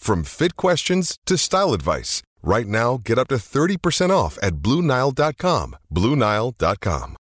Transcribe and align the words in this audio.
from 0.00 0.24
fit 0.24 0.56
questions 0.56 1.18
to 1.26 1.36
style 1.36 1.72
advice. 1.72 2.22
Right 2.42 2.66
now, 2.66 2.98
get 3.04 3.18
up 3.18 3.28
to 3.28 3.36
30% 3.36 4.10
off 4.10 4.38
at 4.42 4.56
BlueNile.com. 4.56 5.76
BlueNile.com. 5.94 7.19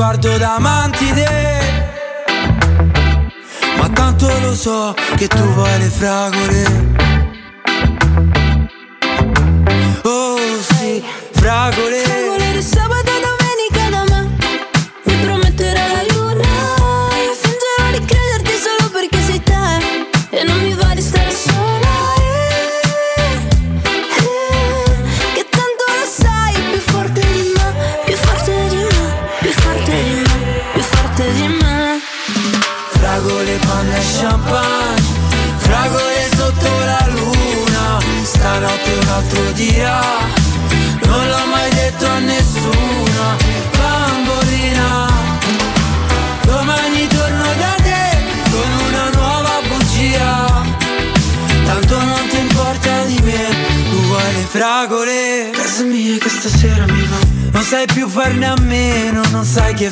sguardo 0.00 0.38
da 0.38 0.58
mantide. 0.58 1.28
Ma 3.76 3.86
tanto 3.90 4.26
lo 4.40 4.54
so 4.54 4.94
che 5.16 5.28
tu 5.28 5.42
vuoi 5.52 5.78
le 5.78 5.90
fragole. 5.90 6.89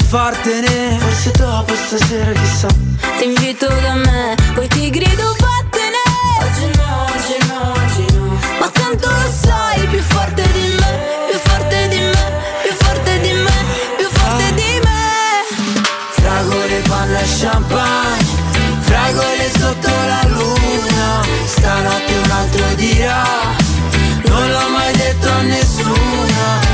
Fartene. 0.08 0.98
Forse 0.98 1.30
dopo 1.32 1.74
stasera 1.74 2.32
chissà. 2.32 2.68
Ti 3.18 3.24
invito 3.24 3.66
da 3.66 3.94
me 3.94 4.34
Poi 4.54 4.66
ti 4.68 4.90
grido 4.90 5.36
vattene! 5.38 6.02
Oggi 6.40 6.70
no, 6.76 7.06
oggi 7.12 7.36
no, 7.48 7.72
oggi 7.72 8.16
no. 8.16 8.38
Ma 8.60 8.68
tanto 8.70 9.08
lo 9.08 9.30
sai 9.30 9.86
Più 9.86 10.00
forte 10.00 10.42
di 10.52 10.74
me 10.78 11.26
Più 11.28 11.38
forte 11.38 11.88
di 11.88 11.98
me 11.98 12.26
Più 12.62 12.72
forte 12.74 13.20
di 13.20 13.32
me 13.32 13.56
Più 13.96 14.08
forte 14.08 14.54
di 14.54 14.80
me. 14.84 15.70
Fragole, 16.10 16.82
panna 16.88 17.18
e 17.18 17.26
champagne 17.40 18.36
Fragole 18.80 19.50
sotto 19.58 19.88
la 19.88 20.22
luna. 20.28 21.22
Stanotte 21.44 22.14
un 22.24 22.30
altro 22.30 22.64
dirà 22.76 23.24
Non 24.26 24.50
l'ho 24.50 24.68
mai 24.70 24.92
detto 24.96 25.28
a 25.28 25.40
nessuno 25.42 26.67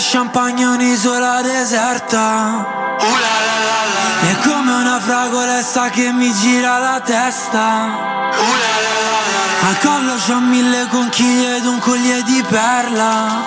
e 0.00 0.02
champagne 0.02 0.64
Un'isola 0.64 1.42
deserta. 1.42 2.66
È 4.22 4.34
come 4.48 4.72
una 4.72 4.98
fragolessa 4.98 5.90
che 5.90 6.10
mi 6.10 6.32
gira 6.32 6.78
la 6.78 7.00
testa. 7.04 7.58
Al 9.68 9.78
collo 9.80 10.14
c'ho 10.14 10.40
mille 10.40 10.86
conchiglie 10.88 11.56
ed 11.56 11.66
un 11.66 11.78
collier 11.80 12.22
di 12.22 12.42
perla. 12.48 13.42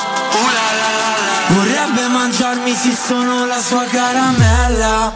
Vorrebbe 1.48 2.08
mangiarmi 2.08 2.76
se 2.76 2.96
sono 2.96 3.46
la 3.48 3.60
sua 3.60 3.86
caramella. 3.86 5.12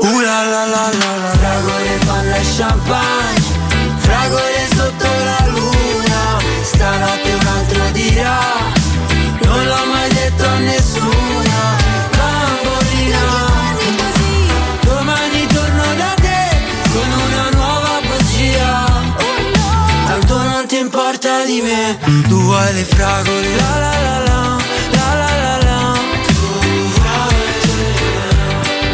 Uh 0.00 0.20
la 0.20 0.42
la 0.42 0.64
la 0.64 0.88
la 1.00 1.16
la. 1.22 1.30
Fragole, 1.40 1.98
panna 2.06 2.34
e 2.36 2.56
champagne 2.56 3.48
Fragole 3.98 4.68
sotto 4.74 5.08
la 5.24 5.46
luna. 5.48 6.38
Stanotte 6.62 7.32
un 7.32 7.46
altro 7.46 7.90
dirà 7.90 8.79
di 21.50 21.60
me. 21.62 21.98
Tu 22.28 22.40
vuoi 22.40 22.72
le 22.72 22.84
fragole. 22.84 23.56
La 23.56 23.78
la 23.78 23.94
la 24.06 24.18
la. 24.28 24.58
La 24.92 25.14
la 25.20 25.30
la 25.42 25.56
la. 25.66 25.78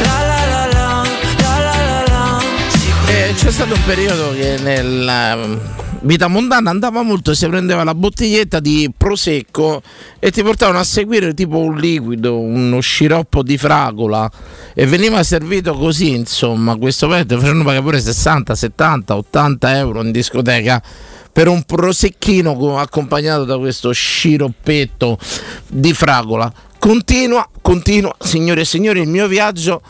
La 0.02 0.16
la 0.30 0.40
la 0.52 0.66
la. 0.72 1.02
La 1.42 1.58
la 1.60 1.76
la 1.84 2.04
la 2.08 2.40
Eh, 3.08 3.34
c'è 3.34 3.50
stato 3.50 3.74
un 3.74 3.84
periodo 3.84 4.32
che 4.32 4.56
nella 4.62 5.74
vita 6.00 6.28
mondana 6.28 6.70
andava 6.70 7.02
molto, 7.02 7.34
si 7.34 7.46
prendeva 7.48 7.82
la 7.82 7.94
bottiglietta 7.94 8.60
di 8.60 8.90
prosecco 8.96 9.82
e 10.20 10.30
ti 10.30 10.42
portavano 10.42 10.78
a 10.78 10.84
seguire 10.84 11.34
tipo 11.34 11.58
un 11.58 11.76
liquido, 11.76 12.38
uno 12.38 12.78
sciroppo 12.80 13.42
di 13.42 13.58
fragola 13.58 14.30
e 14.72 14.86
veniva 14.86 15.20
servito 15.24 15.74
così, 15.74 16.14
insomma, 16.14 16.76
questo 16.76 17.08
pezzo 17.08 17.36
facevano 17.38 17.64
pagare 17.64 17.82
pure 17.82 18.00
60, 18.00 18.54
70, 18.54 19.16
80 19.16 19.78
euro 19.78 20.02
in 20.02 20.12
discoteca 20.12 20.80
per 21.36 21.48
un 21.48 21.64
prosecchino 21.64 22.56
co- 22.56 22.78
accompagnato 22.78 23.44
da 23.44 23.58
questo 23.58 23.92
sciroppetto 23.92 25.18
di 25.66 25.92
fragola. 25.92 26.50
Continua, 26.78 27.46
continua, 27.60 28.16
signore 28.18 28.62
e 28.62 28.64
signori, 28.64 29.00
il 29.00 29.08
mio 29.08 29.28
viaggio 29.28 29.82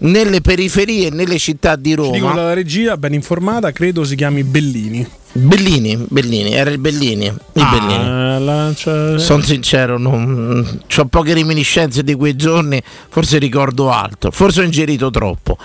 nelle 0.00 0.40
periferie 0.40 1.08
e 1.08 1.10
nelle 1.10 1.38
città 1.38 1.76
di 1.76 1.90
Ci 1.90 1.96
dicono 1.96 2.18
Roma. 2.18 2.34
dalla 2.34 2.52
regia, 2.54 2.96
ben 2.96 3.14
informata, 3.14 3.70
credo 3.72 4.04
si 4.04 4.16
chiami 4.16 4.44
Bellini. 4.44 5.06
Bellini, 5.32 5.96
Bellini, 6.08 6.52
era 6.54 6.70
il 6.70 6.78
Bellini, 6.78 7.26
il 7.26 7.34
Bellini. 7.52 7.94
Ah, 7.94 8.38
la- 8.40 8.72
cioè- 8.74 9.16
Sono 9.20 9.42
sincero, 9.42 9.94
ho 9.96 11.04
poche 11.06 11.34
reminiscenze 11.34 12.02
di 12.02 12.14
quei 12.14 12.34
giorni, 12.34 12.82
forse 13.08 13.38
ricordo 13.38 13.90
altro, 13.92 14.32
forse 14.32 14.60
ho 14.60 14.64
ingerito 14.64 15.08
troppo. 15.10 15.56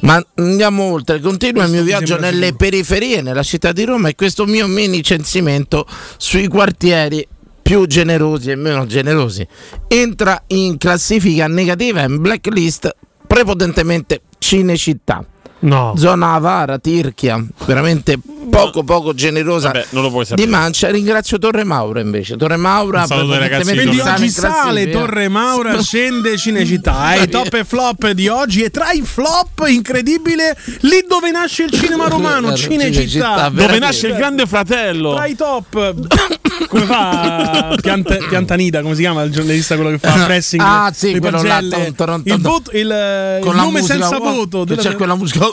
Ma 0.00 0.22
andiamo 0.34 0.82
oltre, 0.92 1.20
continua 1.20 1.64
il 1.64 1.70
mio 1.70 1.80
mi 1.80 1.86
viaggio 1.86 2.18
nelle 2.18 2.34
sicuro. 2.48 2.56
periferie, 2.56 3.22
nella 3.22 3.42
città 3.42 3.72
di 3.72 3.84
Roma 3.84 4.08
e 4.10 4.14
questo 4.14 4.44
mio 4.44 4.66
mini 4.66 5.02
censimento 5.02 5.86
sui 6.18 6.46
quartieri 6.48 7.26
più 7.62 7.86
generosi 7.86 8.50
e 8.50 8.54
meno 8.54 8.84
generosi. 8.84 9.46
Entra 9.88 10.42
in 10.48 10.76
classifica 10.76 11.46
negativa 11.48 12.02
in 12.02 12.20
blacklist 12.20 12.94
prepotentemente 13.36 14.22
Cinecittà. 14.38 15.22
No. 15.58 15.92
Zona 15.96 16.32
Avara, 16.32 16.78
Tirchia, 16.78 17.44
veramente 17.66 18.18
poco 18.50 18.82
poco 18.84 19.14
generosa 19.14 19.70
Vabbè, 19.70 19.86
non 19.90 20.02
lo 20.02 20.10
puoi 20.10 20.22
di 20.22 20.28
sapere. 20.28 20.48
Mancia. 20.48 20.90
Ringrazio 20.90 21.38
Torre 21.38 21.64
Maura 21.64 22.00
invece. 22.00 22.36
Torre 22.36 22.56
Maura 22.56 23.00
Un 23.00 23.06
saluto 23.06 23.32
ai 23.32 23.38
ragazzi 23.38 23.72
di 23.72 23.78
Quindi 23.78 24.00
oggi 24.00 24.28
sale. 24.30 24.90
Torre 24.90 25.28
Maura, 25.28 25.80
scende 25.82 26.36
Cinecittà. 26.36 27.12
È 27.14 27.22
i 27.22 27.28
top 27.28 27.52
e 27.54 27.64
flop 27.64 28.10
di 28.10 28.28
oggi. 28.28 28.62
E 28.62 28.70
tra 28.70 28.90
i 28.92 29.02
flop, 29.02 29.64
incredibile, 29.66 30.56
lì 30.80 31.04
dove 31.06 31.30
nasce 31.30 31.64
il 31.64 31.70
cinema 31.70 32.08
romano, 32.08 32.54
Cinecittà. 32.56 33.48
Dove 33.48 33.78
nasce 33.78 34.08
il 34.08 34.14
grande 34.14 34.46
fratello? 34.46 35.14
Tra 35.14 35.26
i 35.26 35.34
top, 35.34 35.94
come 36.68 36.84
fa 36.84 37.76
Pianta, 37.80 38.16
Piantanida? 38.28 38.82
Come 38.82 38.94
si 38.94 39.00
chiama 39.00 39.22
il 39.22 39.32
giornalista 39.32 39.74
quello 39.74 39.90
che 39.90 39.98
fa 39.98 40.12
pressing? 40.24 40.62
Ah, 40.64 40.90
sì, 40.94 41.12
le 41.12 41.20
quello 41.20 41.42
là, 41.42 41.54
pagelle? 41.54 41.70
ton, 41.70 41.94
ton, 41.94 42.06
ton, 42.06 42.22
il, 42.24 42.40
voto, 42.40 42.70
il, 42.72 43.38
Con 43.40 43.54
nome 43.54 43.80
musica, 43.80 43.92
senza 43.94 44.16
oh, 44.16 44.34
voto. 44.34 44.64
della- 44.64 44.82
c'è 44.82 44.96
quella 44.96 45.14
musica. 45.14 45.46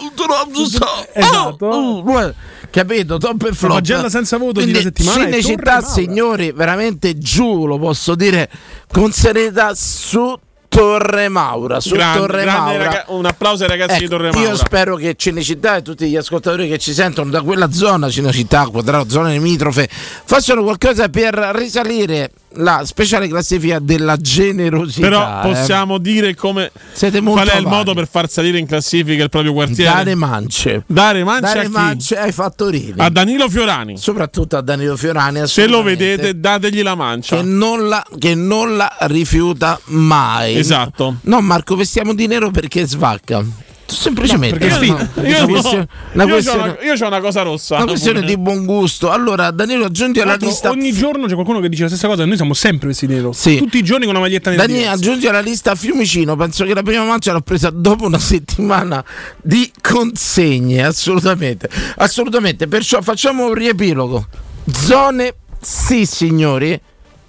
Esatto. 1.14 1.66
Oh, 1.66 2.04
oh, 2.06 2.34
capito? 2.74 3.18
Top 3.18 3.44
e 3.44 3.54
flop. 3.54 3.74
pagella 3.74 4.10
senza 4.10 4.38
voto 4.38 4.60
di 4.60 4.72
Quindi, 4.72 4.80
una 4.80 4.82
settimana 4.82 5.24
Cinecittà, 5.26 5.82
signori, 5.84 6.52
veramente 6.52 7.18
giù, 7.20 7.68
lo 7.68 7.78
posso 7.78 8.16
dire 8.16 8.50
con 8.92 9.12
serietà 9.12 9.74
su 9.76 10.36
Torre 10.68 11.30
Maura. 11.30 11.80
Su 11.80 11.94
Gran- 11.94 12.18
Torre 12.18 12.42
grande 12.42 12.60
Maura. 12.72 12.84
raga- 12.86 13.06
un 13.10 13.26
applauso 13.28 13.62
ai 13.64 13.70
ragazzi 13.70 14.00
di 14.00 14.06
Ecco, 14.06 14.16
Torre 14.16 14.32
Maura. 14.32 14.50
Io 14.50 14.56
spero 14.56 14.96
che 14.96 15.14
Cinecittà 15.16 15.76
e 15.76 15.82
tutti 15.84 16.10
gli 16.10 16.16
ascoltatori 16.16 16.68
che 16.68 16.80
ci 16.80 16.94
sentono 16.94 17.30
da 17.30 17.44
quella 17.44 17.72
zona, 17.72 18.10
Cinecittà, 18.10 18.66
Quadrato, 18.66 19.08
zone 19.10 19.34
limitrofe, 19.34 19.88
facciano 19.88 20.64
qualcosa 20.64 21.10
per 21.10 21.36
risalire 21.54 22.32
la 22.56 22.84
speciale 22.86 23.28
classifica 23.28 23.80
della 23.80 24.18
generosità. 24.18 25.08
Però 25.08 25.40
eh. 25.40 25.54
possiamo 25.54 25.98
dire 25.98 26.36
come 26.36 26.72
Siete 26.92 27.22
molto 27.22 27.42
qual 27.42 27.54
è 27.54 27.60
il 27.60 27.66
avanti. 27.66 27.78
modo 27.78 27.94
per 27.94 28.08
far 28.08 28.30
salire 28.30 28.60
in 28.60 28.66
classifica 28.66 29.24
il 29.24 29.30
proprio 29.30 29.54
quartiere? 29.54 29.92
dare 29.92 30.16
mance. 30.16 30.84
Dare 30.86 31.24
mance 31.24 31.42
Dare 31.42 31.66
a 31.66 31.70
mance 31.70 32.18
ai 32.18 32.32
fattorini. 32.32 32.94
A 32.98 33.10
Danilo 33.10 33.50
Fiorani. 33.50 33.98
Soprattutto 33.98 34.58
a 34.58 34.62
Danilo 34.62 34.96
Fiorani. 34.96 35.48
Se 35.48 35.68
lo 35.68 35.82
vedete, 35.84 36.40
dategli 36.40 36.82
la 36.82 36.96
mancia. 36.96 37.38
Che 37.38 37.42
non, 37.44 37.88
la, 37.88 38.06
che 38.18 38.36
non 38.36 38.76
la 38.76 38.96
rifiuta 39.02 39.80
mai. 39.86 40.56
Esatto. 40.58 41.18
No, 41.22 41.42
Marco, 41.42 41.76
vestiamo 41.76 42.14
di 42.14 42.28
nero 42.28 42.52
perché 42.52 42.86
svacca. 42.86 43.44
Semplicemente. 43.86 44.68
No, 44.68 44.76
Io, 44.76 44.88
una 44.88 45.40
no, 45.40 45.48
questione- 45.48 45.88
una 46.14 46.24
io 46.24 46.30
questione- 46.30 46.62
una, 46.64 46.78
io 46.82 46.94
c'ho 46.96 47.08
una 47.08 47.20
cosa 47.20 47.42
rossa. 47.42 47.76
una 47.76 47.86
questione 47.86 48.22
di 48.24 48.38
buon 48.38 48.66
gusto. 48.66 49.12
Allora, 49.12 49.52
Danilo, 49.52 49.86
aggiungi 49.86 50.20
alla 50.20 50.32
l'altro, 50.32 50.48
lista. 50.48 50.70
Ogni 50.70 50.92
giorno 50.94 51.28
c'è 51.28 51.34
qualcuno 51.34 51.60
che 51.60 51.70
dice 51.70 51.84
la 51.84 51.90
stessa 51.90 52.08
cosa. 52.08 52.26
Noi 52.26 52.36
siamo 52.36 52.54
sempre 52.54 52.88
vestiti 52.88 53.14
nero. 53.14 53.32
Sì. 53.34 53.58
Tutti 53.58 53.78
i 53.78 53.84
giorni 53.84 54.06
con 54.06 54.16
una 54.16 54.24
maglietta 54.24 54.50
nera. 54.50 54.66
Diversa. 54.66 54.92
aggiungi 54.92 55.28
alla 55.28 55.42
lista 55.42 55.76
Fiumicino. 55.76 56.36
Penso 56.36 56.64
che 56.66 56.74
la 56.74 56.82
prima 56.84 57.04
mancia 57.04 57.34
l'ho 57.34 57.42
presa 57.42 57.70
dopo 57.70 58.06
una 58.06 58.20
settimana 58.20 59.04
di 59.42 59.72
consegne. 59.82 60.84
Assolutamente, 60.84 61.70
assolutamente. 61.98 62.68
Perciò 62.68 63.02
facciamo 63.02 63.46
un 63.48 63.54
riepilogo. 63.54 64.28
Zone, 64.72 65.36
sì, 65.62 66.06
signori, 66.06 66.80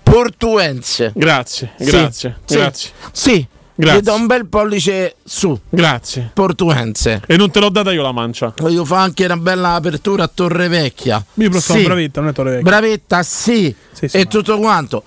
portuense. 0.03 1.13
Grazie, 1.15 1.73
Sì, 1.79 1.85
grazie, 1.85 2.37
sì, 2.45 2.55
grazie, 2.57 2.91
Sì, 3.13 3.47
Grazie. 3.77 3.99
gli 4.01 4.03
do 4.05 4.15
un 4.15 4.27
bel 4.27 4.47
pollice 4.47 5.17
su, 5.25 5.59
grazie. 5.69 6.31
portuense. 6.33 7.23
E 7.27 7.37
non 7.37 7.51
te 7.51 7.59
l'ho 7.59 7.71
data 7.71 7.91
io 7.93 8.03
la 8.03 8.13
mancia. 8.13 8.55
Voglio 8.59 8.85
fare 8.85 9.03
anche 9.03 9.25
una 9.25 9.37
bella 9.37 9.75
apertura 9.75 10.23
a 10.25 10.31
Torre 10.33 10.69
Vecchia. 10.69 11.25
Io 11.35 11.51
sono 11.61 11.79
Sì. 11.81 11.85
bravetta, 11.85 12.21
non 12.21 12.31
è 12.31 12.33
Torre 12.33 12.51
Vecchia. 12.51 12.71
Bravetta, 12.71 13.23
sì, 13.25 13.75
Sì, 13.93 14.07
sì, 14.09 14.17
e 14.17 14.21
ma- 14.25 14.31
tutto 14.31 14.59
quanto. 14.59 15.03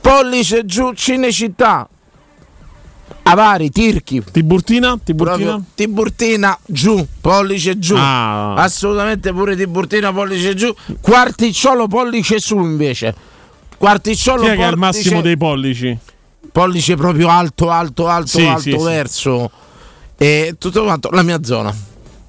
Pollice 0.00 0.64
giù, 0.64 0.92
Cinecittà. 0.92 1.88
Avari, 3.24 3.68
Tirchi. 3.70 4.22
Tiburtina? 4.30 4.98
Tiburtina? 5.02 5.36
Proprio 5.36 5.64
Tiburtina 5.74 6.58
giù, 6.64 7.06
pollice 7.20 7.78
giù. 7.78 7.94
Ah. 7.98 8.54
Assolutamente 8.54 9.32
pure 9.32 9.54
Tiburtina, 9.54 10.12
pollice 10.12 10.54
giù. 10.54 10.74
Quarticciolo, 11.00 11.88
pollice 11.88 12.38
su 12.38 12.58
invece. 12.58 13.14
Quarticciolo, 13.76 14.42
Chi 14.44 14.48
è 14.48 14.56
che 14.56 14.64
ha 14.64 14.68
il 14.68 14.76
massimo 14.78 15.20
dei 15.20 15.36
pollici? 15.36 15.98
Pollice 16.52 16.96
proprio 16.96 17.28
alto, 17.28 17.70
alto, 17.70 18.08
alto, 18.08 18.26
Sì, 18.38 18.44
alto 18.44 18.60
sì, 18.60 18.70
sì. 18.78 18.84
verso. 18.84 19.50
E 20.16 20.56
tutto 20.58 20.82
quanto, 20.82 21.10
la 21.10 21.22
mia 21.22 21.38
zona. 21.42 21.74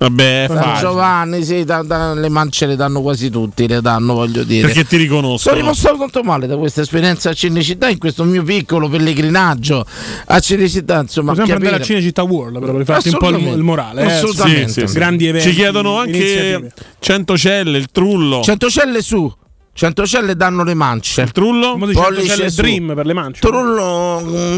Vabbè, 0.02 0.46
San 0.48 0.56
facile. 0.62 0.80
Giovanni, 0.80 1.44
sì, 1.44 1.64
da- 1.66 1.82
da- 1.82 2.14
le 2.14 2.30
mance 2.30 2.66
le 2.66 2.78
danno 2.78 3.02
quasi 3.02 3.30
tutti, 3.30 3.68
le 3.68 3.82
danno, 3.82 4.14
voglio 4.14 4.44
dire. 4.46 4.68
Perché 4.68 4.86
ti 4.86 4.96
riconosco. 4.96 5.50
Sono 5.50 5.56
rimasto 5.56 5.94
tanto 5.98 6.24
male 6.24 6.48
da 6.48 6.56
questa 6.56 6.80
esperienza 6.82 7.32
a 7.32 7.34
Cinecittà 7.34 7.90
in 7.90 7.98
questo 7.98 8.24
mio 8.24 8.42
piccolo 8.44 8.88
pellegrinaggio 8.88 9.86
a 10.28 10.40
Cinecittà, 10.40 11.02
insomma, 11.02 11.32
Possiamo 11.34 11.52
andare 11.54 11.76
a 11.76 11.80
capire- 11.80 11.84
Cinecittà 11.96 12.24
World 12.24 12.60
per 12.64 12.86
farti 12.86 13.10
un 13.10 13.18
po' 13.18 13.28
il, 13.30 13.46
il 13.46 13.58
morale. 13.64 14.04
eh. 14.04 14.06
Assolutamente. 14.14 14.70
Sì, 14.72 14.80
sì, 14.82 14.88
sì. 14.88 14.94
Grandi 14.94 15.26
eventi. 15.28 15.50
Ci 15.50 15.56
chiedono 15.56 15.98
anche 15.98 16.16
iniziative. 16.18 16.74
Centocelle, 17.00 17.78
il 17.78 17.88
trullo. 17.92 18.42
Centocelle 18.42 19.02
su, 19.02 19.30
Centocelle 19.74 20.36
danno 20.36 20.64
le 20.64 20.74
mance. 20.74 21.22
il 21.22 21.32
trullo? 21.32 21.72
Come 21.72 21.88
dice 21.88 22.00
Pollice 22.02 22.22
Centocelle 22.22 22.50
su. 22.50 22.62
Dream 22.62 22.94
per 22.96 23.06
le 23.06 23.14
mance. 23.14 23.40
Trullo, 23.40 24.20
mm, 24.22 24.58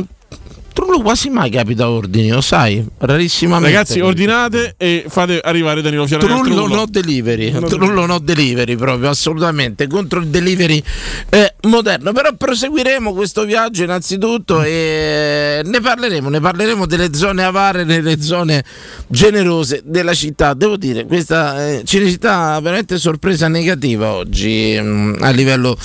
Trullo 0.74 1.02
quasi 1.02 1.30
mai 1.30 1.50
capita 1.50 1.90
ordini, 1.90 2.30
lo 2.30 2.42
sai? 2.42 2.86
Rarissimamente. 2.98 3.74
Ragazzi, 3.74 4.00
ordinate 4.00 4.76
e 4.78 5.06
fate 5.08 5.40
arrivare 5.40 5.82
Danilo 5.82 6.08
Fiorani. 6.08 6.32
al 6.32 6.40
Trullo 6.40 6.56
trullo. 6.64 6.76
no 6.76 6.86
delivery, 6.86 7.52
trullo 7.52 8.06
no 8.06 8.20
delivery 8.20 8.76
proprio 8.76 9.10
assolutamente 9.10 9.88
contro 9.88 10.20
il 10.20 10.28
delivery 10.28 10.82
eh, 11.30 11.56
moderno. 11.64 12.14
Però 12.14 12.34
proseguiremo 12.36 13.14
questo 13.14 13.44
viaggio 13.44 13.84
innanzitutto 13.84 14.64
e 14.64 15.62
ne 15.64 15.80
parleremo, 15.82 16.30
ne 16.30 16.40
parleremo 16.40 16.86
delle 16.86 17.14
zone 17.14 17.44
avare, 17.44 17.86
delle 17.86 18.22
zone 18.22 18.64
generose 19.08 19.82
della 19.84 20.14
città. 20.14 20.54
Devo 20.54 20.78
dire, 20.78 21.06
questa 21.06 21.68
eh, 21.68 21.82
Cinecittà 21.84 22.58
veramente 22.62 22.98
sorpresa 22.98 23.48
negativa 23.48 24.14
oggi 24.14 24.78
mm, 24.80 25.16
a 25.20 25.30
livello 25.32 25.78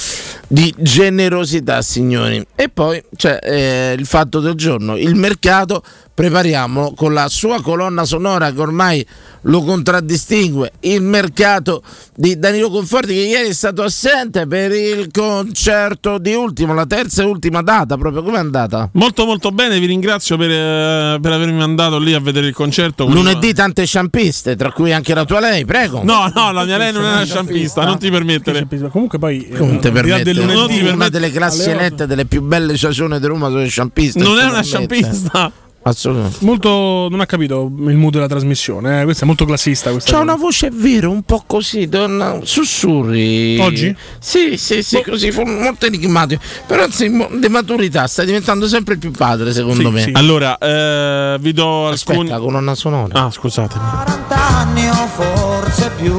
di 0.49 0.73
generosità, 0.79 1.83
signori. 1.83 2.45
E 2.55 2.69
poi 2.69 3.03
c'è 3.15 3.39
eh, 3.43 3.95
il 3.99 4.07
fatto 4.07 4.41
del 4.41 4.55
giorno, 4.55 4.76
il 4.77 5.15
mercato 5.15 5.83
prepariamolo 6.17 6.95
con 6.97 7.13
la 7.13 7.29
sua 7.29 7.61
colonna 7.61 8.07
sonora 8.07 8.51
che 8.51 8.59
ormai 8.59 9.07
lo 9.43 9.63
contraddistingue, 9.63 10.73
il 10.81 11.03
mercato 11.03 11.83
di 12.15 12.39
Danilo 12.39 12.71
Conforti 12.71 13.13
che 13.13 13.21
ieri 13.21 13.51
è 13.51 13.53
stato 13.53 13.83
assente 13.83 14.47
per 14.47 14.73
il 14.73 15.09
concerto 15.13 16.17
di 16.17 16.33
ultimo, 16.33 16.73
la 16.73 16.87
terza 16.87 17.23
e 17.23 17.27
ultima 17.27 17.61
data, 17.61 17.99
proprio 17.99 18.23
come 18.23 18.37
è 18.39 18.41
andata? 18.41 18.89
Molto 18.93 19.27
molto 19.27 19.51
bene, 19.53 19.79
vi 19.79 19.85
ringrazio 19.85 20.39
per, 20.39 20.51
eh, 20.51 21.19
per 21.21 21.33
avermi 21.33 21.59
mandato 21.59 21.99
lì 21.99 22.15
a 22.15 22.19
vedere 22.21 22.47
il 22.47 22.55
concerto. 22.55 23.05
con- 23.05 23.13
Lunedì 23.13 23.53
tante 23.53 23.85
sciampiste, 23.85 24.57
tra 24.57 24.73
cui 24.73 24.95
anche 24.95 25.13
la 25.13 25.27
tua 25.27 25.39
lei, 25.39 25.67
prego. 25.67 26.03
No, 26.03 26.33
no, 26.35 26.51
la 26.51 26.65
mia 26.65 26.79
lei 26.79 26.93
non 26.93 27.05
è 27.05 27.13
una 27.13 27.25
sciampista, 27.27 27.85
non 27.85 27.99
ti 27.99 28.11
permettere. 28.11 28.67
Comunque 28.91 29.19
poi 29.19 29.47
eh, 29.49 29.59
Non 29.59 29.79
ti 29.81 29.91
di 29.91 29.95
là 29.95 30.03
permette, 30.03 30.33
lunedì, 30.33 30.79
ti 30.79 30.89
una 30.89 31.09
delle 31.11 31.31
classi 31.31 31.69
elette 31.69 32.07
delle 32.07 32.25
più 32.25 32.41
belle 32.41 32.75
stagioni 32.75 33.21
di 33.21 33.27
Roma 33.27 33.49
sono 33.49 33.59
le 33.61 33.69
sciampiste. 33.69 34.19
Non 34.19 34.39
è 34.39 34.45
ti 34.45 34.49
una 34.49 34.63
sciampista. 34.63 35.53
Assolutamente. 35.89 36.39
molto 36.41 37.07
non 37.11 37.21
ha 37.21 37.27
capito 37.27 37.71
il 37.87 37.97
mood 37.97 38.13
della 38.15 38.27
trasmissione. 38.27 39.01
eh. 39.01 39.05
Questo 39.05 39.23
è 39.25 39.27
molto 39.27 39.45
classista. 39.45 39.91
Questa 39.93 40.11
C'ha 40.11 40.19
cosa. 40.19 40.33
una 40.33 40.41
voce 40.41 40.71
vera, 40.73 41.09
un 41.09 41.23
po' 41.23 41.45
così, 41.47 41.87
donna, 41.89 42.41
sussurri. 42.43 43.59
Oggi? 43.61 43.95
Sì, 44.19 44.57
sì, 44.57 44.83
sì, 44.83 45.03
così, 45.03 45.31
fu- 45.31 45.45
molto 45.45 45.87
enigmatico. 45.87 46.43
Però 46.67 46.83
anzi, 46.83 47.09
di 47.39 47.49
maturità, 47.49 48.07
sta 48.07 48.25
diventando 48.25 48.67
sempre 48.67 48.97
più 48.97 49.11
padre, 49.13 49.53
secondo 49.53 49.89
Sì, 49.89 49.95
me. 49.95 50.01
sì. 50.03 50.11
Allora, 50.15 50.59
eh, 50.59 51.37
vi 51.41 51.53
do 51.53 51.87
alcuni. 51.89 52.19
Aspetta, 52.19 52.39
colonna 52.41 52.75
sonora. 52.75 53.25
Ah, 53.25 53.31
scusatemi. 53.31 53.85
40 53.91 54.37
anni 54.37 54.89
o 54.89 55.07
forse 55.07 55.91
più. 55.97 56.19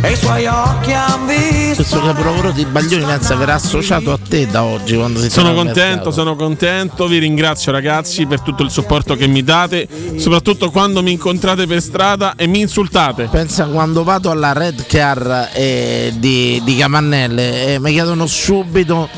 E 0.00 0.12
i 0.12 0.16
suoi 0.16 0.46
occhi 0.46 0.92
han 0.92 1.26
visto. 1.26 1.74
Questo 1.74 2.00
capolavoro 2.00 2.52
di 2.52 2.64
Baglioni 2.64 3.04
pensa 3.04 3.34
verrà 3.34 3.54
associato 3.54 4.12
a 4.12 4.18
te 4.18 4.46
da 4.46 4.62
oggi 4.62 4.94
quando 4.94 5.18
si 5.20 5.28
Sono 5.28 5.52
contento, 5.54 6.12
sono 6.12 6.36
contento, 6.36 7.08
vi 7.08 7.18
ringrazio 7.18 7.72
ragazzi 7.72 8.24
per 8.26 8.40
tutto 8.40 8.62
il 8.62 8.70
supporto 8.70 9.16
che 9.16 9.26
mi 9.26 9.42
date, 9.42 9.88
soprattutto 10.16 10.70
quando 10.70 11.02
mi 11.02 11.12
incontrate 11.12 11.66
per 11.66 11.82
strada 11.82 12.34
e 12.36 12.46
mi 12.46 12.60
insultate. 12.60 13.28
Pensa 13.30 13.66
quando 13.66 14.04
vado 14.04 14.30
alla 14.30 14.52
Red 14.52 14.86
Car 14.86 15.50
eh, 15.52 16.12
di, 16.16 16.60
di 16.64 16.76
Camannelle 16.76 17.74
e 17.74 17.78
mi 17.80 17.92
chiedono 17.92 18.26
subito 18.26 19.08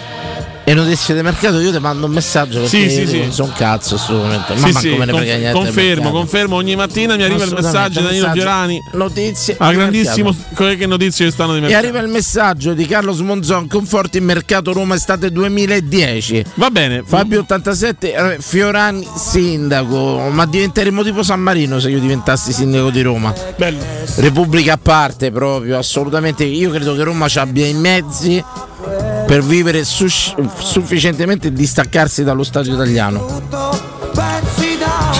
e 0.70 0.74
notizie 0.74 1.16
di 1.16 1.22
mercato, 1.22 1.58
io 1.58 1.72
ti 1.72 1.78
mando 1.80 2.06
un 2.06 2.12
messaggio 2.12 2.60
perché 2.60 2.88
Sì, 2.88 3.00
io 3.00 3.06
sì, 3.08 3.16
non 3.18 3.28
sì. 3.30 3.34
so 3.34 3.42
un 3.44 3.52
cazzo 3.52 3.96
assolutamente. 3.96 4.54
Ma 4.54 4.66
Sì, 4.68 4.72
sì, 4.74 4.88
me 4.90 5.04
ne 5.04 5.12
frega 5.12 5.36
niente. 5.36 5.52
confermo, 5.52 6.10
confermo, 6.12 6.54
ogni 6.54 6.76
mattina 6.76 7.16
mi 7.16 7.24
arriva 7.24 7.42
il 7.42 7.52
messaggio 7.52 8.00
da 8.00 8.06
Danilo 8.06 8.30
Fiorani. 8.30 8.78
Notizie. 8.92 9.56
A 9.58 9.68
di 9.70 9.74
grandissimo, 9.76 10.36
che 10.56 10.86
notizie 10.86 11.26
ci 11.26 11.32
stanno 11.32 11.52
di 11.54 11.58
E 11.58 11.60
mercato. 11.62 11.84
arriva 11.84 11.98
il 11.98 12.08
messaggio 12.08 12.72
di 12.72 12.86
Carlo 12.86 13.12
Smonzon, 13.12 13.66
conforti 13.66 14.18
in 14.18 14.24
mercato 14.24 14.72
Roma 14.72 14.94
estate 14.94 15.32
2010. 15.32 16.44
Va 16.54 16.70
bene, 16.70 17.02
Fabio 17.04 17.40
87, 17.40 18.14
eh, 18.14 18.36
Fiorani 18.38 19.04
sindaco, 19.16 20.28
ma 20.30 20.46
diventeremo 20.46 21.02
tipo 21.02 21.24
San 21.24 21.40
Marino 21.40 21.80
se 21.80 21.90
io 21.90 21.98
diventassi 21.98 22.52
sindaco 22.52 22.90
di 22.90 23.02
Roma. 23.02 23.34
Bello. 23.56 23.78
Repubblica 24.16 24.74
a 24.74 24.78
parte 24.80 25.32
proprio, 25.32 25.78
assolutamente. 25.78 26.44
Io 26.44 26.70
credo 26.70 26.94
che 26.94 27.02
Roma 27.02 27.26
ci 27.26 27.40
abbia 27.40 27.66
i 27.66 27.74
mezzi 27.74 28.44
per 29.30 29.44
vivere 29.44 29.84
sus- 29.84 30.34
sufficientemente 30.58 31.46
e 31.46 31.52
distaccarsi 31.52 32.24
dallo 32.24 32.42
stadio 32.42 32.74
italiano. 32.74 33.40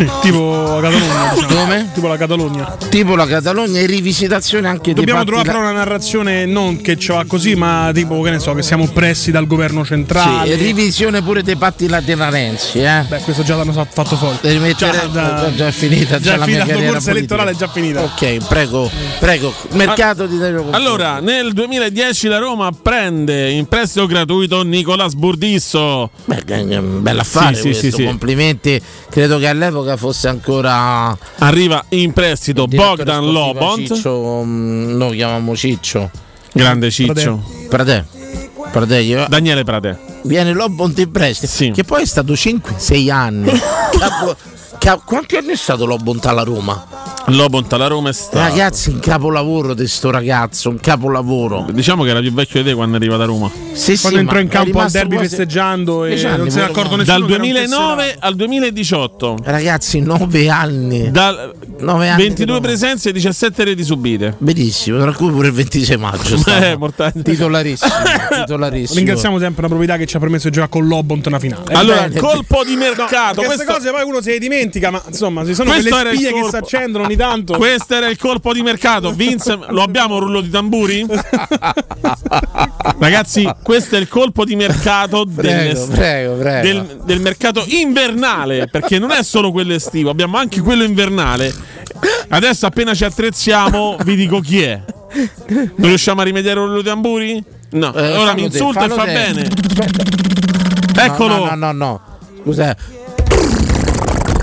Da 0.05 0.13
Sì, 0.23 0.29
tipo 0.29 0.79
la 0.81 0.89
Catalogna. 0.91 1.35
diciamo. 1.35 1.61
Come? 1.61 1.91
Tipo 1.93 2.07
la 2.07 2.17
Catalogna. 2.17 2.77
Tipo 2.89 3.17
la 3.17 3.27
Catalogna 3.27 3.81
e 3.81 3.87
rivisitazione 3.87 4.69
anche 4.69 4.95
Dobbiamo 4.95 5.23
dei 5.25 5.33
patti 5.35 5.43
trovare 5.45 5.49
però 5.49 5.61
una 5.61 5.79
narrazione 5.85 6.47
non 6.47 6.81
che 6.81 6.97
ce 6.97 7.13
va 7.13 7.25
così, 7.27 7.55
ma 7.55 7.91
tipo 7.93 8.21
che 8.23 8.31
ne 8.31 8.39
so, 8.39 8.55
che 8.55 8.63
siamo 8.63 8.85
oppressi 8.85 9.31
dal 9.31 9.47
governo 9.47 9.83
Sì, 9.83 9.89
centrale. 9.91 10.51
e 10.53 10.55
rivisione 10.57 11.23
pure 11.23 11.43
dei 11.43 11.57
patti 11.57 11.87
lateranensi, 11.89 12.79
eh. 12.81 13.05
Beh, 13.09 13.19
questo 13.21 13.43
già 13.43 13.57
l'hanno 13.57 13.73
fatto 13.73 14.17
fuori. 14.17 14.37
Devi 14.41 14.59
mettere 14.59 14.93
Già, 14.93 15.09
già- 15.13 15.53
già, 15.55 15.67
è 15.69 15.71
finita, 15.73 16.19
già 16.19 16.31
già 16.33 16.37
la 16.37 16.45
finita, 16.45 16.65
mia 16.65 16.67
la 16.67 16.67
carriera 16.73 16.93
corsa 16.93 17.11
elettorale 17.11 17.51
è 17.51 17.55
già 17.55 17.69
finita. 17.69 18.03
Ok, 18.03 18.47
prego, 18.49 18.91
prego. 19.19 19.53
Mercato 19.73 20.27
di 20.27 20.39
Dario. 20.39 20.67
Allora, 20.71 21.21
nel 21.21 21.53
2010 21.53 22.29
la 22.29 22.39
Roma 22.39 22.71
prende 22.73 23.51
in 23.51 23.67
prestito 23.67 24.07
gratuito 24.07 24.63
Nicolas 24.63 25.15
Burdisso. 25.15 26.11
Beh, 26.25 26.43
che- 26.45 26.67
che 26.67 26.77
un 26.77 27.03
bel 27.03 27.19
affare 27.19 27.55
Sì, 27.55 27.61
sì, 27.61 27.69
questo, 27.69 27.85
sì, 27.87 27.93
sì. 27.93 28.05
complimenti. 28.05 28.83
Credo 29.11 29.39
che 29.39 29.49
all'epoca 29.49 29.90
fosse 29.97 30.29
ancora 30.29 31.17
Arriva 31.39 31.85
in 31.91 32.13
prestito 32.13 32.67
Bogdan 32.67 33.31
Lobont. 33.31 33.95
Ciccio, 33.95 34.43
mm, 34.45 34.85
noi 34.91 34.99
lo 34.99 35.11
chiamiamo 35.11 35.57
Ciccio. 35.57 36.11
Grande 36.53 36.91
Ciccio. 36.91 37.43
Pradè. 37.69 38.05
Pradè, 38.71 38.99
io- 38.99 39.27
Daniele 39.29 39.65
Prade. 39.65 39.99
viene 40.23 40.53
Lobont 40.53 40.99
in 40.99 41.11
prestito, 41.11 41.51
Sì. 41.53 41.71
che 41.73 41.85
poi 41.85 42.03
è 42.03 42.07
stato 42.07 42.35
5-6 42.35 43.11
anni. 43.11 43.51
Capo- 43.99 44.37
ca- 44.79 45.01
quanti 45.05 45.37
anni 45.37 45.49
è 45.53 45.57
stato 45.57 45.85
Lobont 45.87 46.25
alla 46.27 46.43
Roma? 46.43 46.87
Lobont 47.27 47.71
alla 47.75 47.87
Roma 47.87 48.09
è 48.09 48.13
stato. 48.13 48.39
Ragazzi, 48.39 48.91
un 48.91 48.99
capolavoro 48.99 49.75
di 49.75 49.87
sto 49.87 50.11
ragazzo, 50.11 50.69
un 50.71 50.81
capolavoro. 50.81 51.67
Diciamo 51.71 52.03
che 52.03 52.11
era 52.11 52.21
più 52.21 52.33
vecchio 52.33 52.63
di 52.63 52.71
te 52.71 52.75
quando 52.75 52.97
arriva 52.97 53.17
da 53.17 53.25
Roma. 53.25 53.49
Sì, 53.73 53.97
Quando 53.99 54.19
sì, 54.19 54.25
entrò 54.25 54.39
in 54.41 54.49
campo 54.49 54.79
al 54.81 54.91
derby 54.91 55.15
quasi- 55.17 55.29
festeggiando 55.29 56.05
e 56.07 56.15
anni, 56.25 56.39
non 56.39 56.51
se 56.51 56.59
ne 56.61 56.67
è 56.67 56.69
accorto 56.69 56.91
no. 56.93 56.97
nessuno. 56.97 57.19
Dal 57.19 57.27
che 57.29 57.35
era 57.35 57.43
un 57.43 57.49
2009 57.51 58.03
tesserato. 58.03 58.27
al 58.27 58.35
2018. 58.35 59.37
Ragazzi, 59.45 60.01
9 60.01 60.49
anni. 60.49 61.11
Dal 61.11 61.53
9 61.79 62.09
anni. 62.09 62.23
22 62.23 62.45
di 62.47 62.51
Roma. 62.53 62.61
presenze 62.61 63.11
e 63.11 63.13
17 63.13 63.65
reti 63.65 63.85
subite. 63.85 64.35
Benissimo, 64.39 64.99
tra 64.99 65.13
cui 65.13 65.31
pure 65.31 65.49
il 65.49 65.55
26 65.55 65.97
maggio. 65.99 66.39
Eh, 66.51 66.77
mortale. 66.77 67.13
Titolarissimo, 67.23 67.91
titolarissimo. 68.45 68.60
Ringraziamo 68.69 69.39
sempre 69.39 69.61
una 69.61 69.69
proprietà 69.69 69.97
che 69.97 70.07
ci 70.07 70.17
ha 70.17 70.19
permesso 70.21 70.49
di 70.49 70.55
giocare 70.55 70.71
con 70.71 70.87
Lobont 70.87 71.27
una 71.27 71.39
finale. 71.39 71.73
Allora, 71.75 72.09
bene. 72.09 72.21
colpo 72.21 72.63
di 72.65 72.77
mercato. 72.77 73.43
Queste 73.43 73.65
Questo- 73.65 73.73
cose 73.73 73.91
poi 73.91 74.03
uno 74.05 74.21
se 74.21 74.31
le 74.33 74.39
dimentica, 74.39 74.91
ma 74.91 75.03
insomma, 75.07 75.45
ci 75.47 75.55
sono 75.55 75.71
Questo 75.71 75.91
quelle 75.91 76.15
spie 76.15 76.33
che 76.33 76.49
si 76.49 76.57
accendono 76.57 77.05
ogni 77.05 77.17
tanto. 77.17 77.55
Questo 77.57 77.95
era 77.95 78.09
il 78.09 78.19
colpo 78.19 78.53
di 78.53 78.63
mercato. 78.63 79.13
Vince, 79.13 79.59
lo 79.69 79.83
abbiamo 79.83 80.15
un 80.17 80.21
rullo 80.21 80.41
di 80.41 80.51
tamburi? 80.51 81.07
Ragazzi, 82.99 83.49
questo 83.63 83.97
è 83.97 83.99
il 83.99 84.09
colpo 84.09 84.45
di 84.45 84.57
mercato 84.57 85.25
Prego, 85.25 85.43
dell'est- 85.63 85.91
prego, 85.95 86.35
prego. 86.37 86.63
del, 86.67 87.01
del 87.05 87.21
mercato 87.21 87.65
invernale. 87.67 88.67
Perché 88.67 88.99
non 88.99 89.11
è 89.11 89.23
solo 89.23 89.51
quello 89.53 89.75
estivo, 89.75 90.11
abbiamo 90.11 90.37
anche 90.37 90.61
quello 90.61 90.83
invernale. 90.85 91.53
Adesso, 92.29 92.67
appena 92.67 92.95
ci 92.95 93.05
attrezziamo, 93.05 93.97
vi 94.05 94.15
dico 94.17 94.41
chi 94.41 94.63
è. 94.63 94.81
Non 95.51 95.89
riusciamo 95.89 96.21
a 96.21 96.25
rimediare 96.25 96.61
un 96.61 96.67
rullo 96.67 96.83
di 96.83 96.89
tamburi? 96.89 97.45
No, 97.73 97.93
Eh, 97.95 98.01
ora 98.17 98.19
fallo 98.19 98.35
mi 98.35 98.45
insulta 98.45 98.85
e 98.85 98.89
fa 98.89 99.05
te. 99.05 99.13
bene. 99.13 99.49
Eccolo, 100.97 101.37
No, 101.37 101.45
no, 101.47 101.55
no, 101.55 101.73
no. 101.73 102.01
Scusa, 102.43 102.75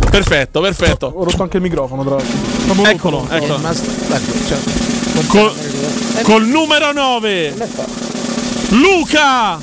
perfetto, 0.09 0.61
perfetto. 0.61 1.11
Ho 1.13 1.23
rotto 1.23 1.43
anche 1.43 1.57
il 1.57 1.63
microfono, 1.63 2.03
tra 2.03 2.15
l'altro. 2.15 2.85
Eccolo, 2.89 3.27
eh, 3.29 3.35
eccolo. 3.37 3.57
ma 3.59 3.71
ecco, 3.71 4.31
cioè, 4.47 4.57
Col, 5.27 5.53
col 6.23 6.45
numero 6.45 6.91
9 6.91 7.53
Luca 8.69 9.57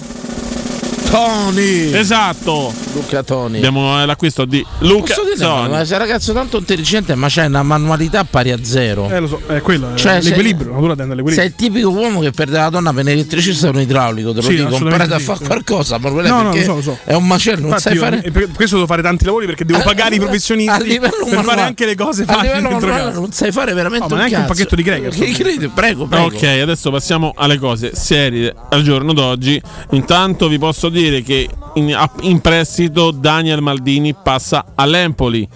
Tony. 1.18 1.92
Esatto 1.94 2.72
Luca 2.92 3.22
Toni. 3.22 3.58
Abbiamo 3.58 4.02
eh, 4.02 4.04
l'acquisto 4.04 4.44
di 4.44 4.64
Luca 4.80 5.14
Zoni. 5.36 5.68
ma 5.68 5.84
sei 5.84 5.98
ragazzo 5.98 6.32
tanto 6.32 6.58
intelligente, 6.58 7.14
ma 7.14 7.28
c'è 7.28 7.44
una 7.46 7.62
manualità 7.62 8.24
pari 8.24 8.50
a 8.50 8.58
zero. 8.60 9.08
Eh, 9.08 9.20
lo 9.20 9.28
so, 9.28 9.40
è 9.46 9.60
quello. 9.60 9.92
è 9.94 9.96
Cioè, 9.96 10.20
l'equilibrio, 10.22 10.70
la 10.70 10.74
natura 10.74 10.96
tende 10.96 11.32
Sei 11.32 11.46
il 11.46 11.54
tipico 11.54 11.90
uomo 11.90 12.18
che 12.18 12.32
perde 12.32 12.56
la 12.58 12.68
donna 12.68 12.92
per 12.92 13.04
un 13.04 13.10
elettricista 13.10 13.68
o 13.68 13.70
un 13.70 13.80
idraulico, 13.80 14.30
te 14.30 14.36
lo 14.36 14.42
Sì, 14.42 14.56
dico, 14.56 14.76
imparate 14.76 15.14
a 15.14 15.18
sì, 15.18 15.24
fare 15.24 15.38
sì. 15.38 15.44
qualcosa, 15.44 15.98
ma 15.98 16.08
No, 16.10 16.42
no, 16.42 16.50
perché 16.50 16.58
lo 16.58 16.64
so, 16.64 16.74
lo 16.74 16.82
so. 16.82 16.98
è 17.04 17.14
un 17.14 17.26
macello, 17.28 17.60
non 17.60 17.66
Infatti 17.66 17.82
sai 17.82 17.96
fare 17.96 18.22
e 18.22 18.30
per 18.32 18.48
questo 18.52 18.74
devo 18.74 18.86
fare 18.88 19.02
tanti 19.02 19.24
lavori 19.24 19.46
perché 19.46 19.64
devo 19.64 19.78
A 19.78 19.82
pagare 19.82 20.08
i 20.08 20.10
livello- 20.14 20.30
professionisti 20.30 20.70
a 20.70 20.78
livello 20.80 21.10
per 21.10 21.26
fare 21.28 21.36
manuale. 21.36 21.60
anche 21.62 21.86
le 21.86 21.94
cose 21.94 22.24
a 22.26 22.40
livello 22.42 22.68
dentro 22.70 22.88
manuale 22.88 23.04
casa. 23.10 23.20
non 23.20 23.32
sai 23.32 23.52
fare 23.52 23.72
veramente 23.72 24.06
No, 24.08 24.14
ma 24.16 24.16
neanche 24.16 24.36
un 24.36 24.46
pacchetto 24.46 24.74
di 24.74 24.82
credi? 24.82 25.68
Prego, 25.68 26.06
prego. 26.06 26.24
Ok, 26.26 26.42
adesso 26.42 26.90
passiamo 26.90 27.32
alle 27.36 27.58
cose 27.58 27.92
serie 27.94 28.52
al 28.70 28.82
giorno 28.82 29.12
d'oggi. 29.12 29.60
Intanto 29.90 30.48
vi 30.48 30.58
posso 30.58 30.88
dire 30.88 31.02
che 31.22 31.48
in, 31.74 31.96
in 32.20 32.40
prestito 32.40 33.10
Daniel 33.10 33.60
Maldini 33.60 34.14
passa 34.14 34.64
all'Empoli. 34.74 35.48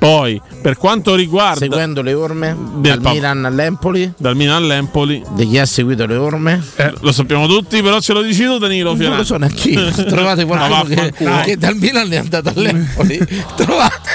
Poi, 0.00 0.40
per 0.62 0.78
quanto 0.78 1.14
riguarda 1.14 1.58
Seguendo 1.58 2.00
le 2.00 2.14
orme 2.14 2.56
Del 2.76 2.92
dal 2.94 3.00
Papa. 3.02 3.14
Milan 3.14 3.44
all'Empoli, 3.44 4.10
dal 4.16 4.34
Milan 4.34 4.62
all'Empoli, 4.62 5.22
di 5.32 5.46
chi 5.46 5.58
ha 5.58 5.66
seguito 5.66 6.06
le 6.06 6.16
orme? 6.16 6.64
lo 7.00 7.12
sappiamo 7.12 7.46
tutti, 7.46 7.82
però 7.82 8.00
ce 8.00 8.14
lo 8.14 8.22
dici 8.22 8.44
tu 8.44 8.56
Danilo 8.56 8.90
Non 8.90 8.98
Fiorani. 8.98 9.18
lo 9.18 9.24
so 9.24 9.36
neanche 9.36 9.68
io. 9.68 9.90
Trovate 10.08 10.46
qualcuno 10.46 10.78
Ma 10.78 10.84
che, 10.84 11.12
che 11.44 11.56
dal 11.58 11.76
Milan 11.76 12.10
è 12.10 12.16
andato 12.16 12.48
all'Empoli. 12.48 13.18
Trovate. 13.56 14.08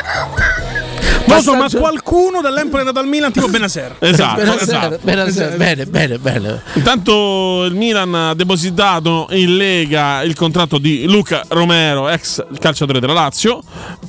Non 1.27 1.41
so, 1.41 1.55
ma 1.55 1.67
qualcuno 1.69 2.39
dall'Empoli 2.41 2.83
è 2.83 2.85
andato 2.85 2.99
al 2.99 3.07
Milan, 3.07 3.31
tipo 3.31 3.47
Benaser. 3.47 3.95
Esatto, 4.05 4.35
Benasera, 4.41 4.61
esatto. 4.61 4.99
Benasera, 5.01 5.55
Bene, 5.55 5.85
bene, 5.85 6.17
bene. 6.19 6.61
Intanto 6.75 7.63
il 7.65 7.73
Milan 7.75 8.13
ha 8.13 8.33
depositato 8.33 9.27
in 9.31 9.55
Lega 9.57 10.21
il 10.21 10.35
contratto 10.35 10.77
di 10.77 11.05
Luca 11.05 11.43
Romero, 11.49 12.07
ex 12.09 12.43
calciatore 12.59 12.99
della 12.99 13.13
Lazio. 13.13 13.61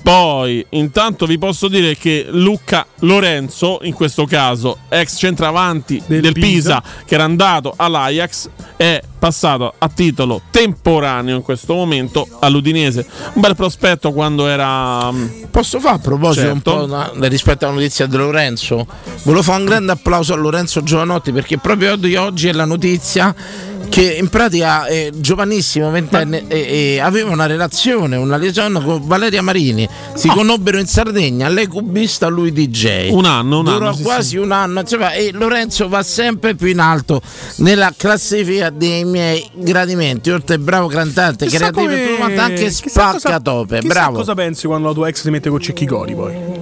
Poi, 0.03 0.65
intanto 0.71 1.27
vi 1.27 1.39
posso 1.39 1.69
dire 1.69 1.97
che 1.97 2.27
Luca 2.29 2.87
Lorenzo, 3.01 3.79
in 3.83 3.93
questo 3.95 4.25
caso 4.27 4.79
ex 4.89 5.17
centravanti 5.19 6.03
del, 6.07 6.21
Del 6.21 6.33
Pisa, 6.33 6.81
Pisa. 6.81 7.03
che 7.07 7.15
era 7.15 7.25
andato 7.25 7.73
all'Ajax, 7.77 8.49
è 8.77 9.01
passato 9.19 9.73
a 9.79 9.89
titolo 9.89 10.43
temporaneo 10.51 11.37
in 11.37 11.43
questo 11.43 11.75
momento 11.75 12.29
all'Udinese. 12.41 13.07
Un 13.33 13.41
bel 13.41 13.57
prospetto 13.57 14.13
quando 14.13 14.47
era. 14.47 15.11
mm, 15.11 15.45
Posso 15.51 15.81
fare 15.81 15.97
a 15.97 15.99
proposito 15.99 16.47
Certo. 16.47 16.73
un 16.73 16.79
po' 16.79 16.85
una- 16.85 17.06
rispetto 17.29 17.65
alla 17.67 17.75
notizia 17.75 18.07
di 18.07 18.17
Lorenzo? 18.17 18.87
Volevo 19.23 19.43
fare 19.43 19.59
un 19.61 19.67
grande 19.67 19.93
applauso 19.93 20.33
a 20.33 20.37
Lorenzo 20.37 20.83
Giovanotti 20.83 21.33
perché 21.33 21.59
proprio 21.59 21.99
oggi, 22.19 22.49
è 22.49 22.53
la 22.53 22.65
notizia 22.65 23.35
che 23.89 24.17
in 24.21 24.29
pratica 24.29 24.85
è 24.87 25.11
giovanissimo, 25.15 25.91
ventenne, 25.91 26.45
e, 26.49 26.95
e 26.95 27.01
aveva 27.01 27.31
una 27.31 27.47
relazione, 27.47 28.17
una 28.17 28.37
liaison 28.37 28.83
con 28.85 29.07
Valeria 29.07 29.43
Marini. 29.43 29.89
Si 30.15 30.29
conobbero 30.29 30.79
in 30.79 30.87
Sardegna, 30.87 31.49
lei 31.49 31.67
cubista, 31.67 32.27
lui 32.29 32.53
DJ. 32.53 33.11
Un 33.11 33.25
anno, 33.25 33.59
un 33.61 33.65
Durò 33.65 33.89
anno, 33.89 33.97
quasi 34.03 34.29
sì. 34.31 34.37
un 34.37 34.53
anno, 34.53 34.81
insomma, 34.81 35.13
e 35.13 35.31
Lorenzo 35.33 35.89
va 35.89 36.03
sempre 36.03 36.55
più 36.55 36.67
in 36.67 36.79
alto 36.79 37.23
nella 37.57 37.93
classifica 37.97 38.71
dei 38.71 39.05
miei 39.05 39.49
gradimenti. 39.55 40.31
Oltre 40.31 40.59
bravo 40.59 40.89
cantante, 40.89 41.47
Chissà 41.47 41.71
creativo, 41.71 41.91
e 41.91 42.17
come- 42.19 42.37
anche 42.37 42.65
chissà 42.67 42.89
spacca 43.19 43.41
cosa- 43.43 43.81
Bravo. 43.83 44.17
cosa 44.19 44.35
pensi 44.35 44.67
quando 44.67 44.89
la 44.89 44.95
tua 44.95 45.09
ex 45.09 45.23
si 45.23 45.31
mette 45.31 45.49
con 45.49 45.61
Cecchi 45.61 45.87
Cori 45.87 46.15
poi? 46.15 46.56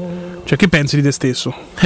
Cioè, 0.45 0.59
che 0.59 0.69
pensi 0.69 0.97
di 0.97 1.03
te 1.03 1.13
stesso? 1.13 1.55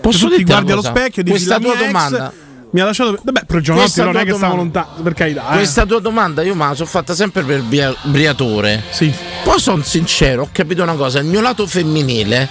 Posso 0.00 0.18
tu 0.26 0.28
ti 0.30 0.36
dirti 0.36 0.44
guardi 0.44 0.72
allo 0.72 0.82
specchio 0.82 1.22
e 1.22 1.24
dici 1.24 1.36
questa 1.44 1.54
la 1.54 1.60
tua 1.60 1.74
ex 1.74 1.86
domanda 1.86 2.32
mi 2.70 2.80
ha 2.80 2.84
lasciato 2.84 3.18
vabbè 3.22 3.44
Questa 3.46 4.04
non 4.04 4.16
è 4.16 4.24
tua 4.24 4.24
che 4.24 4.36
stavo 4.36 4.54
domanda- 4.54 4.56
lontano 4.56 5.02
per 5.02 5.12
carità 5.14 5.50
eh. 5.50 5.54
questa 5.56 5.86
tua 5.86 6.00
domanda 6.00 6.42
io 6.42 6.54
me 6.54 6.66
la 6.68 6.74
sono 6.74 6.88
fatta 6.88 7.14
sempre 7.14 7.42
per 7.42 7.62
bria- 7.62 7.94
briatore 8.02 8.82
sì 8.90 9.12
poi 9.42 9.58
sono 9.58 9.82
sincero 9.82 10.42
ho 10.42 10.48
capito 10.52 10.82
una 10.82 10.94
cosa 10.94 11.18
il 11.18 11.26
mio 11.26 11.40
lato 11.40 11.66
femminile 11.66 12.48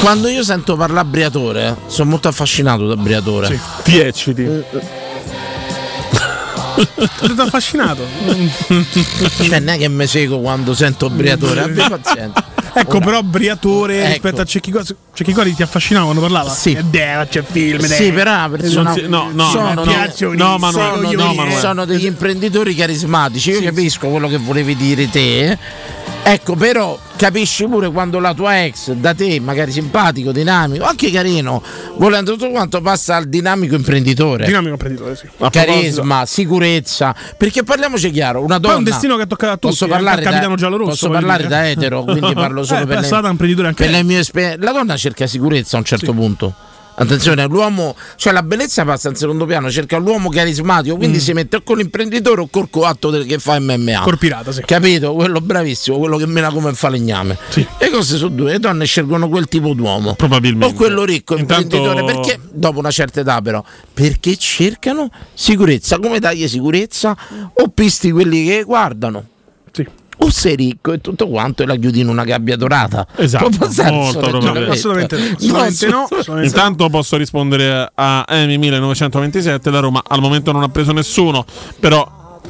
quando 0.00 0.28
io 0.28 0.42
sento 0.44 0.76
parlare 0.76 1.06
briatore 1.06 1.76
sono 1.86 2.10
molto 2.10 2.28
affascinato 2.28 2.86
da 2.86 2.96
briatore 2.96 3.46
Sì. 3.48 3.58
Ti 3.84 3.98
ecciti. 3.98 4.44
Ti 4.44 4.64
ha 7.36 7.42
affascinato 7.42 8.04
cioè 9.36 9.58
non 9.60 9.68
è 9.68 9.78
che 9.78 9.88
mi 9.88 10.06
seguo 10.06 10.40
quando 10.40 10.74
sento 10.74 11.08
briatore 11.10 11.60
abbi 11.62 11.82
pazienza 11.88 12.44
ecco 12.74 12.96
Ora- 12.96 13.04
però 13.04 13.22
Briatore 13.22 13.98
Ecco. 14.00 14.08
rispetto 14.08 14.40
a 14.40 14.44
Cecchi 14.44 14.70
Cori 14.70 14.84
Cecchi 15.14 15.32
Cori 15.32 15.54
ti 15.54 15.62
affascinava 15.62 16.04
quando 16.04 16.20
parlava 16.22 16.50
Sì. 16.50 16.72
e 16.72 16.82
dai 16.84 17.26
c'è 17.28 17.42
film 17.42 17.80
sì 17.84 17.88
dai. 18.08 18.12
però 18.12 18.30
una 18.32 18.48
persona 18.50 18.82
Non 18.90 18.98
si- 18.98 19.08
no, 19.08 19.30
no, 19.32 19.48
sono, 19.50 19.72
no, 19.74 19.84
Manuel, 19.84 20.12
solo 20.12 21.32
no, 21.32 21.46
eh. 21.46 21.58
sono 21.58 21.84
degli 21.84 22.06
imprenditori 22.06 22.74
carismatici 22.74 23.50
io 23.50 23.62
capisco 23.62 24.08
quello 24.08 24.28
che 24.28 24.38
volevi 24.38 24.74
dire 24.76 25.08
te 25.08 25.58
ecco 26.26 26.54
però 26.56 26.98
capisci 27.16 27.66
pure 27.66 27.90
quando 27.90 28.18
la 28.18 28.32
tua 28.34 28.64
ex 28.64 28.92
da 28.92 29.12
te 29.14 29.38
magari 29.40 29.70
simpatico 29.70 30.32
dinamico 30.32 30.84
anche 30.84 31.10
carino 31.10 31.62
volendo 31.96 32.32
tutto 32.32 32.50
quanto 32.50 32.80
passa 32.80 33.16
al 33.16 33.26
dinamico 33.26 33.74
imprenditore 33.74 34.46
dinamico 34.46 34.72
imprenditore 34.72 35.14
sì 35.16 35.28
A 35.38 35.50
carisma, 35.50 36.24
sicurezza. 36.26 37.14
Perché 37.36 37.62
parliamoci 37.62 38.10
chiaro, 38.10 38.40
una 38.40 38.58
Poi 38.58 38.60
donna. 38.60 38.74
è 38.74 38.78
un 38.78 38.84
destino 38.84 39.16
che 39.16 39.26
tocca 39.26 39.48
a 39.50 39.52
tutti, 39.52 39.66
Posso 39.68 39.84
anche 39.84 39.96
parlare 39.96 40.18
al 40.18 40.24
capitano 40.24 40.54
da, 40.54 40.60
giallorosso, 40.60 40.90
Posso 40.90 41.10
parlare 41.10 41.42
dire. 41.44 41.48
da 41.48 41.68
etero, 41.68 42.02
quindi 42.04 42.32
parlo 42.32 42.62
solo 42.64 42.80
Eh, 42.84 42.86
per, 42.86 42.96
è 42.96 43.00
le, 43.00 43.06
stata 43.06 43.28
imprenditore 43.28 43.68
anche 43.68 43.84
per 43.84 43.92
le 43.92 44.02
mie 44.02 44.18
esperienze. 44.20 44.58
La 44.64 44.72
donna 44.72 44.96
cerca 44.96 45.26
sicurezza 45.26 45.76
a 45.76 45.80
un 45.80 45.84
certo 45.84 46.12
punto. 46.12 46.54
Attenzione, 46.96 47.44
l'uomo, 47.46 47.96
cioè 48.16 48.32
la 48.32 48.42
bellezza 48.42 48.84
passa 48.84 49.08
in 49.08 49.16
secondo 49.16 49.46
piano, 49.46 49.68
cerca 49.70 49.96
l'uomo 49.96 50.28
carismatico, 50.28 50.96
quindi 50.96 51.18
si 51.18 51.32
mette 51.32 51.60
con 51.64 51.78
l'imprenditore 51.78 52.40
o 52.42 52.48
col 52.48 52.70
coatto 52.70 53.10
che 53.10 53.38
fa 53.38 53.58
MMA. 53.58 54.00
Corpirata, 54.02 54.52
sì. 54.52 54.62
Capito? 54.64 55.12
Quello 55.14 55.40
bravissimo, 55.40 55.98
quello 55.98 56.16
che 56.16 56.26
mena 56.26 56.50
come 56.50 56.70
il 56.70 56.76
falegname. 56.76 57.36
Sì. 57.48 57.66
Le 57.78 57.90
cose 57.90 58.16
sono 58.16 58.34
due, 58.34 58.52
le 58.52 58.58
donne 58.60 58.84
scelgono 58.84 59.28
quel 59.28 59.46
tipo 59.48 59.72
d'uomo. 59.74 60.14
Probabilmente. 60.14 60.72
O 60.72 60.76
quello 60.76 61.04
ricco, 61.04 61.36
Intanto- 61.36 61.76
imprenditore, 61.76 62.04
perché 62.04 62.40
dopo 62.52 62.78
una 62.78 62.92
certa 62.92 63.20
età 63.20 63.42
però, 63.42 63.62
perché 63.92 64.36
cercano 64.36 65.10
sicurezza, 65.32 65.98
come 65.98 66.20
dagli 66.20 66.46
sicurezza 66.46 67.16
o 67.54 67.68
pisti 67.68 68.12
quelli 68.12 68.46
che 68.46 68.62
guardano. 68.62 69.26
Sei 70.30 70.56
ricco 70.56 70.92
e 70.92 71.00
tutto 71.00 71.28
quanto 71.28 71.62
e 71.62 71.66
la 71.66 71.76
chiudi 71.76 72.00
in 72.00 72.08
una 72.08 72.24
gabbia 72.24 72.56
dorata. 72.56 73.06
Esatto, 73.16 73.48
molto 73.90 74.20
ragionamento. 74.20 74.72
assolutamente 74.72 75.16
no, 75.16 75.22
No, 75.24 75.32
assolutamente 75.32 75.46
no, 75.46 75.62
assolutamente- 75.66 76.14
assolutamente 76.16 76.46
Intanto 76.46 76.88
posso 76.90 77.16
rispondere 77.16 77.90
a 77.94 78.24
Emi 78.28 78.58
1927, 78.58 79.70
la 79.70 79.80
Roma 79.80 80.02
al 80.06 80.20
momento 80.20 80.52
non 80.52 80.62
ha 80.62 80.68
preso 80.68 80.92
nessuno, 80.92 81.44
però 81.80 82.40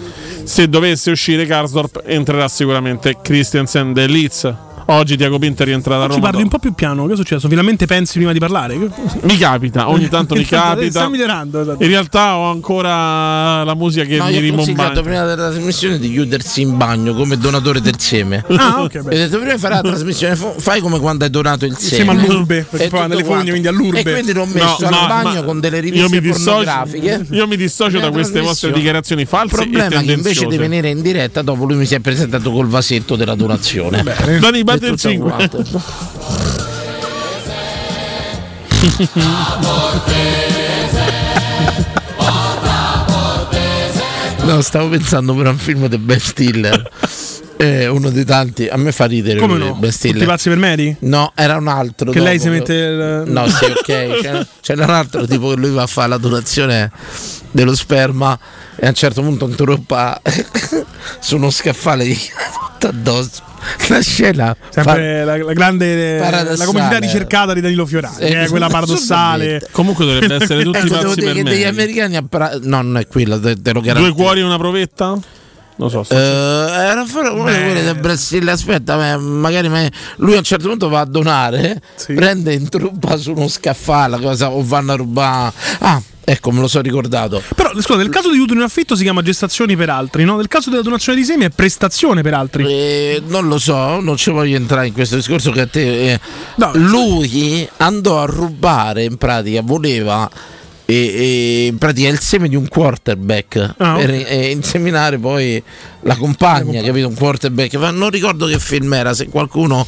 se 0.44 0.68
dovesse 0.68 1.10
uscire 1.10 1.46
Karsdorp 1.46 2.02
entrerà 2.04 2.48
sicuramente 2.48 3.18
Christiansen 3.22 3.92
del 3.92 4.10
Leeds. 4.10 4.54
Oggi 4.86 5.16
Tiago 5.16 5.38
Pinto 5.38 5.62
è 5.62 5.64
rientrato 5.64 6.02
a 6.02 6.08
Ci 6.08 6.14
Roma. 6.16 6.26
parli 6.26 6.42
un 6.42 6.48
po' 6.48 6.58
più 6.58 6.74
piano, 6.74 7.06
che 7.06 7.14
è 7.14 7.16
successo? 7.16 7.48
Finalmente 7.48 7.86
pensi 7.86 8.18
prima 8.18 8.32
di 8.32 8.38
parlare? 8.38 8.76
Mi 9.22 9.36
capita, 9.38 9.88
ogni 9.88 10.08
tanto 10.10 10.34
mi 10.34 10.44
capita. 10.44 10.90
Sta 11.00 11.08
migliorando. 11.08 11.62
esatto. 11.62 11.82
In 11.82 11.88
realtà 11.88 12.36
ho 12.36 12.50
ancora 12.50 13.64
la 13.64 13.74
musica 13.74 14.04
che 14.04 14.18
No, 14.18 14.24
mi 14.26 14.38
io 14.38 14.52
ho 14.52 14.56
consigliato 14.56 15.00
prima 15.02 15.24
della 15.24 15.48
trasmissione 15.50 15.98
di 15.98 16.10
chiudersi 16.10 16.60
in 16.60 16.76
bagno 16.76 17.14
come 17.14 17.38
donatore 17.38 17.80
del 17.80 17.98
seme. 17.98 18.44
Ah, 18.48 18.82
ok, 18.82 18.96
Ho 19.00 19.02
beh. 19.04 19.16
detto 19.16 19.38
prima 19.38 19.54
di 19.54 19.58
fare 19.58 19.74
la 19.74 19.80
trasmissione, 19.80 20.36
fa- 20.36 20.52
fai 20.58 20.80
come 20.82 20.98
quando 20.98 21.24
hai 21.24 21.30
donato 21.30 21.64
il 21.64 21.76
seme. 21.78 22.02
Insieme 22.02 22.10
all'urbe, 22.26 22.66
perché 22.68 22.86
E 22.86 22.88
poi 22.90 23.00
nelle 23.08 23.14
fogne, 23.14 23.24
quanto. 23.26 23.50
quindi 23.50 23.68
all'urbe. 23.68 24.00
E 24.00 24.12
quindi 24.12 24.32
l'ho 24.34 24.46
messo 24.46 24.76
No, 24.80 24.86
al 24.86 24.92
ma- 25.08 25.22
bagno 25.22 25.40
ma 25.40 25.46
con 25.46 25.60
delle 25.60 25.76
io 25.78 25.82
riviste 25.82 26.14
mi 26.14 26.20
dissocio, 26.20 26.44
pornografiche. 26.50 27.26
io 27.30 27.46
mi 27.46 27.56
dissocio 27.56 27.98
da 28.00 28.10
queste 28.10 28.40
vostre 28.42 28.70
dichiarazioni 28.72 29.24
false 29.24 29.54
Il 29.62 29.70
problema 29.70 29.96
e 29.96 30.02
è 30.02 30.04
che 30.04 30.12
invece 30.12 30.44
di 30.46 30.58
venire 30.58 30.90
in 30.90 31.00
diretta, 31.00 31.40
dopo 31.40 31.64
lui 31.64 31.76
mi 31.76 31.86
si 31.86 31.94
è 31.94 32.00
presentato 32.00 32.52
col 32.52 32.66
vasetto 32.66 33.16
della 33.16 33.34
donazione. 33.34 34.02
Dani, 34.40 34.62
E 34.74 34.78
batte 34.78 34.86
il 34.86 34.90
tutto 34.96 35.08
5. 35.08 35.30
quanto. 35.30 36.72
No, 44.44 44.60
stavo 44.60 44.88
pensando 44.90 45.34
per 45.34 45.46
un 45.46 45.56
film 45.56 45.86
di 45.88 45.96
Ben 45.96 46.20
Stiller. 46.20 46.90
Eh, 47.56 47.86
uno 47.88 48.10
dei 48.10 48.24
tanti. 48.26 48.66
A 48.68 48.76
me 48.76 48.92
fa 48.92 49.06
ridere 49.06 49.38
Come 49.40 49.56
no? 49.56 49.74
Ben 49.74 49.90
Stiller. 49.90 50.16
Tutti 50.18 50.26
pazzi 50.28 50.48
per 50.50 50.58
Mary? 50.58 50.94
No, 51.00 51.32
era 51.34 51.56
un 51.56 51.66
altro. 51.68 52.10
Che 52.10 52.20
lei 52.20 52.36
dopo. 52.36 52.50
si 52.50 52.54
mette 52.54 52.74
il- 52.74 53.22
No, 53.26 53.48
sì, 53.48 53.64
ok. 53.64 53.82
C'era, 54.20 54.46
c'era 54.60 54.84
un 54.84 54.90
altro 54.90 55.26
tipo 55.26 55.48
che 55.50 55.56
lui 55.56 55.70
va 55.70 55.82
a 55.82 55.86
fare 55.86 56.08
la 56.08 56.18
donazione 56.18 56.90
dello 57.52 57.74
sperma 57.74 58.38
e 58.76 58.84
a 58.84 58.88
un 58.90 58.94
certo 58.94 59.22
punto 59.22 59.48
interrompa 59.48 60.20
su 61.20 61.36
uno 61.36 61.48
scaffale 61.50 62.04
di 62.04 62.18
addosso. 62.86 63.42
La 63.88 64.00
scena 64.00 64.56
Sempre 64.70 65.24
la, 65.24 65.36
la 65.36 65.52
grande 65.52 66.18
paradossale. 66.20 66.56
la 66.56 66.64
comunità 66.64 66.98
ricercata 66.98 67.52
di 67.54 67.60
Danilo 67.60 67.86
Fiorani, 67.86 68.16
Eh, 68.18 68.28
che 68.30 68.42
è 68.44 68.48
quella 68.48 68.68
paradossale. 68.68 69.66
Comunque 69.70 70.04
dovrebbe 70.06 70.34
essere 70.42 70.62
tutti 70.64 70.78
Ecco, 70.78 70.88
devo 70.88 71.00
pazzi 71.08 71.20
per 71.20 71.34
che 71.34 71.42
degli 71.42 71.60
me. 71.62 71.66
americani 71.66 72.16
appra- 72.16 72.58
no, 72.62 72.82
non 72.82 72.98
è 72.98 73.06
quella, 73.06 73.38
te, 73.38 73.60
te 73.60 73.72
lo 73.72 73.80
Due 73.80 74.12
cuori 74.12 74.40
e 74.40 74.42
una 74.42 74.58
provetta? 74.58 75.18
Non 75.76 75.90
so. 75.90 76.04
Eh, 76.08 76.14
era 76.16 77.04
fuori 77.04 77.28
uno 77.28 77.50
di 77.50 77.56
quelli 77.58 77.82
del 77.82 77.96
Brasile. 77.96 78.52
Aspetta, 78.52 78.96
ma- 78.96 79.16
magari 79.18 79.68
ma- 79.68 79.88
lui 80.16 80.34
a 80.34 80.38
un 80.38 80.44
certo 80.44 80.68
punto 80.68 80.88
va 80.88 81.00
a 81.00 81.04
donare, 81.04 81.80
Sì. 81.96 82.14
prende 82.14 82.52
in 82.52 82.68
truppa 82.68 83.16
su 83.16 83.32
uno 83.32 83.48
scaffale 83.48 84.20
cosa, 84.20 84.50
o 84.50 84.62
vanno 84.64 84.92
a 84.92 84.96
rubare. 84.96 85.52
Ah, 85.80 86.00
ecco, 86.22 86.52
me 86.52 86.60
lo 86.60 86.68
so 86.68 86.80
ricordato. 86.80 87.42
Però 87.56 87.70
scusa, 87.80 87.96
nel 87.96 88.08
caso 88.08 88.30
di 88.30 88.38
utero 88.38 88.60
in 88.60 88.64
affitto 88.64 88.94
si 88.94 89.02
chiama 89.02 89.20
gestazioni 89.22 89.74
per 89.74 89.90
altri, 89.90 90.22
no? 90.24 90.36
Nel 90.36 90.46
caso 90.46 90.70
della 90.70 90.82
donazione 90.82 91.18
di 91.18 91.24
semi 91.24 91.44
è 91.46 91.50
prestazione 91.50 92.22
per 92.22 92.34
altri. 92.34 92.64
Eh, 92.64 93.22
non 93.26 93.48
lo 93.48 93.58
so, 93.58 93.98
non 94.00 94.16
ci 94.16 94.30
voglio 94.30 94.54
entrare 94.56 94.86
in 94.86 94.92
questo 94.92 95.16
discorso 95.16 95.50
che 95.50 95.62
a 95.62 95.66
te. 95.66 96.12
eh, 96.12 96.20
No. 96.56 96.70
lui 96.74 97.68
andò 97.78 98.20
a 98.22 98.26
rubare 98.26 99.02
in 99.02 99.16
pratica, 99.18 99.60
voleva. 99.60 100.30
E, 100.86 100.94
e 100.94 101.66
in 101.68 101.78
pratica 101.78 102.08
il 102.08 102.20
seme 102.20 102.46
di 102.46 102.56
un 102.56 102.68
quarterback 102.68 103.74
Ah, 103.78 103.94
per 103.96 104.10
ok. 104.10 104.24
eh, 104.28 104.50
inseminare 104.50 105.16
poi 105.16 105.62
la 106.02 106.14
compagna, 106.16 106.82
capito? 106.82 107.08
Un 107.08 107.14
quarterback, 107.14 107.74
ma 107.76 107.90
non 107.90 108.10
ricordo 108.10 108.44
che 108.46 108.58
film 108.58 108.92
era. 108.92 109.14
Se 109.14 109.28
qualcuno 109.28 109.86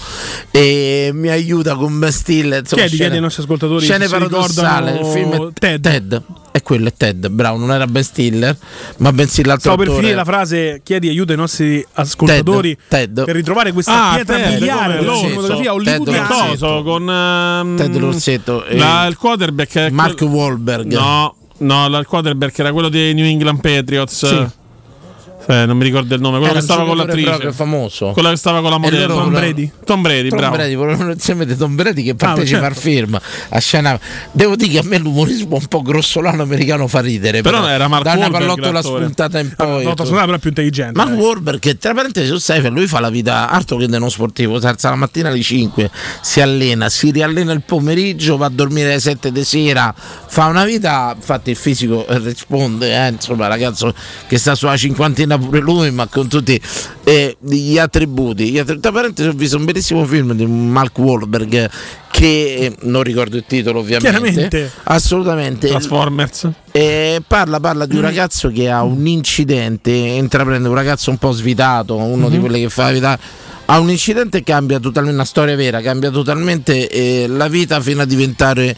eh, 0.50 1.10
mi 1.12 1.28
aiuta 1.28 1.74
con 1.74 1.98
Ben 1.98 2.10
Stiller, 2.12 2.60
insomma, 2.60 2.82
Chiedi, 2.82 2.96
chiedi 2.96 3.14
ai 3.16 3.20
nostri 3.20 3.42
ascoltatori 3.42 3.84
Scene 3.84 4.08
paradossali. 4.08 4.98
Il 4.98 5.04
film 5.06 5.50
è 5.58 5.80
Ted. 5.80 6.22
È 6.56 6.62
quello, 6.62 6.88
è 6.88 6.92
Ted. 6.96 7.28
Bravo, 7.28 7.58
non 7.58 7.70
era 7.70 7.86
Ben 7.86 8.02
Stiller, 8.02 8.56
ma 8.98 9.12
bensì 9.12 9.44
l'altro 9.44 9.72
Stavo 9.72 9.84
per 9.84 9.92
finire 9.92 10.14
la 10.14 10.24
frase, 10.24 10.80
chiedi 10.82 11.06
aiuto 11.08 11.32
ai 11.32 11.36
nostri 11.38 11.84
ascoltatori 11.92 12.74
Ted, 12.88 13.12
Ted. 13.14 13.24
per 13.26 13.34
ritrovare 13.34 13.72
questa 13.72 14.12
Ah, 14.12 14.14
pietra 14.14 14.36
Ted, 14.36 14.52
miliare 14.54 14.98
cinematografia 15.00 15.72
Ted 15.74 16.08
hollywoodiana. 16.08 16.82
con 16.82 17.10
ehm, 17.10 17.76
Ted 17.76 17.96
L'Orsetto, 17.96 18.64
la- 18.70 19.04
il 19.06 19.18
quarterback 19.18 19.90
Mark 19.90 20.16
quel- 20.16 20.30
Wahlberg. 20.30 20.92
No, 20.94 21.34
no, 21.58 21.88
la- 21.88 21.98
il 21.98 22.06
quarterback 22.06 22.58
era 22.58 22.72
quello 22.72 22.88
dei 22.88 23.12
New 23.12 23.26
England 23.26 23.60
Patriots. 23.60 24.26
Sì. 24.26 24.46
Eh, 25.48 25.64
non 25.66 25.76
mi 25.76 25.84
ricordo 25.84 26.14
il 26.14 26.20
nome, 26.20 26.38
quello 26.38 26.50
Era 26.52 26.60
che 26.60 26.64
stava 26.64 26.84
con 26.84 26.96
l'attrice. 26.96 27.28
proprio 27.28 27.52
famoso. 27.52 28.10
Quella 28.12 28.30
che 28.30 28.36
stava 28.36 28.60
con 28.60 28.70
la 28.70 28.78
modella. 28.78 29.06
Tom 29.14 29.30
Brady. 29.32 29.70
Tom 29.84 30.02
Brady, 30.02 30.28
Tom 30.28 30.38
bravo. 30.38 30.56
Brady, 30.56 30.74
volevano 30.74 31.12
insieme 31.12 31.46
Tom 31.56 31.74
Brady 31.76 32.02
che 32.02 32.14
partecipa 32.14 32.60
certo. 32.60 32.66
al 32.66 32.74
film 32.76 33.18
a 33.50 33.58
scena. 33.60 33.98
Devo 34.32 34.56
dire 34.56 34.72
che 34.72 34.78
a 34.78 34.82
me 34.84 34.98
l'umorismo 34.98 35.56
un 35.56 35.66
po' 35.66 35.82
grossolano 35.82 36.42
americano 36.42 36.86
fa 36.88 37.00
ridere. 37.00 37.42
Però 37.42 37.66
era 37.66 37.86
Mark 37.88 38.04
Da 38.04 38.12
una 38.14 38.30
pallottola 38.30 38.82
spuntata 38.82 39.38
in 39.38 39.52
Ah, 39.56 39.64
poi. 39.64 39.84
no, 39.84 39.94
Toscanana 39.94 40.26
però 40.26 40.38
più 40.38 40.48
intelligente. 40.48 40.92
Mark 40.96 41.10
dai. 41.10 41.18
Wahlberg 41.18 41.58
che 41.60 41.78
tra 41.78 41.94
parentesi 41.94 42.26
su 42.28 42.38
Seinfeld 42.38 42.74
lui 42.74 42.86
fa 42.88 42.98
la 43.00 43.10
vita 43.10 43.48
altro 43.48 43.76
che 43.76 43.86
nello 43.86 44.08
sportivo 44.08 44.58
si 44.60 44.66
alza 44.66 44.90
la 44.90 44.96
mattina 44.96 45.28
alle 45.28 45.40
5 45.40 45.90
si 46.20 46.40
allena 46.40 46.88
si 46.88 47.10
riallena 47.10 47.52
il 47.52 47.62
pomeriggio 47.62 48.36
va 48.36 48.46
a 48.46 48.50
dormire 48.50 48.90
alle 48.92 49.00
7 49.00 49.30
di 49.32 49.44
sera 49.44 49.94
fa 49.96 50.46
una 50.46 50.64
vita 50.64 51.12
infatti 51.16 51.50
il 51.50 51.56
fisico 51.56 52.06
eh, 52.06 52.18
risponde 52.18 52.92
eh, 52.92 53.08
insomma 53.10 53.46
ragazzo 53.46 53.94
che 54.26 54.38
sta 54.38 54.54
sulla 54.54 54.76
cinquantina 54.76 55.35
pure 55.38 55.60
lui 55.60 55.90
ma 55.90 56.06
con 56.06 56.28
tutti 56.28 56.60
eh, 57.04 57.36
gli 57.40 57.78
attributi 57.78 58.50
gli 58.50 58.58
attri- 58.58 58.80
tra 58.80 58.92
parentesi 58.92 59.28
ho 59.28 59.32
visto 59.32 59.56
un 59.56 59.64
bellissimo 59.64 60.04
film 60.04 60.32
di 60.32 60.46
Mark 60.46 60.98
Wahlberg 60.98 61.70
che 62.16 62.54
eh, 62.54 62.76
non 62.82 63.02
ricordo 63.02 63.36
il 63.36 63.44
titolo 63.46 63.80
ovviamente 63.80 64.08
Chiaramente. 64.08 64.70
assolutamente 64.84 65.68
Transformers. 65.68 66.48
e 66.72 67.22
parla, 67.26 67.60
parla 67.60 67.84
di 67.84 67.96
un 67.96 68.00
ragazzo 68.00 68.48
che 68.48 68.70
ha 68.70 68.82
un 68.82 69.06
incidente, 69.06 69.90
intraprende 69.90 70.66
un 70.66 70.74
ragazzo 70.74 71.10
un 71.10 71.18
po' 71.18 71.32
svitato, 71.32 71.94
uno 71.96 72.30
di 72.30 72.38
quelli 72.38 72.60
che 72.62 72.70
fa 72.70 72.84
la 72.84 72.92
vita. 72.92 73.18
Ha 73.66 73.78
un 73.80 73.90
incidente 73.90 74.38
e 74.38 74.42
cambia 74.44 74.78
totalmente, 74.78 75.16
una 75.16 75.26
storia 75.26 75.56
vera, 75.56 75.82
cambia 75.82 76.10
totalmente 76.10 76.88
eh, 76.88 77.26
la 77.28 77.48
vita 77.48 77.80
fino 77.80 78.00
a 78.00 78.06
diventare 78.06 78.74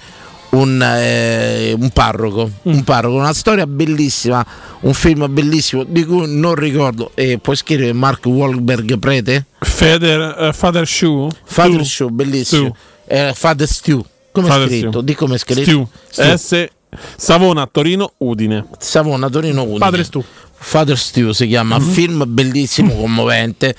un, 0.51 0.83
eh, 0.83 1.77
un 1.79 1.91
parroco. 1.91 2.51
Un 2.63 2.83
parroco, 2.83 3.17
una 3.17 3.35
storia 3.35 3.67
bellissima, 3.67 4.45
un 4.81 4.95
film 4.95 5.27
bellissimo 5.31 5.85
di 5.85 6.05
cui 6.05 6.25
non 6.27 6.55
ricordo. 6.55 7.11
E 7.15 7.39
puoi 7.39 7.57
scrivere 7.57 7.93
Mark 7.93 8.25
Wahlberg 8.27 8.99
prete? 8.99 9.47
Father, 9.59 10.37
eh, 10.39 10.53
Father 10.53 10.87
Shoe. 10.87 11.31
Father. 11.45 11.85
Show, 11.85 12.09
bellissimo. 12.09 12.75
Stew. 12.75 13.17
Eh, 13.17 13.33
Father 13.35 13.67
Stew. 13.67 14.05
Come 14.33 14.47
è 14.47 14.51
Father 14.51 14.69
scritto? 14.69 14.91
Stew. 14.91 15.03
Di 15.03 15.15
come 15.15 15.35
è 15.35 15.39
scritto? 15.39 15.89
Stew. 16.09 16.37
S. 16.37 16.69
Savona, 17.17 17.67
Torino, 17.71 18.13
Udine. 18.19 18.67
Savona, 18.79 19.29
Torino, 19.29 19.63
Udine. 19.63 19.79
Padre 19.79 20.05
Stu. 20.05 20.25
Father 20.61 20.99
Stew 20.99 21.31
si 21.31 21.47
chiama, 21.47 21.79
Mhm. 21.79 21.91
film 21.93 22.25
bellissimo, 22.27 22.95
commovente. 22.97 23.77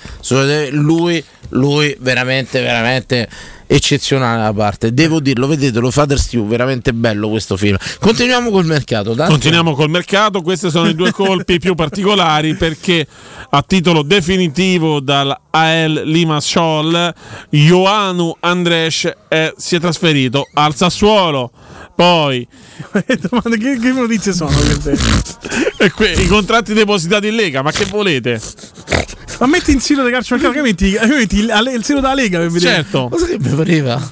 Lui, 0.72 1.22
lui 1.50 1.96
veramente, 2.00 2.62
veramente 2.62 3.28
eccezionale 3.68 4.42
la 4.44 4.54
parte. 4.54 4.94
Devo 4.94 5.20
dirlo, 5.20 5.46
vedetelo, 5.46 5.92
Father 5.92 6.18
Stew, 6.18 6.48
veramente 6.48 6.94
bello 6.94 7.28
questo 7.30 7.58
film. 7.58 7.76
Continuiamo 8.00 8.50
col 8.50 8.66
mercato, 8.66 9.14
dai. 9.14 9.28
Continuiamo 9.28 9.74
col 9.76 9.90
mercato, 9.90 10.42
questi 10.42 10.70
sono 10.72 10.88
i 10.88 10.96
due 10.96 11.12
colpi 11.12 11.60
più 11.60 11.76
particolari 11.76 12.56
perché 12.56 13.06
a 13.50 13.62
titolo 13.62 14.02
definitivo 14.02 15.02
dal 15.02 15.38
AL 15.50 16.02
Limassol 16.06 17.14
Ioannu 17.50 18.38
Andres 18.40 19.12
è- 19.28 19.54
si 19.58 19.76
è 19.76 19.80
trasferito 19.82 20.48
al 20.54 20.74
Sassuolo. 20.76 21.52
Poi 22.00 22.48
Domanda, 23.30 23.58
che, 23.58 23.78
che 23.78 23.92
notizie 23.92 24.32
sono 24.32 24.52
queste? 24.52 24.98
e 25.84 25.92
que- 25.92 26.14
i 26.14 26.28
contratti 26.28 26.74
depositati 26.74 27.28
in 27.28 27.36
Lega, 27.36 27.62
ma 27.62 27.72
che 27.72 27.84
volete? 27.84 28.40
Ma 29.40 29.48
metti 29.48 29.74
in 29.74 29.82
sito 29.82 30.06
di 30.06 30.10
calcio 30.10 30.36
mercato, 30.36 30.54
che 30.54 30.62
metti, 30.62 30.92
che 30.92 31.06
metti 31.08 31.40
il, 31.40 31.54
il 31.76 31.84
sito 31.84 32.00
della 32.00 32.14
Lega 32.14 32.40
per 32.40 32.52
vedere. 32.52 32.76
Certo. 32.76 33.10
Ma 33.12 33.18
sai 33.18 33.38
che 33.38 33.50
mi 33.50 33.54
pareva? 33.54 34.12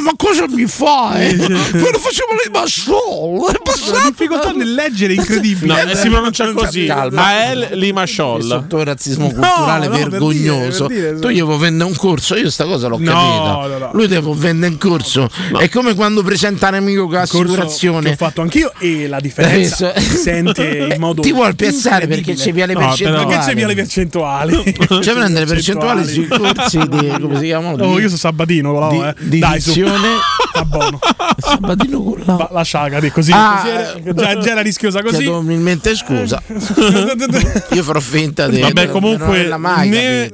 Ma 0.00 0.12
cosa 0.16 0.44
mi 0.48 0.66
fai? 0.66 1.34
Me 1.36 1.48
lo 1.48 1.98
facevo 1.98 2.30
ma 2.52 2.62
solo. 2.66 3.48
È 3.48 3.52
La 3.52 3.58
passato. 3.62 4.08
difficoltà 4.10 4.50
nel 4.52 4.74
leggere 4.74 5.14
è 5.14 5.16
incredibile. 5.16 5.84
No, 5.84 5.90
eh, 5.90 5.96
si 5.96 6.08
pronuncia 6.08 6.52
così. 6.52 6.84
Calma. 6.86 7.26
AL 7.26 7.68
Limassol. 7.72 8.42
Sotto 8.42 8.78
il 8.78 8.84
razzismo 8.84 9.28
culturale 9.30 9.86
no, 9.88 9.96
per 9.96 10.08
vergognoso. 10.10 10.86
dire, 10.86 11.00
per 11.00 11.14
dire, 11.14 11.20
tu 11.20 11.28
gli 11.28 11.42
vuoi 11.42 11.58
vendere 11.58 11.88
un 11.90 11.96
corso, 11.96 12.36
io 12.36 12.50
sta 12.50 12.64
cosa 12.64 12.88
l'ho 12.88 12.98
No, 12.98 13.04
capita. 13.12 13.76
no, 13.76 13.78
no. 13.78 13.90
Lui 13.92 14.06
devo 14.08 14.34
vendere 14.34 14.72
un 14.72 14.78
corso. 14.78 15.28
È 15.58 15.68
come 15.68 15.94
quando 15.94 16.22
presenta 16.22 16.68
un 16.68 16.74
amico 16.74 17.04
con 17.06 17.14
l'assicurazione. 17.14 18.10
ho 18.10 18.16
fatto 18.16 18.40
anch'io 18.42 18.72
e 18.78 19.08
la 19.08 19.20
differenza 19.20 19.98
si 19.98 20.16
sente 20.16 20.88
in 20.92 21.00
modo 21.00 21.22
Ti 21.22 21.32
vuol 21.32 21.54
piazzare 21.54 22.06
perché 22.06 22.34
c'è 22.34 22.52
via 22.52 22.66
le 22.66 22.74
No, 22.74 22.80
percentuali. 22.80 23.26
Perché 23.26 23.44
c'è 23.44 23.54
via 23.54 23.66
le 23.66 23.74
percentuali? 23.74 24.74
Cioè 25.02 25.14
prende 25.14 25.40
le 25.40 25.46
percentuali 25.46 26.04
sui 26.06 26.26
corsi 26.26 26.78
di 26.88 27.14
come 27.20 27.38
si 27.38 27.44
chiamano? 27.44 27.84
Oh, 27.84 27.98
io 27.98 28.06
sono 28.06 28.18
Sabatino, 28.18 28.72
però, 28.72 28.90
di, 28.90 28.98
eh. 28.98 29.14
di 29.28 29.38
Dai, 29.38 29.60
su. 29.62 29.72
dizione. 29.72 30.08
Sta 30.50 30.64
buono. 30.64 30.98
Sabatino 31.38 32.02
con 32.02 32.22
la 32.26 32.48
Lascia 32.52 32.88
cade 32.88 33.10
così. 33.10 33.32
Ah, 33.32 33.60
così 33.62 33.68
era- 33.70 34.12
già, 34.14 34.38
già 34.38 34.50
era 34.50 34.60
rischiosa 34.60 35.02
così. 35.02 35.16
Chiedo 35.18 35.38
umilmente 35.38 35.94
scusa. 35.96 36.40
Io 37.72 37.82
farò 37.82 38.00
finta 38.00 38.48
di 38.48 38.60
Vabbè, 38.60 38.90
comunque, 38.90 39.24
averla 39.24 39.56
mai 39.56 39.88
ne-. 39.88 40.30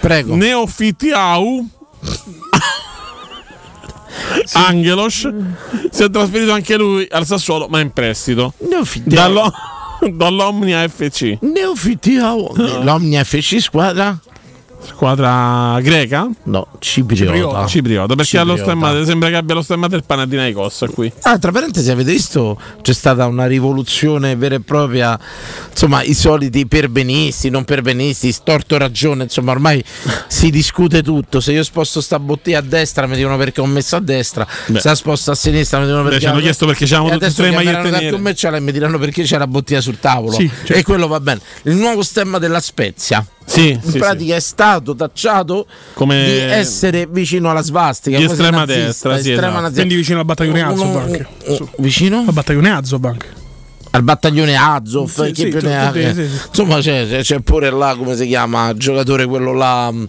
Prego. 0.00 0.34
Neofitiau 0.36 1.66
Angelos 4.54 5.28
si 5.90 6.02
è 6.02 6.10
trasferito 6.10 6.52
anche 6.52 6.76
lui 6.76 7.06
al 7.10 7.26
Sassuolo, 7.26 7.68
ma 7.68 7.80
in 7.80 7.90
prestito. 7.92 8.52
Neofitiao. 8.68 9.14
Dallo- 9.14 9.52
dall'Omnia 10.12 10.86
FC. 10.88 11.38
Neofitiao. 11.40 12.52
L'Omnia 12.82 13.24
FC 13.24 13.60
squadra? 13.60 14.18
Squadra 14.84 15.78
greca? 15.80 16.28
No, 16.44 16.66
cipriota. 16.78 17.66
Cipriota, 17.66 18.14
perché 18.14 18.38
ha 18.38 18.42
lo 18.42 18.56
Cipriota. 18.56 18.80
stemma, 18.86 19.04
sembra 19.04 19.28
che 19.28 19.36
abbia 19.36 19.54
lo 19.54 19.62
stemma 19.62 19.86
del 19.88 20.04
Panathinaikos 20.04 20.84
qui. 20.92 21.12
Ah, 21.22 21.38
tra 21.38 21.52
parentesi, 21.52 21.90
avete 21.90 22.10
visto? 22.12 22.58
C'è 22.82 22.92
stata 22.92 23.26
una 23.26 23.46
rivoluzione 23.46 24.34
vera 24.36 24.56
e 24.56 24.60
propria. 24.60 25.18
Insomma, 25.70 26.02
i 26.02 26.14
soliti 26.14 26.66
perbenisti, 26.66 27.48
non 27.50 27.64
perbenisti, 27.64 28.32
storto 28.32 28.76
ragione. 28.76 29.24
Insomma, 29.24 29.52
ormai 29.52 29.82
si 30.28 30.50
discute 30.50 31.02
tutto. 31.02 31.40
Se 31.40 31.52
io 31.52 31.62
sposto 31.62 32.00
sta 32.00 32.18
bottiglia 32.18 32.58
a 32.58 32.62
destra, 32.62 33.06
mi 33.06 33.16
dicono 33.16 33.36
perché 33.36 33.60
ho 33.60 33.66
messo 33.66 33.96
a 33.96 34.00
destra. 34.00 34.46
Beh. 34.66 34.80
Se 34.80 34.88
la 34.88 34.94
sposto 34.94 35.30
a 35.30 35.34
sinistra, 35.34 35.78
mi 35.78 35.86
dicono 35.86 36.02
Beh, 36.02 36.10
perché. 36.10 36.24
ci 36.24 36.30
hanno 36.30 36.40
chiesto 36.40 36.66
perché 36.66 36.86
tutte 36.86 37.08
e 37.10 37.12
adesso 37.12 37.42
tre 37.42 37.50
magliette 37.52 37.90
nere. 37.90 38.10
commerciale 38.10 38.56
e 38.56 38.60
mi 38.60 38.72
diranno 38.72 38.98
perché 38.98 39.22
c'è 39.22 39.38
la 39.38 39.46
bottiglia 39.46 39.80
sul 39.80 39.98
tavolo. 39.98 40.32
Sì, 40.32 40.48
certo. 40.48 40.72
E 40.74 40.82
quello 40.82 41.06
va 41.06 41.20
bene. 41.20 41.40
Il 41.62 41.74
nuovo 41.76 42.02
stemma 42.02 42.38
della 42.38 42.60
Spezia. 42.60 43.24
Sì, 43.52 43.70
In 43.70 43.82
sì, 43.82 43.98
pratica 43.98 44.34
è 44.34 44.40
stato 44.40 44.94
tacciato 44.94 45.66
Come- 45.94 46.24
di 46.24 46.30
essere 46.38 47.06
vicino 47.10 47.50
alla 47.50 47.60
svastica. 47.62 48.16
Di 48.16 48.24
estrema 48.24 48.58
nazista, 48.64 48.84
destra, 48.84 49.18
sì, 49.18 49.30
estrema 49.32 49.58
esatto. 49.58 49.74
Quindi 49.74 49.94
vicino 49.96 50.18
al 50.20 50.24
battaglione 50.24 50.62
Azov 50.62 50.96
anche. 50.96 51.26
vicino 51.78 52.24
Al 52.26 52.32
battaglione 52.32 52.70
Azov 52.70 53.04
anche. 53.04 53.26
al 53.90 54.02
battaglione 54.02 54.56
Azov 54.56 55.08
Sì, 55.10 55.32
che 55.32 55.34
sì, 55.34 55.48
più 55.48 55.60
tu- 55.60 55.66
ne 55.66 55.78
ha- 55.78 55.86
tutti, 55.88 56.04
sì, 56.14 56.14
sì. 56.28 56.40
insomma 56.48 56.78
c'è, 56.78 57.06
c'è- 57.08 57.20
c'è 57.20 57.40
pure 57.40 57.70
là 57.70 57.94
come 57.96 58.16
si 58.16 58.26
chiama 58.26 58.70
il 58.70 58.78
giocatore 58.78 59.26
quello 59.26 59.52
là 59.52 59.90
mh, 59.90 60.08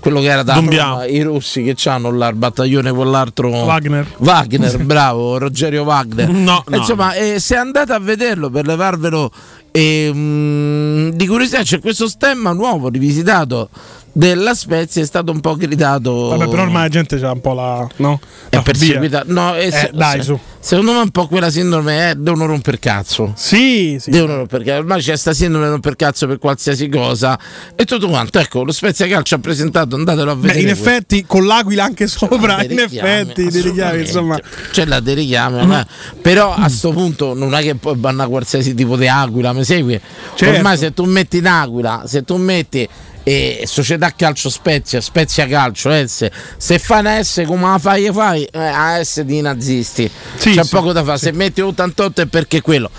quello 0.00 0.20
che 0.20 0.26
era 0.26 0.42
da. 0.42 0.54
Roma, 0.54 1.04
i 1.06 1.20
russi 1.22 1.62
che 1.62 1.74
c'hanno 1.76 2.10
là 2.10 2.28
il 2.28 2.34
battaglione 2.36 2.92
quell'altro 2.92 3.50
Wagner. 3.50 4.06
Wagner 4.18 4.76
bravo 4.84 5.36
Rogerio 5.36 5.82
Wagner 5.82 6.28
No, 6.30 6.64
no. 6.66 6.76
insomma 6.76 7.12
eh, 7.14 7.38
se 7.40 7.56
andate 7.56 7.92
a 7.92 7.98
vederlo 7.98 8.48
per 8.48 8.66
levarvelo 8.66 9.30
eh, 9.76 10.12
mh, 10.12 11.10
di 11.16 11.26
curiosità 11.26 11.62
c'è 11.62 11.80
questo 11.80 12.06
stemma 12.06 12.52
nuovo 12.52 12.88
rivisitato 12.88 13.68
della 14.16 14.54
Spezia 14.54 15.02
è 15.02 15.06
stato 15.06 15.32
un 15.32 15.40
po' 15.40 15.56
gridato 15.56 16.28
Vabbè, 16.28 16.48
però 16.48 16.62
ormai 16.62 16.82
la 16.82 16.88
gente 16.88 17.18
c'ha 17.18 17.32
un 17.32 17.40
po' 17.40 17.52
la. 17.52 17.84
No? 17.96 18.20
è 18.48 18.62
perseguita 18.62 19.24
no, 19.26 19.56
eh, 19.56 19.66
Eh, 19.66 19.70
se- 19.72 19.90
dai, 19.92 20.18
se- 20.18 20.22
su. 20.22 20.38
secondo 20.60 20.92
me 20.92 20.98
è 21.00 21.02
un 21.02 21.10
po' 21.10 21.26
quella 21.26 21.50
sindrome 21.50 22.10
eh, 22.10 22.14
devono 22.14 22.46
romper 22.46 22.78
cazzo 22.78 23.32
Sì, 23.34 23.96
sì. 23.98 24.10
devono 24.10 24.36
romper 24.36 24.62
cazzo. 24.62 24.78
Ormai 24.78 25.00
c'è 25.02 25.16
sta 25.16 25.32
sindrome 25.32 25.68
romper 25.68 25.96
cazzo 25.96 26.28
per 26.28 26.38
qualsiasi 26.38 26.88
cosa 26.88 27.36
e 27.74 27.84
tutto 27.84 28.08
quanto. 28.08 28.38
Ecco, 28.38 28.62
lo 28.62 28.70
Spezia 28.70 29.08
Calcio 29.08 29.34
ha 29.34 29.38
presentato, 29.38 29.96
andatelo 29.96 30.30
a 30.30 30.36
Beh, 30.36 30.40
vedere. 30.46 30.60
in 30.60 30.66
questo. 30.68 30.88
effetti, 30.88 31.24
con 31.26 31.44
l'aquila 31.46 31.82
anche 31.82 32.06
sopra, 32.06 32.56
Dei 32.56 32.70
in 32.72 32.78
effetti, 32.78 33.48
dei 33.48 33.62
richiami, 33.62 34.00
insomma. 34.02 34.38
C'è 34.70 34.84
la 34.86 35.00
dei 35.00 35.14
richiami, 35.16 35.66
ma- 35.66 35.84
però 36.22 36.54
a 36.54 36.68
sto 36.68 36.92
punto 36.92 37.34
non 37.34 37.52
è 37.54 37.62
che 37.62 37.74
puoi 37.74 37.96
bannare 37.96 38.28
qualsiasi 38.30 38.74
tipo 38.74 38.96
di 38.96 39.08
aquila, 39.08 39.52
mi 39.52 39.64
segui? 39.64 40.00
Certo. 40.36 40.54
Ormai 40.56 40.76
se 40.78 40.94
tu 40.94 41.02
metti 41.04 41.38
in 41.38 41.46
aquila, 41.48 42.04
se 42.06 42.22
tu 42.22 42.36
metti 42.36 42.88
eh, 43.24 43.64
Società 43.66 44.12
Calcio 44.14 44.48
Spezia, 44.48 45.00
Spezia 45.00 45.46
Calcio, 45.48 45.90
S, 45.90 46.28
se 46.56 46.78
fai 46.78 47.00
una 47.00 47.22
S 47.22 47.42
come 47.46 47.62
la 47.62 47.78
fai, 47.78 48.10
fai? 48.12 48.44
Eh, 48.44 48.58
a 48.58 49.02
S 49.02 49.22
di 49.22 49.40
nazisti. 49.40 50.08
Sì, 50.36 50.52
C'è 50.52 50.62
sì, 50.62 50.68
poco 50.70 50.92
da 50.92 51.02
fare, 51.02 51.18
se 51.18 51.32
metti 51.32 51.60
88 51.60 52.22
è 52.22 52.26
perché 52.26 52.60
quello. 52.60 52.90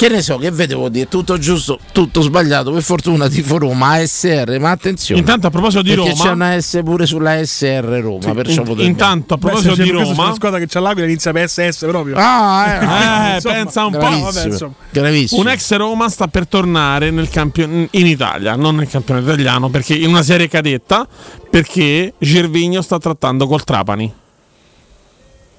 Che 0.00 0.08
ne 0.08 0.22
so, 0.22 0.38
che 0.38 0.50
vedevo 0.50 0.88
dire, 0.88 1.08
tutto 1.08 1.36
giusto, 1.36 1.78
tutto 1.92 2.22
sbagliato, 2.22 2.72
per 2.72 2.80
fortuna 2.82 3.28
tifo 3.28 3.58
Roma, 3.58 3.96
ASR, 4.00 4.56
ma 4.58 4.70
attenzione. 4.70 5.20
Intanto 5.20 5.48
a 5.48 5.50
proposito 5.50 5.82
di 5.82 5.90
perché 5.94 6.12
c'è 6.14 6.28
Roma, 6.28 6.32
una 6.32 6.58
S 6.58 6.80
pure 6.82 7.04
sulla 7.04 7.44
SR 7.44 8.00
Roma, 8.00 8.32
perciò 8.32 8.60
in- 8.62 8.66
potrebbe- 8.66 8.84
intanto 8.88 9.34
a 9.34 9.36
Beh, 9.36 9.42
proposito 9.46 9.74
se 9.74 9.82
di 9.82 9.88
c'è 9.90 9.94
questa 9.94 10.12
Roma, 10.14 10.24
Una 10.24 10.34
squadra 10.34 10.58
che 10.58 10.66
c'ha 10.68 10.80
l'aquila 10.80 11.06
inizia 11.06 11.32
per 11.32 11.50
SS 11.50 11.78
proprio. 11.80 12.14
Ah, 12.16 12.66
eh, 12.66 13.32
eh, 13.32 13.34
insomma, 13.34 13.54
pensa 13.56 13.84
un 13.84 13.92
po'. 13.92 13.98
vabbè, 13.98 14.56
gravissimo. 14.90 15.40
Un 15.42 15.48
ex 15.48 15.76
Roma 15.76 16.08
sta 16.08 16.28
per 16.28 16.48
tornare 16.48 17.10
nel 17.10 17.28
campion- 17.28 17.86
in 17.90 18.06
Italia, 18.06 18.56
non 18.56 18.76
nel 18.76 18.88
campionato 18.88 19.26
italiano, 19.26 19.68
perché 19.68 19.92
in 19.94 20.08
una 20.08 20.22
serie 20.22 20.48
cadetta, 20.48 21.06
perché 21.50 22.14
Gervigno 22.18 22.80
sta 22.80 22.96
trattando 22.96 23.46
col 23.46 23.64
Trapani. 23.64 24.10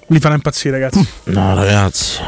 Li 0.08 0.18
farà 0.18 0.34
impazzire, 0.34 0.80
ragazzi. 0.80 1.06
No, 1.26 1.54
ragazzi. 1.54 2.18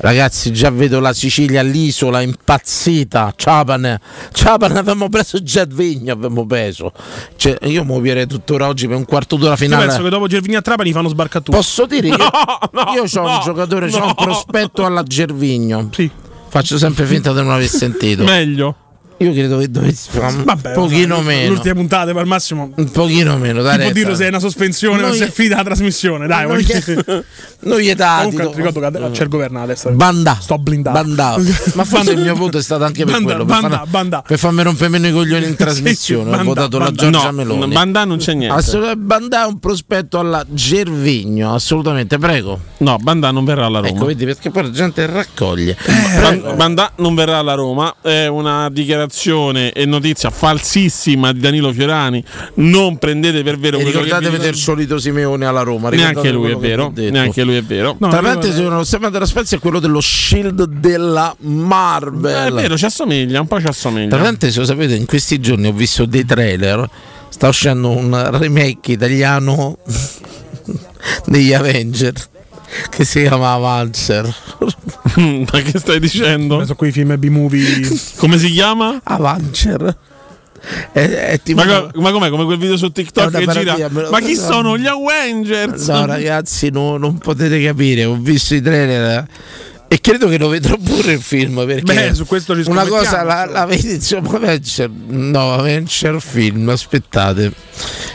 Ragazzi, 0.00 0.52
già 0.52 0.70
vedo 0.70 1.00
la 1.00 1.12
Sicilia, 1.12 1.62
l'isola 1.62 2.20
impazzita. 2.20 3.32
Ciapan, 3.34 3.98
Ciapan 4.32 4.76
avevamo 4.76 5.08
preso 5.08 5.42
Gervigno, 5.42 6.12
avevamo 6.12 6.46
preso. 6.46 6.92
Cioè, 7.36 7.58
io 7.62 7.82
muoverei 7.84 8.26
tuttora 8.26 8.68
oggi 8.68 8.86
per 8.86 8.96
un 8.96 9.04
quarto 9.04 9.34
d'ora 9.36 9.52
Io 9.52 9.56
finale. 9.56 9.86
penso 9.86 10.02
che 10.02 10.08
dopo 10.08 10.28
Gervini 10.28 10.54
a 10.54 10.62
Trapani 10.62 10.92
fanno 10.92 11.08
sbarcare 11.08 11.44
Posso 11.44 11.86
dire 11.86 12.10
che 12.10 12.16
No, 12.16 12.30
no, 12.72 12.92
io 12.94 13.02
ho 13.02 13.22
no, 13.26 13.34
un 13.36 13.40
giocatore, 13.42 13.90
no. 13.90 14.06
un 14.06 14.14
prospetto 14.14 14.84
alla 14.84 15.02
Gervigno. 15.02 15.88
Sì. 15.92 16.08
Faccio 16.48 16.78
sempre 16.78 17.04
finta 17.04 17.32
di 17.32 17.38
non 17.42 17.50
aver 17.50 17.68
sentito. 17.68 18.22
Meglio. 18.22 18.74
Io 19.20 19.32
credo 19.32 19.58
che 19.58 19.68
dovessi 19.68 20.10
fare 20.10 20.32
un 20.36 20.44
Vabbè, 20.44 20.72
pochino 20.72 21.16
vabbè, 21.16 21.26
meno. 21.26 21.52
L'ultima 21.54 21.74
puntata, 21.74 22.12
ma 22.14 22.20
al 22.20 22.26
massimo. 22.26 22.70
Un 22.76 22.90
pochino 22.90 23.36
meno, 23.36 23.62
dai. 23.62 23.80
Può 23.80 23.90
dirlo 23.90 24.14
se 24.14 24.26
è 24.26 24.28
una 24.28 24.38
sospensione 24.38 25.02
o 25.02 25.06
Noi- 25.08 25.16
se 25.18 25.26
è 25.26 25.30
finita 25.30 25.56
la 25.56 25.64
trasmissione? 25.64 26.26
Dai, 26.28 26.46
Non 26.46 26.58
dire. 26.58 27.24
non 27.62 27.78
gli 27.80 27.92
dati. 27.94 28.36
Comunque, 28.36 28.62
ricordo 28.62 28.80
che 28.80 29.10
c'è 29.10 29.22
il 29.24 29.28
governo 29.28 29.60
adesso. 29.62 29.90
Banda. 29.90 30.38
Sto 30.40 30.56
blindato. 30.58 31.02
Bandato. 31.02 31.42
Ma 31.74 31.84
forse 31.84 32.12
il 32.12 32.20
mio 32.20 32.36
voto 32.36 32.58
è 32.58 32.62
stato 32.62 32.84
anche 32.84 33.04
per 33.04 33.14
Banda, 33.14 33.30
quello. 33.34 33.44
Per, 33.44 33.60
banda, 33.60 33.76
far- 33.78 33.88
banda. 33.88 34.22
per 34.24 34.38
farmi 34.38 34.62
rompere 34.62 34.88
meno 34.88 35.08
i 35.08 35.12
coglioni 35.12 35.46
in 35.46 35.56
trasmissione. 35.58 36.22
sì, 36.22 36.28
Ho 36.28 36.36
banda, 36.36 36.44
votato 36.44 36.78
la 36.78 36.84
banda. 36.84 37.02
Giorgia 37.02 37.24
No, 37.30 37.32
Meloni. 37.32 37.72
Bandà 37.74 38.04
non 38.04 38.18
c'è 38.18 38.34
niente. 38.34 38.56
Assolutamente, 38.56 39.04
Bandà 39.04 39.42
è 39.42 39.46
un 39.48 39.58
prospetto 39.58 40.20
alla 40.20 40.46
Gervigno, 40.48 41.54
assolutamente, 41.54 42.18
prego. 42.18 42.56
No, 42.78 42.96
Bandà 43.00 43.32
non 43.32 43.44
verrà 43.44 43.66
alla 43.66 43.80
Roma. 43.80 43.88
Ecco, 43.96 44.04
vedi, 44.04 44.24
perché 44.24 44.50
poi 44.50 44.62
la 44.62 44.70
gente 44.70 45.04
raccoglie. 45.06 45.76
Ban- 46.20 46.52
Bandà 46.54 46.92
non 46.98 47.16
verrà 47.16 47.38
alla 47.38 47.54
Roma, 47.54 47.96
è 48.00 48.28
una 48.28 48.68
dichiarazione 48.70 49.06
e 49.72 49.84
notizia 49.86 50.30
falsissima 50.30 51.32
di 51.32 51.40
Danilo 51.40 51.72
Fiorani. 51.72 52.22
Non 52.54 52.98
prendete 52.98 53.42
per 53.42 53.58
vero 53.58 53.78
E 53.78 53.82
quello 53.82 53.98
che 53.98 54.04
vi 54.04 54.04
ricordatevi 54.04 54.36
dico. 54.36 54.50
del 54.50 54.54
solito 54.54 54.98
Simeone 54.98 55.46
alla 55.46 55.62
Roma. 55.62 55.88
Neanche 55.90 56.30
lui 56.30 56.48
che 56.48 56.56
vero. 56.56 56.92
Neanche 56.94 57.42
lui 57.42 57.56
è 57.56 57.62
vero. 57.62 57.96
No, 57.98 58.08
Tra 58.08 58.20
parentesi, 58.20 58.62
uno 58.62 58.84
stemma 58.84 59.10
della 59.10 59.26
Spezia 59.26 59.56
è 59.56 59.60
quello 59.60 59.78
dello 59.80 60.00
shield 60.00 60.64
della 60.64 61.34
Marvel. 61.40 62.34
Eh, 62.34 62.46
è 62.48 62.52
vero, 62.52 62.76
ci 62.76 62.84
assomiglia, 62.84 63.40
un 63.40 63.46
po' 63.46 63.60
ci 63.60 63.66
assomiglia. 63.66 64.08
Tra 64.08 64.18
parentesi, 64.18 64.58
lo 64.58 64.64
sapete, 64.64 64.94
in 64.94 65.06
questi 65.06 65.40
giorni 65.40 65.66
ho 65.68 65.72
visto 65.72 66.04
dei 66.04 66.24
trailer. 66.24 66.88
Sta 67.28 67.48
uscendo 67.48 67.90
un 67.90 68.30
remake 68.38 68.92
italiano 68.92 69.78
degli 71.26 71.52
Avenger 71.52 72.12
che 72.90 73.04
si 73.04 73.20
chiama 73.20 73.52
Avancer. 73.52 74.24
Ma 75.16 75.60
che 75.60 75.78
stai 75.78 76.00
dicendo? 76.00 76.60
Sono 76.62 76.74
quei 76.74 76.92
film 76.92 77.16
B-movie. 77.18 77.88
Come 78.16 78.38
si 78.38 78.50
chiama? 78.50 79.00
Avancer. 79.02 79.96
È, 80.92 80.98
è 81.00 81.40
tipo. 81.42 81.64
Ma, 81.64 81.88
co- 81.90 82.00
ma 82.00 82.10
com'è? 82.10 82.28
Come 82.30 82.44
quel 82.44 82.58
video 82.58 82.76
su 82.76 82.90
TikTok 82.90 83.30
che 83.30 83.46
gira? 83.46 83.76
lo- 83.88 84.10
Ma 84.10 84.20
chi 84.20 84.34
sono 84.34 84.76
gli 84.76 84.86
Avengers? 84.86 85.86
No, 85.88 86.04
ragazzi, 86.06 86.70
no, 86.70 86.96
non 86.96 87.18
potete 87.18 87.62
capire. 87.62 88.04
Ho 88.04 88.16
visto 88.16 88.54
i 88.54 88.60
trailer. 88.60 89.26
Eh, 89.88 89.94
E 89.94 90.00
credo 90.00 90.28
che 90.28 90.38
lo 90.38 90.48
vedrò 90.48 90.76
pure 90.76 91.12
il 91.12 91.20
film 91.22 91.64
perché 91.66 91.82
Beh, 91.94 92.14
su 92.14 92.26
questo 92.26 92.54
ci 92.62 92.68
una 92.68 92.84
cosa 92.86 93.22
la, 93.22 93.46
la 93.46 93.64
vedi 93.64 93.94
insomma 93.94 94.34
Avenger 94.36 94.90
no 94.90 95.54
Avenger 95.54 96.20
film 96.20 96.68
aspettate 96.68 97.52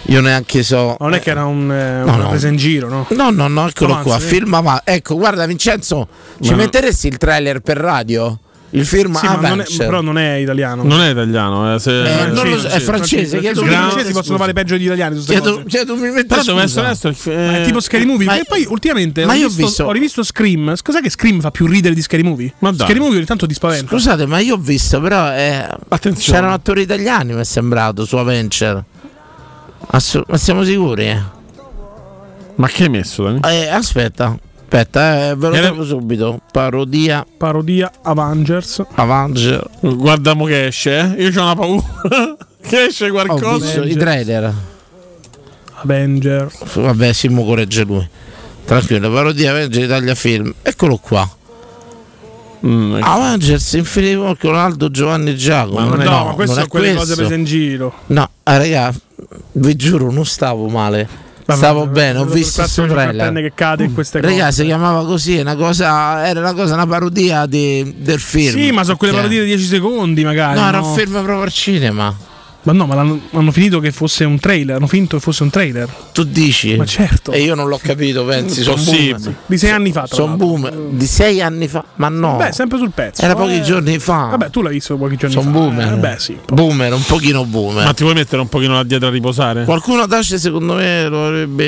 io 0.07 0.21
neanche 0.21 0.61
so 0.63 0.95
Non 0.99 1.13
è 1.13 1.19
che 1.19 1.29
era 1.31 1.45
un, 1.45 1.71
eh, 1.71 2.03
No, 2.03 2.13
una 2.13 2.23
no. 2.23 2.29
presa 2.29 2.47
in 2.47 2.57
giro, 2.57 2.89
no? 2.89 3.07
No, 3.11 3.29
no, 3.31 3.47
no, 3.47 3.67
eccolo 3.67 3.95
No, 3.95 4.01
qua. 4.03 4.15
anzi, 4.15 4.27
Film 4.27 4.53
avanti. 4.53 4.83
Ecco, 4.91 5.15
guarda, 5.15 5.45
Vincenzo, 5.45 6.07
ci 6.41 6.51
Ma- 6.51 6.57
metteresti 6.57 7.07
il 7.07 7.17
trailer 7.17 7.61
per 7.61 7.77
radio? 7.77 8.37
Il 8.75 8.87
film 8.87 9.13
Sì, 9.13 9.25
ma 9.27 9.35
non 9.49 9.61
è, 9.61 9.65
però 9.77 10.01
non 10.01 10.17
è 10.17 10.33
italiano. 10.37 10.81
Non 10.83 10.99
è 10.99 11.11
italiano, 11.11 11.75
eh, 11.75 11.79
se- 11.79 12.23
Eh, 12.23 12.25
non 12.31 12.49
lo 12.49 12.57
so, 12.59 12.67
è 12.69 12.79
francese. 12.79 13.37
I 13.37 13.53
francesi 13.53 14.11
possono 14.13 14.37
fare 14.39 14.51
peggio 14.53 14.75
degli 14.75 14.85
italiani 14.85 15.19
Chiedo, 15.19 15.51
cose. 15.57 15.65
chiedo 15.67 15.93
Però 15.95 16.41
devo 16.41 16.59
essere 16.59 16.85
onesto. 16.87 17.09
è 17.09 17.61
tipo 17.65 17.79
Scary 17.79 18.05
Movie. 18.05 18.25
ma- 18.25 18.39
e 18.39 18.45
poi 18.47 18.65
ultimamente 18.67 19.25
ma 19.25 19.33
ho, 19.33 19.35
io 19.35 19.45
ho 19.45 19.49
visto, 19.49 19.65
visto- 19.65 19.83
ho 19.85 19.91
rivisto 19.91 20.23
Scream. 20.23 20.73
Cos'è 20.81 21.01
che 21.01 21.11
Scream 21.11 21.39
fa 21.39 21.51
più 21.51 21.67
ridere 21.67 21.93
di 21.93 22.01
Scary 22.01 22.23
Movie? 22.23 22.51
Ma 22.59 22.71
dai. 22.71 22.87
Scary 22.87 22.99
Movie 22.99 23.17
ogni 23.17 23.25
tanto 23.25 23.45
ti 23.45 23.53
spaventa. 23.53 23.87
Scusate, 23.91 24.25
ma 24.25 24.39
io 24.39 24.55
ho 24.55 24.59
visto, 24.59 24.99
però 24.99 25.31
eh, 25.31 25.67
Attenzione. 25.89 26.37
c'erano 26.39 26.53
attori 26.55 26.81
italiani, 26.81 27.33
mi 27.33 27.41
è 27.41 27.45
sembrato, 27.45 28.05
su 28.05 28.15
Avenger. 28.17 28.83
Assu- 29.87 30.23
ma 30.27 30.37
siamo 30.37 30.63
sicuri? 30.63 31.21
Ma 32.55 32.67
che 32.69 32.83
hai 32.83 32.89
messo? 32.89 33.27
Eh, 33.43 33.67
aspetta, 33.67 34.35
aspetta, 34.73 35.29
eh, 35.29 35.35
ve 35.35 35.49
lo 35.49 35.55
Era- 35.55 35.67
trovo 35.67 35.83
subito. 35.85 36.39
Parodia 36.51 37.25
Parodia 37.37 37.91
Avengers. 38.01 38.83
Avenger. 38.95 39.69
Guardiamo 39.81 40.45
che 40.45 40.67
esce, 40.67 41.15
eh. 41.15 41.23
Io 41.23 41.39
ho 41.39 41.43
una 41.43 41.55
paura. 41.55 41.83
che 42.61 42.85
esce 42.85 43.09
qualcosa. 43.11 43.83
i 43.83 43.95
trailer. 43.95 44.53
Avenger. 45.75 46.51
Vabbè, 46.73 47.13
Simo 47.13 47.45
corregge 47.45 47.83
lui. 47.83 48.07
Tranquillo, 48.65 49.11
parodia 49.11 49.51
Avenger 49.51 49.83
Italia 49.83 50.15
Film. 50.15 50.53
Eccolo 50.61 50.97
qua. 50.97 51.29
Mm, 52.65 52.95
ecco. 52.95 53.05
Avengers 53.05 53.73
Infinity 53.73 54.15
War 54.15 54.37
con 54.37 54.55
Aldo 54.55 54.89
Giovanni 54.89 55.35
Giacomo. 55.35 55.79
Ma 55.79 55.85
non 55.85 56.01
è, 56.01 56.05
no, 56.05 56.25
ma 56.25 56.31
queste 56.31 56.53
sono 56.53 56.65
è 56.65 56.69
quelle 56.69 56.93
questo. 56.93 57.07
cose 57.09 57.15
prese 57.15 57.35
in 57.35 57.43
giro. 57.43 57.93
No, 58.07 58.29
ah, 58.43 58.57
raga, 58.57 58.93
vi 59.53 59.75
giuro, 59.75 60.09
non 60.11 60.25
stavo 60.25 60.69
male. 60.69 61.22
Stavo 61.47 61.87
bene, 61.87 62.19
ho 62.19 62.25
visto 62.25 62.61
questo 62.61 62.83
classico 62.85 62.87
trailer. 62.93 63.33
che 63.43 63.51
cade 63.55 63.83
in 63.83 63.93
queste 63.93 64.21
Raga, 64.21 64.45
cose. 64.45 64.51
si 64.51 64.63
chiamava 64.65 65.05
così, 65.05 65.37
una 65.37 65.55
cosa, 65.55 66.27
era 66.27 66.39
una 66.39 66.53
cosa, 66.53 66.73
una 66.75 66.87
parodia 66.87 67.45
di- 67.45 67.95
del 67.97 68.19
film. 68.19 68.51
Sì, 68.57 68.71
ma 68.71 68.83
sono 68.83 68.97
quelle 68.97 69.13
parodie 69.13 69.39
di 69.41 69.45
10 69.47 69.63
secondi, 69.65 70.23
magari. 70.23 70.55
No, 70.55 70.61
No, 70.63 70.67
era 70.69 70.81
un 70.81 70.95
film 70.95 71.11
proprio 71.11 71.41
al 71.41 71.51
cinema. 71.51 72.15
Ma 72.65 72.71
no, 72.71 72.85
ma 72.85 72.95
l'hanno, 72.95 73.19
hanno 73.33 73.51
finito 73.51 73.79
che 73.81 73.91
fosse 73.91 74.23
un 74.23 74.39
trailer. 74.39 74.77
Hanno 74.77 74.87
finto 74.87 75.17
che 75.17 75.21
fosse 75.21 75.43
un 75.43 75.49
trailer. 75.49 75.87
Tu 76.13 76.23
dici? 76.23 76.75
Ma 76.77 76.85
certo. 76.85 77.31
E 77.33 77.41
io 77.41 77.55
non 77.55 77.67
l'ho 77.67 77.77
capito, 77.81 78.23
pensi? 78.23 78.61
Sono 78.63 78.81
boom. 78.81 79.35
Di 79.45 79.57
sei 79.57 79.71
anni 79.71 79.91
fa. 79.91 80.05
Sono 80.09 80.35
boom. 80.37 80.89
Di 80.91 81.05
sei 81.05 81.41
anni 81.41 81.67
fa? 81.67 81.83
Ma 81.95 82.07
no. 82.07 82.37
Beh, 82.37 82.53
sempre 82.53 82.77
sul 82.77 82.91
pezzo. 82.91 83.21
Era 83.21 83.33
Eh, 83.33 83.35
pochi 83.35 83.61
giorni 83.63 83.99
fa. 83.99 84.27
Vabbè, 84.31 84.49
tu 84.49 84.61
l'hai 84.61 84.73
visto 84.73 84.95
pochi 84.95 85.17
giorni 85.17 85.35
Sono 85.35 85.51
fa. 85.51 85.57
boomer. 85.59 85.91
Eh, 85.93 85.97
beh, 85.97 86.15
sì. 86.19 86.37
Boomer, 86.53 86.93
un 86.93 87.03
pochino 87.05 87.43
boomer. 87.45 87.83
Ma 87.83 87.93
ti 87.93 88.03
vuoi 88.03 88.15
mettere 88.15 88.41
un 88.41 88.47
pochino 88.47 88.75
là 88.75 88.83
dietro 88.83 89.09
a 89.09 89.11
riposare? 89.11 89.65
Qualcuno 89.65 90.05
Dace 90.05 90.37
secondo 90.37 90.75
me 90.75 91.07
lo 91.09 91.25
avrebbe. 91.27 91.63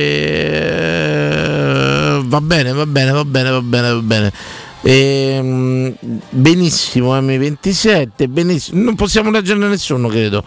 eh, 2.15 2.21
Va 2.23 2.41
bene, 2.41 2.71
va 2.71 2.85
bene, 2.85 3.11
va 3.11 3.25
bene, 3.25 3.49
va 3.49 3.61
bene, 3.61 3.89
va 3.91 3.99
bene. 4.01 4.31
Ehm, 4.81 5.95
benissimo 6.29 7.15
M27, 7.19 8.27
benissimo. 8.29 8.81
Non 8.83 8.95
possiamo 8.95 9.29
leggerne 9.31 9.67
nessuno, 9.67 10.07
credo. 10.07 10.43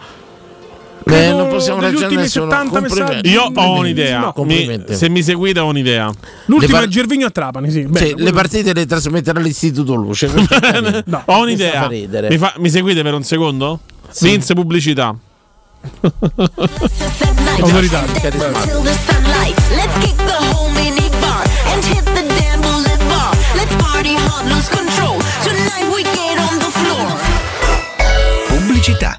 Eh, 0.99 1.11
Credo 1.11 1.37
non 1.37 1.47
possiamo 1.49 1.79
leggerne 1.81 2.03
ultimi 2.05 2.21
nessuno. 2.21 2.49
70 2.51 2.69
Complimenti. 2.79 3.03
messaggi. 3.13 3.29
Io 3.29 3.51
ho 3.53 3.77
un'idea. 3.79 4.19
No, 4.19 4.33
Mi- 4.43 4.83
se 4.89 5.09
mi 5.09 5.23
seguite 5.23 5.59
ho 5.59 5.65
un'idea. 5.67 6.11
L'ultimo 6.45 6.71
par- 6.77 6.83
è 6.85 6.87
Gervigno 6.87 7.25
a 7.27 7.29
Trapani, 7.31 7.71
sì. 7.71 7.81
Sì, 7.81 7.87
Bene, 7.87 8.13
le 8.17 8.31
partite 8.31 8.73
le 8.73 8.85
trasmetterà 8.85 9.39
l'Istituto 9.39 9.95
Luce. 9.95 10.29
No. 11.05 11.23
ho 11.25 11.41
un'idea. 11.41 11.87
ridere. 11.87 12.29
Mi, 12.29 12.37
fa- 12.37 12.53
mi 12.57 12.69
seguite 12.69 13.01
per 13.01 13.13
un 13.13 13.23
secondo? 13.23 13.79
Vince 14.21 14.53
pubblicità. 14.53 15.15
Autorità. 17.59 18.03
Pubblicità. 28.47 29.17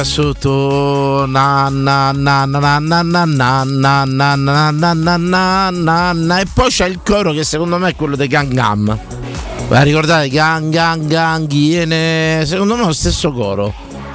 c'ha 0.00 0.04
sotto 0.04 1.26
na 1.26 1.68
na 1.68 2.12
na 2.12 2.46
na 2.46 2.78
na 2.78 3.02
na 3.02 3.02
na 3.02 3.24
na 3.24 4.04
na 4.04 4.04
na 4.04 4.70
na 4.70 4.94
na 4.94 5.16
na 5.16 5.70
na 5.70 6.12
na 6.12 6.40
e 6.40 6.46
poi 6.52 6.70
c'è 6.70 6.86
il 6.86 7.00
coro 7.04 7.32
che 7.32 7.44
secondo 7.44 7.76
me 7.78 7.90
è 7.90 7.94
quello 7.94 8.16
dei 8.16 8.28
Gangam. 8.28 8.98
Ma 9.68 9.82
ricordate 9.82 10.28
Gang 10.28 10.70
Gang 10.70 11.06
Gang 11.06 11.50
Iene? 11.52 12.44
Secondo 12.46 12.76
me 12.76 12.82
è 12.82 12.86
lo 12.86 12.92
stesso 12.92 13.32
coro. 13.32 13.72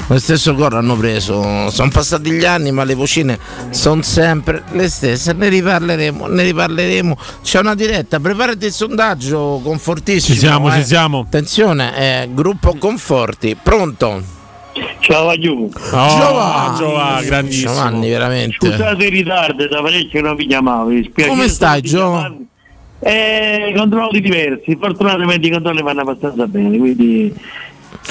Lo 0.07 0.19
stesso 0.19 0.53
coro 0.55 0.77
hanno 0.77 0.95
preso. 0.95 1.69
Sono 1.69 1.89
passati 1.89 2.31
gli 2.31 2.45
anni, 2.45 2.71
ma 2.71 2.83
le 2.83 2.93
vocine 2.93 3.39
sono 3.69 4.01
sempre 4.01 4.63
le 4.71 4.87
stesse. 4.89 5.33
Ne 5.33 5.49
riparleremo, 5.49 6.27
ne 6.27 6.43
riparleremo. 6.43 7.17
C'è 7.43 7.59
una 7.59 7.75
diretta, 7.75 8.19
preparati 8.19 8.65
il 8.65 8.71
sondaggio 8.71 9.61
confortissimo. 9.63 10.33
Ci 10.33 10.39
siamo, 10.39 10.73
eh. 10.73 10.79
ci 10.79 10.85
siamo. 10.85 11.19
Attenzione, 11.21 11.95
eh, 11.97 12.29
gruppo 12.33 12.75
Conforti, 12.75 13.57
pronto? 13.61 14.43
Ciao. 15.05 15.29
Oh, 15.29 15.37
Giovanni, 16.77 17.25
grandissimo. 17.27 17.71
Giovanni, 17.73 18.09
veramente. 18.09 18.55
Scusate 18.57 19.05
il 19.05 19.11
ritardo, 19.11 19.67
da 19.67 19.81
parecchio 19.81 20.21
non 20.21 20.35
vi 20.35 20.47
chiamavo. 20.47 20.89
mi 20.89 21.03
spiace. 21.03 21.29
Come 21.29 21.47
stai, 21.47 21.85
stavo 21.85 22.03
Gio? 22.03 22.09
chiamando. 22.11 22.43
Eh, 23.01 23.73
controlli 23.75 24.19
diversi, 24.19 24.75
fortunatamente 24.79 25.45
i 25.45 25.51
controlli 25.51 25.83
vanno 25.83 26.01
abbastanza 26.01 26.47
bene, 26.47 26.75
quindi... 26.77 27.33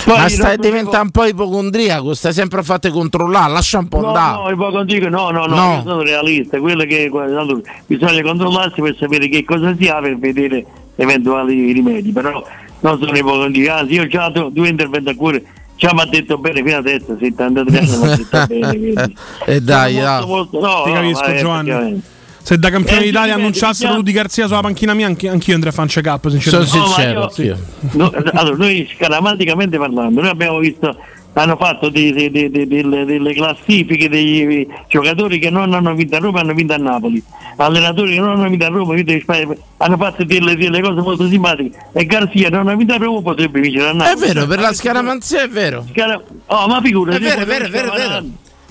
Poi 0.05 0.17
Ma 0.19 0.29
stai 0.29 0.57
diventando 0.59 1.03
un 1.03 1.11
po' 1.11 1.25
ipocondriaco, 1.25 2.15
stai 2.15 2.33
sempre 2.33 2.61
a 2.61 2.63
fate 2.63 2.91
controllare, 2.91 3.53
lascia 3.53 3.79
un 3.79 3.89
po' 3.89 4.01
No, 4.01 4.09
andare. 4.09 4.43
no, 4.43 4.51
ipocondriaco, 4.51 5.09
no, 5.09 5.31
no, 5.31 5.47
no, 5.47 5.55
No. 5.57 5.75
io 5.75 5.83
sono 5.83 6.03
realista, 6.03 6.59
quello 6.61 6.85
che 6.85 7.11
allora, 7.13 7.61
bisogna 7.87 8.23
controllarsi 8.23 8.81
per 8.81 8.97
sapere 8.99 9.29
che 9.29 9.45
cosa 9.45 9.75
si 9.77 9.89
ha 9.89 10.01
per 10.01 10.17
vedere 10.17 10.65
eventuali 10.97 11.73
rimedi, 11.73 12.13
però 12.13 12.45
non 12.81 12.99
sono 13.01 13.17
ipocondriaco, 13.17 13.81
anzi 13.81 13.95
io 13.95 14.07
già 14.07 14.29
do- 14.29 14.51
due 14.53 14.69
interventi 14.69 15.09
a 15.11 15.15
cuore, 15.17 15.43
già 15.77 15.93
mi 15.93 16.01
ha 16.01 16.07
detto 16.07 16.39
bene 16.39 16.63
fino 16.63 16.77
adesso, 16.77 17.17
73 17.19 17.45
anni 17.45 17.97
mi 17.99 18.07
ha 18.11 18.17
detto 18.17 18.47
bene. 18.49 19.13
E 19.47 19.61
dai, 19.61 19.93
Sono 19.95 20.05
dai. 20.05 20.27
molto, 20.27 20.27
molto, 20.27 20.61
no, 20.61 20.83
Ti 20.85 20.89
no, 20.91 20.95
capisco, 20.95 21.35
Giovanni. 21.37 22.03
Se 22.45 22.59
da 22.59 22.69
campione 22.69 23.01
Eh, 23.01 23.05
d'Italia 23.05 23.33
sì, 23.35 23.39
annunciassero 23.41 23.91
sì, 23.91 23.97
Rudy 23.97 24.13
Garzia 24.13 24.47
sulla 24.47 24.61
panchina 24.61 24.93
mia, 24.93 25.07
anche, 25.07 25.29
anch'io 25.31 25.55
andrei 25.55 25.73
a 25.73 25.75
fare 25.75 25.89
un 25.89 25.95
check 25.95 26.13
up. 26.15 26.29
Sinceramente. 26.29 26.71
Sono 26.71 26.83
No, 26.85 26.89
sincero, 26.93 27.21
io- 27.21 27.25
anch'io. 27.25 27.59
No, 27.93 28.13
allora, 28.35 28.57
noi 28.57 28.91
scaramanticamente 28.95 29.79
parlando, 29.79 30.21
noi 30.21 30.29
abbiamo 30.31 30.59
visto, 30.59 30.95
hanno 31.35 31.57
fatto 31.57 31.89
dei- 31.89 32.13
dei- 32.13 32.31
dei- 32.31 32.49
dei- 32.51 32.67
delle, 32.67 33.05
delle 33.05 33.35
classifiche 33.35 34.09
dei 34.09 34.67
giocatori 34.89 35.39
che 35.39 35.51
non 35.51 35.73
hanno 35.75 35.95
vinto 35.95 36.17
a 36.17 36.19
Roma 36.21 36.39
e 36.39 36.43
hanno 36.43 36.55
vinto 36.55 36.73
a 36.75 36.77
Napoli, 36.77 37.23
allenatori 37.57 38.15
che 38.15 38.21
non 38.21 38.31
hanno 38.39 38.49
vinto 38.49 38.65
a 38.65 38.69
Roma 38.69 38.93
e 38.93 38.97
vinto 38.97 39.13
in 39.13 39.21
Spagna, 39.21 39.55
hanno 39.79 39.97
fatto 39.97 40.25
delle, 40.25 40.57
delle 40.57 40.81
cose 40.81 41.01
molto 41.01 41.29
simpatiche 41.29 41.77
e 41.93 42.05
Garzia 42.07 42.49
non 42.51 42.69
ha 42.69 42.75
vinto 42.75 42.95
a 42.95 42.97
Roma 42.99 43.21
potrebbe 43.21 43.61
vincere 43.61 43.87
a 43.87 43.91
È 43.91 43.95
Napoli. 43.95 44.27
vero, 44.33 44.47
per 44.47 44.61
la 44.61 44.73
scaramanzia 44.73 45.43
è 45.43 45.49
vero. 45.49 45.85
Scara- 45.91 46.23
Oh, 46.47 46.67
ma 46.69 46.81
figura, 46.81 47.15
È 47.15 47.19
vero, 47.19 47.41
è 47.41 47.45
vero, 47.47 47.65
è 47.67 47.69
vero, 47.71 47.93
è 47.93 47.97
vero. 47.97 48.25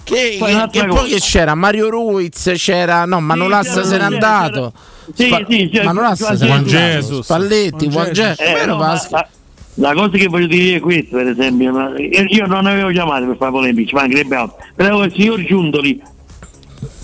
Che, 0.03 0.36
Poi 0.38 0.68
che- 0.70 0.86
poi 0.86 1.09
che 1.09 1.20
c'era? 1.20 1.55
Mario 1.55 1.89
Ruiz, 1.89 2.51
c'era. 2.55 3.05
No, 3.05 3.22
Manolassa 3.22 3.76
c'era- 3.76 3.86
se 3.86 3.97
n'è 3.97 4.03
andato. 4.03 4.74
Sì, 5.14 5.26
Spa- 5.28 5.45
sì, 5.47 5.70
c'era- 5.72 5.86
Manolassa 5.86 6.36
se 6.36 6.43
n'è 6.43 6.49
Juan 6.49 6.57
andato. 6.59 6.76
Jesus. 6.78 7.24
Spalletti, 7.24 7.88
Juan 7.88 8.11
Jesus. 8.11 8.39
Eh, 8.39 8.43
È 8.43 8.53
vero, 8.53 8.72
no, 8.74 8.78
ma- 8.80 9.28
la 9.76 9.93
cosa 9.93 10.17
che 10.17 10.28
voglio 10.28 10.47
dire 10.47 10.78
è 10.78 10.80
questa, 10.80 11.17
per 11.17 11.28
esempio, 11.28 11.71
ma 11.71 11.91
io 11.97 12.45
non 12.45 12.65
avevo 12.65 12.89
chiamato 12.89 13.26
per 13.26 13.38
fare 13.38 13.51
polemici, 13.51 13.95
mancherebbe 13.95 14.36
altro. 14.36 14.57
Però 14.76 15.03
il 15.03 15.13
signor 15.13 15.43
Giuntoli, 15.43 16.01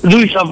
lui 0.02 0.30
ci 0.30 0.36
ha, 0.36 0.48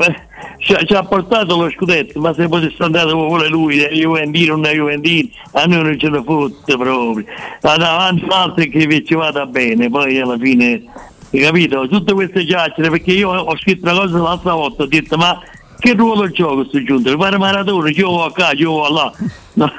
ci 0.58 0.74
ha- 0.74 0.84
ci 0.84 0.94
ha 0.94 1.04
portato 1.04 1.56
lo 1.56 1.70
scudetto, 1.70 2.20
ma 2.20 2.34
se 2.34 2.48
potesse 2.48 2.82
andare 2.82 3.10
dove 3.10 3.28
vuole 3.28 3.48
lui, 3.50 3.78
dai 3.78 4.00
Juventini, 4.00 4.48
non 4.48 4.62
dai 4.62 4.76
Juventini, 4.76 5.32
a 5.52 5.66
noi 5.66 5.84
non 5.84 6.00
ce 6.00 6.10
ne 6.10 6.24
fotte 6.24 6.76
proprio. 6.76 7.26
Andava 7.62 7.92
avanti 7.92 8.26
altri 8.30 8.70
che 8.70 9.04
ci 9.06 9.14
vada 9.14 9.46
bene, 9.46 9.90
poi 9.90 10.20
alla 10.20 10.38
fine, 10.40 10.84
hai 11.32 11.40
capito? 11.40 11.88
Tutte 11.88 12.14
queste 12.14 12.46
chiacchiere, 12.46 12.90
perché 12.90 13.12
io 13.12 13.30
ho 13.30 13.58
scritto 13.58 13.90
una 13.90 14.00
cosa 14.00 14.18
l'altra 14.18 14.54
volta, 14.54 14.84
ho 14.84 14.88
detto 14.88 15.18
ma 15.18 15.40
che 15.80 15.94
ruolo 15.94 16.28
gioca 16.30 16.68
sto 16.68 16.82
Giuntoli? 16.82 17.16
Fare 17.16 17.38
maratona, 17.38 17.90
io 17.92 18.12
vado 18.12 18.34
qua, 18.34 18.52
io 18.54 18.74
vado 18.74 18.94
là. 18.94 19.14
No. 19.54 19.72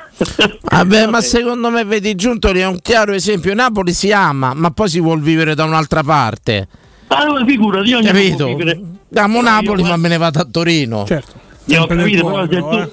Vabbè, 0.63 1.07
ma 1.07 1.21
secondo 1.21 1.71
me, 1.71 1.85
vedi, 1.85 2.15
Giuntoli 2.15 2.61
è 2.61 2.67
un 2.67 2.79
chiaro 2.83 3.13
esempio. 3.13 3.55
Napoli 3.55 3.93
si 3.93 4.11
ama, 4.13 4.53
ma 4.55 4.71
poi 4.71 4.89
si 4.89 5.01
vuol 5.01 5.21
vivere 5.21 5.55
da 5.55 5.65
un'altra 5.65 6.03
parte. 6.03 6.67
Ma 7.09 7.17
allora 7.19 7.45
figurati, 7.45 7.89
io 7.91 8.01
può 8.01 8.09
Capito? 8.09 8.47
vivere. 8.47 8.81
Amo 9.15 9.41
Napoli, 9.41 9.83
io- 9.83 9.89
ma 9.89 9.97
me 9.97 10.09
ne 10.09 10.17
vado 10.19 10.41
a 10.41 10.47
Torino. 10.51 11.05
Certo. 11.07 11.33
Io 11.67 11.83
ho 11.83 11.87
capito, 11.87 12.27
però 12.27 12.47
se 12.49 12.59
tu, 12.59 12.91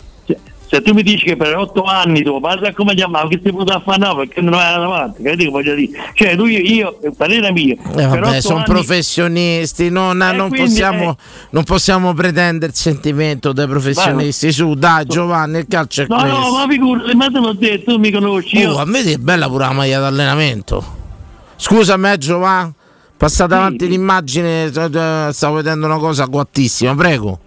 se, 0.67 0.81
tu 0.81 0.93
mi 0.93 1.03
dici 1.03 1.25
che 1.25 1.35
per 1.35 1.55
otto 1.55 1.83
anni 1.83 2.23
tu 2.23 2.39
parla 2.39 2.73
come 2.73 2.93
chiamavo, 2.95 3.27
che 3.27 3.39
sei 3.41 3.51
potuto 3.51 3.73
a 3.73 3.79
fare 3.79 3.97
no, 3.99 4.15
perché 4.15 4.41
non 4.41 4.51
vai 4.51 4.73
avanti, 4.73 5.21
capito 5.23 5.43
che 5.43 5.49
voglio 5.49 5.75
dire? 5.75 5.91
Cioè, 6.13 6.35
tu 6.35 6.45
io, 6.45 6.59
io 6.59 6.99
il 7.03 7.13
parere 7.15 7.51
mio, 7.51 7.75
Eh, 7.95 8.05
vabbè, 8.05 8.41
sono 8.41 8.55
anni- 8.57 8.65
professionisti, 8.65 9.89
non, 9.89 10.21
Eh, 10.21 10.31
non 10.33 10.49
quindi, 10.49 10.69
possiamo, 10.69 11.11
eh. 11.11 11.15
non 11.51 11.63
possiamo 11.63 12.13
pretendere 12.13 12.71
il 12.71 12.77
sentimento 12.77 13.53
dei 13.53 13.67
professionisti. 13.67 14.51
Su, 14.51 14.73
dai, 14.73 15.05
Giovanni, 15.05 15.59
il 15.59 15.65
calcio 15.67 16.01
è 16.03 16.05
No, 16.09 16.17
questo. 16.19 16.37
no, 16.39 16.51
ma 16.51 16.65
figurati, 16.67 17.15
ma 17.15 17.29
te 17.29 17.39
l'ho 17.39 17.53
detto, 17.53 17.91
tu 17.93 17.99
mi 17.99 18.11
conosci, 18.11 18.57
io... 18.57 18.71
Oh, 18.73 18.77
a 18.79 18.85
me 18.85 19.01
è 19.03 19.17
bella 19.17 19.47
pure 19.47 19.65
la 19.65 19.71
maglia 19.73 19.99
d'allenamento. 19.99 20.83
Scusami, 21.57 22.11
eh, 22.11 22.17
Giovanni. 22.17 22.73
Passate 23.17 23.53
avanti 23.53 23.87
l'immagine, 23.87 24.65
eh, 24.65 24.89
eh, 24.93 25.29
stavo 25.31 25.55
vedendo 25.55 25.85
una 25.85 25.97
cosa 25.97 26.25
guattissima, 26.25 26.93
prego. 26.95 27.39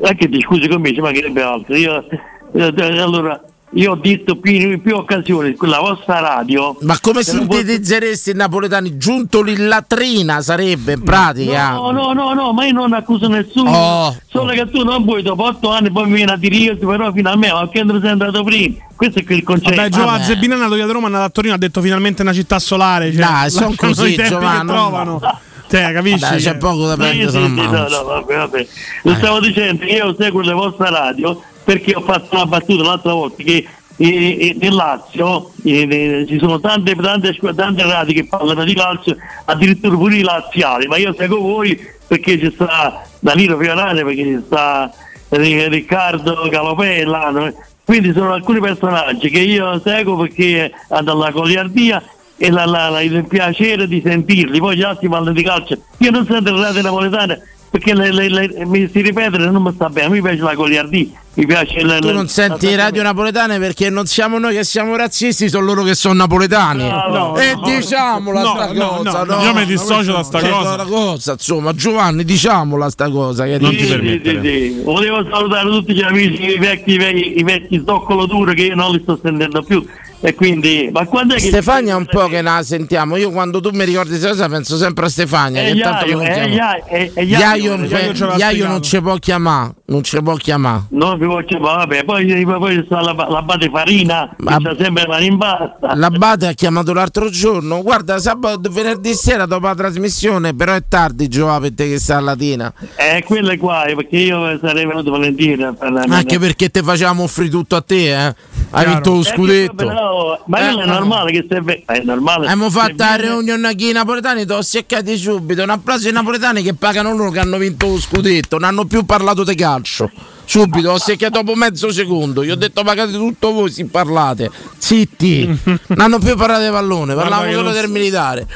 Eh, 0.00 0.14
che 0.14 0.28
ti 0.28 0.40
scusi 0.40 0.68
con 0.68 0.80
me, 0.80 0.94
ci 0.94 1.00
mancherebbe 1.00 1.42
altro. 1.42 1.74
Io, 1.74 1.96
eh, 1.96 2.04
eh, 2.14 2.20
allora, 2.54 3.40
io 3.72 3.92
ho 3.92 3.96
detto 3.96 4.36
più, 4.36 4.52
in 4.52 4.80
più 4.80 4.96
occasioni, 4.96 5.54
quella 5.54 5.78
vostra 5.78 6.20
radio... 6.20 6.76
Ma 6.80 6.98
come 7.00 7.22
se 7.22 7.34
non 7.34 7.46
fosse- 7.46 7.58
sintetizzeresti 7.58 8.30
i 8.30 8.34
napoletani? 8.34 8.96
Giunto 8.96 9.44
in 9.46 9.68
latrina 9.68 10.40
sarebbe 10.40 10.92
in 10.92 11.02
pratica. 11.02 11.72
No, 11.72 11.90
no, 11.90 12.12
no, 12.12 12.32
no, 12.32 12.52
ma 12.52 12.64
io 12.64 12.72
non 12.72 12.94
accuso 12.94 13.28
nessuno. 13.28 13.70
Oh. 13.70 14.16
Solo 14.26 14.52
che 14.52 14.70
tu 14.70 14.84
non 14.84 15.04
puoi 15.04 15.22
dopo 15.22 15.44
otto 15.44 15.70
anni 15.70 15.90
poi 15.90 16.06
mi 16.06 16.14
vieni 16.14 16.30
a 16.30 16.36
dire 16.36 16.56
io, 16.56 16.76
però 16.78 17.12
fino 17.12 17.30
a 17.30 17.36
me, 17.36 17.52
ma 17.52 17.68
che 17.68 17.82
non 17.84 18.00
sei 18.00 18.10
andato 18.10 18.42
prima? 18.42 18.76
Questo 18.96 19.18
è 19.18 19.24
il 19.28 19.42
concetto. 19.42 19.74
Vabbè, 19.74 19.88
Giovanni 19.90 20.24
Zebbina 20.24 20.54
è 20.54 20.58
nato 20.58 20.74
via 20.74 20.86
da 20.86 20.92
Roma, 20.92 21.04
è 21.04 21.08
andato 21.08 21.26
a 21.26 21.30
Torino, 21.30 21.54
ha 21.54 21.58
detto 21.58 21.80
finalmente 21.82 22.22
una 22.22 22.32
città 22.32 22.58
solare. 22.58 23.12
Cioè, 23.12 23.20
Dai, 23.20 23.50
son 23.50 23.68
lasciano 23.68 23.94
così, 23.94 24.12
i 24.12 24.14
tempi 24.16 24.30
Giovanni, 24.30 24.66
che 24.66 24.66
trovano. 24.66 25.20
Cioè, 25.68 25.92
capisci? 25.92 26.18
Dai, 26.18 26.40
c'è 26.40 26.56
poco 26.56 26.86
da 26.86 26.96
prendere, 26.96 27.30
sì, 27.30 27.38
sì, 27.38 27.54
no, 27.54 27.88
no, 27.88 28.04
vabbè, 28.04 28.36
vabbè. 28.36 28.66
Lo 29.02 29.14
stavo 29.14 29.40
dicendo, 29.40 29.84
io 29.84 30.14
seguo 30.18 30.42
la 30.42 30.54
vostra 30.54 30.88
radio 30.88 31.42
perché 31.62 31.94
ho 31.94 32.00
fatto 32.00 32.34
una 32.34 32.46
battuta 32.46 32.82
l'altra 32.82 33.12
volta 33.12 33.42
che 33.42 33.66
eh, 33.98 34.06
eh, 34.06 34.56
nel 34.58 34.72
Lazio 34.72 35.50
eh, 35.64 35.82
eh, 35.82 36.26
ci 36.26 36.38
sono 36.38 36.60
tante, 36.60 36.94
tante, 36.94 37.36
tante 37.54 37.82
radio 37.82 38.14
che 38.14 38.26
parlano 38.26 38.64
di 38.64 38.74
calcio, 38.74 39.16
addirittura 39.44 39.96
pure 39.96 40.16
i 40.16 40.22
laziali, 40.22 40.86
ma 40.86 40.96
io 40.96 41.12
seguo 41.14 41.40
voi 41.40 41.78
perché 42.06 42.38
ci 42.38 42.50
sta 42.54 43.02
Danilo 43.18 43.58
Fiorani, 43.58 44.04
perché 44.04 44.22
ci 44.22 44.42
sta 44.46 44.90
eh, 45.28 45.68
Riccardo 45.68 46.48
Calopella, 46.48 47.52
quindi 47.84 48.12
sono 48.12 48.32
alcuni 48.32 48.60
personaggi 48.60 49.28
che 49.30 49.40
io 49.40 49.80
seguo 49.80 50.16
perché 50.16 50.72
hanno 50.88 51.14
la 51.14 51.30
goliardia 51.30 52.02
e 52.40 52.50
la, 52.50 52.64
la- 52.64 52.88
la- 52.88 53.02
il 53.02 53.26
piacere 53.26 53.86
di 53.88 54.00
sentirli, 54.04 54.58
poi 54.58 54.76
gli 54.76 54.82
altri 54.82 55.08
parlano 55.08 55.32
di 55.34 55.42
calcio. 55.42 55.76
Io 55.98 56.10
non 56.10 56.24
sento 56.26 56.54
le 56.54 56.60
radio 56.62 56.82
napoletane 56.82 57.40
perché 57.70 57.92
le, 57.94 58.10
le- 58.12 58.28
le- 58.30 58.64
mi 58.64 58.88
si 58.90 59.02
ripetere 59.02 59.50
non 59.50 59.62
mi 59.62 59.72
sta 59.74 59.90
bene, 59.90 60.06
a 60.06 60.10
me 60.10 60.22
piace 60.22 60.38
la 60.40 60.54
goliardia, 60.54 61.06
mi 61.34 61.44
piace 61.46 61.80
il- 61.80 61.98
Tu 62.00 62.12
non 62.12 62.26
senti 62.28 62.70
la- 62.74 62.84
radio 62.84 63.02
napoletane 63.02 63.58
perché 63.58 63.90
non 63.90 64.06
siamo 64.06 64.38
noi 64.38 64.54
che 64.54 64.64
siamo 64.64 64.96
razzisti, 64.96 65.48
sono 65.50 65.64
loro 65.66 65.82
che 65.82 65.94
sono 65.94 66.14
napoletani. 66.14 66.88
No, 66.88 67.08
no, 67.08 67.36
e 67.36 67.54
no. 67.54 67.60
diciamola 67.64 68.40
No, 68.40 68.54
sta 68.54 68.72
no, 68.72 69.34
cosa. 69.34 69.42
io 69.46 69.54
mi 69.54 69.66
dissocio 69.66 70.12
da 70.12 70.22
sta 70.22 70.40
cosa. 70.40 70.76
cosa, 70.84 71.32
insomma, 71.32 71.74
Giovanni, 71.74 72.24
diciamola 72.24 72.88
sta 72.88 73.10
cosa. 73.10 73.44
Che 73.44 73.58
Non 73.58 73.72
Sì, 73.72 73.76
ti 73.76 73.84
permettere. 73.86 74.40
sì, 74.42 74.74
sì. 74.76 74.80
Volevo 74.84 75.26
salutare 75.30 75.68
tutti 75.68 75.92
gli 75.92 76.02
amici, 76.02 76.42
i 76.54 76.58
vecchi, 76.58 76.92
i 76.92 76.96
vecchi, 76.96 77.38
i 77.38 77.42
vecchi 77.42 77.82
zoccolo 77.84 78.24
duro 78.26 78.52
che 78.54 78.62
io 78.62 78.74
non 78.76 78.92
li 78.92 79.00
sto 79.02 79.18
sentendo 79.22 79.62
più. 79.62 79.84
E 80.20 80.34
quindi, 80.34 80.90
ma 80.92 81.04
quando 81.06 81.34
è 81.34 81.36
che 81.38 81.46
Stefania 81.46 81.92
è 81.92 81.96
un 81.96 82.06
po' 82.06 82.26
che 82.26 82.42
la 82.42 82.60
sentiamo. 82.64 83.16
Io 83.16 83.30
quando 83.30 83.60
tu 83.60 83.70
mi 83.72 83.84
ricordi 83.84 84.10
questa 84.10 84.30
cosa 84.30 84.48
penso 84.48 84.76
sempre 84.76 85.06
a 85.06 85.08
Stefania. 85.08 85.62
Eh, 85.62 85.72
che 85.72 85.78
Iaio, 85.78 86.16
non 86.16 86.26
eh, 86.26 86.32
chiama. 86.32 86.48
Iaio, 86.48 86.84
eh, 86.88 87.10
eh, 87.14 87.22
Iaio, 87.24 88.36
Iaio, 88.36 88.66
non- 88.66 88.82
ci 88.82 89.00
può 89.00 89.14
chiamare. 89.16 89.74
Non 89.86 90.02
ci 90.02 90.20
può 90.20 90.34
chiamare. 90.34 90.82
Vabbè, 90.90 92.04
poi, 92.04 92.44
poi 92.44 92.76
c'è 92.76 92.82
sta 92.84 93.00
la, 93.00 93.12
la 93.28 93.42
bate 93.42 93.70
farina, 93.70 94.28
Ma- 94.38 94.58
c'ha 94.60 94.74
sempre 94.78 95.06
la 95.06 95.16
rimbasta. 95.18 95.94
L'Abate 95.94 96.46
ha 96.48 96.52
chiamato 96.52 96.92
l'altro 96.92 97.30
giorno. 97.30 97.80
Guarda, 97.82 98.18
sabato, 98.18 98.68
venerdì 98.70 99.14
sera 99.14 99.46
dopo 99.46 99.66
la 99.66 99.74
trasmissione, 99.76 100.52
però 100.52 100.74
è 100.74 100.82
tardi, 100.88 101.28
Giova, 101.28 101.60
per 101.60 101.74
te 101.74 101.88
che 101.88 102.00
sta 102.00 102.16
a 102.16 102.20
Latina. 102.20 102.72
Eh, 102.96 103.22
quello 103.24 103.50
è 103.50 103.56
qua, 103.56 103.84
eh, 103.84 103.94
perché 103.94 104.16
io 104.16 104.58
sarei 104.60 104.84
venuto 104.84 105.10
volentieri 105.10 105.62
a 105.62 105.72
parlare. 105.72 106.12
Anche 106.12 106.38
perché 106.40 106.70
te 106.70 106.82
facevamo 106.82 107.22
offrire 107.22 107.50
tutto 107.50 107.76
a 107.76 107.82
te, 107.82 108.26
eh? 108.26 108.34
Hai 108.70 108.84
vinto 108.84 109.12
lo 109.12 109.20
Eh, 109.20 109.24
scudetto. 109.24 109.74
però- 109.74 110.06
ma 110.46 110.58
Eh, 110.58 110.64
quello 110.64 110.80
è 110.82 110.86
no. 110.86 110.92
normale 110.94 111.32
che 111.32 111.46
se 111.48 111.60
ve- 111.60 111.82
è 111.86 112.00
normale. 112.04 112.44
Abbiamo 112.46 112.70
fatto 112.70 112.94
la 112.96 113.14
riunione 113.16 113.74
qui 113.74 113.90
i 113.90 113.92
napoletani, 113.92 114.44
ti 114.46 114.52
ho 114.52 114.62
seccati 114.62 115.16
subito. 115.16 115.62
Un 115.62 115.70
applauso 115.70 116.06
ai 116.06 116.12
napoletani 116.12 116.62
che 116.62 116.74
pagano 116.74 117.14
loro 117.14 117.30
che 117.30 117.38
hanno 117.40 117.58
vinto 117.58 117.86
lo 117.86 117.98
scudetto. 117.98 118.58
Non 118.58 118.68
hanno 118.68 118.84
più 118.84 119.04
parlato 119.04 119.44
di 119.44 119.54
calcio. 119.54 120.10
Subito, 120.44 120.90
ho 120.90 120.98
secchiato 120.98 121.42
dopo 121.42 121.54
mezzo 121.54 121.90
secondo. 121.92 122.42
Gli 122.44 122.50
ho 122.50 122.56
detto 122.56 122.82
pagate 122.82 123.12
tutto 123.12 123.52
voi, 123.52 123.70
si 123.70 123.84
parlate. 123.86 124.50
Zitti. 124.78 125.46
non 125.64 126.00
hanno 126.00 126.18
più 126.18 126.34
parlato 126.36 126.64
di 126.64 126.70
pallone, 126.70 127.14
parlavamo 127.14 127.52
solo 127.52 127.70
del 127.70 127.84
so. 127.84 127.90
militare. 127.90 128.46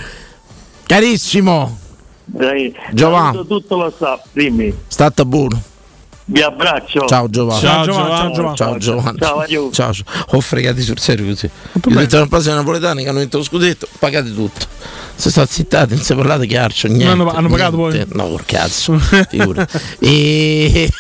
Carissimo. 0.86 1.78
Dai, 2.24 2.74
Giovanni. 2.92 3.46
tutto 3.46 3.76
lo 3.76 3.92
staff, 3.94 4.24
dimmi. 4.32 4.74
State 4.86 5.24
buono. 5.26 5.62
Vi 6.32 6.40
abbraccio. 6.40 7.06
Ciao 7.06 7.28
Giovanni. 7.28 7.60
Ciao, 7.60 7.84
Giovanni. 7.84 8.34
Ciao, 8.34 8.54
ciao 8.54 8.78
Giovanni. 8.78 9.18
Ciao, 9.18 9.38
adieu. 9.40 9.70
Ciao, 9.70 9.92
ciao. 9.92 10.04
Ho 10.30 10.40
fregati 10.40 10.80
sul 10.80 10.98
serio 10.98 11.26
così. 11.26 11.48
Ho 11.72 11.90
detto 11.90 12.16
una 12.16 12.26
frase 12.26 12.54
napoletani 12.54 13.02
che 13.02 13.08
hanno 13.10 13.18
vinto 13.18 13.36
lo 13.36 13.44
scudetto, 13.44 13.86
pagate 13.98 14.34
tutto. 14.34 14.66
Se 15.14 15.28
state 15.28 15.52
zittati, 15.52 15.94
non 15.94 16.02
si 16.02 16.14
parlate 16.14 16.46
chiarcio, 16.46 16.88
niente. 16.88 17.06
hanno- 17.06 17.30
hanno 17.30 17.48
pagato 17.48 17.76
niente. 17.88 18.14
No, 18.14 18.28
col 18.28 18.44
cazzo. 18.46 18.98
e... 20.00 20.90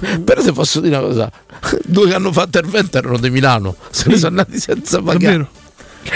Però 0.24 0.40
se 0.40 0.52
posso 0.52 0.80
dire 0.80 0.96
una 0.96 1.06
cosa, 1.06 1.30
due 1.84 2.08
che 2.08 2.14
hanno 2.14 2.32
fatto 2.32 2.58
il 2.58 2.66
vento 2.66 2.98
erano 2.98 3.18
di 3.18 3.30
Milano, 3.30 3.74
se 3.90 4.08
ne 4.08 4.16
sono 4.16 4.28
andati 4.28 4.58
senza 4.58 5.02
pagare. 5.02 5.46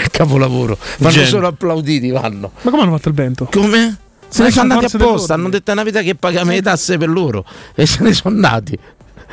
Capolavoro. 0.09 0.77
Vanno 0.97 1.13
Genio. 1.13 1.29
solo 1.29 1.47
applauditi, 1.47 2.09
vanno. 2.09 2.51
Ma 2.61 2.71
come 2.71 2.83
hanno 2.83 2.93
fatto 2.93 3.09
il 3.09 3.15
vento? 3.15 3.47
Come? 3.51 3.97
Se 4.33 4.43
ne 4.43 4.51
sono 4.51 4.73
andati 4.73 4.95
apposta, 4.95 5.33
hanno 5.35 5.49
detto 5.49 5.69
è 5.69 5.73
una 5.73 5.83
vita 5.83 6.01
che 6.01 6.15
paghiamo 6.15 6.51
le 6.51 6.61
tasse 6.61 6.97
per 6.97 7.09
loro 7.09 7.45
e 7.75 7.85
se 7.85 8.01
ne 8.03 8.13
sono 8.13 8.33
andati. 8.35 8.77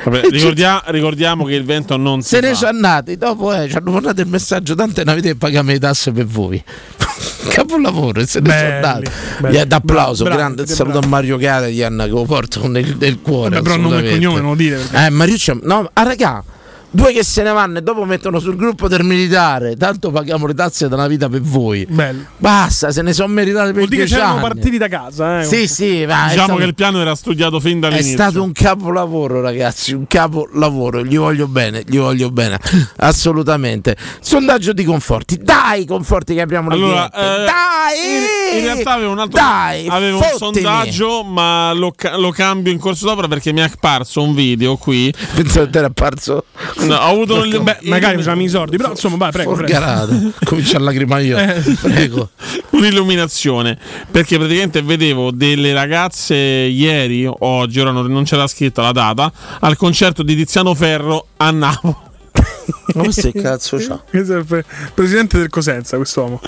Vabbè, 0.05 0.29
ricordia- 0.31 0.83
ricordiamo 0.87 1.45
che 1.45 1.55
il 1.55 1.65
vento 1.65 1.97
non 1.97 2.23
si 2.23 2.29
Se 2.29 2.41
ne 2.41 2.49
fa. 2.51 2.55
sono 2.55 2.71
andati, 2.71 3.17
dopo 3.17 3.53
eh, 3.55 3.69
ci 3.69 3.77
hanno 3.77 3.91
mandato 3.93 4.21
il 4.21 4.27
messaggio, 4.29 4.75
una 4.75 4.87
vita 4.87 5.13
che 5.29 5.37
paghiamo 5.37 5.71
le 5.71 5.79
tasse 5.79 6.13
per 6.13 6.27
voi. 6.27 6.63
Capolavoro, 7.49 8.21
e 8.21 8.27
se 8.27 8.41
ne 8.41 8.51
sono 8.51 8.75
andati. 8.75 9.05
belli. 9.41 9.67
D'applauso, 9.67 10.25
Bravi, 10.25 10.39
grande 10.39 10.67
siete 10.67 10.75
saluto 10.83 10.99
a 10.99 11.07
Mario 11.07 11.37
Caradian 11.39 11.97
che 12.05 12.09
lo 12.09 12.25
porto 12.25 12.67
nel, 12.69 12.97
nel 12.99 13.21
cuore. 13.21 13.51
Vabbè, 13.57 13.63
però 13.63 13.77
nome 13.77 14.07
e 14.07 14.11
cognome 14.13 14.41
non 14.41 14.51
lo 14.51 14.57
dire, 14.57 14.77
perché- 14.77 15.07
Eh, 15.07 15.11
Mario 15.11 15.37
c'è- 15.37 15.59
no, 15.63 15.91
ah, 15.93 16.03
raga, 16.03 16.43
due 16.91 17.13
che 17.13 17.23
se 17.25 17.43
ne 17.43 17.51
vanno 17.53 17.79
e 17.79 17.83
dopo 17.83 18.05
mettono 18.05 18.39
sul 18.41 18.57
gruppo 18.57 18.89
del 18.89 19.05
militare, 19.05 19.77
tanto 19.77 20.11
paghiamo 20.11 20.47
le 20.47 20.55
tasse 20.55 20.89
da 20.89 20.97
una 20.97 21.07
vita 21.07 21.29
per 21.29 21.41
voi. 21.41 21.87
Bello. 21.89 22.25
Basta, 22.37 22.91
se 22.91 23.03
ne 23.03 23.13
sono 23.13 23.29
meritate 23.33 23.67
per 23.73 23.75
Vuol 23.77 23.89
dire 23.89 24.05
che 24.05 24.11
c'erano 24.11 24.33
anni. 24.33 24.41
partiti 24.43 24.79
da 24.79 24.89
casa, 24.89 25.41
eh. 25.41 25.45
Sì, 25.45 25.67
sì, 25.69 26.05
va, 26.05 26.27
è 26.27 26.29
Diciamo 26.31 26.45
stato- 26.47 26.57
che 26.59 26.65
il 26.65 26.75
piano 26.75 27.01
era 27.01 27.15
studiato 27.15 27.61
fin 27.61 27.77
è 27.77 27.81
dall'inizio. 27.81 28.13
stato 28.13 28.43
un 28.43 28.53
capolavoro, 28.53 29.41
ragazzi. 29.41 29.93
Un 29.93 30.07
capolavoro. 30.07 31.05
Gli 31.05 31.17
voglio 31.19 31.47
bene, 31.47 31.83
gli 31.87 31.99
voglio 31.99 32.31
bene. 32.31 32.59
Assolutamente. 32.97 33.97
Sondaggio 34.21 34.73
di 34.73 34.85
conforti. 34.85 35.39
Dai, 35.43 35.85
conforti 35.85 36.35
che 36.35 36.41
apriamo 36.43 36.69
le 36.71 36.75
Allora, 36.75 37.11
dirette. 37.13 37.43
eh, 37.43 37.45
Dai! 37.45 38.55
in, 38.55 38.59
in 38.59 38.65
realtà 38.65 38.93
avevo 38.93 39.13
un 39.13 39.19
altro 39.19 39.41
Dai, 39.41 39.87
avevo 39.89 40.17
un 40.19 40.23
fottimi. 40.23 40.63
sondaggio, 40.65 41.25
ma 41.25 41.73
lo, 41.73 41.93
lo 42.17 42.31
cambio 42.31 42.73
in 42.73 42.79
corso 42.79 43.07
d'opera 43.07 43.27
perché 43.29 43.53
mi 43.53 43.61
è 43.61 43.65
apparso 43.65 44.23
un 44.23 44.35
video 44.35 44.77
qui. 44.77 45.13
Penso 45.35 45.69
che 45.69 45.79
era 45.79 45.87
apparso. 45.89 46.45
No, 46.87 46.95
ho 46.95 47.11
avuto 47.11 47.45
il, 47.45 47.61
Beh, 47.61 47.79
magari 47.83 48.17
facciamo 48.17 48.43
i 48.43 48.49
sordi, 48.49 48.77
però 48.77 48.91
insomma, 48.91 49.17
vai, 49.17 49.33
prego. 49.33 49.55
prego. 49.55 50.33
Comincia 50.45 50.77
a 50.77 50.81
lacrimare 50.81 51.25
io. 51.25 51.39
Eh. 51.39 51.63
Prego. 51.81 52.31
un'illuminazione 52.71 53.79
perché 54.11 54.37
praticamente 54.39 54.83
vedevo 54.83 55.31
delle 55.31 55.73
ragazze 55.73 56.35
ieri 56.35 57.31
oggi, 57.31 57.81
ora 57.81 57.91
non, 57.91 58.25
c'era 58.25 58.47
scritta 58.47 58.83
la 58.83 58.93
data, 58.93 59.33
al 59.61 59.77
concerto 59.77 60.23
di 60.23 60.35
Tiziano 60.35 60.75
Ferro 60.75 61.27
a 61.37 61.51
Napoli. 61.51 61.97
Ma 62.95 63.03
questo 63.03 63.31
che 63.31 63.41
cazzo 63.41 63.77
c'ha? 63.79 64.01
Questo 64.09 64.35
è 64.35 64.39
il 64.39 64.45
pre- 64.45 64.65
presidente 64.95 65.39
del 65.39 65.49
Cosenza, 65.49 65.97
quest'uomo. 65.97 66.41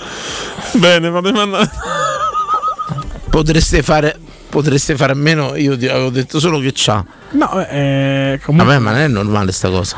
Bene, 0.73 1.11
fatemi 1.11 1.39
andare. 1.39 1.69
Potreste 3.29 3.83
fare. 3.83 4.17
Potreste 4.53 4.95
fare 4.95 5.13
a 5.13 5.15
meno. 5.15 5.55
Io 5.55 5.75
ti 5.75 5.87
avevo 5.87 6.11
detto 6.11 6.39
solo 6.39 6.59
che 6.59 6.71
c'ha. 6.75 7.03
No, 7.31 7.59
eh, 7.65 8.39
comunque. 8.45 8.71
Vabbè, 8.71 8.83
ma 8.83 8.91
non 8.91 8.99
è 8.99 9.07
normale 9.07 9.51
sta 9.51 9.67
cosa. 9.71 9.97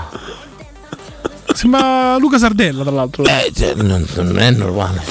Sembra 1.54 2.16
Luca 2.18 2.38
Sardella, 2.38 2.84
tra 2.84 2.92
l'altro. 2.92 3.26
Eh, 3.26 3.52
cioè, 3.54 3.74
non, 3.76 4.08
non 4.16 4.40
è 4.40 4.52
normale. 4.52 5.02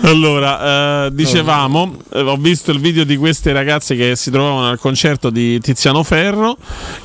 Allora, 0.00 1.04
eh, 1.06 1.10
dicevamo, 1.12 1.96
eh, 2.10 2.20
ho 2.20 2.36
visto 2.36 2.70
il 2.70 2.80
video 2.80 3.04
di 3.04 3.18
queste 3.18 3.52
ragazze 3.52 3.96
che 3.96 4.16
si 4.16 4.30
trovavano 4.30 4.70
al 4.70 4.78
concerto 4.78 5.28
di 5.28 5.60
Tiziano 5.60 6.02
Ferro 6.02 6.56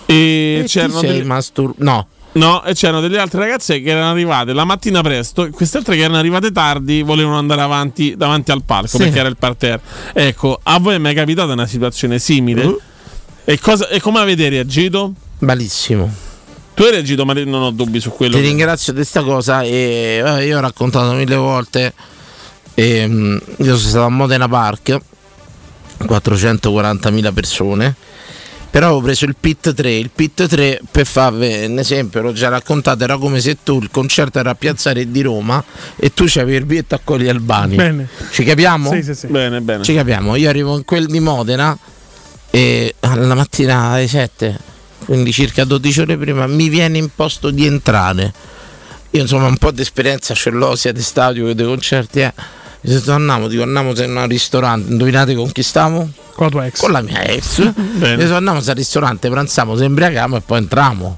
e, 0.05 0.59
E 0.59 0.61
ti 0.63 0.67
c'erano 0.69 0.99
sei 0.99 1.09
delle- 1.11 1.23
mastur- 1.25 1.75
No. 1.79 2.07
No, 2.33 2.63
e 2.63 2.73
c'erano 2.73 3.01
delle 3.01 3.19
altre 3.19 3.39
ragazze 3.39 3.81
che 3.81 3.89
erano 3.89 4.09
arrivate 4.11 4.53
la 4.53 4.63
mattina 4.63 5.01
presto, 5.01 5.43
e 5.45 5.49
queste 5.49 5.77
altre 5.77 5.95
che 5.95 6.01
erano 6.03 6.17
arrivate 6.17 6.51
tardi 6.51 7.01
volevano 7.01 7.37
andare 7.37 7.61
avanti 7.61 8.15
davanti 8.15 8.51
al 8.51 8.63
palco 8.63 8.87
Sì. 8.87 8.97
perché 8.99 9.19
era 9.19 9.27
il 9.27 9.35
parterre. 9.37 9.81
Ecco, 10.13 10.59
a 10.63 10.79
voi 10.79 10.95
è 10.95 10.97
mai 10.97 11.13
capitata 11.13 11.51
una 11.51 11.67
situazione 11.67 12.19
simile? 12.19 12.63
Uh. 12.63 12.79
E, 13.43 13.59
cosa- 13.59 13.89
e 13.89 13.99
come 13.99 14.19
avete 14.19 14.47
reagito? 14.47 15.13
Malissimo. 15.39 16.09
Tu 16.73 16.83
hai 16.83 16.91
reagito, 16.91 17.25
ma 17.25 17.33
non 17.33 17.63
ho 17.63 17.71
dubbi 17.71 17.99
su 17.99 18.11
quello. 18.11 18.35
Ti 18.35 18.41
che- 18.41 18.47
ringrazio 18.47 18.93
di 18.93 18.99
questa 18.99 19.23
cosa 19.23 19.61
e 19.63 20.23
eh, 20.25 20.45
io 20.45 20.57
ho 20.57 20.61
raccontato 20.61 21.11
mille 21.11 21.35
volte. 21.35 21.93
E, 22.73 23.05
mm, 23.07 23.37
io 23.57 23.75
sono 23.75 23.89
stato 23.89 24.05
a 24.05 24.09
Modena 24.09 24.47
Park, 24.47 24.97
440.000 26.05 27.31
persone. 27.33 27.95
Però 28.71 28.85
avevo 28.85 29.01
preso 29.01 29.25
il 29.25 29.35
PIT 29.37 29.73
3. 29.73 29.91
Il 29.91 30.11
PIT 30.15 30.47
3, 30.47 30.81
per 30.89 31.05
farvi 31.05 31.65
un 31.65 31.77
esempio, 31.77 32.21
l'ho 32.21 32.31
già 32.31 32.47
raccontato, 32.47 33.03
era 33.03 33.17
come 33.17 33.41
se 33.41 33.57
tu 33.61 33.79
il 33.81 33.91
concerto 33.91 34.39
era 34.39 34.51
a 34.51 34.55
Piazzare 34.55 35.11
di 35.11 35.21
Roma 35.21 35.61
e 35.97 36.13
tu 36.13 36.23
c'avevi 36.25 36.55
il 36.55 36.65
biglietto 36.65 36.95
a 36.95 37.01
Colli 37.03 37.27
Albani. 37.27 37.75
Bene. 37.75 38.07
Ci 38.31 38.45
capiamo? 38.45 38.89
Sì, 38.93 39.03
sì, 39.03 39.13
sì. 39.13 39.27
Bene, 39.27 39.59
bene. 39.59 39.83
Ci 39.83 39.93
capiamo. 39.93 40.37
Io 40.37 40.47
arrivo 40.47 40.77
in 40.77 40.85
quel 40.85 41.07
di 41.07 41.19
Modena 41.19 41.77
e 42.49 42.95
alla 43.01 43.35
mattina 43.35 43.91
alle 43.91 44.07
7, 44.07 44.57
quindi 45.03 45.33
circa 45.33 45.65
12 45.65 45.99
ore 45.99 46.17
prima, 46.17 46.47
mi 46.47 46.69
viene 46.69 46.97
imposto 46.97 47.49
di 47.49 47.65
entrare. 47.65 48.33
Io 49.09 49.21
insomma 49.21 49.47
un 49.47 49.57
po' 49.57 49.71
di 49.71 49.81
esperienza 49.81 50.33
ce 50.33 50.49
l'ho 50.49 50.77
sia 50.77 50.93
di 50.93 51.01
stadio 51.01 51.47
che 51.47 51.55
dei 51.55 51.65
concerti. 51.65 52.21
Eh. 52.21 52.33
Ho 52.83 52.89
detto 52.89 53.11
andiamo, 53.11 53.47
dico 53.47 53.61
andiamo 53.61 53.91
in 53.91 54.15
un 54.15 54.27
ristorante, 54.27 54.91
indovinate 54.91 55.35
con 55.35 55.51
chi 55.51 55.61
stavo? 55.61 56.09
Con 56.33 56.45
la 56.45 56.51
tua 56.51 56.65
ex. 56.65 56.79
Con 56.79 56.91
la 56.91 57.01
mia 57.01 57.21
ex. 57.21 57.61
Detto 57.71 58.35
andiamo 58.35 58.57
al 58.57 58.65
ristorante, 58.73 59.29
pranziamo, 59.29 59.75
se 59.75 59.83
embriaghiamo 59.83 60.37
e 60.37 60.41
poi 60.41 60.57
entriamo. 60.57 61.17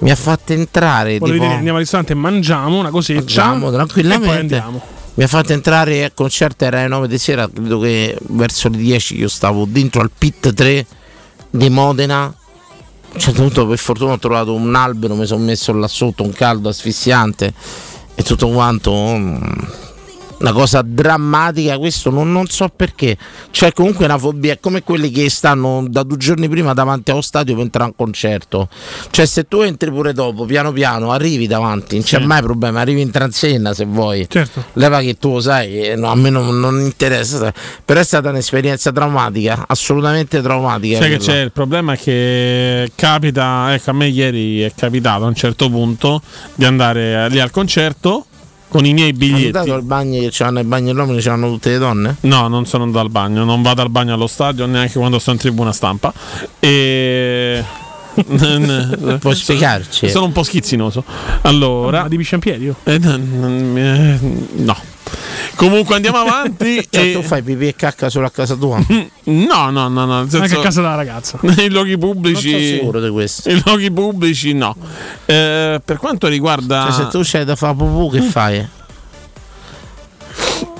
Mi 0.00 0.10
ha 0.10 0.16
fatto 0.16 0.52
entrare 0.52 1.18
Volevi 1.18 1.38
tipo, 1.38 1.44
dire, 1.44 1.56
andiamo 1.56 1.76
al 1.76 1.82
ristorante, 1.82 2.14
mangiamo 2.14 2.78
una 2.78 2.90
cosetta. 2.90 3.20
Mangiamo 3.20 3.70
tranquillamente. 3.70 4.26
E 4.26 4.28
poi 4.28 4.38
andiamo. 4.38 4.82
Mi 5.14 5.24
ha 5.24 5.26
fatto 5.26 5.52
entrare 5.52 6.04
al 6.04 6.12
concerto, 6.12 6.64
era 6.64 6.80
alle 6.80 6.88
9 6.88 7.08
di 7.08 7.18
sera, 7.18 7.48
credo 7.48 7.78
che 7.78 8.18
verso 8.28 8.68
le 8.68 8.78
10 8.78 9.18
io 9.18 9.28
stavo 9.28 9.66
dentro 9.66 10.00
al 10.02 10.10
pit 10.16 10.52
3 10.52 10.86
di 11.48 11.70
Modena. 11.70 12.24
A 12.24 12.34
un 13.14 13.20
certo 13.20 13.42
punto 13.42 13.66
per 13.66 13.78
fortuna 13.78 14.12
ho 14.12 14.18
trovato 14.18 14.54
un 14.54 14.74
albero, 14.74 15.14
mi 15.14 15.24
sono 15.24 15.44
messo 15.44 15.72
là 15.72 15.88
sotto, 15.88 16.22
un 16.22 16.32
caldo 16.32 16.68
asfissiante 16.68 17.52
e 18.14 18.22
tutto 18.22 18.48
quanto. 18.48 18.90
Una 20.42 20.52
cosa 20.52 20.82
drammatica, 20.84 21.78
questo 21.78 22.10
non, 22.10 22.32
non 22.32 22.48
so 22.48 22.68
perché. 22.74 23.16
C'è 23.52 23.72
comunque 23.72 24.06
una 24.06 24.18
fobia, 24.18 24.54
è 24.54 24.58
come 24.60 24.82
quelli 24.82 25.08
che 25.12 25.30
stanno 25.30 25.84
da 25.88 26.02
due 26.02 26.16
giorni 26.16 26.48
prima 26.48 26.72
davanti 26.74 27.12
allo 27.12 27.20
stadio 27.20 27.54
per 27.54 27.62
entrare 27.62 27.84
a 27.84 27.88
un 27.88 28.04
concerto. 28.04 28.68
Cioè, 29.12 29.24
se 29.24 29.46
tu 29.46 29.60
entri 29.60 29.88
pure 29.90 30.12
dopo, 30.12 30.44
piano 30.44 30.72
piano, 30.72 31.12
arrivi 31.12 31.46
davanti, 31.46 31.94
non 31.94 32.04
c'è 32.04 32.18
Sì. 32.18 32.26
mai 32.26 32.42
problema, 32.42 32.80
arrivi 32.80 33.02
in 33.02 33.12
transenna 33.12 33.72
se 33.72 33.84
vuoi. 33.84 34.26
Certo. 34.28 34.64
Leva 34.72 35.00
che 35.00 35.16
tu 35.16 35.34
lo 35.34 35.40
sai, 35.40 35.80
eh, 35.90 35.94
no, 35.94 36.08
a 36.10 36.16
me 36.16 36.28
non, 36.30 36.58
non 36.58 36.80
interessa, 36.80 37.52
però 37.84 38.00
è 38.00 38.04
stata 38.04 38.30
un'esperienza 38.30 38.90
traumatica, 38.90 39.64
assolutamente 39.68 40.42
traumatica. 40.42 40.98
Sai 40.98 41.10
che 41.10 41.18
c'è 41.18 41.38
il 41.40 41.52
problema 41.52 41.92
è 41.92 41.98
che 41.98 42.90
capita, 42.96 43.72
ecco 43.72 43.90
a 43.90 43.92
me 43.92 44.08
ieri 44.08 44.62
è 44.62 44.72
capitato 44.74 45.22
a 45.22 45.28
un 45.28 45.36
certo 45.36 45.70
punto 45.70 46.20
di 46.56 46.64
andare 46.64 47.28
lì 47.28 47.38
al 47.38 47.52
concerto 47.52 48.26
con 48.72 48.86
i 48.86 48.94
miei 48.94 49.08
Hai 49.08 49.12
biglietti. 49.12 49.52
notato 49.52 49.74
il 49.74 49.82
bagno 49.82 50.18
che 50.20 50.28
c'hanno 50.32 50.58
il 50.60 50.66
bagno 50.66 50.86
dell'uomo 50.86 51.12
che 51.14 51.20
c'hanno 51.20 51.48
tutte 51.48 51.70
le 51.70 51.78
donne? 51.78 52.16
No, 52.22 52.48
non 52.48 52.64
sono 52.64 52.84
andato 52.84 53.04
al 53.04 53.10
bagno, 53.10 53.44
non 53.44 53.60
vado 53.60 53.82
al 53.82 53.90
bagno 53.90 54.14
allo 54.14 54.26
stadio 54.26 54.64
neanche 54.66 54.98
quando 54.98 55.18
sto 55.18 55.30
in 55.30 55.36
tribuna 55.36 55.72
stampa. 55.72 56.12
E. 56.58 57.62
Puoi 59.20 59.34
spiegarci? 59.34 60.08
Sono 60.10 60.26
un 60.26 60.32
po' 60.32 60.42
schizzinoso. 60.42 61.04
Allora. 61.42 62.02
Ma 62.02 62.08
devi 62.08 62.26
in 62.30 62.38
piedi 62.40 62.64
io? 62.64 62.76
N- 62.84 62.92
n- 62.92 63.76
eh, 63.78 64.18
no. 64.62 64.76
Comunque 65.54 65.94
andiamo 65.94 66.18
avanti. 66.18 66.86
Cioè, 66.90 67.04
e- 67.04 67.12
tu 67.12 67.22
fai 67.22 67.42
pipì 67.42 67.68
e 67.68 67.74
cacca 67.76 68.08
solo 68.08 68.26
a 68.26 68.30
casa 68.30 68.54
tua? 68.56 68.78
No, 69.24 69.70
no, 69.70 69.88
no, 69.88 70.04
no. 70.04 70.20
nel 70.20 70.30
senso- 70.30 70.42
Anche 70.44 70.56
a 70.56 70.60
casa 70.60 70.80
della 70.80 70.94
ragazza. 70.94 71.38
Nei 71.42 71.70
luoghi 71.70 71.90
Non 71.96 72.00
pubblici. 72.00 72.50
sono 72.50 72.62
sicuro 72.62 73.00
di 73.00 73.10
questo. 73.10 73.48
I 73.50 73.62
luoghi 73.64 73.90
pubblici 73.90 74.52
no. 74.54 74.76
Eh, 75.26 75.80
per 75.84 75.96
quanto 75.98 76.26
riguarda. 76.28 76.82
Cioè, 76.90 77.04
se 77.04 77.08
tu 77.10 77.20
c'hai 77.22 77.44
da 77.44 77.56
fare 77.56 77.74
pupù, 77.76 78.10
che 78.10 78.20
fai? 78.22 78.66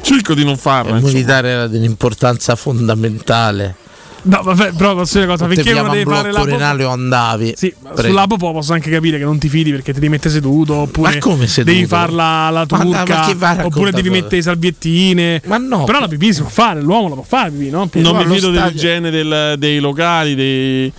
Cerco 0.00 0.34
di 0.34 0.44
non 0.44 0.56
farlo. 0.56 0.96
Il 0.96 1.02
militare 1.04 1.48
era 1.48 1.66
di 1.68 1.76
un'importanza 1.76 2.56
fondamentale. 2.56 3.76
No, 4.24 4.40
vabbè, 4.42 4.72
però 4.74 4.94
posso 4.94 5.14
dire 5.18 5.24
una 5.32 5.36
cosa, 5.36 5.48
pigliava 5.48 5.80
uno 5.80 5.90
un 5.90 5.96
deve 5.98 6.14
fare 6.14 6.30
la 6.30 6.44
renale 6.44 6.84
o 6.84 6.90
andavi. 6.90 7.54
Sì, 7.56 7.74
sulla 7.96 8.26
popò 8.28 8.52
posso 8.52 8.72
anche 8.72 8.88
capire 8.88 9.18
che 9.18 9.24
non 9.24 9.38
ti 9.38 9.48
fidi 9.48 9.70
perché 9.72 9.92
ti 9.92 9.98
devi 9.98 10.12
mettere 10.12 10.32
seduto 10.32 10.74
oppure 10.74 11.14
Ma 11.14 11.18
come 11.18 11.48
seduto? 11.48 11.74
devi 11.74 11.86
farla 11.86 12.48
la 12.50 12.66
Ma- 12.70 12.84
ma 12.84 13.04
turca 13.04 13.64
oppure 13.64 13.90
devi 13.90 14.10
mettere 14.10 14.36
le 14.36 14.42
salviettine. 14.42 15.42
Ma 15.46 15.56
no. 15.58 15.82
Però 15.84 15.98
la 15.98 16.06
pipì 16.08 16.32
si 16.32 16.40
può 16.40 16.50
fare, 16.50 16.80
l'uomo 16.80 17.08
la 17.08 17.14
può 17.14 17.24
fare, 17.24 17.50
pipì, 17.50 17.70
no? 17.70 17.88
Non 17.94 18.16
mi 18.16 18.34
fido 18.34 18.50
dell'igiene 18.50 19.10
del- 19.10 19.54
dei 19.58 19.80
locali. 19.80 20.34
dei- 20.36 20.92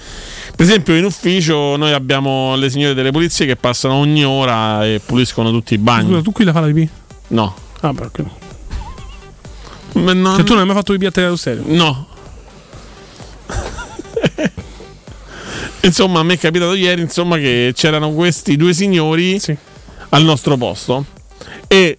Per 0.55 0.65
esempio, 0.65 0.93
in 0.95 1.05
ufficio 1.05 1.77
noi 1.77 1.93
abbiamo 1.93 2.55
le 2.55 2.69
signore 2.69 2.93
delle 2.93 3.11
pulizie 3.11 3.45
che 3.45 3.55
passano 3.55 3.93
ogni 3.95 4.25
ora 4.25 4.85
e 4.85 4.99
puliscono 5.03 5.49
tutti 5.49 5.73
i 5.73 5.77
bagni. 5.77 6.09
Scusa, 6.09 6.21
tu 6.21 6.31
qui 6.33 6.43
la 6.43 6.51
fai 6.51 6.61
la 6.61 6.67
pipì? 6.67 6.89
No. 7.29 7.55
Ah, 7.79 7.93
perché? 7.93 8.23
Ma 9.93 10.13
non- 10.13 10.35
Cioè 10.35 10.43
tu 10.43 10.51
non 10.51 10.61
hai 10.61 10.65
mai 10.67 10.75
fatto 10.75 10.91
pipì 10.93 11.05
a 11.05 11.11
te 11.11 11.23
allo 11.23 11.35
stereo? 11.35 11.63
No. 11.67 12.07
Insomma, 15.81 16.19
a 16.19 16.23
me 16.23 16.35
è 16.35 16.37
capitato 16.37 16.73
ieri 16.75 17.01
insomma, 17.01 17.37
che 17.37 17.73
c'erano 17.75 18.11
questi 18.11 18.55
due 18.55 18.73
signori 18.73 19.39
al 20.09 20.23
nostro 20.23 20.55
posto 20.55 21.05
e 21.67 21.97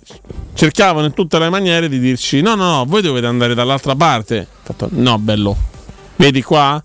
cercavano 0.55 1.07
in 1.07 1.13
tutte 1.13 1.39
le 1.39 1.51
maniere 1.51 1.89
di 1.89 1.99
dirci: 1.99 2.41
no, 2.41 2.55
no, 2.55 2.77
no, 2.77 2.85
voi 2.87 3.03
dovete 3.03 3.27
andare 3.27 3.55
dall'altra 3.55 3.95
parte. 3.95 4.47
Fatto, 4.63 4.89
no, 4.93 5.19
bello, 5.19 5.57
vedi 6.17 6.43
qua? 6.43 6.83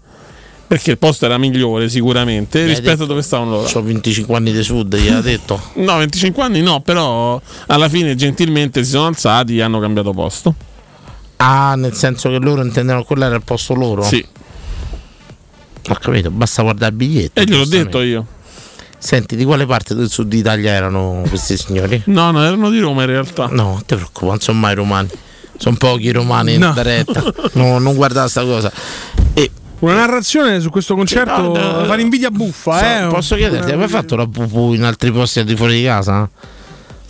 Perché 0.67 0.91
il 0.91 0.97
posto 0.99 1.25
era 1.25 1.37
migliore 1.37 1.89
sicuramente 1.89 2.65
rispetto 2.65 3.03
a 3.03 3.05
dove 3.07 3.21
stavano 3.23 3.51
loro. 3.51 3.69
Ho 3.73 3.81
25 3.81 4.35
anni 4.35 4.51
di 4.51 4.61
sud, 4.61 4.95
gli 4.95 5.07
ha 5.07 5.21
detto. 5.21 5.59
No, 5.75 5.97
25 5.97 6.43
anni 6.43 6.61
no, 6.61 6.81
però 6.81 7.41
alla 7.67 7.89
fine 7.89 8.13
gentilmente 8.15 8.83
si 8.83 8.91
sono 8.91 9.07
alzati 9.07 9.57
e 9.57 9.61
hanno 9.61 9.79
cambiato 9.79 10.11
posto. 10.11 10.53
Ah, 11.37 11.75
nel 11.75 11.93
senso 11.93 12.29
che 12.29 12.37
loro 12.39 12.61
intendevano 12.61 13.05
quello 13.05 13.23
era 13.23 13.35
il 13.35 13.43
posto 13.43 13.73
loro? 13.73 14.03
Sì. 14.03 14.23
Ho 15.89 15.95
capito, 15.99 16.29
basta 16.31 16.61
guardare 16.61 16.91
il 16.91 16.97
biglietto. 16.97 17.39
E 17.41 17.45
gliel'ho 17.45 17.65
detto 17.65 18.01
io. 18.01 18.25
Senti, 18.97 19.35
di 19.35 19.45
quale 19.45 19.65
parte 19.65 19.95
del 19.95 20.09
sud 20.09 20.31
Italia 20.33 20.71
erano 20.71 21.23
questi 21.27 21.57
signori? 21.57 22.01
No, 22.07 22.31
no, 22.31 22.43
erano 22.43 22.69
di 22.69 22.79
Roma 22.79 23.01
in 23.01 23.07
realtà. 23.07 23.47
No, 23.47 23.63
non 23.63 23.85
ti 23.85 23.95
preoccupare, 23.95 24.27
non 24.31 24.39
sono 24.39 24.59
mai 24.59 24.75
romani. 24.75 25.09
Sono 25.57 25.75
pochi 25.77 26.05
i 26.07 26.11
romani 26.11 26.57
No. 26.57 26.67
in 26.67 26.73
diretta. 26.73 27.23
No, 27.53 27.79
non 27.79 27.95
guardare 27.95 28.27
sta 28.29 28.43
cosa. 28.43 28.71
E 29.33 29.49
Una 29.79 29.93
narrazione 29.95 30.59
su 30.59 30.69
questo 30.69 30.95
concerto 30.95 31.41
no, 31.41 31.53
no, 31.79 31.85
fa 31.85 31.97
invidia 31.99 32.29
buffa, 32.29 32.77
so- 32.77 32.85
eh. 32.85 33.07
posso 33.09 33.35
chiederti, 33.35 33.71
hai 33.71 33.77
mai 33.77 33.87
fatto 33.87 34.15
la 34.17 34.27
pupù 34.27 34.73
in 34.73 34.83
altri 34.83 35.11
posti 35.11 35.39
al 35.39 35.45
di 35.45 35.55
fuori 35.55 35.75
di 35.79 35.83
casa? 35.85 36.29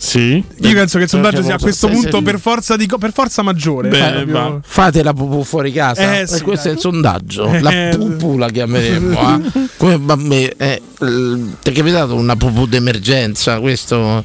Sì. 0.02 0.42
Io 0.60 0.72
penso 0.72 0.96
che 0.96 1.04
il 1.04 1.10
sondaggio 1.10 1.42
sia 1.42 1.56
a 1.56 1.58
questo 1.58 1.86
Sì, 1.86 1.92
punto 1.92 2.16
sì. 2.16 2.22
per 2.22 2.40
forza, 2.40 2.74
di 2.76 2.86
co- 2.86 2.96
per 2.96 3.12
forza 3.12 3.42
maggiore. 3.42 3.90
Bene, 3.90 4.24
Proprio- 4.24 4.34
va. 4.54 4.58
Fate 4.64 5.02
la 5.02 5.12
pupù 5.12 5.44
fuori 5.44 5.70
casa? 5.72 6.14
Eh, 6.16 6.20
E 6.22 6.26
sì, 6.26 6.40
questo 6.40 6.64
dai. 6.68 6.72
è 6.72 6.74
il 6.76 6.80
sondaggio. 6.80 7.58
La 7.60 7.70
Eh, 7.90 7.96
pupù 7.98 8.38
la 8.38 8.48
chiameremo. 8.48 9.42
eh. 9.44 9.68
Come 9.76 9.98
me- 10.16 10.54
eh, 10.56 10.80
ti 10.96 11.70
è 11.70 11.72
capitato 11.72 12.14
una 12.14 12.34
pupù 12.34 12.66
d'emergenza? 12.66 13.60
Questo 13.60 14.24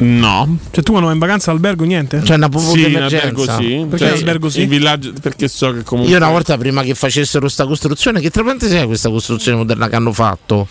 No. 0.00 0.58
Cioè, 0.70 0.84
tu 0.84 0.90
quando 0.92 1.06
vai 1.08 1.14
in 1.14 1.18
vacanza 1.20 1.50
all'albergo 1.50 1.82
niente? 1.84 2.20
C'è 2.20 2.34
una 2.36 2.48
pupù 2.48 2.70
Sì, 2.70 2.84
in 2.84 2.92
d'emergenza. 2.92 3.26
albergo 3.26 3.42
sì. 3.60 3.86
Perché 3.90 4.04
Cioè, 4.06 4.16
albergo 4.16 4.48
sì? 4.48 4.62
In 4.62 4.68
villaggio, 4.68 5.12
perché 5.20 5.48
so 5.48 5.72
che 5.72 5.82
comunque. 5.82 6.12
Io 6.12 6.18
una 6.20 6.30
volta 6.30 6.56
prima 6.56 6.82
che 6.84 6.94
facessero 6.94 7.48
sta 7.48 7.66
costruzione, 7.66 8.20
che 8.20 8.30
tra 8.30 8.44
parentesi 8.44 8.76
è 8.76 8.86
questa 8.86 9.08
costruzione 9.10 9.56
moderna 9.58 9.88
che 9.88 9.96
hanno 9.96 10.12
fatto? 10.12 10.68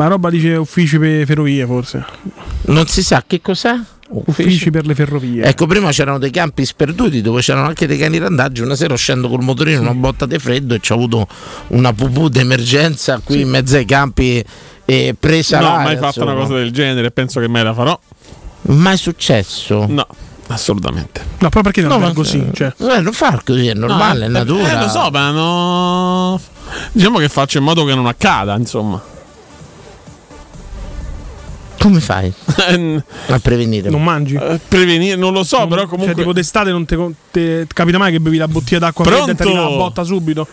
Ma 0.00 0.06
roba 0.06 0.30
dice 0.30 0.54
uffici 0.54 0.98
per 0.98 1.26
ferrovie, 1.26 1.66
forse. 1.66 2.02
Non 2.62 2.86
si 2.86 3.02
sa 3.02 3.22
che 3.26 3.42
cos'è? 3.42 3.78
Uffici 4.08 4.70
per 4.70 4.86
le 4.86 4.94
ferrovie. 4.94 5.44
Ecco, 5.44 5.66
prima 5.66 5.90
c'erano 5.90 6.16
dei 6.16 6.30
campi 6.30 6.64
sperduti 6.64 7.20
dove 7.20 7.42
c'erano 7.42 7.66
anche 7.66 7.86
dei 7.86 7.98
cani 7.98 8.16
randaggi. 8.16 8.62
Una 8.62 8.76
sera 8.76 8.96
scendo 8.96 9.28
col 9.28 9.42
motorino, 9.42 9.82
una 9.82 9.92
botta 9.92 10.24
di 10.24 10.38
freddo 10.38 10.72
e 10.72 10.78
ci 10.80 10.92
ho 10.92 10.94
avuto 10.94 11.28
una 11.68 11.92
pupù 11.92 12.30
d'emergenza 12.30 13.20
qui 13.22 13.42
in 13.42 13.50
mezzo 13.50 13.76
ai 13.76 13.84
campi 13.84 14.42
e 14.86 15.14
presa 15.20 15.58
No, 15.58 15.66
l'aria, 15.66 15.84
mai 15.84 15.96
fatto 15.98 16.22
una 16.22 16.32
cosa 16.34 16.54
del 16.54 16.72
genere 16.72 17.10
penso 17.10 17.38
che 17.38 17.48
mai 17.48 17.62
la 17.62 17.74
farò. 17.74 18.00
Mai 18.62 18.96
successo? 18.96 19.84
No, 19.86 20.06
assolutamente. 20.46 21.22
No, 21.40 21.50
però 21.50 21.60
perché 21.60 21.82
non 21.82 21.90
No, 21.90 21.96
albergo 21.96 22.22
ma- 22.22 22.26
sì? 22.26 22.42
Cioè. 22.54 22.72
Eh, 22.78 23.00
non 23.02 23.12
fa 23.12 23.38
così, 23.44 23.66
è 23.66 23.74
normale, 23.74 24.20
No, 24.20 24.24
è 24.24 24.28
eh, 24.28 24.44
natura. 24.44 24.70
Eh, 24.78 24.82
lo 24.82 24.88
so, 24.88 25.10
ma 25.10 25.30
no. 25.30 26.40
Diciamo 26.90 27.18
che 27.18 27.28
faccio 27.28 27.58
in 27.58 27.64
modo 27.64 27.84
che 27.84 27.94
non 27.94 28.06
accada, 28.06 28.56
insomma. 28.56 29.18
Come 31.80 32.00
fai 32.00 32.30
a 33.28 33.38
prevenire? 33.38 33.88
Non 33.88 34.02
mangi? 34.02 34.34
Eh, 34.34 34.60
prevenire, 34.68 35.16
non 35.16 35.32
lo 35.32 35.42
so, 35.44 35.66
però 35.66 35.84
comunque. 35.86 36.08
Cioè, 36.08 36.14
tipo 36.14 36.32
d'estate 36.34 36.70
non 36.70 36.84
te, 36.84 36.98
te- 37.30 37.66
capita 37.72 37.96
mai 37.96 38.12
che 38.12 38.20
bevi 38.20 38.36
la 38.36 38.48
bottiglia 38.48 38.80
d'acqua 38.80 39.02
fredda 39.06 39.30
e 39.30 39.34
Pronto? 39.34 39.58
la 39.62 39.76
botta 39.76 40.04
subito? 40.04 40.46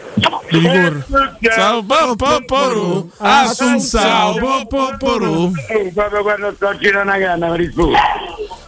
Devi 0.49 0.65
correre. 0.65 1.05
Ciao, 1.53 1.83
po, 1.83 2.15
po, 2.15 2.37
poru. 2.45 3.09
Assunzao, 3.17 4.35
po, 4.35 4.65
po, 4.69 4.95
poru. 4.97 5.51
Proprio 5.93 6.21
quando 6.21 6.53
sto 6.55 6.77
girando 6.77 7.11
una 7.11 7.19
canna 7.19 7.49
mi 7.49 7.57
rispondo. 7.57 7.97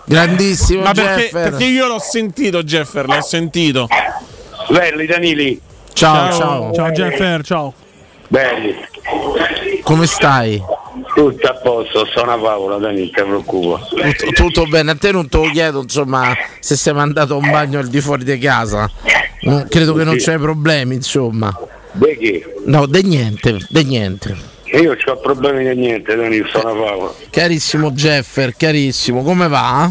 Grandissimo 0.04 0.82
Ma 0.82 0.92
perché, 0.92 1.30
perché 1.32 1.64
io 1.64 1.88
l'ho 1.88 2.00
sentito, 2.00 2.62
Jeffer, 2.62 3.06
l'ho 3.08 3.22
sentito. 3.22 3.88
Belli 4.70 5.06
Danili. 5.06 5.62
Ciao, 5.94 6.34
ciao. 6.34 6.74
Ciao 6.74 6.92
Jeffer, 6.92 7.42
ciao. 7.42 7.74
Belli. 8.28 8.76
Come 9.82 10.06
stai? 10.08 10.62
Tutto 11.14 11.48
a 11.48 11.54
posto, 11.56 12.06
sto 12.06 12.22
una 12.24 12.38
favola, 12.38 12.78
Danilo, 12.78 13.06
ti 13.08 13.12
preoccupa. 13.22 13.80
Tutto, 13.80 14.32
tutto 14.34 14.66
bene, 14.68 14.92
a 14.92 14.96
te 14.96 15.12
non 15.12 15.28
te 15.28 15.38
lo 15.38 15.50
chiedo, 15.50 15.82
insomma, 15.82 16.36
se 16.60 16.76
sei 16.76 16.94
mandato 16.94 17.34
a 17.34 17.38
un 17.38 17.50
bagno 17.50 17.80
al 17.80 17.88
di 17.88 18.00
fuori 18.00 18.24
di 18.24 18.38
casa. 18.38 18.90
Non- 19.42 19.68
credo 19.70 19.94
che 19.94 20.04
non 20.04 20.16
c'hai 20.18 20.38
problemi, 20.38 20.96
insomma. 20.96 21.58
De 21.92 22.18
che? 22.18 22.54
No, 22.66 22.86
de 22.86 23.02
niente, 23.04 23.58
de 23.68 23.84
niente. 23.84 24.36
Io 24.66 24.96
ho 25.04 25.18
problemi 25.18 25.68
di 25.68 25.76
niente, 25.76 26.16
Danilo, 26.16 26.48
sto 26.48 26.60
una 26.60 26.86
favola. 26.86 27.14
Carissimo 27.32 27.92
Jeffer, 27.92 28.56
carissimo, 28.56 29.24
come 29.24 29.48
va? 29.48 29.90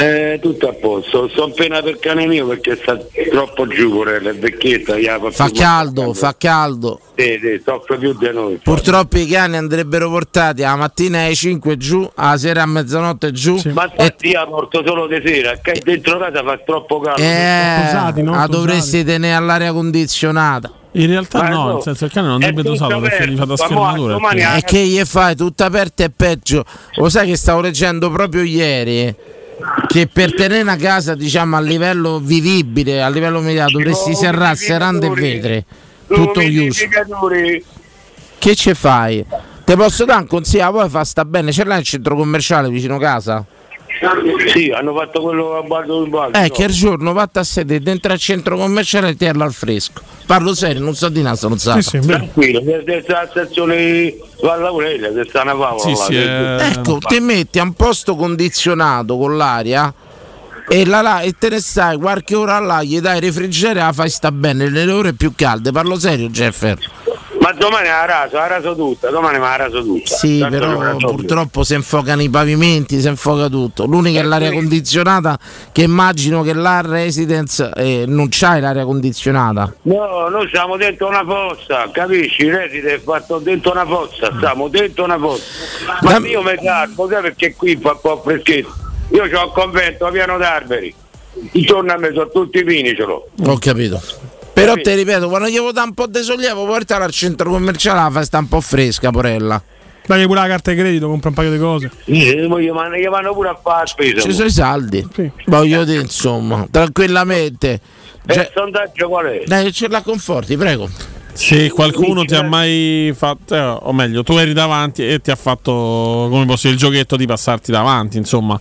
Eh, 0.00 0.38
tutto 0.40 0.68
a 0.68 0.72
posto, 0.72 1.28
sto 1.28 1.44
appena 1.44 1.82
per 1.82 1.98
cane 1.98 2.26
mio 2.26 2.46
perché 2.46 2.76
sta 2.80 2.98
troppo 3.30 3.66
giù, 3.66 3.90
Corella, 3.90 4.30
è 4.30 4.34
vecchietta, 4.34 4.94
Fa 5.30 5.50
caldo, 5.50 6.14
fa 6.14 6.34
caldo. 6.36 7.00
Sì, 7.16 7.38
sì, 7.42 7.60
soffre 7.64 7.98
più 7.98 8.16
di 8.16 8.30
noi. 8.32 8.60
Purtroppo 8.62 9.18
i 9.18 9.26
cani 9.26 9.56
andrebbero 9.56 10.08
portati 10.08 10.62
la 10.62 10.76
mattina 10.76 11.24
alle 11.24 11.34
5 11.34 11.76
giù, 11.76 12.08
alla 12.14 12.36
sera 12.38 12.62
a 12.62 12.66
mezzanotte 12.66 13.32
giù. 13.32 13.60
Ma 13.72 13.84
infatti 13.84 14.28
io 14.28 14.46
porto 14.48 14.82
solo 14.86 15.06
di 15.06 15.20
sera, 15.24 15.58
che 15.60 15.80
dentro 15.84 16.18
casa 16.18 16.42
fa 16.42 16.58
troppo 16.64 17.00
caldo. 17.00 17.20
Eh, 17.22 18.22
la 18.24 18.46
dovresti 18.48 19.04
tenere 19.04 19.34
all'aria 19.34 19.72
condizionata. 19.72 20.72
In 20.92 21.06
realtà 21.06 21.42
Ma 21.42 21.48
no, 21.50 21.64
no, 21.64 21.72
nel 21.74 21.82
senso 21.82 22.06
il 22.06 22.10
cane 22.10 22.28
non 22.28 22.38
dovrebbe 22.40 22.62
tutto 22.62 22.72
dosato 22.86 23.00
perché 23.00 23.28
gli 23.28 23.36
fa 23.36 23.44
da 23.44 23.56
schermatura. 23.56 24.12
domani- 24.14 24.40
E 24.40 24.62
che 24.64 24.78
gli 24.78 24.98
fai? 25.04 25.36
Tutto 25.36 25.62
aperto 25.64 26.02
è 26.02 26.10
peggio. 26.10 26.64
Lo 26.96 27.08
sai 27.10 27.28
che 27.28 27.36
stavo 27.36 27.60
leggendo 27.60 28.10
proprio 28.10 28.42
ieri? 28.42 29.14
Che 29.86 30.06
per 30.06 30.34
tenere 30.34 30.62
una 30.62 30.76
casa, 30.76 31.14
diciamo, 31.14 31.56
a 31.56 31.60
livello 31.60 32.20
vivibile, 32.20 33.02
a 33.02 33.08
livello 33.08 33.40
immediato, 33.40 33.72
dovresti 33.72 34.14
serrare 34.14 34.56
serrande 34.56 35.06
e 35.06 35.10
vetri. 35.10 35.64
Tutto 36.06 36.40
chiuso. 36.40 36.84
Che 38.38 38.54
ci 38.54 38.74
fai? 38.74 39.24
Te 39.64 39.76
posso 39.76 40.04
dare 40.04 40.20
un 40.20 40.26
consiglio? 40.26 40.70
Poi 40.72 40.88
fa 40.88 41.04
sta 41.04 41.24
bene. 41.24 41.52
Ce 41.52 41.64
l'hai 41.64 41.80
il 41.80 41.84
centro 41.84 42.16
commerciale 42.16 42.68
vicino 42.70 42.98
casa? 42.98 43.44
Sì, 44.52 44.70
hanno 44.70 44.94
fatto 44.94 45.20
quello 45.22 45.56
a 45.56 45.62
Bardo 45.62 46.04
in 46.04 46.10
Baldo. 46.10 46.38
Eh, 46.38 46.50
che 46.50 46.64
il 46.64 46.72
giorno 46.72 47.12
vatti 47.12 47.38
a 47.38 47.44
sedere 47.44 47.80
dentro 47.82 48.12
al 48.12 48.18
centro 48.18 48.56
commerciale 48.56 49.08
e 49.10 49.16
terlo 49.16 49.44
al 49.44 49.52
fresco. 49.52 50.02
Parlo 50.26 50.54
serio, 50.54 50.82
non 50.82 50.94
so 50.94 51.08
di 51.08 51.22
naso, 51.22 51.48
non 51.48 51.58
so. 51.58 51.76
Tranquillo, 52.00 52.62
se 52.64 53.04
la 53.06 53.26
stazione 53.30 54.14
Valla 54.42 54.68
Aurelia, 54.68 55.12
se 55.12 55.24
sta 55.28 55.42
una 55.42 55.56
favola. 55.56 55.82
là, 56.56 56.66
Ecco, 56.68 56.98
ti 56.98 57.18
metti 57.20 57.58
a 57.58 57.62
un 57.62 57.72
posto 57.72 58.14
condizionato 58.14 59.16
con 59.16 59.36
l'aria 59.36 59.92
e, 60.68 60.84
la, 60.84 61.00
là- 61.00 61.20
e 61.22 61.32
te 61.38 61.48
ne 61.48 61.60
stai 61.60 61.96
qualche 61.96 62.36
ora 62.36 62.58
là, 62.58 62.82
gli 62.82 63.00
dai 63.00 63.20
refrigerare, 63.20 63.80
la 63.80 63.92
fai 63.92 64.10
sta 64.10 64.30
bene 64.30 64.68
nelle 64.68 64.92
ore 64.92 65.14
più 65.14 65.32
calde. 65.34 65.72
Parlo 65.72 65.98
serio, 65.98 66.28
Jeffer. 66.28 66.78
Ma 67.40 67.52
domani 67.52 67.88
ha 67.88 68.04
raso, 68.04 68.36
ha 68.38 68.46
raso 68.46 68.74
tutta, 68.74 69.10
domani 69.10 69.36
ha 69.36 69.56
raso 69.56 69.82
tutta. 69.82 70.16
Sì, 70.16 70.38
Tanto 70.40 70.58
però 70.58 70.96
più. 70.96 71.06
purtroppo 71.08 71.62
si 71.62 71.74
infocano 71.74 72.22
i 72.22 72.28
pavimenti, 72.28 73.00
si 73.00 73.06
infoca 73.08 73.48
tutto. 73.48 73.86
L'unica 73.86 74.20
è 74.20 74.22
l'aria 74.22 74.50
condizionata, 74.52 75.38
che 75.70 75.82
immagino 75.82 76.42
che 76.42 76.52
la 76.52 76.80
residence 76.80 77.70
eh, 77.76 78.04
non 78.06 78.26
c'hai 78.30 78.60
l'aria 78.60 78.84
condizionata. 78.84 79.72
No, 79.82 80.28
noi 80.28 80.48
siamo 80.48 80.76
dentro 80.76 81.06
una 81.08 81.24
fossa, 81.24 81.88
capisci? 81.92 82.42
Il 82.42 82.54
Reside 82.54 82.94
è 82.94 83.00
fatto 83.00 83.38
dentro 83.38 83.70
una 83.70 83.86
fossa, 83.86 84.32
stiamo 84.36 84.68
dentro 84.68 85.04
una 85.04 85.18
fossa. 85.18 85.44
Ma 86.02 86.18
io 86.18 86.42
mi 86.42 86.54
salvo, 86.62 87.08
sai 87.08 87.22
perché 87.22 87.54
qui 87.54 87.76
fa 87.80 87.92
un 87.92 87.98
po' 88.00 88.20
freschetto? 88.24 88.74
Io 89.12 89.22
ho 89.22 89.26
il 89.26 89.50
convento 89.54 90.06
a 90.06 90.10
piano 90.10 90.36
d'arberi. 90.38 90.94
Intorno 91.52 91.92
a 91.92 91.96
me 91.98 92.10
sono 92.12 92.28
tutti 92.30 92.58
i 92.58 92.64
pini 92.64 92.94
ce 92.96 93.04
l'ho. 93.04 93.28
Ho 93.46 93.58
capito. 93.58 94.02
Però 94.52 94.74
ti 94.74 94.92
ripeto, 94.94 95.28
quando 95.28 95.48
gli 95.48 95.58
dà 95.72 95.82
un 95.84 95.94
po' 95.94 96.06
di 96.06 96.22
sollievo, 96.22 96.66
portala 96.66 97.04
al 97.04 97.12
centro 97.12 97.50
commerciale, 97.50 98.00
la 98.00 98.10
fai 98.10 98.24
sta 98.24 98.38
un 98.38 98.48
po' 98.48 98.60
fresca, 98.60 99.10
porella. 99.10 99.62
Dai 100.04 100.26
pure 100.26 100.40
la 100.40 100.46
carta 100.46 100.70
di 100.72 100.78
credito, 100.78 101.06
compra 101.06 101.28
un 101.28 101.34
paio 101.34 101.50
di 101.52 101.58
cose. 101.58 101.90
Sì, 102.06 102.34
mo 102.48 102.58
gli 102.58 102.70
vanno, 102.70 103.34
pure 103.34 103.50
a 103.50 103.58
fare 103.62 103.80
la 103.80 103.86
spesa. 103.86 104.20
Ci 104.22 104.32
sono 104.32 104.46
i 104.46 104.50
saldi. 104.50 105.06
Voglio 105.46 105.84
dire, 105.84 106.00
insomma, 106.00 106.66
tranquillamente. 106.70 107.80
E 108.26 108.32
Cioè- 108.32 108.42
il 108.44 108.50
sondaggio 108.54 109.08
qual 109.08 109.26
è? 109.26 109.42
Dai, 109.46 109.70
ce 109.72 109.86
la 109.88 110.00
conforti, 110.00 110.56
prego. 110.56 110.88
Se 111.34 111.70
qualcuno 111.70 112.24
ti 112.24 112.34
ha 112.34 112.42
mai 112.42 113.12
fatto, 113.14 113.54
eh, 113.54 113.60
o 113.60 113.92
meglio, 113.92 114.24
tu 114.24 114.32
eri 114.32 114.52
davanti 114.54 115.06
e 115.06 115.20
ti 115.20 115.30
ha 115.30 115.36
fatto, 115.36 116.26
come 116.30 116.44
posso 116.46 116.62
dire, 116.68 116.72
il 116.72 116.78
giochetto 116.78 117.14
di 117.14 117.26
passarti 117.26 117.70
davanti, 117.70 118.16
insomma, 118.16 118.58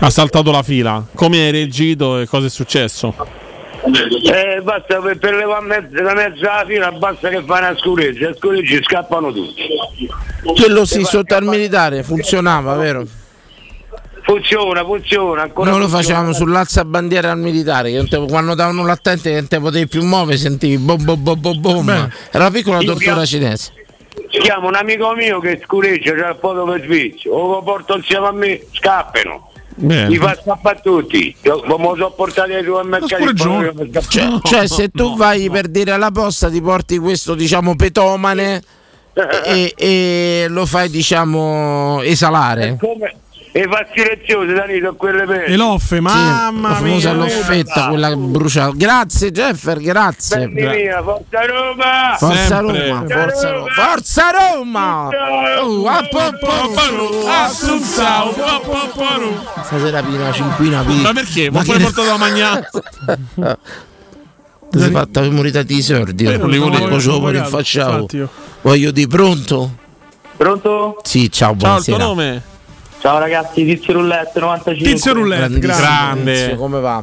ha 0.00 0.10
saltato 0.10 0.50
la 0.50 0.62
fila. 0.64 1.06
Come 1.14 1.44
hai 1.44 1.50
reagito 1.52 2.18
e 2.18 2.26
cosa 2.26 2.46
è 2.46 2.50
successo? 2.50 3.14
Eh, 3.82 4.60
basta 4.62 5.00
per, 5.00 5.18
per 5.18 5.34
levare 5.34 5.64
mezza, 5.64 6.02
la 6.02 6.14
mezza 6.14 6.64
fila, 6.66 6.92
basta 6.92 7.28
che 7.28 7.42
fai 7.44 7.58
una 7.62 7.76
scureggia, 7.78 8.28
e 8.28 8.34
scureggi 8.36 8.82
scappano 8.82 9.32
tutti. 9.32 9.62
Quello 10.42 10.84
sì, 10.84 11.02
sotto 11.04 11.34
al 11.34 11.44
militare 11.44 12.02
funzionava, 12.02 12.74
vero? 12.74 13.06
Funziona, 14.22 14.84
funziona. 14.84 15.42
Ancora 15.42 15.70
Noi 15.70 15.80
lo 15.80 15.88
funziona. 15.88 16.04
facevamo 16.04 16.32
sull'alza 16.34 16.84
bandiera 16.84 17.30
al 17.30 17.38
militare, 17.38 17.90
che 17.90 18.06
te- 18.06 18.24
quando 18.28 18.54
davano 18.54 18.84
l'attente 18.84 19.30
che 19.30 19.36
non 19.36 19.48
te 19.48 19.58
potevi 19.58 19.88
più 19.88 20.04
muovere, 20.04 20.36
sentivi 20.36 20.76
bom 20.76 21.02
bom 21.02 21.22
bom 21.22 21.40
bom 21.40 21.60
bom. 21.60 21.88
Era 21.88 22.44
una 22.44 22.50
piccola 22.50 22.78
tortura 22.80 23.24
cinese. 23.24 23.72
Chiamo 24.28 24.68
un 24.68 24.74
amico 24.74 25.12
mio 25.14 25.40
che 25.40 25.60
scureggia, 25.64 26.14
c'ha 26.14 26.28
il 26.28 26.36
foto 26.38 26.64
per 26.64 26.82
Svizzera, 26.82 27.34
o 27.34 27.50
lo 27.54 27.62
porto 27.62 27.96
insieme 27.96 28.26
a 28.26 28.32
me, 28.32 28.60
scappano. 28.72 29.49
Bene. 29.76 30.08
Li 30.08 30.16
fa 30.16 30.38
scappare 30.40 30.80
tutti. 30.82 31.34
Io 31.42 31.62
me 31.66 31.96
lo 31.96 32.14
ai 32.54 32.64
supermercati. 32.64 33.34
poi 33.34 33.64
io 33.64 33.72
mi 33.74 33.90
scappo. 33.92 34.08
Cioè, 34.08 34.40
cioè, 34.42 34.66
se 34.66 34.88
tu 34.88 35.16
vai 35.16 35.48
per 35.50 35.68
dire 35.68 35.92
alla 35.92 36.10
posta 36.10 36.50
ti 36.50 36.60
porti 36.60 36.98
questo 36.98 37.34
diciamo 37.34 37.76
petomane 37.76 38.62
e, 39.44 39.72
e 39.76 40.46
lo 40.48 40.66
fai 40.66 40.90
diciamo 40.90 42.00
esalare. 42.02 42.76
Come? 42.78 43.14
E 43.52 43.66
fasti 43.68 43.98
leziose, 44.04 44.52
Danilo, 44.52 44.94
quelle 44.94 45.24
per. 45.24 45.50
E 45.50 45.56
l'offe, 45.56 45.98
mamma 46.00 46.68
la 46.68 46.74
famosa 46.76 47.12
mia. 47.12 47.24
loffetta, 47.24 47.88
quella 47.88 48.14
bruciata. 48.14 48.72
Grazie 48.76 49.32
Jeffer, 49.32 49.80
grazie. 49.80 50.46
Mia, 50.46 51.02
forza 51.02 51.44
Roma! 51.46 52.16
Forza 52.16 52.56
Sempre. 52.58 52.88
Roma, 52.88 53.04
forza 53.08 53.50
Roma, 53.50 53.70
forza 53.72 54.30
Roma! 54.30 55.08
Stasera 59.64 60.02
pina 60.02 60.32
cinquina 60.32 60.82
pina. 60.84 61.02
Ma 61.02 61.12
perché? 61.12 61.50
Ma 61.50 61.62
pure 61.62 61.78
portato 61.80 62.06
da 62.06 62.16
mangiare? 62.16 62.70
Ti 64.70 64.78
sei 64.78 64.90
fatta 64.90 65.22
morire 65.30 65.64
di 65.64 65.82
sordi. 65.82 66.24
Eh, 66.24 66.36
non 66.36 66.48
li 66.50 66.58
volevo. 66.58 67.00
Ce 67.00 67.06
lo 67.08 67.16
Infatti, 67.16 67.32
rinfacciavo. 67.36 68.06
io. 68.12 68.28
Voglio 68.60 68.90
di 68.92 69.06
pronto? 69.08 69.70
Pronto? 70.36 71.00
Sì, 71.02 71.30
ciao, 71.30 71.54
buonasera. 71.54 71.96
nome? 71.96 72.42
Ciao 73.00 73.18
ragazzi, 73.18 73.64
Tizio 73.64 73.94
Roulette 73.94 74.38
95. 74.40 74.92
Tizio 74.92 75.12
Roulette, 75.14 75.58
Grandissimo, 75.58 75.76
grande. 75.78 76.32
Tizio, 76.34 76.56
come 76.56 76.80
va? 76.80 77.02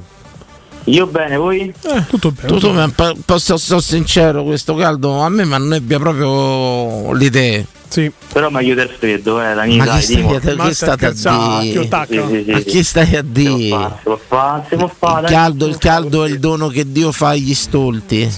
Io 0.85 1.07
bene, 1.07 1.35
voi? 1.37 1.73
tutto 2.07 2.31
bene. 2.31 2.47
Tutto 2.47 2.71
bene, 2.71 2.89
po- 2.91 3.15
posso 3.25 3.57
sto 3.57 3.81
sincero, 3.81 4.43
questo 4.43 4.75
caldo 4.75 5.19
a 5.19 5.29
me 5.29 5.43
mi 5.43 5.53
annebbia 5.53 5.97
proprio 5.99 7.11
le 7.13 7.25
idee. 7.25 7.65
Sì. 7.89 8.11
Però 8.31 8.49
meglio 8.49 8.75
del 8.75 8.89
freddo, 8.89 9.41
eh, 9.41 9.53
Dani, 9.55 9.77
Ma 9.77 9.85
dai, 9.85 9.97
chi 9.99 10.03
stai, 10.03 10.15
dimo. 10.17 10.35
a- 10.35 10.39
che 10.67 10.73
state 10.73 11.05
a 11.05 11.11
dire? 11.11 11.71
Sì, 11.71 12.35
sì, 12.35 12.43
sì, 12.45 12.51
Ma 12.51 12.57
sì. 12.59 12.63
chi 12.65 12.83
stai 12.83 13.15
a 13.15 13.21
dire? 13.23 13.89
Si 13.97 14.03
può 14.03 14.19
fare, 14.27 14.63
si 14.69 14.75
può 14.75 14.91
fare, 14.97 15.21
Il 15.21 15.25
dai. 15.25 15.33
caldo, 15.33 15.65
il 15.67 15.77
caldo 15.77 16.23
è 16.25 16.29
il 16.29 16.39
dono 16.39 16.67
che 16.67 16.91
Dio 16.91 17.11
fa 17.11 17.29
agli 17.29 17.53
stolti. 17.55 18.31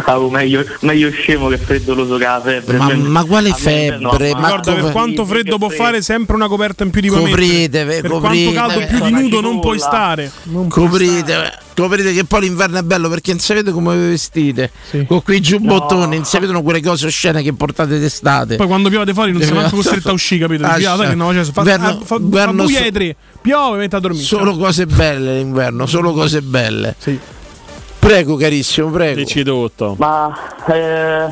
Stavo 0.00 0.30
meglio, 0.30 0.64
meglio 0.80 1.10
scemo 1.10 1.48
che 1.48 1.58
freddoloso 1.58 2.16
che 2.16 2.24
la 2.24 2.40
febbre. 2.42 2.76
Ma, 2.78 2.86
Cioè, 2.86 2.96
ma 2.96 3.24
quale 3.24 3.52
febbre? 3.52 4.30
ammazza. 4.30 4.34
Ma 4.40 4.48
Guarda, 4.48 4.72
per 4.72 4.80
come- 4.80 4.92
quanto 4.92 5.26
freddo 5.26 5.58
può 5.58 5.68
fare, 5.68 6.00
sempre 6.02 6.34
una 6.36 6.48
coperta 6.48 6.84
in 6.84 6.90
più 6.90 7.00
di 7.00 7.08
Coprite, 7.08 7.84
ve- 7.84 8.00
Per 8.02 8.10
coprite, 8.10 8.52
quanto 8.52 8.78
caldo 8.78 8.86
più 8.86 9.04
di 9.04 9.10
nudo 9.22 9.40
non 9.40 9.60
puoi 9.60 9.78
stare. 9.78 10.30
Non 10.44 10.68
puoi 10.68 10.86
Coprite, 10.88 11.52
coprite 11.74 12.12
che 12.14 12.24
poi 12.24 12.40
l'inverno 12.42 12.78
è 12.78 12.82
bello 12.82 13.08
perché 13.08 13.32
non 13.32 13.40
si 13.40 13.52
vede 13.52 13.72
come 13.72 13.96
vi 13.96 14.08
vestite. 14.10 14.70
Con 15.06 15.22
quei 15.22 15.40
giubbottoni, 15.40 16.16
non 16.16 16.24
si 16.24 16.38
vedono 16.38 16.62
quelle 16.62 16.80
cose 16.80 17.06
oscene 17.06 17.42
che 17.42 17.52
portate 17.52 17.98
d'estate. 17.98 18.56
Poi 18.56 18.66
quando 18.66 18.88
piove 18.88 19.12
fuori 19.12 19.32
non 19.32 19.42
si 19.42 19.50
è 19.50 19.52
manco 19.52 19.76
costretto 19.76 20.10
a 20.10 20.12
uscire, 20.12 20.46
capito? 20.46 20.64
Ah, 20.64 20.74
ah, 20.74 21.08
che 21.08 21.14
no, 21.14 21.32
cioè, 21.32 21.44
fa, 21.44 21.60
inverno- 21.60 21.88
ah, 21.88 21.98
fa, 21.98 22.04
fa 22.04 22.14
inverno 22.16 22.62
buia 22.64 22.76
so- 22.76 22.82
alle 22.82 22.92
tre, 22.92 23.16
piove, 23.40 23.78
metti 23.78 23.94
a 23.94 23.98
dormire. 23.98 24.24
Solo 24.24 24.56
cose 24.56 24.86
belle 24.86 25.34
l'inverno, 25.36 25.86
solo 25.86 26.12
cose 26.12 26.40
belle. 26.42 26.94
Prego 28.06 28.36
carissimo, 28.36 28.88
prego. 28.90 29.16
Dici 29.18 29.42
tutto. 29.42 29.96
Ma 29.98 30.32
eh, 30.68 31.26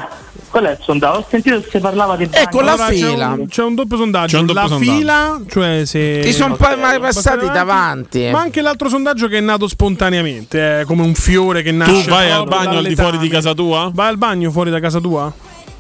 qual 0.51 0.65
è 0.65 0.71
il 0.73 0.79
sondaggio? 0.81 1.19
Ho 1.19 1.27
sentito 1.29 1.61
che 1.61 1.69
si 1.71 1.79
parlava 1.79 2.17
di 2.17 2.29
Ecco 2.29 2.61
la 2.63 2.73
Allora, 2.73 2.89
c'è 2.89 2.95
fila. 2.95 3.27
un- 3.29 3.47
C'è 3.47 3.63
un 3.63 3.75
doppio 3.77 3.97
sondaggio. 3.97 4.35
C'è 4.35 4.41
un 4.41 4.47
doppio 4.47 4.63
la 4.63 4.69
sondaggio. 4.69 4.93
fila, 4.93 5.41
cioè 5.49 5.85
se. 5.85 6.19
Ti 6.25 6.33
sono 6.33 6.57
poi 6.57 6.77
mai 6.77 6.99
passati 6.99 7.47
davanti. 7.49 8.29
Ma 8.33 8.41
anche 8.41 8.61
l'altro 8.61 8.89
sondaggio 8.89 9.29
che 9.29 9.39
è 9.39 9.41
nato 9.41 9.69
spontaneamente, 9.69 10.81
è 10.81 10.85
come 10.85 11.03
un 11.03 11.15
fiore 11.15 11.63
che 11.63 11.71
nasce. 11.71 12.03
Tu 12.03 12.09
vai 12.11 12.31
al 12.33 12.45
bagno 12.45 12.79
al 12.79 12.85
di 12.85 12.97
fuori 12.97 13.19
di 13.19 13.29
casa 13.29 13.55
tua? 13.55 13.91
Vai 13.95 14.09
al 14.09 14.19
bagno 14.19 14.51
fuori 14.51 14.71
da 14.71 14.81
casa 14.81 14.99
tua? 14.99 15.33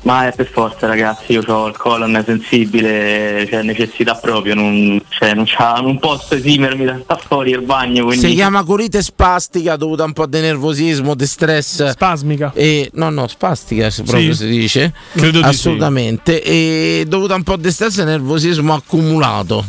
Ma 0.04 0.28
è 0.28 0.34
per 0.34 0.50
forza 0.50 0.86
ragazzi, 0.86 1.32
io 1.32 1.42
ho 1.46 1.66
il 1.66 1.76
colon 1.78 2.22
sensibile, 2.26 3.46
cioè 3.48 3.62
necessità 3.62 4.14
proprio, 4.14 4.54
non, 4.54 5.00
cioè, 5.08 5.32
non, 5.32 5.44
c'ha- 5.46 5.80
non 5.80 5.98
posso 5.98 6.34
esimermi 6.34 6.84
da 6.84 7.00
stare 7.02 7.22
fuori 7.26 7.54
al 7.54 7.62
bagno. 7.62 8.04
Quindi... 8.04 8.28
Si 8.28 8.34
chiama 8.34 8.64
colite 8.64 9.00
spastica 9.00 9.76
dovuta 9.76 10.02
a 10.02 10.06
un 10.06 10.12
po' 10.12 10.26
di 10.26 10.40
nervosismo, 10.40 11.14
di 11.14 11.26
stress. 11.26 11.88
Spasmica. 11.92 12.52
E, 12.54 12.90
no, 12.92 13.08
no, 13.08 13.26
spastica 13.28 13.88
proprio 14.04 14.34
Sì. 14.34 14.44
si 14.44 14.48
dice. 14.48 14.92
Credo 15.12 15.38
di 15.38 15.44
sì. 15.44 15.48
Assolutamente. 15.48 16.42
E 16.42 17.04
dovuta 17.08 17.32
a 17.32 17.36
un 17.36 17.42
po' 17.42 17.56
di 17.56 17.70
stress 17.70 17.96
e 17.96 18.04
nervosismo 18.04 18.74
accumulato. 18.74 19.64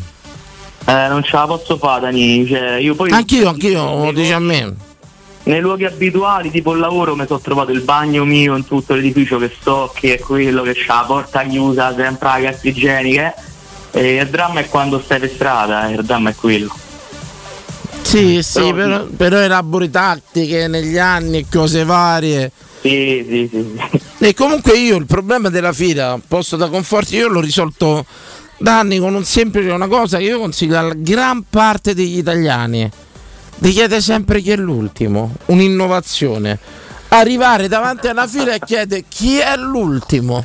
Eh, 0.86 1.08
non 1.08 1.24
ce 1.24 1.36
la 1.38 1.46
posso 1.46 1.78
fare, 1.78 2.02
Dani. 2.02 2.46
Cioè, 2.46 2.74
io 2.74 2.94
poi 2.94 3.10
Anch'io, 3.10 3.48
anch'io, 3.48 4.04
lo 4.04 4.12
dice 4.12 4.34
a 4.34 4.40
me. 4.40 4.76
Nei 5.46 5.60
luoghi 5.60 5.86
abituali, 5.86 6.50
tipo 6.50 6.74
il 6.74 6.80
lavoro, 6.80 7.16
mi 7.16 7.26
sono 7.28 7.40
trovato 7.40 7.72
il 7.72 7.82
bagno 7.82 8.26
mio 8.26 8.56
in 8.56 8.66
tutto 8.66 8.94
l'edificio 8.96 9.38
che 9.38 9.52
sto, 9.60 9.92
che 9.94 10.16
è 10.16 10.20
quello 10.20 10.64
che 10.64 10.76
ha 10.88 10.96
la 10.96 11.04
porta 11.06 11.44
chiusa, 11.44 11.94
sempre 11.96 12.28
la 12.28 12.40
carta 12.42 12.68
igienica. 12.68 13.34
E 13.92 14.16
il 14.16 14.28
dramma 14.28 14.60
è 14.60 14.68
quando 14.68 15.00
stai 15.00 15.20
per 15.20 15.30
strada, 15.30 15.88
eh, 15.88 15.94
il 15.94 16.04
dramma 16.04 16.32
è 16.32 16.36
quello. 16.36 16.76
Sì, 18.02 18.42
sì, 18.44 18.74
però, 18.74 19.06
però 19.06 19.38
elabori 19.38 19.90
tattiche 19.90 20.68
negli 20.68 20.98
anni 20.98 21.40
e 21.40 21.46
cose 21.50 21.84
varie. 21.84 22.52
Sì, 22.82 23.26
sì, 23.28 23.50
sì. 23.52 24.00
E 24.18 24.34
comunque 24.34 24.78
io 24.78 24.98
il 24.98 25.06
problema 25.06 25.50
della 25.50 25.74
fila, 25.74 26.20
posto 26.28 26.56
da 26.56 26.70
conforti, 26.70 27.16
io 27.16 27.28
l'ho 27.28 27.42
risolto 27.42 28.06
da 28.58 28.80
anni 28.80 29.00
con 29.00 29.14
un 29.14 29.24
semplice 29.24 29.70
una 29.70 29.88
cosa 29.88 30.18
che 30.18 30.24
io 30.24 30.40
consiglio 30.40 30.78
alla 30.78 30.94
gran 30.96 31.44
parte 31.50 31.94
degli 31.94 32.18
italiani. 32.18 32.90
Vi 33.58 33.72
chiede 33.72 34.02
sempre 34.02 34.42
chi 34.42 34.52
è 34.52 34.58
l'ultimo, 34.58 35.34
un'innovazione. 35.46 36.60
Arrivare 37.10 37.68
davanti 37.68 38.08
alla 38.08 38.28
fila 38.28 38.54
e 38.54 38.60
chiede 38.60 39.06
chi 39.08 39.38
è 39.38 39.56
l'ultimo. 39.56 40.44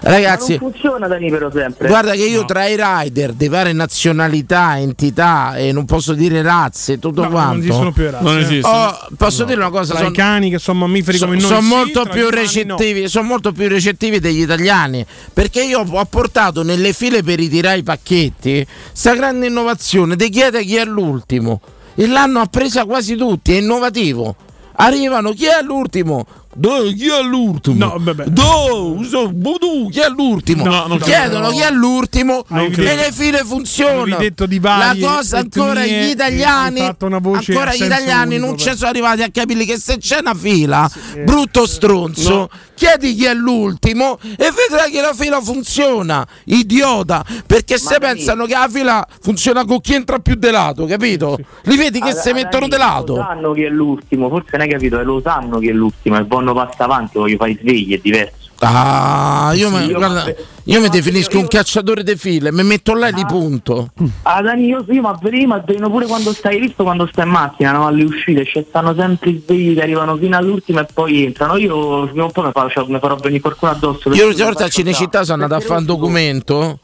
Ragazzi, 0.00 0.54
Ma 0.54 0.58
non 0.60 0.70
funziona 0.72 1.08
Dani 1.08 1.30
però 1.30 1.50
sempre. 1.50 1.88
Guarda 1.88 2.12
che 2.12 2.24
io 2.24 2.44
tra 2.44 2.66
i 2.66 2.76
rider 2.78 3.32
di 3.32 3.48
varie 3.48 3.72
nazionalità, 3.72 4.78
entità 4.78 5.56
e 5.56 5.72
non 5.72 5.86
posso 5.86 6.12
dire 6.12 6.42
razze, 6.42 6.98
tutto 6.98 7.22
No, 7.22 7.30
quanto. 7.30 7.52
non 7.52 7.60
esistono 7.60 7.92
più 7.92 8.02
le 8.02 8.10
razze. 8.10 8.24
Non 8.24 8.38
esistono. 8.38 8.74
Oh, 8.76 8.98
posso 9.16 9.44
dire 9.44 9.60
una 9.60 9.70
cosa? 9.70 9.94
Tra 9.94 10.02
son- 10.02 10.12
i 10.12 10.14
cani 10.14 10.50
che 10.50 10.58
sono 10.58 10.80
mammiferi 10.80 11.18
come 11.18 11.36
noi. 11.36 11.40
sono 11.40 11.60
sì, 11.62 11.66
molto 11.68 12.04
più 12.06 12.28
recettivi, 12.28 13.08
sono 13.08 13.26
molto 13.26 13.52
più 13.52 13.66
recettivi 13.68 14.20
degli 14.20 14.40
italiani 14.40 15.04
perché 15.32 15.64
io 15.64 15.80
ho 15.80 16.04
portato 16.04 16.62
nelle 16.62 16.92
file 16.92 17.22
per 17.22 17.38
ritirare 17.38 17.78
i 17.78 17.82
pacchetti 17.82 18.66
sta 18.92 19.14
grande 19.14 19.46
innovazione 19.46 20.16
ti 20.16 20.28
chiede 20.28 20.62
chi 20.64 20.76
è 20.76 20.84
l'ultimo 20.84 21.60
e 21.94 22.06
l'hanno 22.06 22.40
appresa 22.40 22.84
quasi 22.84 23.16
tutti 23.16 23.52
è 23.54 23.60
innovativo. 23.60 24.34
Arrivano 24.76 25.32
chi 25.32 25.46
è 25.46 25.62
l'ultimo 25.62 26.26
Dai, 26.56 26.94
chi 26.94 27.08
è 27.08 27.22
l'ultimo? 27.22 27.76
No, 27.86 27.96
vabbè. 27.98 28.24
Dai, 28.26 29.06
so- 29.08 29.32
tu, 29.58 29.88
chi 29.90 30.00
è 30.00 30.08
l'ultimo? 30.08 30.64
No, 30.64 30.86
non 30.86 30.98
Chiedono 30.98 31.50
chi 31.50 31.60
è 31.60 31.70
l'ultimo 31.70 32.44
e 32.48 32.68
le 32.96 33.10
file 33.12 33.38
funzionano. 33.44 34.16
detto 34.16 34.46
di 34.46 34.60
La 34.60 34.76
varie 34.76 35.06
cosa 35.06 35.38
ancora 35.38 35.82
etnie, 35.84 36.06
gli 36.06 36.10
italiani, 36.10 36.80
fatto 36.80 37.06
una 37.06 37.18
voce 37.18 37.52
ancora 37.52 37.74
gli 37.74 37.82
italiani 37.84 38.38
non 38.38 38.50
unico, 38.50 38.62
ci 38.70 38.76
sono 38.76 38.90
arrivati 38.90 39.22
a 39.22 39.28
capire 39.30 39.64
che 39.64 39.78
se 39.78 39.98
c'è 39.98 40.18
una 40.20 40.34
fila, 40.34 40.88
eh. 41.14 41.20
brutto 41.20 41.66
stronzo, 41.66 42.32
No. 42.34 42.48
chiedi 42.74 43.14
chi 43.14 43.24
è 43.24 43.34
l'ultimo 43.34 44.18
e 44.22 44.36
vedrai 44.52 44.90
che 44.90 45.00
la 45.00 45.12
fila 45.14 45.40
funziona, 45.40 46.26
idiota, 46.44 47.24
perché 47.46 47.78
se 47.78 47.98
pensano 47.98 48.46
che 48.46 48.54
la 48.54 48.68
fila 48.70 49.06
funziona 49.20 49.64
con 49.64 49.80
chi 49.80 49.94
entra 49.94 50.18
più 50.18 50.34
de 50.36 50.50
lato, 50.50 50.86
capito? 50.86 51.38
Li 51.62 51.76
vedi 51.76 52.00
che 52.00 52.10
Ah, 52.10 52.14
si 52.14 52.32
mettono 52.32 52.66
Dani, 52.66 52.70
de 52.70 52.76
lato. 52.78 53.16
Lo 53.16 53.22
sanno 53.22 53.52
chi 53.52 53.62
è 53.62 53.68
l'ultimo, 53.68 54.28
forse 54.28 54.48
non 54.52 54.60
hai 54.62 54.68
capito, 54.68 54.98
eh, 55.00 55.04
lo 55.04 55.20
sanno 55.24 55.58
chi 55.58 55.68
è 55.68 55.72
l'ultimo 55.72 56.16
e 56.18 56.24
vanno 56.44 56.66
passa 56.66 56.84
avanti, 56.84 57.18
voglio 57.18 57.36
fare 57.36 57.52
i 57.52 57.58
svegli, 57.60 57.94
è 57.94 58.00
diverso. 58.02 58.42
Ah, 58.60 59.50
io, 59.54 59.68
Sì, 59.68 59.74
mi- 59.74 59.86
io- 59.86 59.96
guarda, 59.98 60.24
io- 60.26 60.36
io 60.64 60.78
mi 60.78 60.84
io- 60.84 60.90
definisco 60.90 61.38
un 61.38 61.48
cacciatore 61.48 62.02
di 62.04 62.16
file, 62.16 62.52
mi 62.52 62.62
metto 62.62 62.94
là 62.94 63.08
e 63.08 63.12
li 63.12 63.24
punto. 63.26 63.88
Ah 64.22 64.40
Dani, 64.40 64.66
io, 64.66 64.84
io 64.88 65.02
ma 65.02 65.12
prima 65.18 65.56
avveno 65.56 65.90
pure 65.90 66.06
quando 66.06 66.32
stai 66.32 66.60
visto 66.60 66.82
quando 66.84 67.06
stai 67.10 67.26
in 67.26 67.32
macchina, 67.32 67.72
no? 67.72 67.86
Alle 67.86 68.04
uscite, 68.04 68.44
ci 68.46 68.64
stanno 68.68 68.94
sempre 68.94 69.30
i 69.30 69.42
svegli 69.44 69.74
che 69.74 69.82
arrivano 69.82 70.16
fino 70.16 70.36
all'ultimo 70.36 70.80
e 70.80 70.86
poi 70.94 71.24
entrano. 71.24 71.56
Io 71.56 72.06
prima 72.06 72.24
o 72.24 72.28
poi 72.30 72.44
mi, 72.46 72.52
faccio, 72.52 72.86
mi 72.88 72.98
farò 73.00 73.16
venire 73.16 73.40
qualcuno 73.42 73.72
addosso. 73.72 74.12
Io 74.14 74.24
l'ultima 74.26 74.46
volta 74.46 74.64
a 74.64 74.68
Cinecittà 74.68 75.24
sono 75.24 75.42
andato 75.42 75.62
a 75.62 75.66
fare 75.66 75.80
un 75.80 75.86
documento 75.86 76.78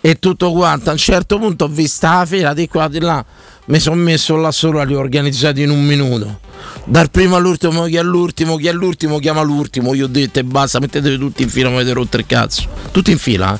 e 0.00 0.18
tutto 0.18 0.52
quanto. 0.52 0.90
A 0.90 0.92
un 0.92 0.98
certo 0.98 1.38
punto 1.38 1.64
ho 1.64 1.68
visto 1.68 2.06
la 2.06 2.24
fila 2.26 2.52
di 2.52 2.68
qua 2.68 2.86
di 2.88 3.00
là. 3.00 3.24
Mi 3.66 3.78
sono 3.80 3.96
messo 3.96 4.36
là 4.36 4.50
solo 4.50 4.80
a 4.80 4.84
riorganizzare 4.84 5.62
in 5.62 5.70
un 5.70 5.82
minuto. 5.84 6.40
Dal 6.84 7.10
primo 7.10 7.36
all'ultimo, 7.36 7.84
chi 7.84 7.96
è 7.96 8.02
l'ultimo, 8.02 8.56
chi 8.56 8.66
è 8.66 8.72
l'ultimo, 8.72 9.18
chiama 9.18 9.40
l'ultimo. 9.42 9.94
Io 9.94 10.04
ho 10.04 10.08
detto 10.08 10.38
e 10.38 10.44
basta, 10.44 10.78
mettetevi 10.80 11.16
tutti 11.16 11.42
in 11.42 11.48
fila, 11.48 11.68
mi 11.70 11.76
avete 11.76 11.92
rotto 11.94 12.18
il 12.18 12.26
cazzo. 12.26 12.64
Tutti 12.90 13.10
in 13.10 13.18
fila. 13.18 13.54
eh. 13.54 13.58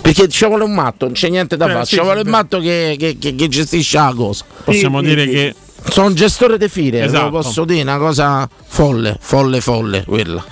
Perché 0.00 0.28
ci 0.28 0.44
vuole 0.44 0.64
un 0.64 0.74
matto, 0.74 1.04
non 1.06 1.14
c'è 1.14 1.28
niente 1.28 1.56
da 1.56 1.66
Eh, 1.66 1.72
fare. 1.72 1.84
sì, 1.86 1.94
ci 1.94 2.00
vuole 2.02 2.18
sì, 2.20 2.24
il 2.24 2.30
matto 2.30 2.58
che, 2.58 2.96
che- 2.98 3.16
che- 3.18 3.34
che 3.34 3.48
gestisce 3.48 3.96
la 3.96 4.12
cosa. 4.14 4.44
Possiamo 4.64 5.00
dire 5.00 5.26
che 5.26 5.54
Sono 5.88 6.06
un 6.08 6.14
gestore 6.14 6.56
di 6.58 6.68
file, 6.68 7.04
Esatto. 7.04 7.24
lo 7.24 7.30
posso 7.30 7.64
dire, 7.66 7.82
una 7.82 7.98
cosa 7.98 8.48
folle, 8.66 9.16
folle, 9.20 9.60
folle 9.60 10.02
quella. 10.04 10.42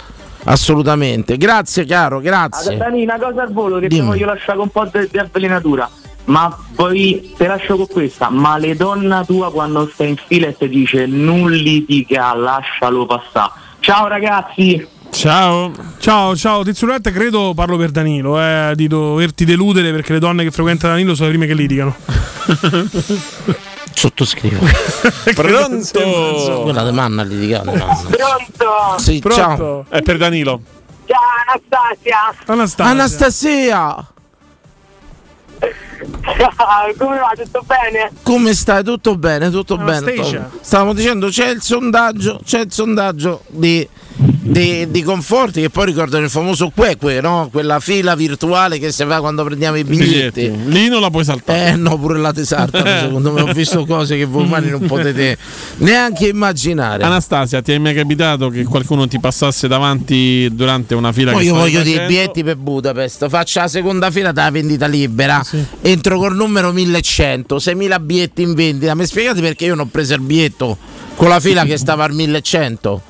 Assolutamente. 0.44 1.36
Grazie 1.38 1.84
caro, 1.86 2.20
grazie. 2.20 2.76
Dani, 2.76 3.02
una 3.02 3.18
cosa 3.18 3.42
al 3.42 3.52
volo 3.52 3.78
che 3.78 3.88
Dimmi. 3.88 4.06
voglio 4.06 4.26
lasciare 4.26 4.58
un 4.58 4.68
po' 4.68 4.84
di, 4.92 5.08
di 5.10 5.18
avvelenatura. 5.18 5.88
Ma 6.24 6.56
poi 6.74 7.32
te 7.36 7.46
lascio 7.46 7.76
con 7.76 7.86
questa, 7.88 8.30
ma 8.30 8.56
le 8.56 8.76
donna 8.76 9.24
tua 9.24 9.50
quando 9.50 9.90
stai 9.92 10.10
in 10.10 10.16
fila 10.16 10.48
e 10.48 10.56
ti 10.56 10.68
dice 10.68 11.06
non 11.06 11.50
litiga, 11.50 12.34
lascialo 12.34 13.06
passare. 13.06 13.52
Ciao 13.80 14.06
ragazzi! 14.06 14.86
Ciao. 15.10 15.70
Ciao, 15.98 16.34
ciao, 16.34 16.64
Tizzurette, 16.64 17.10
credo 17.10 17.52
parlo 17.54 17.76
per 17.76 17.90
Danilo, 17.90 18.40
eh, 18.40 18.72
di 18.74 18.86
doverti 18.88 19.44
deludere 19.44 19.92
perché 19.92 20.14
le 20.14 20.18
donne 20.18 20.42
che 20.42 20.50
frequentano 20.50 20.94
Danilo 20.94 21.14
sono 21.14 21.28
le 21.28 21.36
prime 21.36 21.46
che 21.46 21.54
litigano. 21.54 21.94
Sottoscrivo. 23.94 24.64
Pronto? 25.34 26.60
Quella 26.62 26.84
di 26.84 26.92
manna 26.92 27.22
litigata. 27.22 27.70
Pronto? 27.72 28.98
Sì, 28.98 29.22
ciao. 29.28 29.84
È 29.88 30.00
per 30.02 30.16
Danilo. 30.16 30.60
Ciao 31.06 31.18
Anastasia. 31.46 32.34
Anastasia. 32.46 32.90
Anastasia, 32.90 34.06
come 36.98 37.18
va? 37.18 37.32
Tutto 37.36 37.64
bene? 37.66 38.10
come 38.22 38.54
stai? 38.54 38.82
Tutto 38.84 39.16
bene, 39.16 39.50
tutto 39.50 39.76
bene. 39.76 40.10
Anastasia. 40.10 40.40
Tom. 40.40 40.60
Stavamo 40.60 40.94
dicendo 40.94 41.28
c'è 41.28 41.48
il 41.48 41.62
sondaggio, 41.62 42.40
c'è 42.44 42.60
il 42.60 42.72
sondaggio 42.72 43.42
di, 43.48 43.88
di, 44.14 44.90
di 44.90 45.02
conforti 45.02 45.60
che 45.60 45.70
poi 45.70 45.86
ricordano 45.86 46.24
il 46.24 46.30
famoso 46.30 46.70
Queque, 46.74 47.20
no? 47.20 47.48
Quella 47.50 47.80
fila 47.80 48.14
virtuale 48.14 48.78
che 48.78 48.92
si 48.92 49.04
fa 49.04 49.20
quando 49.20 49.44
prendiamo 49.44 49.76
i 49.78 49.84
biglietti. 49.84 50.52
Lì 50.66 50.88
non 50.88 51.00
la 51.00 51.10
puoi 51.10 51.24
saltare. 51.24 51.70
Eh 51.70 51.76
no, 51.76 51.98
pure 51.98 52.18
la 52.18 52.32
tesartano, 52.32 52.84
secondo 53.00 53.32
me 53.32 53.40
ho 53.42 53.52
visto 53.52 53.86
cose 53.86 54.16
che 54.16 54.24
voi 54.24 54.44
umani 54.44 54.68
non 54.68 54.84
potete 54.86 55.38
neanche 55.78 56.28
immaginare. 56.28 57.02
Anastasia, 57.02 57.62
ti 57.62 57.72
è 57.72 57.78
mai 57.78 57.94
capitato 57.94 58.48
che 58.48 58.64
qualcuno 58.64 59.06
ti 59.08 59.18
passasse 59.18 59.68
davanti 59.68 60.48
durante 60.52 60.94
una 60.94 61.12
fila 61.12 61.32
Poi 61.32 61.40
che 61.40 61.46
io 61.46 61.54
voglio 61.54 61.82
dei 61.82 61.92
facendo? 61.92 62.08
biglietti 62.08 62.44
per 62.44 62.56
Budapest, 62.56 63.28
faccio 63.28 63.60
la 63.60 63.68
seconda 63.68 64.10
fila 64.10 64.32
della 64.32 64.50
vendita 64.50 64.86
libera, 64.86 65.44
entro 65.80 66.18
col 66.18 66.34
numero 66.34 66.72
1100, 66.72 67.58
6000 67.58 68.00
biglietti 68.00 68.42
in 68.42 68.54
vendita. 68.54 68.94
Mi 68.94 69.06
spiegate 69.06 69.40
perché 69.40 69.64
io 69.64 69.74
non 69.74 69.86
ho 69.86 69.88
preso 69.90 70.14
il 70.14 70.20
biglietto 70.20 70.76
con 71.14 71.28
la 71.28 71.40
fila 71.40 71.64
che 71.64 71.76
stava 71.76 72.04
al 72.04 72.12
1100? 72.12 73.02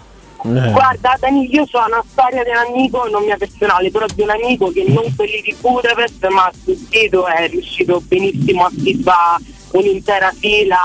Guarda 0.42 1.16
Dani, 1.20 1.48
io 1.54 1.62
ho 1.70 1.86
una 1.86 2.02
storia 2.10 2.42
di 2.42 2.50
un 2.50 2.56
amico, 2.74 3.06
non 3.08 3.24
mia 3.24 3.36
personale, 3.36 3.90
però 3.90 4.06
di 4.14 4.22
un 4.22 4.30
amico 4.30 4.70
che 4.70 4.84
non 4.88 5.14
quelli 5.14 5.40
di 5.42 5.54
Budapest, 5.60 6.26
ma 6.28 6.50
sul 6.64 6.76
sito 6.90 7.26
è 7.26 7.48
riuscito 7.48 8.02
benissimo 8.06 8.64
a 8.64 8.70
fare 9.02 9.44
un'intera 9.72 10.32
fila, 10.38 10.76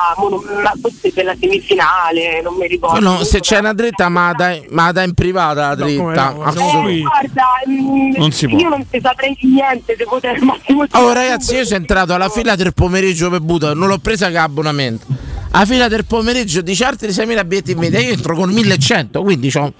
forse 0.82 1.12
per 1.12 1.26
la 1.26 1.36
semifinale, 1.40 2.42
non 2.42 2.56
mi 2.56 2.68
ricordo. 2.68 3.00
No, 3.00 3.24
se 3.24 3.40
c'è 3.40 3.58
una 3.60 3.74
dritta, 3.74 4.08
ma 4.10 4.32
dai, 4.34 4.66
ma 4.70 4.92
dai 4.92 5.06
in 5.06 5.14
privata 5.14 5.68
la 5.70 5.76
dritta. 5.76 6.34
Eh, 6.34 6.42
Assolutamente. 6.44 7.02
guarda, 7.02 7.46
mm, 7.68 8.12
Non 8.16 8.32
si 8.32 8.48
può. 8.48 8.58
io 8.58 8.70
non 8.70 8.88
ti 8.90 9.00
saprei 9.02 9.36
di 9.40 9.48
niente, 9.48 9.96
devo 9.96 10.20
dire 10.20 10.36
al 10.36 10.42
massimo 10.44 10.86
Oh 10.92 11.12
ragazzi, 11.14 11.56
io 11.56 11.66
sono 11.66 11.80
entrato 11.80 12.14
alla 12.14 12.30
fila 12.30 12.56
del 12.56 12.74
pomeriggio 12.74 13.30
per 13.30 13.42
Budapest, 13.42 13.78
non 13.78 13.90
l'ho 13.90 13.98
presa 13.98 14.30
che 14.30 14.38
abbonamento. 14.38 15.06
La 15.52 15.66
fila 15.66 15.88
del 15.88 16.06
pomeriggio 16.06 16.62
dice 16.62 16.84
altri 16.86 17.10
6.000 17.10 17.46
biglietti 17.46 17.72
in 17.72 17.80
vendita, 17.80 18.02
io 18.02 18.12
entro 18.12 18.36
con 18.36 18.50
1100, 18.52 19.22
quindi 19.24 19.52
ho 19.56 19.74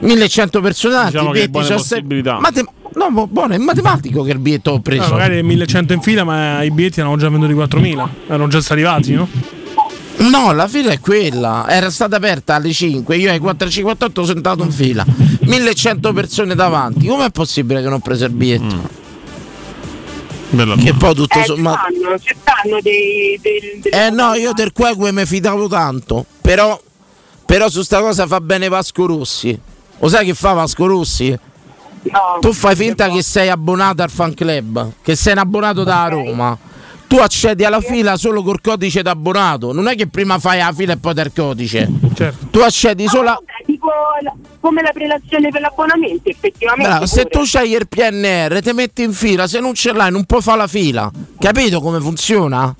1100 0.00 0.60
personaggi. 0.60 1.12
Diciamo 1.12 1.30
che 1.32 1.48
biglietti, 1.48 1.66
se- 1.66 1.74
possibilità. 1.74 2.38
Matem- 2.38 2.68
no, 2.94 3.10
bu- 3.10 3.26
buono, 3.28 3.54
è 3.54 3.58
matematico 3.58 4.22
che 4.22 4.30
il 4.32 4.38
biglietto 4.38 4.72
ho 4.72 4.80
preso. 4.80 5.04
Ah, 5.04 5.10
magari 5.10 5.42
1100 5.42 5.92
in 5.92 6.00
fila, 6.02 6.22
ma 6.24 6.62
i 6.62 6.70
biglietti 6.70 7.00
erano 7.00 7.16
già 7.16 7.28
venduti 7.28 7.52
4000. 7.52 8.08
Erano 8.28 8.46
già 8.48 8.60
stati 8.60 8.80
arrivati, 8.80 9.14
no? 9.14 9.28
No, 10.18 10.52
la 10.52 10.66
fila 10.68 10.90
è 10.92 11.00
quella. 11.00 11.66
Era 11.68 11.90
stata 11.90 12.16
aperta 12.16 12.54
alle 12.56 12.72
5. 12.72 13.16
Io 13.16 13.30
alle 13.30 13.40
4.58 13.40 14.10
sono 14.12 14.32
entrato 14.36 14.62
in 14.64 14.70
fila. 14.72 15.04
1100 15.40 16.12
persone 16.12 16.54
davanti. 16.54 17.06
Com'è 17.06 17.30
possibile 17.30 17.78
che 17.80 17.84
non 17.86 17.94
ho 17.94 17.98
preso 18.00 18.24
il 18.24 18.32
biglietto? 18.32 19.06
Che 20.50 20.94
poi 20.94 21.14
tutto 21.14 21.38
eh, 21.38 21.44
sommato. 21.44 21.78
ci 21.92 21.98
stanno, 21.98 22.18
ci 22.18 22.36
stanno 22.40 22.80
dei, 22.80 23.38
dei, 23.42 23.80
dei- 23.82 23.92
Eh 23.92 24.10
no, 24.10 24.34
io 24.34 24.52
del 24.52 24.72
Queque 24.72 25.12
mi 25.12 25.26
fidavo 25.26 25.68
tanto. 25.68 26.24
Però, 26.40 26.80
però 27.44 27.68
su 27.68 27.82
sta 27.82 28.00
cosa 28.00 28.26
fa 28.26 28.40
bene 28.40 28.68
Vasco 28.68 29.06
Rossi. 29.06 29.58
Lo 29.98 30.08
sai 30.08 30.24
che 30.24 30.34
fa 30.34 30.52
Vasco 30.52 30.86
Rossi? 30.86 31.38
tu 32.40 32.52
fai 32.52 32.74
finta 32.76 33.08
che 33.10 33.22
sei 33.22 33.50
abbonato 33.50 34.02
al 34.02 34.08
fan 34.10 34.32
club, 34.32 34.92
che 35.02 35.14
sei 35.16 35.32
un 35.32 35.40
abbonato 35.40 35.82
da 35.84 36.06
Roma. 36.08 36.56
Tu 37.06 37.16
accedi 37.16 37.64
alla 37.64 37.80
fila 37.80 38.16
solo 38.16 38.42
col 38.42 38.60
codice 38.60 39.02
d'abbonato. 39.02 39.72
Non 39.72 39.88
è 39.88 39.94
che 39.96 40.06
prima 40.06 40.38
fai 40.38 40.58
la 40.58 40.72
fila 40.74 40.92
e 40.92 40.96
poi 40.98 41.14
del 41.14 41.32
codice. 41.34 41.88
Tu 42.50 42.58
accedi 42.60 43.06
solo 43.08 43.30
a. 43.30 43.32
Vabbè, 43.32 43.44
tipo 43.66 43.67
la- 43.67 43.67
come 44.60 44.82
la 44.82 44.92
prelazione 44.92 45.48
per 45.50 45.60
l'abbonamento, 45.60 46.28
effettivamente. 46.28 46.88
Bravo, 46.88 47.06
se 47.06 47.24
tu 47.26 47.40
c'hai 47.44 47.72
il 47.72 47.86
PNR, 47.88 48.60
ti 48.60 48.72
metti 48.72 49.02
in 49.02 49.12
fila, 49.12 49.46
se 49.46 49.60
non 49.60 49.74
ce 49.74 49.92
l'hai 49.92 50.10
non 50.10 50.24
puoi 50.24 50.42
fare 50.42 50.58
la 50.58 50.66
fila. 50.66 51.10
Capito 51.38 51.80
come 51.80 52.00
funziona? 52.00 52.74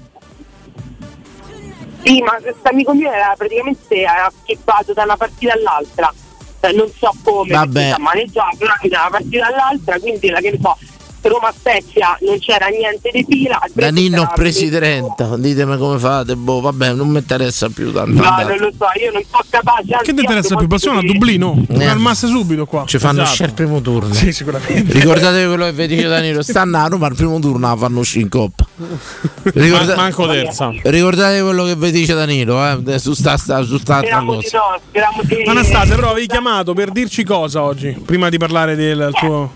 Sì, 2.03 2.23
ma 2.23 2.39
questo 2.41 2.69
amico 2.69 2.95
mio 2.95 3.11
era 3.11 3.35
praticamente 3.37 4.05
schippato 4.43 4.93
da 4.93 5.03
una 5.03 5.17
partita 5.17 5.53
all'altra. 5.53 6.13
Cioè, 6.61 6.73
non 6.73 6.91
so 6.97 7.15
come 7.23 7.53
Vabbè. 7.53 7.91
da 7.91 7.97
una 7.99 9.09
partita 9.11 9.47
all'altra, 9.47 9.99
quindi 10.01 10.29
la 10.29 10.41
che 10.41 10.51
ne 10.51 10.59
so, 10.61 10.77
Roma 11.23 11.53
Spezia 11.57 12.17
non 12.21 12.39
c'era 12.39 12.67
niente 12.69 13.11
di 13.13 13.25
fila. 13.29 13.59
al 13.61 13.71
Danino 13.75 14.23
era- 14.23 14.27
presidente, 14.35 15.27
ditemi 15.39 15.77
come 15.77 15.99
fate. 15.99 16.37
Boh, 16.37 16.61
vabbè, 16.61 16.93
non 16.93 17.09
mi 17.09 17.19
interessa 17.19 17.69
più 17.69 17.93
tanto. 17.93 18.23
No, 18.23 18.31
non 18.43 18.57
lo 18.59 18.71
so, 18.77 18.87
io 19.01 19.13
non 19.13 19.23
sono 19.29 19.45
capace. 19.51 19.99
Che 20.03 20.15
ti 20.15 20.21
interessa 20.21 20.57
più? 20.57 20.67
Passione 20.67 20.99
a 21.01 21.03
Dublino? 21.03 21.65
Eh. 21.69 21.85
Al 21.87 22.17
subito 22.17 22.67
qua. 22.67 22.85
Ci 22.87 22.99
fanno 22.99 23.23
Esatto. 23.23 23.31
uscire 23.31 23.49
il 23.49 23.55
primo 23.55 23.81
turno. 23.81 24.13
Sì, 24.15 24.33
sicuramente. 24.33 24.93
Ricordatevi 24.93 25.47
quello 25.49 25.65
che 25.67 25.73
vi 25.73 25.87
dice 25.87 26.09
Danilo, 26.09 26.43
stanno 26.43 26.79
a 26.79 26.87
Roma 26.87 27.07
al 27.07 27.15
primo 27.15 27.39
turno 27.39 27.69
la 27.69 27.77
fanno 27.77 27.99
uscire 28.01 28.23
in 28.23 28.29
coppa. 28.29 28.67
Ricorda- 29.55 29.95
Ma- 29.97 30.03
manco 30.03 30.27
terza. 30.27 30.73
Ricordatevi 30.83 31.43
quello 31.43 31.65
che 31.65 31.77
vi 31.77 31.91
dice 31.91 32.15
Danilo, 32.15 32.83
eh, 32.87 32.99
su 32.99 33.13
sta, 33.15 33.37
sta, 33.37 33.63
su 33.63 33.79
sta 33.79 33.99
Speriamo 33.99 34.37
di 34.37 34.43
cosa. 34.43 34.59
no, 34.59 34.81
speriamo 34.89 35.23
di 35.23 35.43
Anastasia, 35.49 35.95
però 35.95 36.11
avevi 36.11 36.27
chiamato 36.27 36.73
per 36.75 36.91
dirci 36.91 37.25
cosa 37.25 37.63
oggi? 37.63 37.97
Prima 38.05 38.29
di 38.29 38.39
parlare 38.39 38.77
del 38.77 39.11
tuo. 39.19 39.53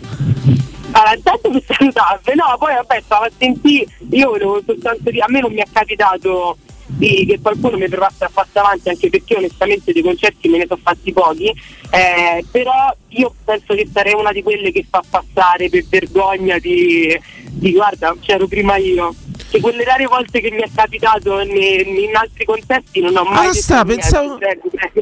Intanto 1.14 1.50
per 1.50 1.62
salutarvi, 1.66 2.34
no, 2.34 2.56
poi 2.58 2.74
vabbè, 2.74 3.00
stavo 3.04 3.24
a 3.24 3.30
sentire, 3.36 3.86
io 4.10 4.30
volevo 4.30 4.62
soltanto 4.64 5.10
dire, 5.10 5.22
a 5.22 5.26
me 5.28 5.40
non 5.40 5.52
mi 5.52 5.60
è 5.60 5.66
capitato 5.70 6.56
di, 6.86 7.24
che 7.26 7.40
qualcuno 7.40 7.76
mi 7.76 7.88
provasse 7.88 8.24
a 8.24 8.30
passare 8.32 8.66
avanti, 8.66 8.88
anche 8.88 9.08
perché 9.08 9.36
onestamente 9.36 9.92
dei 9.92 10.02
concerti 10.02 10.48
me 10.48 10.58
ne 10.58 10.66
sono 10.66 10.80
fatti 10.82 11.12
pochi, 11.12 11.52
eh, 11.90 12.44
però 12.50 12.94
io 13.08 13.34
penso 13.44 13.74
che 13.74 13.88
sarei 13.92 14.14
una 14.14 14.32
di 14.32 14.42
quelle 14.42 14.72
che 14.72 14.86
fa 14.88 15.02
passare 15.08 15.68
per 15.68 15.84
vergogna 15.88 16.58
di, 16.58 17.18
di 17.48 17.72
guarda, 17.72 18.14
c'ero 18.20 18.46
prima 18.46 18.76
io. 18.76 19.14
Che 19.52 19.60
quelle 19.60 19.84
rare 19.84 20.06
volte 20.06 20.40
che 20.40 20.50
mi 20.50 20.62
è 20.62 20.68
capitato 20.74 21.38
in 21.40 22.16
altri 22.16 22.46
contesti 22.46 23.00
non 23.02 23.14
ho 23.18 23.24
mai 23.24 23.48
Ah, 23.48 23.52
sta, 23.52 23.84
pensavo, 23.84 24.38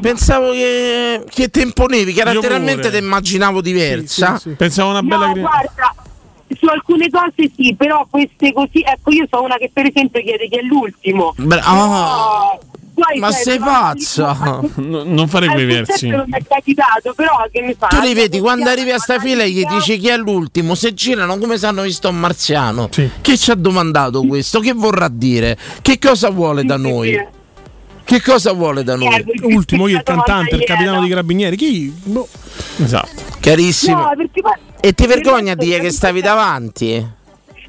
pensavo 0.01 0.51
che, 0.51 1.23
che 1.29 1.47
te 1.49 1.61
imponevi, 1.61 2.11
chiaramente 2.11 2.47
pure. 2.75 2.89
ti 2.91 2.97
immaginavo 2.97 3.61
diversa. 3.61 4.41
Pensavo 4.57 4.89
una 4.89 5.01
bella 5.01 5.27
No, 5.27 5.33
guarda, 5.39 5.95
su 6.59 6.65
alcune 6.65 7.09
cose 7.09 7.49
sì, 7.55 7.73
però 7.77 8.05
queste 8.09 8.51
così, 8.51 8.81
ecco 8.85 9.11
io 9.11 9.25
sono 9.29 9.43
una 9.43 9.55
che 9.55 9.69
per 9.71 9.85
esempio 9.85 10.21
chiede 10.21 10.49
chi 10.49 10.57
è 10.57 10.61
l'ultimo. 10.63 11.33
Bra- 11.37 11.61
ah. 11.63 12.59
Ma 13.19 13.31
sei 13.31 13.59
pazza? 13.59 14.59
No, 14.81 15.03
non 15.03 15.27
fare 15.27 15.47
quei 15.47 15.65
versi. 15.65 16.07
Non 16.09 16.25
mi 16.27 16.37
è 16.37 16.43
capitato, 16.47 17.13
però 17.13 17.45
che 17.51 17.61
mi 17.61 17.75
fa? 17.77 17.87
Tu 17.87 17.99
li 18.01 18.13
vedi 18.13 18.39
quando 18.39 18.69
arrivi 18.69 18.91
a 18.91 18.99
sta 18.99 19.19
fila 19.19 19.45
gli 19.45 19.63
dici 19.65 19.97
chi 19.97 20.07
è 20.09 20.17
l'ultimo, 20.17 20.75
se 20.75 20.93
girano 20.93 21.37
come 21.37 21.57
se 21.57 21.67
hanno 21.67 21.83
visto 21.83 22.09
un 22.09 22.19
marziano. 22.19 22.89
Che 22.89 23.37
ci 23.37 23.51
ha 23.51 23.55
domandato 23.55 24.23
questo? 24.25 24.59
Che 24.59 24.73
vorrà 24.73 25.07
dire? 25.07 25.57
Che 25.81 25.99
cosa 25.99 26.29
vuole 26.29 26.63
da 26.63 26.77
noi? 26.77 27.39
Che 28.03 28.21
cosa 28.21 28.51
vuole 28.51 28.83
da 28.83 28.95
noi? 28.95 29.23
Ultimo, 29.43 29.87
io 29.87 29.97
il 29.97 30.03
cantante, 30.03 30.55
il 30.55 30.63
capitano 30.63 30.99
dei 30.99 31.09
carabinieri. 31.09 31.55
Chi? 31.55 31.93
Boh. 32.03 32.27
Esatto. 32.77 33.23
Carissimo. 33.39 34.01
No, 34.01 34.11
perché 34.15 34.41
E 34.81 34.93
ti 34.93 35.07
vergogna 35.07 35.53
a 35.53 35.55
dire 35.55 35.79
che 35.79 35.91
stavi 35.91 36.21
davanti? 36.21 37.19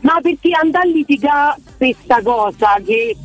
Ma 0.01 0.19
perché 0.21 0.51
andare 0.61 0.89
a 0.89 0.93
litigare 0.93 1.57
questa 1.77 2.21
cosa 2.23 2.77
che 2.85 3.17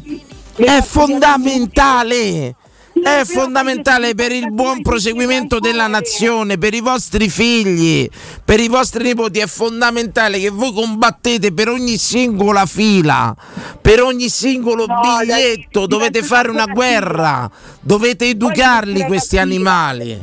È 0.58 0.82
fondamentale. 0.82 2.55
È 2.99 3.22
fondamentale 3.26 4.16
per 4.16 4.32
il 4.32 4.51
buon 4.51 4.82
proseguimento 4.82 5.60
della 5.60 5.86
nazione, 5.86 6.58
per 6.58 6.74
i 6.74 6.80
vostri 6.80 7.30
figli, 7.30 8.10
per 8.43 8.60
i 8.60 8.68
vostri 8.68 9.03
nipoti. 9.03 9.38
È 9.38 9.45
fondamentale 9.45 10.39
che 10.39 10.49
voi 10.49 10.74
combattete 10.74 11.53
per 11.53 11.70
ogni 11.70 11.97
singola 11.97 12.66
fila, 12.66 13.36
per 13.80 14.01
ogni 14.01 14.30
singolo 14.30 14.88
biglietto. 14.88 15.86
Dovete 15.86 16.24
fare 16.24 16.49
una 16.49 16.66
guerra, 16.66 17.47
dovete 17.80 18.30
educarli 18.30 19.03
questi 19.03 19.38
animali. 19.38 20.20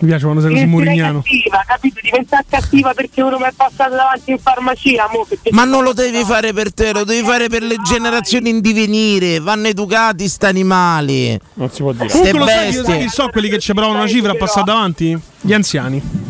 Mi 0.00 0.08
piace 0.08 0.24
quando 0.24 0.40
sei 0.40 0.52
così 0.52 0.64
murignano. 0.64 1.20
cattiva, 1.20 1.62
capito? 1.66 2.00
Diventare 2.02 2.44
cattiva 2.48 2.94
perché 2.94 3.20
uno 3.20 3.38
mi 3.38 3.44
è 3.44 3.52
passato 3.54 3.90
davanti 3.90 4.30
in 4.30 4.38
farmacia, 4.38 5.08
mo, 5.12 5.26
Ma 5.50 5.64
non 5.64 5.82
lo 5.82 5.92
devi 5.92 6.24
fare 6.24 6.54
per 6.54 6.72
te, 6.72 6.92
lo 6.92 7.04
devi 7.04 7.26
fare 7.26 7.48
per 7.48 7.62
le 7.62 7.76
generazioni 7.84 8.48
in 8.48 8.60
divenire. 8.60 9.40
Vanno 9.40 9.68
educati 9.68 10.26
sti 10.26 10.46
animali. 10.46 11.38
Non 11.54 11.70
si 11.70 11.82
può 11.82 11.92
dire. 11.92 12.08
Ste 12.08 12.30
Comunque 12.30 12.38
lo 12.38 12.46
sai, 12.46 12.70
io 12.72 12.84
sai 12.84 13.08
so 13.08 13.28
quelli 13.28 13.50
che 13.50 13.58
ci 13.58 13.74
provano 13.74 13.98
una 13.98 14.08
cifra 14.08 14.32
a 14.32 14.36
passare 14.36 14.64
davanti? 14.64 15.18
Gli 15.40 15.52
anziani. 15.52 16.29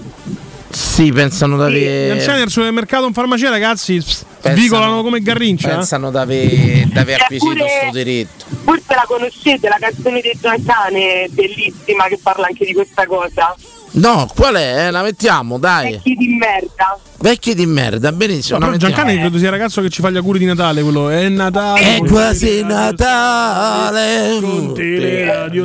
Sì, 0.71 1.11
pensano 1.13 1.57
di 1.57 1.73
Gli 1.73 1.77
avere. 1.85 2.11
anziani 2.13 2.41
al 2.43 2.49
supermercato 2.51 3.07
in 3.07 3.13
farmacia, 3.13 3.51
ragazzi. 3.51 3.97
pss, 3.97 4.25
Svicolano 4.43 5.03
come 5.03 5.21
Garrincia? 5.21 5.69
Pensano 5.69 6.11
di 6.11 6.17
aver, 6.17 7.21
acquisito 7.21 7.65
sto 7.67 7.91
diritto. 7.93 8.45
Forse 8.65 8.95
la 8.95 9.05
conoscete, 9.07 9.69
la 9.69 9.79
canzone 9.81 10.21
di 10.21 10.33
Giancane, 10.41 11.29
bellissima, 11.31 12.05
che 12.07 12.19
parla 12.23 12.47
anche 12.47 12.65
di 12.65 12.73
questa 12.73 13.07
cosa. 13.07 13.55
No, 13.93 14.29
qual 14.35 14.55
è? 14.55 14.87
Eh, 14.87 14.91
La 14.91 15.03
mettiamo, 15.03 15.59
dai. 15.59 15.93
Vecchi 15.93 16.15
di 16.15 16.29
merda. 16.37 16.99
Vecchi 17.19 17.55
di 17.55 17.67
merda, 17.67 18.13
benissimo. 18.13 18.59
No. 18.59 18.77
Giancane 18.77 19.19
credo 19.19 19.37
sia 19.37 19.47
il 19.47 19.53
ragazzo 19.53 19.83
che 19.83 19.91
ci 19.91 20.01
fa 20.01 20.11
gli 20.11 20.17
auguri 20.17 20.39
di 20.39 20.45
Natale, 20.47 20.81
quello 20.83 21.09
è 21.11 21.29
Natale. 21.29 21.97
È 21.97 22.05
quasi 22.05 22.63
Natale. 22.63 24.39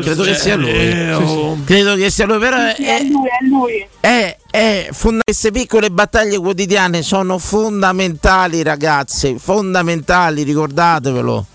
Credo 0.01 0.23
che 0.23 0.35
sia 0.35 0.55
lui. 0.55 0.71
Sì, 0.73 1.27
sì. 1.27 1.63
Credo 1.65 1.95
che 1.95 2.09
sia 2.09 2.25
lui, 2.25 2.39
però 2.39 2.57
è, 2.57 2.75
È 2.75 3.03
lui, 3.03 3.27
è 3.27 3.45
lui. 3.47 3.87
è, 3.99 4.37
è 4.49 4.87
fonda- 4.91 5.23
queste 5.23 5.51
piccole 5.51 5.89
battaglie 5.91 6.37
quotidiane 6.37 7.01
sono 7.03 7.37
fondamentali, 7.37 8.61
ragazzi. 8.63 9.37
Fondamentali, 9.39 10.43
ricordatevelo. 10.43 11.45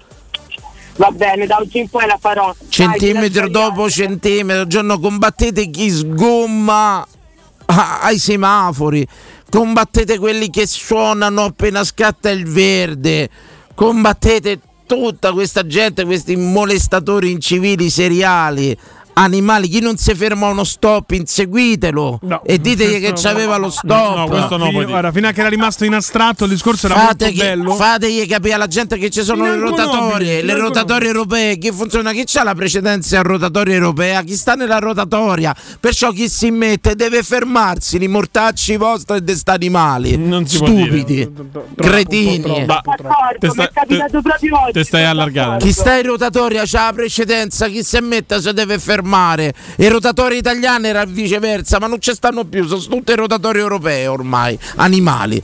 Va 1.00 1.10
bene, 1.12 1.46
da 1.46 1.56
oggi 1.56 1.78
in 1.78 1.88
poi 1.88 2.06
la 2.06 2.18
farò. 2.20 2.54
Dai, 2.58 2.68
Centimetro 2.68 3.46
ti 3.46 3.52
lascio 3.52 3.68
dopo 3.70 3.88
centimetro, 3.88 4.66
giorno 4.66 4.98
combattete 5.00 5.70
chi 5.70 5.88
sgomma. 5.88 7.06
A- 7.72 8.00
ai 8.02 8.18
semafori, 8.18 9.06
combattete 9.48 10.18
quelli 10.18 10.50
che 10.50 10.66
suonano 10.66 11.44
appena 11.44 11.84
scatta 11.84 12.28
il 12.28 12.44
verde, 12.44 13.30
combattete 13.74 14.60
tutta 14.86 15.32
questa 15.32 15.66
gente, 15.66 16.04
questi 16.04 16.36
molestatori 16.36 17.30
incivili 17.30 17.88
seriali. 17.88 18.76
Animali, 19.12 19.68
chi 19.68 19.80
non 19.80 19.96
si 19.96 20.14
ferma 20.14 20.46
a 20.46 20.50
uno 20.50 20.64
stop, 20.64 21.10
inseguitelo 21.10 22.20
e 22.44 22.58
ditegli 22.60 23.00
che 23.04 23.12
c'aveva 23.14 23.56
lo 23.56 23.70
stop. 23.70 24.28
Fino- 24.70 24.86
Guarda, 24.86 25.12
fino 25.12 25.28
a 25.28 25.32
che 25.32 25.40
era 25.40 25.48
rimasto 25.48 25.84
in 25.84 25.94
astratto 25.94 26.44
il 26.44 26.50
discorso 26.50 26.86
era 26.86 26.94
Fate 26.96 27.24
molto 27.26 27.40
che- 27.40 27.46
bello. 27.48 27.74
fategli 27.74 28.26
capire 28.26 28.54
alla 28.54 28.66
gente 28.66 28.96
che 28.98 29.10
ci 29.10 29.22
sono 29.22 29.44
le 29.44 29.56
rotatorie, 29.56 30.42
le 30.42 30.54
rotatorie 30.54 31.08
europee, 31.08 31.58
chi 31.58 31.70
funziona, 31.72 32.12
chi 32.12 32.22
c'ha 32.24 32.42
la 32.44 32.54
precedenza 32.54 33.18
a 33.18 33.22
rotatoria 33.22 33.74
europea, 33.74 34.22
chi 34.22 34.36
sta 34.36 34.54
nella 34.54 34.78
rotatoria, 34.78 35.54
perciò 35.78 36.10
chi 36.12 36.28
si 36.28 36.50
mette 36.50 36.94
deve 36.94 37.22
fermarsi, 37.22 37.98
li 37.98 38.08
mortacci 38.08 38.76
vostri 38.76 39.16
e 39.16 39.20
desti 39.22 39.50
animali, 39.50 40.10
si 40.46 40.58
può 40.58 40.66
stupidi, 40.66 41.28
cretini. 41.76 42.64
D'accordo, 42.66 43.08
mi 43.54 43.64
è 43.64 43.70
capitato 43.72 44.20
proprio 44.22 44.60
oggi. 44.62 44.72
Te 44.72 44.84
stai 44.84 45.04
allargando. 45.04 45.64
Chi 45.64 45.72
sta 45.72 45.96
in 45.96 46.06
rotatoria 46.06 46.62
c'ha 46.64 46.86
la 46.86 46.92
precedenza, 46.92 47.66
chi 47.68 47.82
si 47.82 47.98
mette 48.00 48.40
si 48.40 48.52
deve 48.52 48.78
fermare. 48.78 48.99
I 49.76 49.88
rotatori 49.88 50.36
italiani 50.36 50.88
era 50.88 51.04
viceversa, 51.04 51.78
ma 51.78 51.86
non 51.86 52.00
ci 52.00 52.12
stanno 52.12 52.44
più, 52.44 52.66
sono 52.66 52.80
tutti 52.80 53.14
rotatori 53.14 53.58
europei 53.58 54.06
ormai, 54.06 54.58
animali. 54.76 55.42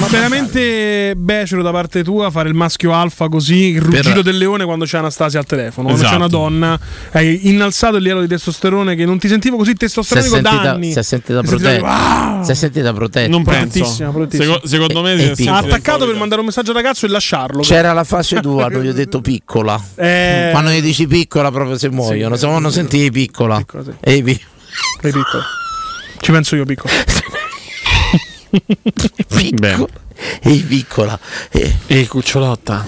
Ma 0.01 0.07
veramente 0.09 1.15
becero 1.17 1.63
da 1.63 1.71
parte 1.71 2.03
tua 2.05 2.31
fare 2.31 2.49
il 2.49 2.55
maschio 2.55 2.93
alfa 2.93 3.29
così, 3.29 3.71
il 3.71 3.81
ruggito 3.81 4.13
Per- 4.15 4.23
del 4.23 4.39
leone 4.39 4.65
quando 4.65 4.85
c'è 4.85 4.99
Anastasia 4.99 5.39
al 5.41 5.47
telefono. 5.47 5.89
Quando 5.89 6.03
c'è 6.07 6.09
Esatto. 6.17 6.17
una 6.17 6.29
donna, 6.29 6.79
hai 7.13 7.49
innalzato 7.49 7.97
il 7.97 8.03
livello 8.03 8.21
di 8.21 8.29
testosterone 8.29 8.95
che 8.95 9.05
non 9.05 9.19
ti 9.19 9.29
sentivo 9.29 9.57
così 9.57 9.71
Si 9.71 9.77
testosteronico 9.77 10.41
da 10.41 10.51
sentita, 10.51 10.71
anni. 10.73 10.93
si 10.93 10.99
è 10.99 11.03
sentita 11.03 11.41
Si 11.43 11.47
protetta. 11.49 11.87
Wow! 11.87 12.45
Si 12.45 12.51
è 12.51 12.55
sentita 12.55 12.93
protetta. 12.93 13.29
Non 13.29 13.45
penso. 13.45 13.59
Protettissima, 13.79 14.11
protettissima. 14.11 14.55
Seco- 14.55 14.67
secondo 14.67 15.03
me 15.03 15.15
È- 15.31 15.35
si 15.35 15.45
è 15.47 15.51
attaccato 15.51 16.07
per 16.07 16.15
mandare 16.17 16.41
un 16.41 16.47
messaggio 16.47 16.71
al 16.71 16.77
ragazzo 16.77 17.07
e 17.07 17.09
lasciarlo. 17.09 17.61
C'era 17.63 17.93
la 17.93 18.05
fase 18.05 18.39
tua, 18.41 18.69
non 18.69 18.83
gli 18.83 18.89
ho 18.89 18.93
detto 18.93 19.21
piccola. 19.21 19.81
Eh. 19.97 20.49
Quando 20.53 20.71
gli 20.71 20.81
dici 20.81 21.07
piccola 21.07 21.51
proprio 21.51 21.77
se 21.77 21.91
muoiono, 21.91 22.37
se 22.37 22.47
non 22.47 22.71
senti 22.73 23.11
piccola. 23.11 23.63
Ehi, 24.01 24.23
pi- 24.23 24.41
Sei 25.03 25.13
piccolo. 25.13 25.43
Ci 26.21 26.33
penso 26.33 26.57
io, 26.57 26.65
piccolo. 26.65 26.93
piccolo. 29.29 29.89
Ehi, 30.43 30.61
piccola. 30.63 31.19
Eh. 31.51 31.77
Ehi, 31.87 32.07
cucciolotta. 32.07 32.87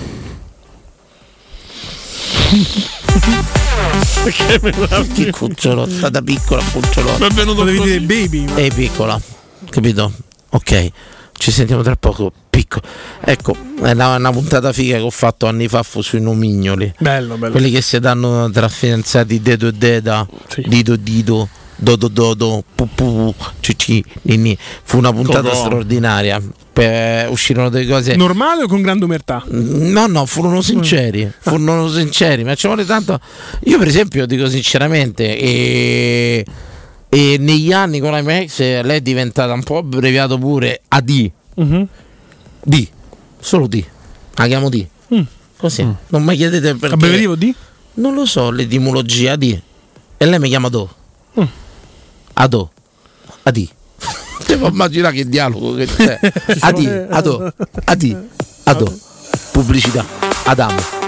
Perché 4.24 4.60
me? 4.62 5.06
Che 5.12 5.30
cucciolotta 5.30 6.08
da 6.08 6.22
piccola 6.22 6.62
cucciolotta. 6.62 7.18
Mi 7.18 7.30
è 7.30 7.34
venuto 7.34 7.60
Potevi 7.60 7.78
così. 7.78 8.04
dire 8.06 8.28
baby. 8.28 8.46
Ehi, 8.54 8.70
piccola. 8.72 9.20
Capito? 9.68 10.12
Ok. 10.50 10.90
Ci 11.32 11.50
sentiamo 11.50 11.82
tra 11.82 11.96
poco. 11.96 12.32
Piccolo. 12.60 12.86
Ecco, 13.24 13.56
è 13.80 13.92
una, 13.92 14.16
una 14.16 14.30
puntata 14.30 14.70
figa 14.72 14.96
che 14.96 15.02
ho 15.02 15.10
fatto 15.10 15.46
anni 15.46 15.66
fa 15.66 15.82
fu 15.82 16.02
sui 16.02 16.20
nomignoli. 16.20 16.92
Bello, 16.98 17.36
bello. 17.36 17.52
Quelli 17.52 17.70
che 17.70 17.80
si 17.80 17.98
danno 17.98 18.50
tra 18.50 18.68
fidanzati 18.68 19.40
dedo 19.40 19.68
e 19.68 19.72
deda, 19.72 20.26
dito 20.66 20.96
dito, 20.96 21.48
dodo 21.76 22.08
dodo, 22.08 22.62
pu 22.74 22.86
pu, 22.94 23.34
cici, 23.60 24.04
nini. 24.22 24.56
Fu 24.82 24.98
una 24.98 25.10
puntata 25.10 25.48
Cocò. 25.48 25.54
straordinaria. 25.54 26.42
Per- 26.72 27.30
uscirono 27.30 27.70
delle 27.70 27.86
cose. 27.86 28.14
Normale 28.14 28.64
o 28.64 28.68
con 28.68 28.82
grande 28.82 29.04
omertà? 29.04 29.42
No, 29.48 30.06
no, 30.06 30.26
furono 30.26 30.60
sinceri, 30.60 31.30
furono 31.38 31.88
sinceri, 31.88 32.44
ma 32.44 32.54
ci 32.54 32.66
vuole 32.66 32.84
tanto. 32.84 33.18
Io, 33.64 33.78
per 33.78 33.88
esempio, 33.88 34.26
dico 34.26 34.48
sinceramente, 34.48 35.38
e, 35.38 36.44
e 37.08 37.36
negli 37.40 37.72
anni 37.72 38.00
con 38.00 38.10
la 38.10 38.20
mia 38.20 38.40
ex 38.40 38.58
lei 38.58 38.98
è 38.98 39.00
diventata 39.00 39.52
un 39.54 39.62
po' 39.62 39.78
abbreviato 39.78 40.36
pure 40.36 40.82
a 40.88 41.00
D. 41.00 41.30
D, 42.62 42.88
solo 43.38 43.66
D. 43.66 43.84
La 44.34 44.46
chiamo 44.46 44.68
D. 44.68 44.86
Così, 45.56 45.82
non 46.08 46.22
mi 46.24 46.36
chiedete 46.36 46.74
perché. 46.74 46.94
Abbrevativo 46.94 47.34
D? 47.36 47.52
Non 47.94 48.14
lo 48.14 48.24
so, 48.24 48.50
l'etimologia 48.50 49.36
D. 49.36 49.60
E 50.16 50.26
lei 50.26 50.38
mi 50.38 50.48
chiama 50.48 50.68
Do. 50.68 50.88
Ado. 52.34 52.70
Adi. 53.42 53.68
Ti 54.46 54.56
puoi 54.56 54.70
immaginare 54.70 55.14
che 55.14 55.28
dialogo 55.28 55.74
che 55.74 55.86
c'è. 55.86 56.18
Adi, 56.60 56.86
Ado, 56.86 57.52
Adi, 57.84 58.16
Ado. 58.64 58.98
Pubblicità. 59.52 60.04
Adamo. 60.44 60.99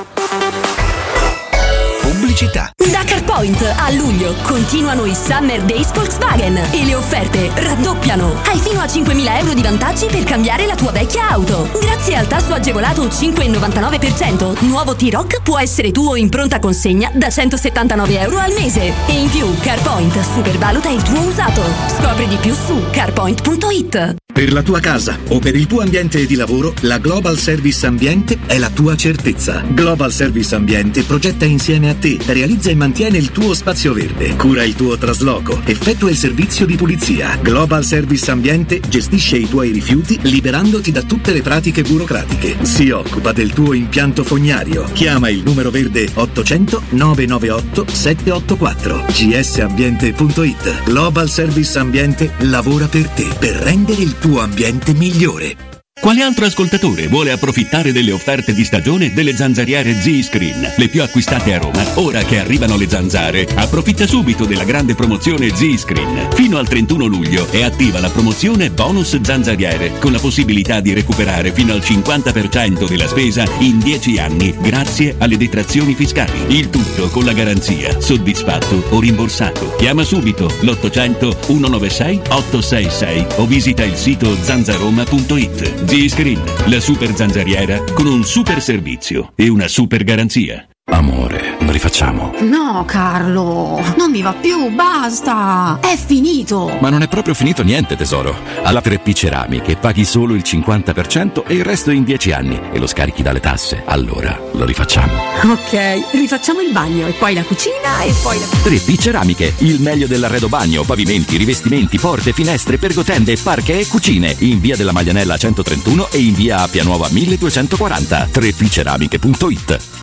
Pubblicità. 2.33 2.70
Da 2.91 3.05
CarPoint 3.05 3.62
a 3.76 3.91
luglio 3.91 4.35
continuano 4.43 5.05
i 5.05 5.14
Summer 5.14 5.62
Days 5.62 5.93
Volkswagen 5.93 6.57
e 6.57 6.85
le 6.85 6.95
offerte 6.95 7.51
raddoppiano. 7.55 8.41
Hai 8.47 8.59
fino 8.59 8.80
a 8.80 8.87
5.000 8.87 9.39
euro 9.39 9.55
di 9.55 9.62
vantaggi 9.62 10.07
per 10.07 10.24
cambiare 10.24 10.66
la 10.66 10.74
tua 10.74 10.93
vecchia 10.93 11.28
auto. 11.28 11.68
Grazie 11.80 12.16
al 12.16 12.26
tasso 12.26 12.55
agevolato 12.55 13.05
5,99%, 13.05 14.64
nuovo 14.64 14.97
T-Rock 14.97 15.43
può 15.43 15.59
essere 15.59 15.93
tuo 15.93 16.16
in 16.16 16.30
pronta 16.30 16.59
consegna 16.59 17.11
da 17.12 17.28
179 17.28 18.20
euro 18.20 18.39
al 18.39 18.53
mese. 18.59 18.93
E 19.07 19.12
in 19.12 19.28
più 19.28 19.47
CarPoint 19.61 20.18
supervaluta 20.33 20.89
il 20.89 21.03
tuo 21.03 21.20
usato. 21.20 21.62
Scopri 21.99 22.26
di 22.28 22.37
più 22.37 22.55
su 22.55 22.83
carpoint.it. 22.91 24.14
Per 24.33 24.51
la 24.51 24.62
tua 24.62 24.80
casa 24.80 25.18
o 25.28 25.39
per 25.41 25.55
il 25.55 25.66
tuo 25.66 25.83
ambiente 25.83 26.24
di 26.24 26.37
lavoro, 26.37 26.72
la 26.80 26.97
Global 26.97 27.37
Service 27.37 27.85
Ambiente 27.85 28.39
è 28.47 28.57
la 28.57 28.70
tua 28.70 28.97
certezza. 28.97 29.62
Global 29.68 30.11
Service 30.11 30.55
Ambiente 30.55 31.03
progetta 31.03 31.45
insieme 31.45 31.91
a 31.91 31.95
te, 31.95 32.18
realizza 32.27 32.70
e 32.70 32.75
mantiene 32.75 33.18
il 33.18 33.31
tuo 33.31 33.55
spazio 33.55 33.93
verde, 33.93 34.37
cura 34.37 34.62
il 34.62 34.75
tuo 34.75 34.97
trasloco, 34.97 35.61
effettua 35.64 36.11
il 36.11 36.16
servizio 36.16 36.66
di 36.66 36.77
pulizia. 36.77 37.39
Global 37.41 37.85
Service 37.85 38.31
Ambiente 38.31 38.81
gestisce 38.89 39.37
i 39.37 39.49
tuoi 39.49 39.70
rifiuti 39.70 40.18
liberandoti 40.23 40.91
da 40.93 41.03
tutte 41.03 41.33
le 41.33 41.43
pratiche 41.43 41.83
burocratiche. 41.83 42.64
Si 42.64 42.91
occupa 42.91 43.33
del 43.33 43.53
tuo 43.53 43.73
impianto 43.73 44.25
fognario. 44.25 44.85
Chiama 44.93 45.29
il 45.29 45.43
numero 45.43 45.70
verde 45.70 46.09
800 46.12 46.83
998 46.91 47.87
784 47.93 49.05
gsambiente.it. 49.09 50.85
Global 50.85 51.29
Service 51.29 51.79
Ambiente 51.79 52.33
lavora 52.39 52.87
per 52.87 53.09
te 53.09 53.29
per 53.39 53.55
rendere 53.57 54.03
il 54.03 54.18
tuo 54.18 54.41
ambiente 54.41 54.93
migliore. 54.95 55.72
Quale 56.03 56.22
altro 56.22 56.46
ascoltatore 56.46 57.07
vuole 57.07 57.30
approfittare 57.30 57.92
delle 57.92 58.11
offerte 58.11 58.53
di 58.53 58.64
stagione 58.64 59.12
delle 59.12 59.36
zanzariere 59.36 59.94
Z-Screen, 59.94 60.74
le 60.76 60.88
più 60.88 61.00
acquistate 61.00 61.55
a 61.55 61.59
Roma? 61.59 61.80
Ora 61.94 62.24
che 62.24 62.40
arrivano 62.40 62.76
le 62.76 62.88
zanzare, 62.88 63.46
approfitta 63.55 64.05
subito 64.05 64.44
della 64.44 64.64
grande 64.64 64.96
promozione 64.96 65.55
Z-Screen. 65.55 66.30
Fino 66.34 66.59
al 66.59 66.66
31 66.66 67.07
luglio 67.07 67.48
è 67.53 67.62
attiva 67.62 68.00
la 68.00 68.11
promozione 68.11 68.72
bonus 68.72 69.20
zanzariere, 69.20 69.92
con 70.00 70.11
la 70.11 70.18
possibilità 70.18 70.80
di 70.80 70.92
recuperare 70.92 71.53
fino 71.53 71.72
al 71.72 71.78
50% 71.78 72.88
della 72.88 73.07
spesa 73.07 73.44
in 73.61 73.78
10 73.78 74.18
anni 74.18 74.53
grazie 74.61 75.14
alle 75.18 75.36
detrazioni 75.36 75.94
fiscali. 75.94 76.32
Il 76.48 76.68
tutto 76.68 77.11
con 77.11 77.24
la 77.24 77.32
garanzia 77.32 78.00
soddisfatto 78.00 78.86
o 78.88 78.98
rimborsato. 78.98 79.76
Chiama 79.76 80.03
subito 80.03 80.53
l'800 80.62 81.44
196 81.46 82.22
866 82.28 83.26
o 83.36 83.46
visita 83.46 83.84
il 83.84 83.94
sito 83.94 84.36
zanzaroma.it. 84.42 85.90
Z-Screen, 85.93 86.40
la 86.70 86.80
super 86.80 87.14
zanzariera 87.14 87.84
con 87.93 88.07
un 88.07 88.24
super 88.24 88.62
servizio 88.62 89.32
e 89.36 89.51
una 89.51 89.68
super 89.68 90.05
garanzia. 90.05 90.72
Amore, 90.93 91.57
lo 91.59 91.70
rifacciamo. 91.72 92.34
No, 92.40 92.84
Carlo, 92.86 93.82
non 93.97 94.11
mi 94.11 94.20
va 94.20 94.34
più, 94.34 94.68
basta. 94.74 95.78
È 95.80 95.97
finito. 95.97 96.76
Ma 96.80 96.90
non 96.90 97.01
è 97.01 97.09
proprio 97.09 97.32
finito 97.32 97.62
niente, 97.62 97.97
tesoro. 97.97 98.36
Alla 98.62 98.80
3P 98.80 99.14
Ceramiche 99.14 99.76
paghi 99.76 100.05
solo 100.05 100.34
il 100.34 100.43
50% 100.45 101.45
e 101.47 101.55
il 101.55 101.64
resto 101.64 101.90
in 101.90 102.05
10 102.05 102.32
anni 102.32 102.61
e 102.72 102.78
lo 102.78 102.86
scarichi 102.86 103.22
dalle 103.22 103.40
tasse. 103.40 103.82
Allora 103.86 104.38
lo 104.53 104.64
rifacciamo. 104.66 105.12
Ok, 105.45 106.12
rifacciamo 106.12 106.61
il 106.61 106.72
bagno 106.72 107.07
e 107.07 107.12
poi 107.12 107.34
la 107.34 107.43
cucina 107.43 108.03
e 108.03 108.12
poi 108.22 108.38
la... 108.38 108.45
3P 108.45 109.01
Ceramiche, 109.01 109.55
il 109.59 109.80
meglio 109.80 110.07
dell'arredo 110.07 110.49
bagno, 110.49 110.82
pavimenti, 110.84 111.38
rivestimenti, 111.38 111.99
porte, 111.99 112.32
finestre, 112.32 112.76
pergotende, 112.76 113.38
parche 113.38 113.78
e 113.78 113.88
cucine. 113.88 114.36
In 114.40 114.61
via 114.61 114.76
della 114.76 114.93
Maglianella 114.93 115.38
131 115.38 116.11
e 116.11 116.18
in 116.18 116.34
via 116.34 116.59
Appia 116.59 116.82
Nuova 116.84 117.09
1240. 117.11 118.28
3pceramiche.it 118.30 120.01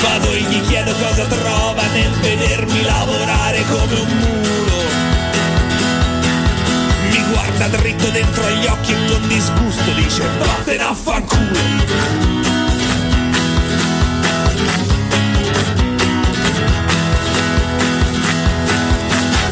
Vado 0.00 0.32
e 0.32 0.40
gli 0.42 0.60
chiedo 0.62 0.92
cosa 0.94 1.24
trova 1.24 1.82
nel 1.92 2.10
vedermi 2.20 2.82
lavorare 2.82 3.62
come 3.68 3.94
un 4.00 4.08
muro. 4.08 4.82
Mi 7.10 7.24
guarda 7.30 7.68
dritto 7.68 8.08
dentro 8.10 8.44
agli 8.44 8.66
occhi 8.66 8.92
e 8.92 9.04
con 9.06 9.28
disgusto 9.28 9.92
dice 9.92 10.22
vattene 10.38 10.82
a 10.82 10.94
fanculo. 10.94 11.58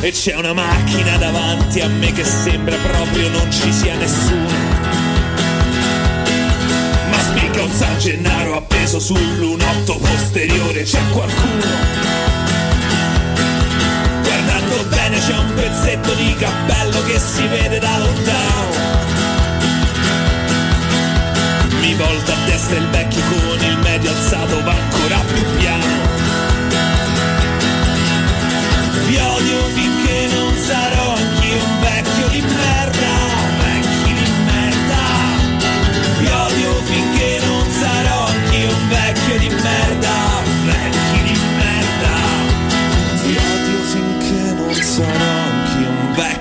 E 0.00 0.12
c'è 0.12 0.36
una 0.36 0.52
macchina 0.52 1.16
davanti 1.16 1.80
a 1.80 1.88
me 1.88 2.12
che 2.12 2.22
sembra 2.24 2.76
proprio 2.76 3.28
non 3.30 3.50
ci 3.50 3.72
sia 3.72 3.96
nessuno. 3.96 4.54
Ma 7.10 7.18
spicca 7.18 7.62
un 7.62 7.72
San 7.72 7.98
Gennaro 7.98 8.54
appeso 8.86 9.00
sul 9.00 9.36
lunotto 9.38 9.98
posteriore, 9.98 10.82
c'è 10.84 11.00
qualcuno. 11.10 11.64
Guardando 14.22 14.84
bene 14.88 15.18
c'è 15.18 15.36
un 15.36 15.54
pezzetto 15.54 16.14
di 16.14 16.34
cappello 16.38 17.02
che 17.02 17.18
si 17.18 17.46
vede 17.48 17.80
da 17.80 17.98
lontano. 17.98 18.74
Mi 21.80 21.94
volta 21.94 22.32
a 22.32 22.46
destra 22.46 22.76
il 22.76 22.88
vecchio 22.88 23.22
con 23.22 23.64
il 23.64 23.78
medio 23.78 24.10
alzato 24.10 24.62
va 24.62 24.72
ancora 24.72 25.18
più 25.32 25.44
piano. 25.56 25.65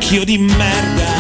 Vecchio 0.06 0.24
di 0.24 0.38
merda. 0.38 1.14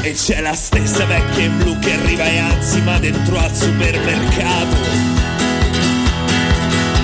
E 0.00 0.12
c'è 0.14 0.40
la 0.40 0.54
stessa 0.54 1.04
vecchia 1.04 1.44
in 1.44 1.58
blu 1.58 1.78
che 1.78 1.92
arriva 1.92 2.24
e 2.24 2.38
anzima 2.38 2.98
dentro 2.98 3.38
al 3.38 3.54
supermercato. 3.54 4.76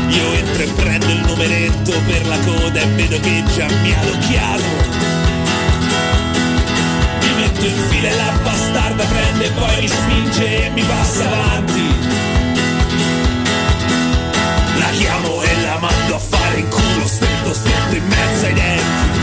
Io 0.08 0.32
entro 0.32 0.62
e 0.62 0.68
prendo 0.76 1.10
il 1.10 1.20
numeretto 1.26 1.92
per 2.06 2.26
la 2.26 2.38
coda 2.38 2.80
e 2.80 2.86
vedo 2.86 3.20
che 3.20 3.42
già 3.54 3.66
mi 3.82 3.92
ha. 3.92 4.00
Mi 7.20 7.34
metto 7.36 7.66
in 7.66 7.88
fila 7.90 8.08
e 8.08 8.16
la 8.16 8.38
bastarda 8.42 9.04
prende 9.04 9.44
e 9.44 9.50
poi 9.50 9.80
mi 9.80 9.88
spinge 9.88 10.66
e 10.66 10.70
mi 10.70 10.82
passa 10.82 11.26
avanti. 11.26 12.11
La 14.82 14.90
chiamo 14.90 15.40
e 15.42 15.60
la 15.62 15.78
mando 15.78 16.16
a 16.16 16.18
fare 16.18 16.58
in 16.58 16.68
culo, 16.68 17.06
stretto 17.06 17.54
stretto 17.54 17.94
in 17.94 18.04
mezzo 18.04 18.46
ai 18.46 18.52
denti. 18.52 19.20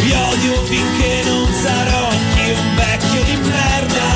Vi 0.00 0.12
odio 0.12 0.64
finché 0.64 1.22
non 1.26 1.46
sarò 1.52 2.08
anch'io 2.08 2.54
un 2.58 2.74
vecchio 2.76 3.22
di 3.22 3.36
merda. 3.36 4.08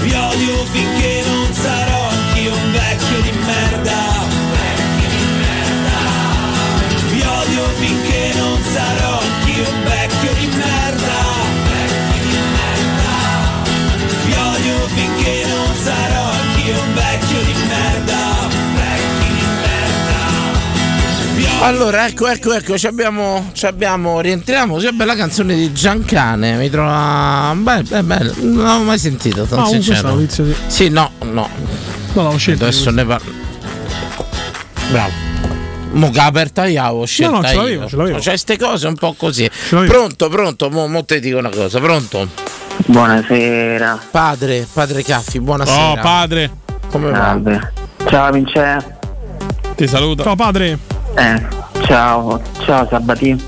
Vi 0.00 0.14
odio 0.14 0.64
finché 0.72 1.22
non 1.26 1.52
sarò 1.52 2.08
anch'io 2.08 2.54
un 2.54 2.72
vecchio 2.72 3.20
di 3.20 3.32
merda. 3.44 4.00
Vi 7.10 7.20
odio 7.20 7.68
finché 7.76 8.32
non 8.38 8.58
sarò 8.72 9.20
anch'io 9.20 9.68
un 9.68 9.82
vecchio 9.84 10.32
di 10.32 10.46
merda. 10.46 10.57
Allora, 21.60 22.06
ecco, 22.06 22.28
ecco, 22.28 22.52
ecco, 22.54 22.78
ci 22.78 22.86
abbiamo, 22.86 23.50
ci 23.52 23.66
abbiamo, 23.66 24.20
rientriamo. 24.20 24.76
Che 24.76 24.92
bella 24.92 25.16
canzone 25.16 25.54
di 25.56 25.72
Giancane. 25.72 26.52
Mi 26.56 26.70
trova. 26.70 27.52
Beh, 27.56 27.82
beh, 27.82 28.02
beh, 28.04 28.32
non 28.42 28.62
l'avevo 28.62 28.84
mai 28.84 28.98
sentito. 28.98 29.44
Sono 29.44 29.62
Ah, 29.62 29.66
sincero. 29.66 30.14
questo 30.14 30.44
di- 30.44 30.54
Sì, 30.68 30.88
no, 30.88 31.10
no. 31.24 31.48
No, 32.12 32.22
l'avevo 32.22 32.36
scelto. 32.38 32.64
Adesso 32.64 32.90
ne 32.90 33.04
parlo. 33.04 33.32
Bravo. 34.90 35.26
Mo 35.90 36.10
che 36.10 36.20
aperta 36.20 36.66
io 36.66 36.82
avevo 36.82 37.04
scelta 37.06 37.32
No, 37.32 37.40
no, 37.40 37.48
ce 37.48 37.54
l'avevo, 37.56 37.82
io. 37.82 37.88
ce 37.88 37.96
l'avevo. 37.96 38.20
Cioè, 38.20 38.36
ste 38.36 38.56
cose 38.56 38.86
un 38.86 38.94
po' 38.94 39.14
così. 39.14 39.50
Pronto, 39.68 40.28
pronto. 40.28 40.70
Mo, 40.70 40.86
mo 40.86 41.04
te 41.04 41.18
dico 41.18 41.38
una 41.38 41.50
cosa. 41.50 41.80
Pronto? 41.80 42.28
Buonasera. 42.86 43.98
Padre, 44.12 44.66
padre 44.72 45.02
Caffi, 45.02 45.40
buonasera. 45.40 45.90
Oh, 45.90 45.96
padre. 46.00 46.50
Come 46.88 47.10
va? 47.10 47.38
Ciao 48.08 48.30
Vincenzo. 48.30 48.96
Ti 49.74 49.86
saluto. 49.88 50.22
Ciao 50.22 50.36
padre. 50.36 50.78
Eh, 51.18 51.42
ciao, 51.84 52.40
ciao 52.60 52.86
Sabatino. 52.88 53.38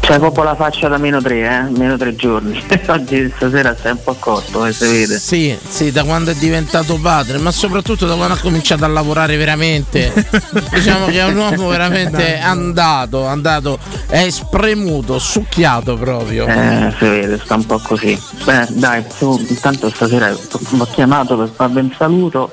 C'hai 0.00 0.18
proprio 0.18 0.44
la 0.44 0.54
faccia 0.54 0.88
da 0.88 0.96
meno 0.96 1.20
tre, 1.20 1.40
eh? 1.40 1.62
Meno 1.76 1.98
tre 1.98 2.16
giorni. 2.16 2.58
Oggi 2.88 3.30
stasera 3.36 3.76
stai 3.76 3.92
un 3.92 4.02
po' 4.02 4.16
corto, 4.18 4.64
eh, 4.64 4.72
si 4.72 4.86
vede. 4.86 5.18
Sì, 5.18 5.54
sì, 5.68 5.92
da 5.92 6.04
quando 6.04 6.30
è 6.30 6.34
diventato 6.34 6.98
padre, 6.98 7.36
ma 7.36 7.50
soprattutto 7.50 8.06
da 8.06 8.14
quando 8.14 8.32
ha 8.32 8.38
cominciato 8.38 8.86
a 8.86 8.88
lavorare 8.88 9.36
veramente. 9.36 10.10
diciamo 10.72 11.08
che 11.08 11.20
è 11.20 11.24
un 11.26 11.36
uomo 11.36 11.68
veramente 11.68 12.38
andato, 12.38 13.26
andato, 13.26 13.78
è 14.06 14.26
spremuto, 14.30 15.18
succhiato 15.18 15.98
proprio. 15.98 16.46
Eh, 16.46 16.94
si 16.96 17.04
vede, 17.06 17.38
sta 17.44 17.56
un 17.56 17.66
po' 17.66 17.78
così. 17.80 18.18
Beh, 18.44 18.66
dai, 18.70 19.04
tu 19.18 19.38
intanto 19.46 19.90
stasera 19.90 20.30
ho 20.32 20.88
chiamato 20.90 21.36
per 21.36 21.50
farvi 21.54 21.80
un 21.80 21.94
saluto 21.94 22.50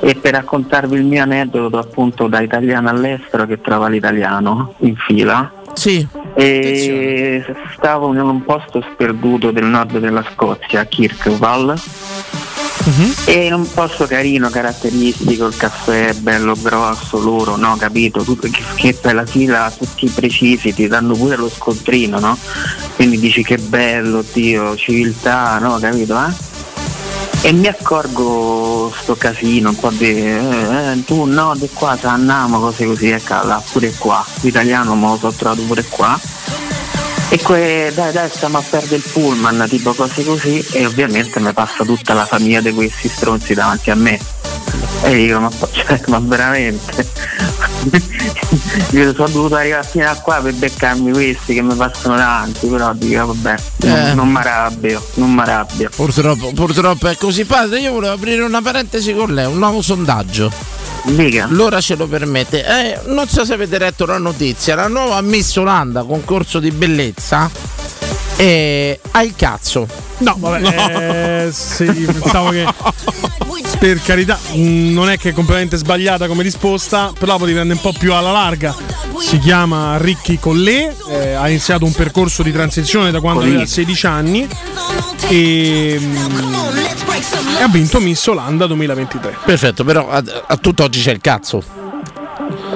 e 0.00 0.14
per 0.14 0.32
raccontarvi 0.32 0.96
il 0.96 1.04
mio 1.04 1.22
aneddoto 1.22 1.78
appunto 1.78 2.26
da 2.26 2.40
italiano 2.40 2.88
all'estero 2.88 3.46
che 3.46 3.60
trova 3.60 3.88
l'italiano 3.88 4.74
in 4.78 4.96
fila. 4.96 5.52
Sì. 5.74 6.06
E 6.34 7.44
stavo 7.76 8.12
in 8.12 8.20
un 8.20 8.42
posto 8.44 8.84
sperduto 8.92 9.50
del 9.50 9.64
nord 9.64 9.98
della 9.98 10.24
Scozia, 10.32 10.84
Kirkwall, 10.84 11.74
E 13.26 13.44
in 13.44 13.52
un 13.52 13.70
posto 13.72 14.06
carino, 14.06 14.48
caratteristico, 14.48 15.46
il 15.46 15.56
caffè 15.56 16.14
bello 16.14 16.54
grosso, 16.60 17.20
loro, 17.20 17.56
no, 17.56 17.76
capito? 17.76 18.22
Tutto, 18.22 18.48
che, 18.48 18.62
che 18.74 18.94
per 18.94 19.14
la 19.14 19.26
fila 19.26 19.70
tutti 19.76 20.08
precisi 20.08 20.72
ti 20.72 20.88
danno 20.88 21.14
pure 21.14 21.36
lo 21.36 21.50
scontrino, 21.50 22.18
no? 22.18 22.38
Quindi 22.96 23.18
dici 23.18 23.42
che 23.44 23.58
bello, 23.58 24.24
Dio, 24.32 24.74
civiltà, 24.76 25.58
no, 25.58 25.78
capito? 25.78 26.16
Eh? 26.16 27.48
E 27.48 27.52
mi 27.52 27.66
accorgo 27.66 28.69
sto 28.98 29.16
casino, 29.16 29.72
po' 29.72 29.90
di 29.90 30.26
eh, 30.26 31.02
tu 31.06 31.24
no, 31.24 31.54
di 31.56 31.68
qua 31.72 31.96
se 32.00 32.06
andiamo, 32.06 32.60
cose 32.60 32.86
così, 32.86 33.10
ecco 33.10 33.42
là, 33.42 33.62
pure 33.70 33.92
qua. 33.96 34.24
L'italiano 34.40 34.94
me 34.94 35.08
lo 35.08 35.16
sono 35.18 35.32
trovato 35.32 35.62
pure 35.62 35.84
qua. 35.88 36.18
E 37.28 37.38
que, 37.38 37.92
dai 37.94 38.12
dai 38.12 38.28
stiamo 38.28 38.58
a 38.58 38.62
perdere 38.68 38.96
il 38.96 39.04
pullman, 39.12 39.66
tipo 39.68 39.94
cose 39.94 40.24
così, 40.24 40.64
e 40.72 40.84
ovviamente 40.84 41.38
mi 41.38 41.52
passa 41.52 41.84
tutta 41.84 42.12
la 42.12 42.26
famiglia 42.26 42.60
di 42.60 42.72
questi 42.72 43.08
stronzi 43.08 43.54
davanti 43.54 43.90
a 43.90 43.94
me. 43.94 44.18
E 45.02 45.14
dico, 45.14 45.38
ma, 45.38 45.50
cioè, 45.70 46.00
ma 46.06 46.18
veramente? 46.18 47.06
Io 48.92 49.14
sono 49.14 49.28
dovuto 49.28 49.54
arrivare 49.56 49.86
fino 49.86 50.08
a 50.08 50.14
qua 50.14 50.36
per 50.40 50.52
beccarmi 50.54 51.12
questi 51.12 51.54
che 51.54 51.62
mi 51.62 51.74
passano 51.74 52.16
davanti, 52.16 52.66
però 52.66 52.92
dico 52.92 53.26
vabbè, 53.26 53.54
non, 53.78 53.96
Eh. 53.96 54.14
non 54.14 54.28
mi 54.28 54.36
arrabbio, 54.36 55.02
non 55.14 55.32
mi 55.32 55.40
arrabbio. 55.40 55.88
Purtroppo, 55.94 56.52
purtroppo 56.52 57.08
è 57.08 57.16
così. 57.16 57.44
Padre, 57.44 57.80
io 57.80 57.92
volevo 57.92 58.14
aprire 58.14 58.42
una 58.42 58.60
parentesi 58.60 59.14
con 59.14 59.32
lei, 59.32 59.46
un 59.46 59.58
nuovo 59.58 59.80
sondaggio. 59.82 60.52
Dica. 61.04 61.46
L'ora 61.50 61.80
ce 61.80 61.96
lo 61.96 62.06
permette. 62.06 62.64
Eh, 62.64 63.00
non 63.06 63.26
so 63.26 63.44
se 63.44 63.54
avete 63.54 63.78
letto 63.78 64.04
la 64.04 64.18
notizia, 64.18 64.74
la 64.74 64.88
nuova 64.88 65.20
Miss 65.22 65.56
Olanda, 65.56 66.02
concorso 66.02 66.58
di 66.58 66.70
bellezza, 66.70 67.50
eh, 68.40 68.98
ha 69.10 69.22
il 69.22 69.34
cazzo. 69.36 69.86
No, 70.18 70.34
vabbè, 70.38 71.46
eh, 71.46 71.52
sì, 71.52 71.84
pensavo 71.84 72.48
che 72.50 72.66
per 73.78 74.00
carità 74.02 74.38
mh, 74.54 74.92
non 74.92 75.10
è 75.10 75.18
che 75.18 75.30
è 75.30 75.32
completamente 75.34 75.76
sbagliata 75.76 76.26
come 76.26 76.42
risposta, 76.42 77.12
però 77.18 77.34
potevi 77.34 77.52
prendere 77.52 77.78
un 77.82 77.92
po' 77.92 77.96
più 77.98 78.14
alla 78.14 78.32
larga. 78.32 78.74
Si 79.18 79.38
chiama 79.38 79.98
Ricky 79.98 80.38
Collè, 80.38 80.94
eh, 81.10 81.32
ha 81.32 81.48
iniziato 81.50 81.84
un 81.84 81.92
percorso 81.92 82.42
di 82.42 82.50
transizione 82.50 83.10
da 83.10 83.20
quando 83.20 83.40
Collè. 83.40 83.52
aveva 83.52 83.66
16 83.66 84.06
anni 84.06 84.48
e, 85.28 85.98
mh, 86.00 86.16
e 87.58 87.62
ha 87.62 87.68
vinto 87.68 88.00
Miss 88.00 88.26
Olanda 88.26 88.66
2023. 88.66 89.36
Perfetto, 89.44 89.84
però 89.84 90.08
a, 90.08 90.22
a 90.46 90.56
tutt'oggi 90.56 91.02
c'è 91.02 91.12
il 91.12 91.20
cazzo. 91.20 91.62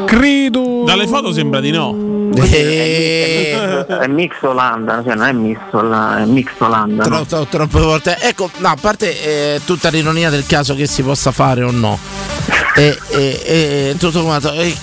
Credo. 0.05 0.83
Dalle 0.85 1.07
foto 1.07 1.33
sembra 1.33 1.61
di 1.61 1.71
no. 1.71 2.14
È, 2.43 3.87
è 3.87 4.07
Mix 4.09 4.35
Olanda, 4.43 5.03
cioè 5.05 5.15
non 5.15 5.27
è 5.27 5.33
Mix 5.33 5.59
Olanda, 5.73 6.23
è 6.23 6.25
Mix 6.27 6.49
Olanda. 6.59 7.05
no? 7.07 7.25
Troppo, 7.25 7.47
troppe 7.47 7.81
volte. 7.81 8.19
Ecco, 8.21 8.51
no, 8.59 8.69
a 8.69 8.77
parte 8.81 9.55
eh, 9.55 9.61
tutta 9.65 9.89
l'ironia 9.91 10.31
del 10.31 10.45
caso 10.47 10.75
che 10.75 10.87
si 10.87 11.03
possa 11.03 11.31
fare 11.33 11.63
o 11.63 11.71
no. 11.71 11.99
E, 12.77 12.99
e- 13.11 13.41
e 13.45 13.97
tutto 13.99 14.23
quanto. 14.25 14.53
eh, 14.53 14.75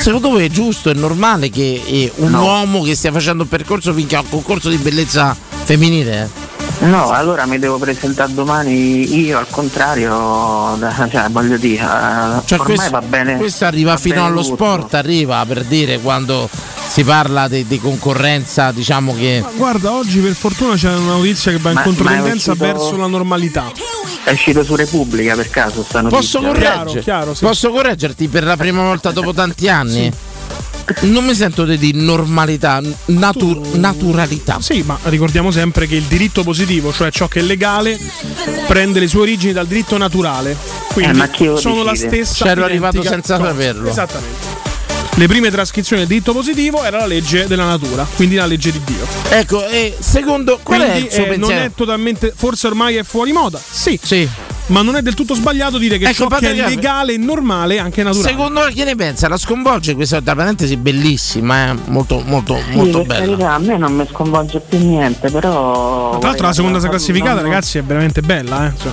secondo 0.00 0.30
voi 0.30 0.44
è 0.46 0.48
giusto, 0.48 0.90
è 0.90 0.94
normale 0.94 1.50
che 1.50 1.82
eh, 1.86 2.12
un 2.16 2.32
uomo 2.34 2.82
che 2.82 2.94
stia 2.94 3.12
facendo 3.12 3.42
un 3.42 3.48
percorso 3.48 3.92
vinca 3.92 4.20
un 4.20 4.28
concorso 4.30 4.68
di 4.68 4.76
bellezza 4.76 5.36
femminile? 5.64 6.28
No, 6.80 7.10
allora 7.10 7.44
mi 7.44 7.58
devo 7.58 7.76
presentare 7.78 8.32
domani 8.32 9.18
io 9.18 9.38
al 9.38 9.48
contrario, 9.50 10.78
cioè 11.10 11.28
voglio 11.28 11.58
dire, 11.58 11.82
eh, 11.82 12.40
Cioè, 12.46 12.58
ormai 12.58 12.74
questo, 12.76 12.90
va 12.90 13.02
bene. 13.02 13.36
questo 13.36 13.64
arriva 13.66 13.92
va 13.92 13.96
fino 13.98 14.24
allo 14.24 14.40
tutto. 14.40 14.54
sport, 14.54 14.94
arriva 14.94 15.44
per 15.46 15.64
dire 15.64 16.00
quando 16.00 16.48
si 16.88 17.04
parla 17.04 17.48
di, 17.48 17.66
di 17.66 17.78
concorrenza, 17.78 18.72
diciamo 18.72 19.14
che. 19.14 19.40
Ma 19.42 19.50
guarda, 19.54 19.92
oggi 19.92 20.20
per 20.20 20.32
fortuna 20.32 20.74
c'è 20.74 20.88
una 20.94 21.12
notizia 21.16 21.52
che 21.52 21.58
va 21.58 21.68
in 21.68 21.74
Ma- 21.76 21.82
controtendenza 21.82 22.54
ma 22.54 22.64
è 22.64 22.70
uscito- 22.72 22.78
verso 22.86 22.96
la 22.96 23.06
normalità. 23.08 23.64
È 24.24 24.30
uscito 24.32 24.64
su 24.64 24.74
Repubblica 24.74 25.34
per 25.34 25.50
caso 25.50 25.82
sta 25.86 26.00
notizia. 26.00 26.40
Posso, 26.40 26.40
correggere- 26.40 27.34
Posso 27.40 27.70
correggerti 27.70 28.28
per 28.28 28.44
la 28.44 28.56
prima 28.56 28.82
volta 28.82 29.10
dopo 29.10 29.34
tanti 29.34 29.68
anni? 29.68 30.10
Non 31.00 31.24
mi 31.24 31.34
sento 31.34 31.64
di 31.64 31.78
dire 31.78 31.98
normalità, 31.98 32.80
natu- 33.06 33.74
naturalità. 33.74 34.58
Sì, 34.60 34.82
ma 34.84 34.98
ricordiamo 35.04 35.50
sempre 35.50 35.86
che 35.86 35.96
il 35.96 36.04
diritto 36.04 36.42
positivo, 36.42 36.92
cioè 36.92 37.10
ciò 37.10 37.28
che 37.28 37.40
è 37.40 37.42
legale, 37.42 37.98
prende 38.66 39.00
le 39.00 39.08
sue 39.08 39.20
origini 39.20 39.52
dal 39.52 39.66
diritto 39.66 39.96
naturale. 39.96 40.56
Quindi 40.92 41.20
Eh, 41.20 41.56
sono 41.56 41.82
la 41.82 41.94
stessa. 41.94 42.44
C'ero 42.44 42.64
arrivato 42.64 43.02
senza 43.02 43.36
cosa. 43.36 43.50
saperlo. 43.50 43.88
Esattamente. 43.88 44.58
Le 45.14 45.26
prime 45.26 45.50
trascrizioni 45.50 46.00
del 46.02 46.08
diritto 46.10 46.32
positivo 46.32 46.82
era 46.82 46.98
la 46.98 47.06
legge 47.06 47.46
della 47.46 47.64
natura, 47.66 48.06
quindi 48.16 48.36
la 48.36 48.46
legge 48.46 48.72
di 48.72 48.80
Dio. 48.84 49.06
Ecco, 49.28 49.66
e 49.68 49.96
secondo 49.98 50.60
qual 50.62 50.80
è 50.80 50.94
il 50.96 51.10
suo 51.10 51.24
eh, 51.24 51.28
non 51.28 51.38
pensiero? 51.40 51.64
è 51.64 51.70
totalmente, 51.74 52.32
forse 52.34 52.66
ormai 52.68 52.96
è 52.96 53.02
fuori 53.02 53.32
moda, 53.32 53.60
sì. 53.70 53.98
Sì. 54.02 54.26
Ma 54.66 54.82
non 54.82 54.94
è 54.94 55.02
del 55.02 55.14
tutto 55.14 55.34
sbagliato 55.34 55.78
dire 55.78 55.98
che 55.98 56.04
Ecco, 56.04 56.28
ciò 56.28 56.36
che 56.38 56.50
è 56.50 56.54
legale 56.68 57.14
e 57.14 57.16
normale 57.16 57.74
è 57.74 57.78
anche 57.78 58.02
naturale. 58.04 58.28
Secondo 58.28 58.60
che 58.72 58.84
ne 58.84 58.94
pensa? 58.94 59.26
La 59.28 59.36
sconvolge 59.36 59.94
questa 59.96 60.20
tra 60.22 60.36
parentesi 60.36 60.76
bellissima, 60.76 61.70
eh? 61.70 61.76
molto, 61.86 62.22
molto, 62.24 62.56
Sì, 62.70 62.76
molto 62.76 63.02
bella. 63.02 63.24
carità, 63.24 63.54
a 63.54 63.58
me 63.58 63.76
non 63.76 63.92
mi 63.94 64.06
sconvolge 64.08 64.60
più 64.60 64.78
niente, 64.78 65.28
però. 65.30 66.18
Tra 66.18 66.28
l'altro 66.28 66.46
la 66.46 66.52
seconda 66.52 66.78
non- 66.78 66.88
classificata, 66.88 67.34
non- 67.40 67.44
ragazzi, 67.50 67.78
è 67.78 67.82
veramente 67.82 68.20
bella, 68.22 68.66
eh. 68.68 68.72
Cioè, 68.80 68.92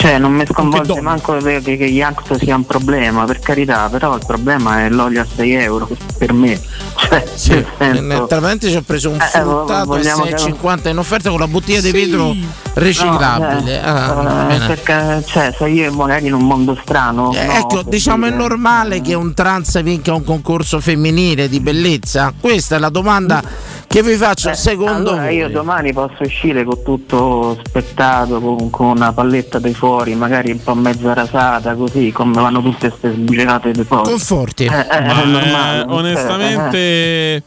Cioè, 0.00 0.16
non 0.16 0.32
mi 0.32 0.46
sconvolge 0.46 0.98
manco 1.02 1.36
che, 1.36 1.60
che, 1.60 1.76
che 1.76 2.38
sia 2.38 2.56
un 2.56 2.64
problema, 2.64 3.24
per 3.26 3.38
carità, 3.40 3.86
però 3.90 4.14
il 4.16 4.22
problema 4.26 4.84
è 4.84 4.88
l'olio 4.88 5.20
a 5.20 5.26
6 5.36 5.52
euro 5.52 5.86
per 6.16 6.32
me. 6.32 6.58
Cioè, 6.96 7.24
Sì, 7.34 7.64
tra 7.76 8.40
parentesi 8.40 8.76
ho 8.76 8.82
preso 8.82 9.10
un 9.10 9.16
Eh, 9.20 9.24
eh, 9.24 9.40
fruttato 9.42 9.72
a 9.72 9.84
vogliamo 9.84 10.22
che- 10.24 10.36
6,50 10.38 10.88
in 10.88 10.96
offerta 10.96 11.28
con 11.28 11.38
la 11.38 11.48
bottiglia 11.48 11.82
di 11.82 11.90
vetro 11.90 12.34
riciclabile. 12.74 13.80
No, 13.80 13.86
Ah, 13.90 14.52
eh, 14.54 14.58
perché, 14.66 15.22
cioè, 15.26 15.52
se 15.56 15.68
io 15.68 15.92
magari 15.92 16.26
in 16.28 16.32
un 16.34 16.46
mondo 16.46 16.78
strano. 16.82 17.32
Eh, 17.34 17.44
no, 17.44 17.52
ecco, 17.52 17.82
diciamo 17.82 18.24
è 18.26 18.30
dire. 18.30 18.40
normale 18.40 19.00
che 19.02 19.12
un 19.14 19.34
trans 19.34 19.82
vinca 19.82 20.14
un 20.14 20.24
concorso 20.24 20.80
femminile 20.80 21.48
di 21.48 21.60
bellezza? 21.60 22.32
Questa 22.38 22.76
è 22.76 22.78
la 22.78 22.88
domanda 22.90 23.42
che 23.86 24.02
vi 24.02 24.14
faccio 24.14 24.50
Eh, 24.50 24.54
secondo 24.54 25.10
allora 25.10 25.24
voi. 25.24 25.34
io 25.36 25.48
domani 25.48 25.92
posso 25.92 26.22
uscire 26.22 26.62
con 26.64 26.82
tutto 26.84 27.58
spettato, 27.64 28.40
con, 28.40 28.70
con 28.70 28.86
una 28.86 29.12
palletta 29.12 29.58
dei 29.58 29.74
fuori, 29.90 30.14
magari 30.14 30.52
un 30.52 30.62
po' 30.62 30.74
mezza 30.74 31.12
rasata, 31.14 31.74
così 31.74 32.12
come 32.12 32.40
vanno 32.40 32.62
tutte 32.62 32.88
queste 32.90 33.12
sbugerate 33.12 33.72
dei 33.72 33.84
fuori. 33.84 34.08
Conforti. 34.08 34.64
Eh, 34.66 34.68
eh, 34.78 34.86
è 34.86 35.06
Ma, 35.06 35.24
normale. 35.24 35.80
eh, 35.80 35.84
onestamente, 35.88 36.78
Eh, 36.78 37.42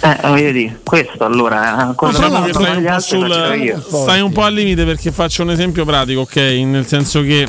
eh, 0.00 0.16
voglio 0.28 0.50
dire, 0.50 0.80
questo 0.82 1.24
allora. 1.24 1.90
eh, 1.90 1.94
diciamo 2.10 2.42
che 2.44 2.52
stai 2.52 2.76
un 2.76 2.84
po' 2.84 2.98
sul. 3.00 3.58
io. 3.62 3.80
Stai 3.80 4.20
un 4.20 4.32
po' 4.32 4.42
al 4.42 4.52
limite 4.54 4.84
perché 4.84 5.12
faccio 5.12 5.42
un 5.42 5.50
esempio 5.50 5.84
pratico, 5.84 6.20
ok? 6.22 6.36
Nel 6.36 6.86
senso 6.86 7.22
che. 7.22 7.46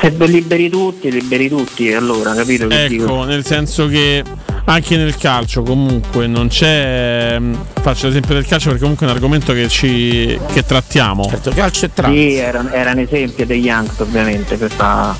Se 0.00 0.10
liberi 0.26 0.68
tutti, 0.68 1.10
liberi 1.10 1.48
tutti, 1.48 1.92
allora, 1.92 2.34
capito 2.34 2.66
che 2.66 2.88
dico? 2.88 3.04
Ecco, 3.04 3.24
nel 3.24 3.44
senso 3.44 3.86
che 3.88 4.22
anche 4.64 4.96
nel 4.96 5.16
calcio 5.16 5.62
comunque 5.62 6.26
non 6.26 6.48
c'è. 6.48 7.36
mm, 7.38 7.54
Faccio 7.80 8.06
l'esempio 8.06 8.34
del 8.34 8.46
calcio 8.46 8.66
perché 8.66 8.82
comunque 8.82 9.06
è 9.06 9.10
un 9.10 9.14
argomento 9.16 9.52
che 9.52 9.68
ci. 9.68 10.38
che 10.52 10.64
trattiamo. 10.64 11.24
Certo, 11.28 11.50
calcio 11.50 11.86
e 11.86 11.92
trans. 11.92 12.14
Sì, 12.14 12.34
era, 12.34 12.64
era 12.72 12.92
un 12.92 12.98
esempio 12.98 13.44
degli 13.46 13.64
Yanks 13.64 13.98
ovviamente 13.98 14.56
questa. 14.56 15.16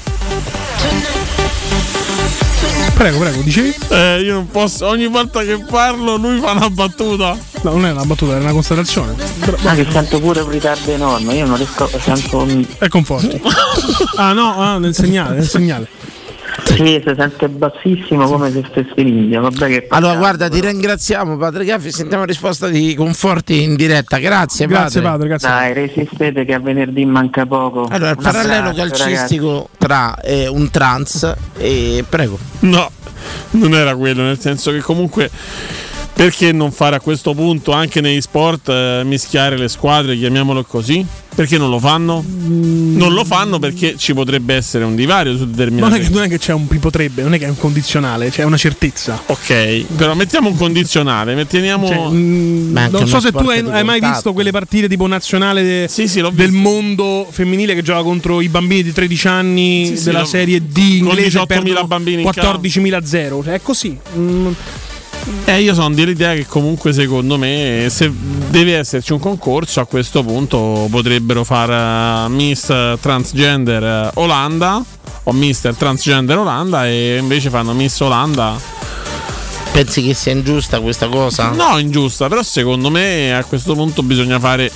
Prego, 2.94 3.18
prego, 3.18 3.40
dicevi? 3.42 3.74
Eh, 3.88 4.20
io 4.20 4.34
non 4.34 4.48
posso. 4.48 4.86
Ogni 4.86 5.08
volta 5.08 5.42
che 5.42 5.58
parlo 5.68 6.16
lui 6.16 6.38
fa 6.38 6.52
una 6.52 6.70
battuta. 6.70 7.36
No, 7.62 7.70
non 7.72 7.86
è 7.86 7.90
una 7.90 8.04
battuta, 8.04 8.36
è 8.36 8.38
una 8.38 8.52
constatazione. 8.52 9.14
Ah, 9.64 9.74
che 9.74 9.86
sento 9.90 10.20
pure 10.20 10.40
un 10.40 10.50
ritardo 10.50 10.92
enorme, 10.92 11.34
io 11.34 11.46
non 11.46 11.56
riesco, 11.56 11.88
sento. 12.00 12.46
È 12.78 12.88
conforti. 12.88 13.40
ah 14.18 14.32
no, 14.32 14.56
ah, 14.56 14.78
nel 14.78 14.94
segnale, 14.94 15.36
nel 15.36 15.48
segnale. 15.48 15.88
Sì, 16.64 17.02
si 17.04 17.14
sente 17.16 17.48
bassissimo 17.48 18.28
come 18.28 18.50
se 18.50 18.64
stesse 18.68 18.92
in 18.96 19.08
India, 19.08 19.40
vabbè 19.40 19.66
che 19.66 19.86
Allora, 19.88 20.16
guarda, 20.16 20.48
ti 20.48 20.60
ringraziamo, 20.60 21.36
padre 21.36 21.64
Gaffi. 21.64 21.90
Sentiamo 21.90 22.24
risposta 22.24 22.68
di 22.68 22.94
Conforti 22.94 23.62
in 23.62 23.74
diretta. 23.74 24.18
Grazie, 24.18 24.66
Grazie, 24.66 25.00
padre, 25.00 25.28
grazie. 25.28 25.48
Dai, 25.48 25.72
resistete 25.72 26.44
che 26.44 26.54
a 26.54 26.60
venerdì 26.60 27.04
manca 27.04 27.46
poco. 27.46 27.86
Allora, 27.90 28.10
il 28.10 28.18
parallelo 28.20 28.72
calcistico 28.74 29.68
tra 29.78 30.14
eh, 30.20 30.46
un 30.46 30.70
trans 30.70 31.34
e. 31.56 32.04
Prego. 32.08 32.38
No, 32.60 32.90
non 33.52 33.74
era 33.74 33.94
quello, 33.96 34.22
nel 34.22 34.38
senso 34.38 34.70
che 34.72 34.80
comunque. 34.80 35.30
Perché 36.14 36.52
non 36.52 36.70
fare 36.72 36.96
a 36.96 37.00
questo 37.00 37.34
punto 37.34 37.72
anche 37.72 38.00
negli 38.00 38.20
sport 38.20 38.68
eh, 38.68 39.02
mischiare 39.04 39.56
le 39.56 39.68
squadre, 39.68 40.16
chiamiamolo 40.16 40.62
così? 40.64 41.04
Perché 41.34 41.56
non 41.56 41.70
lo 41.70 41.78
fanno? 41.78 42.22
Non 42.26 43.14
lo 43.14 43.24
fanno 43.24 43.58
perché 43.58 43.96
ci 43.96 44.12
potrebbe 44.12 44.54
essere 44.54 44.84
un 44.84 44.94
divario 44.94 45.32
su 45.32 45.44
Non 45.44 45.52
determinati 45.52 45.94
è, 45.94 46.00
che, 46.02 46.10
non 46.10 46.22
è 46.24 46.28
che 46.28 46.38
c'è 46.38 46.52
un 46.52 46.66
potrebbe, 46.78 47.22
non 47.22 47.32
è 47.32 47.38
che 47.38 47.46
è 47.46 47.48
un 47.48 47.56
condizionale, 47.56 48.30
c'è 48.30 48.42
una 48.42 48.58
certezza. 48.58 49.20
Ok, 49.26 49.84
però 49.96 50.14
mettiamo 50.14 50.48
un 50.50 50.56
condizionale, 50.56 51.34
metteniamo. 51.34 51.86
Cioè, 51.86 52.08
mm, 52.10 52.76
non 52.90 53.06
so 53.06 53.18
se 53.18 53.32
tu 53.32 53.48
hai, 53.48 53.64
hai 53.66 53.82
mai 53.82 54.00
visto 54.00 54.34
quelle 54.34 54.50
partite 54.50 54.88
tipo 54.88 55.06
nazionale 55.06 55.62
de- 55.62 56.30
del 56.32 56.52
mondo 56.52 57.26
femminile 57.30 57.74
che 57.74 57.82
gioca 57.82 58.02
contro 58.02 58.42
i 58.42 58.48
bambini 58.50 58.82
di 58.82 58.92
13 58.92 59.28
anni 59.28 59.86
Sì, 59.86 59.96
sì, 59.96 60.04
della 60.04 60.26
serie 60.26 60.60
D 60.60 60.98
con 61.00 61.08
inglese 61.08 61.38
18.000 61.38 61.46
perdono 61.46 61.86
bambini 61.86 62.22
in 62.22 62.28
14.000 62.28 63.02
0. 63.02 63.42
Cioè, 63.42 63.54
è 63.54 63.62
così. 63.62 63.98
Mm, 64.16 64.52
Eh, 65.44 65.60
io 65.60 65.74
sono 65.74 65.94
dell'idea 65.94 66.34
che 66.34 66.46
comunque 66.46 66.92
secondo 66.92 67.38
me 67.38 67.86
se 67.90 68.10
deve 68.50 68.76
esserci 68.76 69.12
un 69.12 69.20
concorso 69.20 69.80
a 69.80 69.86
questo 69.86 70.22
punto 70.22 70.88
potrebbero 70.90 71.44
fare 71.44 72.28
Miss 72.28 72.66
Transgender 73.00 73.82
eh, 73.82 74.10
Olanda 74.14 74.82
o 75.24 75.32
Mister 75.32 75.74
Transgender 75.74 76.38
Olanda 76.38 76.86
e 76.86 77.18
invece 77.18 77.50
fanno 77.50 77.72
Miss 77.72 78.00
Olanda. 78.00 78.81
Pensi 79.72 80.02
che 80.04 80.12
sia 80.12 80.32
ingiusta 80.32 80.80
questa 80.80 81.08
cosa? 81.08 81.48
No, 81.50 81.78
ingiusta, 81.78 82.28
però 82.28 82.42
secondo 82.42 82.90
me 82.90 83.34
a 83.34 83.42
questo 83.42 83.74
punto 83.74 84.02
bisogna 84.02 84.38
fare... 84.38 84.70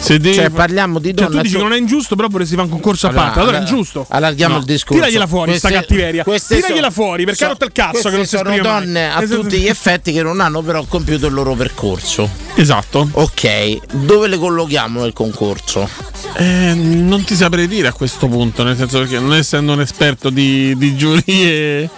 Se 0.00 0.18
devi 0.18 0.34
Cioè, 0.34 0.48
parliamo 0.48 0.98
di 0.98 1.08
Cioè, 1.14 1.26
donna. 1.26 1.36
tu 1.36 1.42
dici 1.42 1.56
che 1.56 1.62
non 1.62 1.72
è 1.74 1.76
ingiusto, 1.76 2.16
però 2.16 2.28
vorresti 2.28 2.54
fare 2.54 2.66
un 2.66 2.72
concorso 2.72 3.06
a 3.06 3.10
Allora, 3.10 3.24
parte. 3.26 3.38
Allora 3.40 3.56
è 3.56 3.60
allora, 3.60 3.70
ingiusto. 3.74 4.06
allarghiamo 4.08 4.56
il 4.56 4.64
discorso. 4.64 4.94
Tiragliela 5.02 5.26
fuori, 5.26 5.58
sta 5.58 5.68
Queste- 5.68 5.86
cattiveria. 5.86 6.24
queste 6.24 6.54
Tiragliela 6.56 6.90
sono- 6.90 7.06
fuori, 7.06 7.24
perché 7.26 7.44
ha 7.44 7.46
so- 7.46 7.52
rotto 7.52 7.64
il 7.66 7.72
cazzo 7.72 8.08
che 8.08 8.16
non 8.16 8.24
si 8.24 8.36
sono 8.36 8.48
esprime 8.50 8.68
mai. 8.68 8.80
donne 8.84 9.12
a 9.12 9.22
Esatto. 9.22 9.40
tutti 9.42 9.58
gli 9.58 9.66
effetti 9.66 10.12
che 10.12 10.22
non 10.22 10.40
hanno 10.40 10.62
però 10.62 10.84
compiuto 10.84 11.26
il 11.26 11.34
loro 11.34 11.54
percorso. 11.54 12.28
Esatto. 12.54 13.08
Ok, 13.12 13.76
dove 13.92 14.26
le 14.26 14.38
collochiamo 14.38 15.02
nel 15.02 15.12
concorso? 15.12 15.86
Eh, 16.36 16.72
non 16.74 17.22
ti 17.24 17.34
saprei 17.34 17.68
dire 17.68 17.88
a 17.88 17.92
questo 17.92 18.26
punto, 18.26 18.62
nel 18.62 18.76
senso 18.76 19.02
che 19.04 19.18
non 19.18 19.34
essendo 19.34 19.72
un 19.74 19.80
esperto 19.82 20.30
di, 20.30 20.74
di 20.78 20.96
giurie, 20.96 21.88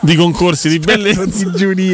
di 0.00 0.14
concorsi 0.14 0.68
di 0.68 0.78
bellezza. 0.78 1.24
di 1.24 1.50
giurie. 1.56 1.85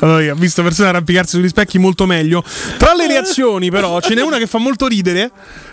Allora, 0.00 0.22
io 0.22 0.34
ho 0.34 0.36
visto 0.36 0.62
persone 0.62 0.88
arrampicarsi 0.88 1.36
sugli 1.36 1.48
specchi 1.48 1.78
molto 1.78 2.06
meglio. 2.06 2.44
Tra 2.76 2.94
le 2.94 3.06
reazioni, 3.06 3.70
però, 3.70 4.00
ce 4.00 4.14
n'è 4.14 4.22
una 4.22 4.38
che 4.38 4.46
fa 4.46 4.58
molto 4.58 4.86
ridere 4.86 5.30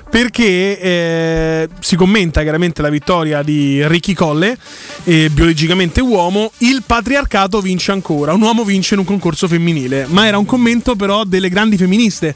perché 0.10 0.80
eh, 0.80 1.70
si 1.80 1.96
commenta 1.96 2.44
chiaramente 2.44 2.84
la 2.84 2.90
vittoria 2.90 3.42
di 3.42 3.86
Ricky 3.88 4.14
Colle, 4.14 4.56
eh, 5.04 5.30
biologicamente 5.32 6.02
uomo. 6.02 6.52
Il 6.60 6.84
patriarcato 6.86 7.60
vince 7.62 7.92
ancora. 7.92 8.34
Un 8.34 8.42
uomo 8.42 8.64
vince 8.64 8.94
in 8.94 9.00
un 9.00 9.06
concorso 9.06 9.48
femminile. 9.48 10.06
Ma 10.08 10.28
era 10.28 10.38
un 10.38 10.46
commento, 10.46 10.96
però, 10.96 11.24
delle 11.24 11.50
grandi 11.50 11.78
femministe. 11.78 12.36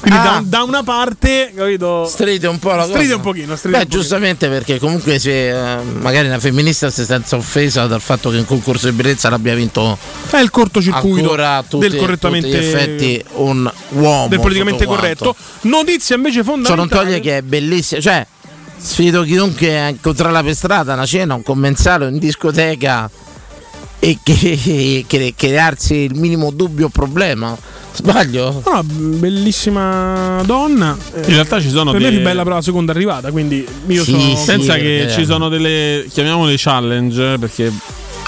Quindi 0.00 0.18
Ah. 0.18 0.22
da, 0.22 0.42
da 0.44 0.62
una 0.62 0.82
parte, 0.82 1.52
capito? 1.54 2.06
Stride 2.06 2.46
un 2.46 2.58
po' 2.58 2.70
la 2.70 2.84
cosa. 2.84 2.94
Stride 2.94 3.14
un 3.14 3.20
pochino. 3.20 3.54
Stride 3.56 3.76
Beh, 3.76 3.82
un 3.82 3.84
pochino. 3.84 4.00
giustamente 4.00 4.48
perché 4.48 4.78
comunque 4.78 5.18
se 5.18 5.50
eh, 5.50 5.82
magari 5.82 6.26
una 6.28 6.38
femminista 6.38 6.88
si 6.90 7.04
sente 7.04 7.34
offesa 7.34 7.86
dal 7.86 8.00
fatto 8.00 8.30
che 8.30 8.38
in 8.38 8.46
concorso 8.46 8.88
di 8.88 8.96
bellezza 8.96 9.28
l'abbia 9.28 9.54
vinto 9.54 9.98
È 10.30 10.38
il 10.38 10.50
cortocircuito 10.50 11.36
tutti, 11.68 11.86
del 11.88 11.96
correttamente 11.98 12.48
tutti 12.50 12.58
effetti 12.64 13.24
un 13.34 13.70
uomo 13.90 14.28
del 14.28 14.40
politicamente 14.40 14.86
corretto. 14.86 15.36
Notizia 15.62 16.16
invece 16.16 16.42
Ciò 16.44 16.54
non 16.54 16.64
fondamentale. 16.64 17.04
toglie 17.04 17.20
che 17.20 17.36
è 17.38 17.42
bellissima, 17.42 18.00
cioè 18.00 18.26
sfido 18.78 19.22
chiunque 19.24 19.78
a 19.78 19.88
incontrarla 19.88 20.42
per 20.42 20.54
strada, 20.54 20.94
una 20.94 21.04
cena, 21.04 21.34
un 21.34 21.42
commensale 21.42 22.08
in 22.08 22.18
discoteca 22.18 23.10
e 24.00 24.18
che, 24.22 25.04
che- 25.06 25.34
crearsi 25.36 25.94
il 25.94 26.14
minimo 26.16 26.50
dubbio 26.50 26.86
o 26.86 26.88
problema. 26.88 27.56
Sbaglio? 27.92 28.62
No, 28.64 28.82
bellissima 28.84 30.42
donna. 30.46 30.96
In 31.16 31.24
realtà 31.26 31.60
ci 31.60 31.68
sono 31.70 31.90
Per 31.90 32.00
me 32.00 32.06
dei- 32.06 32.16
è 32.16 32.20
più 32.20 32.28
bella 32.28 32.42
però 32.44 32.54
la 32.56 32.62
seconda 32.62 32.92
arrivata, 32.92 33.30
quindi 33.30 33.66
io 33.88 34.04
Sì, 34.04 34.12
sono 34.12 34.42
Pensa 34.46 34.74
che 34.76 34.96
eh. 35.02 35.04
perché- 35.04 35.20
ci 35.20 35.26
sono 35.26 35.48
delle, 35.48 36.06
chiamiamole 36.10 36.54
challenge, 36.56 37.36
perché 37.38 37.72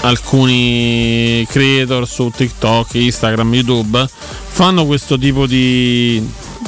alcuni 0.01 1.45
creator 1.49 2.07
su 2.07 2.29
TikTok, 2.35 2.93
Instagram, 2.95 3.53
YouTube 3.53 4.05
fanno 4.09 4.85
questo 4.85 5.17
tipo 5.17 5.45
di, 5.47 6.21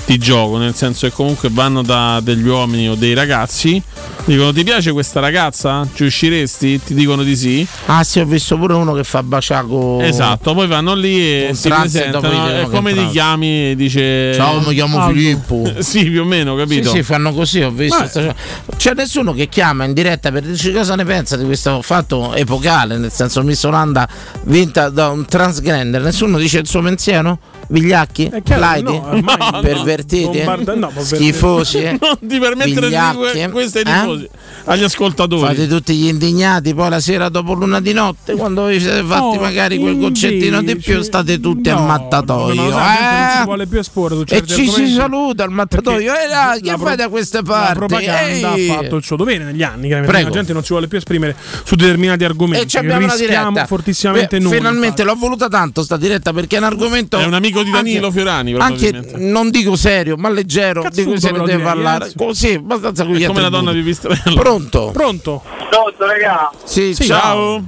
di 0.05 0.17
gioco, 0.19 0.57
nel 0.57 0.75
senso 0.75 1.07
che 1.07 1.13
comunque 1.13 1.49
vanno 1.51 1.81
da 1.81 2.19
degli 2.21 2.47
uomini 2.47 2.87
o 2.87 2.95
dei 2.95 3.13
ragazzi, 3.15 3.81
dicono 4.25 4.53
ti 4.53 4.63
piace 4.63 4.91
questa 4.91 5.19
ragazza? 5.19 5.87
Ci 5.93 6.03
usciresti? 6.03 6.79
Ti 6.83 6.93
dicono 6.93 7.23
di 7.23 7.35
sì. 7.35 7.65
Ah 7.87 8.03
sì, 8.03 8.19
ho 8.19 8.25
visto 8.25 8.57
pure 8.57 8.73
uno 8.75 8.93
che 8.93 9.03
fa 9.03 9.23
baciaco. 9.23 10.01
Esatto, 10.01 10.53
poi 10.53 10.67
vanno 10.67 10.93
lì 10.93 11.19
e 11.47 11.49
si 11.53 11.67
e 11.67 11.71
presentano 11.71 12.31
e 12.61 12.67
come 12.69 12.93
ti 12.93 13.07
chiami? 13.09 13.71
E 13.71 13.75
Dice 13.75 14.33
Ciao, 14.35 14.59
mi 14.61 14.73
chiamo 14.73 14.99
Aldo. 14.99 15.13
Filippo. 15.13 15.71
sì, 15.81 16.05
più 16.09 16.21
o 16.21 16.25
meno, 16.25 16.55
capito? 16.55 16.89
Sì, 16.89 16.97
sì, 16.97 17.03
fanno 17.03 17.33
così, 17.33 17.61
ho 17.61 17.71
visto. 17.71 17.97
Ma- 17.99 18.07
sta- 18.07 18.35
C'è 18.77 18.93
nessuno 18.93 19.33
che 19.33 19.49
chiama 19.49 19.85
in 19.85 19.93
diretta 19.93 20.31
per 20.31 20.43
dirci 20.43 20.71
cosa 20.71 20.95
ne 20.95 21.03
pensa 21.03 21.35
di 21.35 21.45
questo 21.45 21.81
fatto 21.81 22.33
epocale, 22.35 22.97
nel 22.97 23.11
senso 23.11 23.41
Miss 23.43 23.63
Olanda 23.63 24.07
vinta 24.43 24.89
da 24.89 25.09
un 25.09 25.25
transgender, 25.25 26.01
nessuno 26.01 26.37
dice 26.37 26.59
il 26.59 26.67
suo 26.67 26.81
pensiero? 26.81 27.39
Vigliacchi? 27.67 28.31
Chiaro 28.43 28.61
Laidi? 28.61 28.91
no, 28.93 29.07
ormai 29.09 29.37
no. 29.51 29.61
Pervertiti? 29.95 30.37
Bombarda- 30.37 30.75
no, 30.75 30.87
pervertiti. 30.87 31.15
Schifosi? 31.15 31.77
eh? 31.83 31.97
non 31.99 32.17
ti 32.19 32.39
permettere 32.39 32.73
di 32.73 32.85
Vigliacchi? 32.85 33.31
dire 33.33 33.49
questo 33.49 33.77
ai 33.79 33.83
Eh? 33.85 33.91
tifosi, 33.99 34.29
agli 34.65 34.83
ascoltatori. 34.83 35.41
Fate 35.55 35.67
tutti 35.67 35.93
gli 35.95 36.07
indignati, 36.07 36.73
poi 36.73 36.89
la 36.89 36.99
sera 36.99 37.29
dopo 37.29 37.53
l'una 37.53 37.79
di 37.79 37.93
notte, 37.93 38.33
quando 38.35 38.65
vi 38.65 38.79
siete 38.79 39.03
fatti 39.03 39.35
No, 39.35 39.41
magari 39.41 39.77
quel 39.77 39.97
goccetino 39.97 40.61
di 40.61 40.75
più, 40.75 41.01
state 41.01 41.39
tutti 41.39 41.69
al 41.69 41.77
No, 41.79 41.85
mattatoio. 41.85 42.53
ma 42.55 42.63
lo 42.65 42.71
sai, 42.71 42.79
la 42.79 42.93
gente 42.99 43.19
non 43.19 43.29
si 43.35 43.41
eh? 43.41 43.43
vuole 43.45 43.67
più 43.67 43.79
esporre 43.79 44.15
su 44.15 44.23
E 44.27 44.45
ci 44.45 44.69
si 44.69 44.87
saluta 44.93 45.43
al 45.43 45.51
mattatoio. 45.51 46.13
Eh, 46.13 46.27
dai, 46.27 46.61
che 46.61 46.71
la 46.71 46.77
fai 46.77 46.95
da 46.95 47.09
queste 47.09 47.37
La 47.37 47.43
parti? 47.43 47.73
propaganda 47.77 48.53
Ehi! 48.55 48.69
ha 48.69 48.73
fatto 48.75 48.95
il 48.95 49.03
suo 49.03 49.15
dovere 49.15 49.43
negli 49.43 49.63
anni. 49.63 49.89
La 49.89 50.29
gente 50.29 50.53
non 50.53 50.63
si 50.63 50.69
vuole 50.69 50.87
più 50.87 50.97
esprimere 50.97 51.35
su 51.63 51.75
determinati 51.75 52.23
argomenti. 52.23 52.65
E 52.65 52.67
ci 52.67 52.77
abbiamo 52.77 53.05
una 53.05 53.15
diretta. 53.15 53.65
fortissimamente 53.65 54.37
Beh, 54.37 54.43
noi. 54.43 54.53
Finalmente 54.53 55.03
l'ho 55.03 55.15
voluta 55.15 55.47
tanto 55.47 55.83
sta 55.83 55.97
diretta 55.97 56.33
perché 56.33 56.55
è 56.55 56.59
un 56.59 56.65
argomento. 56.65 57.17
È 57.17 57.25
un 57.25 57.33
amico 57.33 57.63
di 57.63 57.71
Danilo 57.71 58.11
Fiorani, 58.11 58.53
Anche 58.55 59.13
non 59.17 59.49
dico 59.49 59.75
serio, 59.85 60.17
ma 60.17 60.29
leggero. 60.29 60.87
di 60.91 61.03
cui 61.03 61.19
se 61.19 61.31
ne 61.31 61.43
deve 61.43 61.63
parlare. 61.63 62.11
Così, 62.17 62.53
abbastanza 62.53 63.03
È 63.03 63.25
come 63.27 63.41
la 63.41 63.49
donna 63.49 63.71
di 63.71 63.81
Pistrello. 63.81 64.35
Pronto? 64.35 64.89
Pronto? 64.91 65.43
Pronto, 65.69 66.05
raga? 66.05 66.49
Sì, 66.63 66.95
Sì, 66.95 67.05
ciao. 67.05 67.19
ciao. 67.19 67.63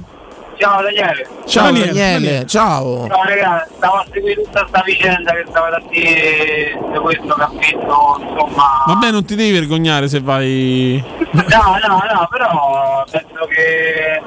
Ciao 0.58 0.82
Daniele. 0.82 1.28
Ciao 1.46 1.64
Daniele, 1.66 1.92
Daniele, 1.92 2.46
ciao. 2.46 3.06
Ciao 3.06 3.22
raga, 3.22 3.68
stavo 3.76 3.94
a 3.94 4.06
seguire 4.12 4.42
tutta 4.42 4.66
sta 4.68 4.82
vicenda 4.84 5.32
che 5.32 5.44
stava 5.48 5.70
da 5.70 5.82
dire 5.88 6.76
di 6.92 6.98
questo 6.98 7.34
cappetto, 7.34 8.20
insomma. 8.20 8.82
Vabbè, 8.86 9.10
non 9.12 9.24
ti 9.24 9.36
devi 9.36 9.52
vergognare 9.52 10.08
se 10.08 10.20
vai. 10.20 11.02
No, 11.30 11.78
no, 11.86 12.02
no, 12.12 12.28
però 12.28 13.04
penso 13.08 13.46
che 13.48 14.20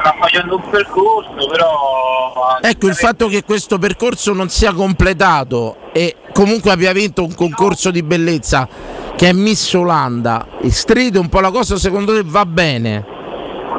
sta 0.00 0.14
facendo 0.18 0.56
un 0.56 0.70
percorso, 0.70 1.46
però. 1.50 2.58
Ecco, 2.62 2.86
il 2.86 2.94
fatto 2.94 3.28
che 3.28 3.44
questo 3.44 3.78
percorso 3.78 4.32
non 4.32 4.48
sia 4.48 4.72
completato 4.72 5.76
e 5.92 6.16
comunque 6.32 6.70
abbia 6.72 6.92
vinto 6.92 7.22
un 7.22 7.34
concorso 7.34 7.90
di 7.90 8.02
bellezza 8.02 8.66
che 9.14 9.28
è 9.28 9.32
Miss 9.34 9.74
Olanda, 9.74 10.46
stride 10.68 11.18
un 11.18 11.28
po' 11.28 11.40
la 11.40 11.50
cosa, 11.50 11.76
secondo 11.76 12.14
te 12.14 12.22
va 12.24 12.46
bene? 12.46 13.18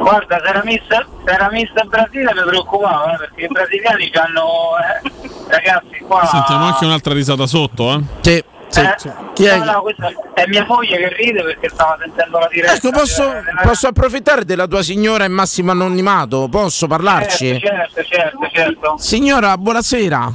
Guarda, 0.01 0.39
se 0.43 0.47
era 0.49 0.61
messa, 0.63 1.05
se 1.25 1.31
era 1.31 1.49
in 1.51 1.67
Brasile 1.87 2.33
mi 2.33 2.41
preoccupava, 2.47 3.13
eh, 3.13 3.17
perché 3.17 3.43
i 3.43 3.47
brasiliani 3.47 4.11
hanno. 4.13 4.49
Eh, 4.77 5.11
ragazzi, 5.47 5.97
qua. 6.07 6.25
Sentiamo 6.25 6.65
anche 6.65 6.85
un'altra 6.85 7.13
risata 7.13 7.45
sotto, 7.45 7.93
eh. 7.93 8.01
Sì, 8.21 8.43
sì. 8.69 8.79
Eh, 8.79 8.95
Chi 9.33 9.45
è 9.45 9.57
no, 9.57 9.63
che- 9.63 9.71
no, 9.71 9.81
questa 9.81 10.11
è 10.33 10.45
mia 10.47 10.65
moglie 10.65 10.97
che 10.97 11.13
ride 11.15 11.43
perché 11.43 11.69
stava 11.69 11.97
sentendo 12.01 12.39
la 12.39 12.47
diretta. 12.51 12.73
Ecco, 12.73 12.89
posso, 12.91 13.23
Eh, 13.31 13.41
della- 13.43 13.61
posso 13.63 13.87
approfittare 13.87 14.43
della 14.43 14.65
tua 14.67 14.81
signora 14.81 15.25
in 15.25 15.33
massimo 15.33 15.71
anonimato? 15.71 16.47
Posso 16.49 16.87
parlarci? 16.87 17.59
Certo, 17.59 18.03
certo, 18.03 18.03
certo, 18.03 18.49
certo. 18.51 18.95
Signora, 18.97 19.55
buonasera. 19.57 20.31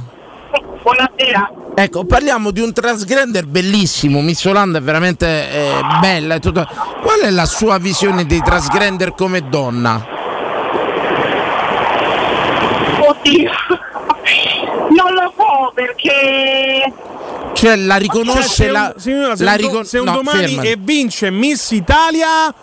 Buonasera. 0.91 1.51
Ecco, 1.75 2.05
parliamo 2.05 2.51
di 2.51 2.61
un 2.61 2.71
transgender 2.71 3.45
bellissimo. 3.45 4.21
Miss 4.21 4.45
Olanda 4.45 4.77
è 4.77 4.81
veramente 4.81 5.27
eh, 5.51 5.71
bella. 5.99 6.35
e 6.35 6.39
tutto. 6.39 6.65
Qual 7.01 7.19
è 7.19 7.29
la 7.29 7.45
sua 7.45 7.77
visione 7.77 8.25
dei 8.25 8.41
transgender 8.41 9.13
come 9.13 9.49
donna? 9.49 9.95
Oddio. 13.05 13.51
Non 14.95 15.13
lo 15.13 15.33
so 15.35 15.71
perché. 15.73 16.93
Cioè, 17.51 17.75
la 17.75 17.97
riconosce 17.97 18.41
Cioè, 18.43 18.49
se 18.67 18.71
la. 18.71 18.91
un, 18.95 19.01
signora, 19.01 19.35
se 19.35 19.43
la 19.43 19.51
un 19.51 19.57
ricon- 19.57 19.83
se 19.85 19.97
un 19.99 20.05
no, 20.05 20.11
domani 20.13 20.45
fermati. 20.47 20.67
e 20.69 20.75
vince 20.79 21.29
Miss 21.31 21.71
Italia. 21.71 22.53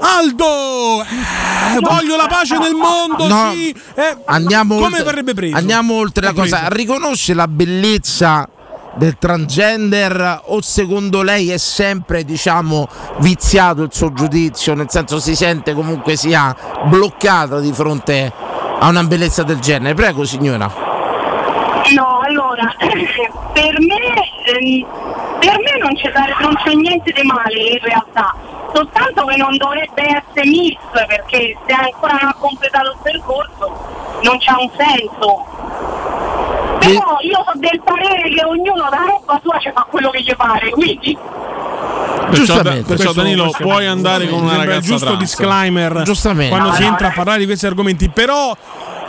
Aldo! 0.00 1.02
Eh, 1.02 1.80
voglio 1.80 2.16
la 2.16 2.26
pace 2.26 2.56
nel 2.58 2.74
mondo, 2.74 3.26
No, 3.26 3.50
sì! 3.52 3.70
Eh, 3.94 4.16
Andiamo 4.26 4.74
come 4.76 4.86
oltre, 4.86 5.02
verrebbe 5.04 5.34
preso? 5.34 5.56
Andiamo 5.56 5.94
oltre 5.94 6.26
la 6.26 6.32
cosa. 6.32 6.68
Riconosce 6.68 7.34
la 7.34 7.48
bellezza 7.48 8.48
del 8.94 9.16
transgender 9.18 10.42
o 10.46 10.60
secondo 10.60 11.22
lei 11.22 11.50
è 11.50 11.56
sempre 11.58 12.24
diciamo 12.24 12.88
viziato 13.18 13.82
il 13.82 13.90
suo 13.92 14.12
giudizio 14.12 14.74
nel 14.74 14.86
senso 14.88 15.20
si 15.20 15.36
sente 15.36 15.72
comunque 15.72 16.16
sia 16.16 16.56
bloccata 16.86 17.60
di 17.60 17.72
fronte 17.72 18.32
a 18.80 18.88
una 18.88 19.04
bellezza 19.04 19.44
del 19.44 19.60
genere 19.60 19.94
prego 19.94 20.24
signora 20.24 20.86
No, 21.94 22.20
allora, 22.22 22.74
per 22.78 23.80
me, 23.80 23.96
ehm, 24.44 24.86
per 25.40 25.56
me 25.58 25.78
non 25.80 25.94
c'è, 25.94 26.12
non 26.40 26.54
c'è 26.56 26.74
niente 26.74 27.12
di 27.12 27.22
male 27.22 27.58
in 27.58 27.78
realtà, 27.80 28.34
soltanto 28.72 29.24
che 29.26 29.36
non 29.36 29.56
dovrebbe 29.56 30.02
essere 30.02 30.46
miss 30.48 30.76
perché 31.06 31.56
se 31.66 31.72
ancora 31.72 32.18
non 32.20 32.28
ha 32.30 32.34
completato 32.38 32.90
il 32.90 32.96
percorso 33.02 33.76
non 34.22 34.36
c'ha 34.38 34.56
un 34.58 34.70
senso. 34.76 35.44
Però 36.78 37.16
io 37.20 37.44
so 37.44 37.52
del 37.58 37.80
parere 37.82 38.28
che 38.30 38.44
ognuno 38.44 38.88
da 38.90 39.04
roba 39.06 39.40
sua 39.42 39.58
ci 39.58 39.70
fa 39.72 39.86
quello 39.90 40.10
che 40.10 40.22
gli 40.22 40.34
pare, 40.36 40.70
quindi 40.70 41.16
Perciò, 42.28 42.44
Giustamente. 42.44 42.82
perciò 42.84 43.04
Questo- 43.04 43.22
Danilo, 43.22 43.42
questo- 43.44 43.62
puoi 43.64 43.86
andare 43.86 44.28
con 44.28 44.42
una 44.42 44.56
ragazza 44.56 44.80
giusto 44.80 45.06
trans. 45.06 45.18
disclaimer 45.18 46.02
Giustamente. 46.02 46.54
quando 46.54 46.72
si 46.74 46.82
entra 46.84 47.08
a 47.08 47.12
parlare 47.12 47.38
di 47.38 47.46
questi 47.46 47.64
argomenti 47.66 48.10
però 48.10 48.54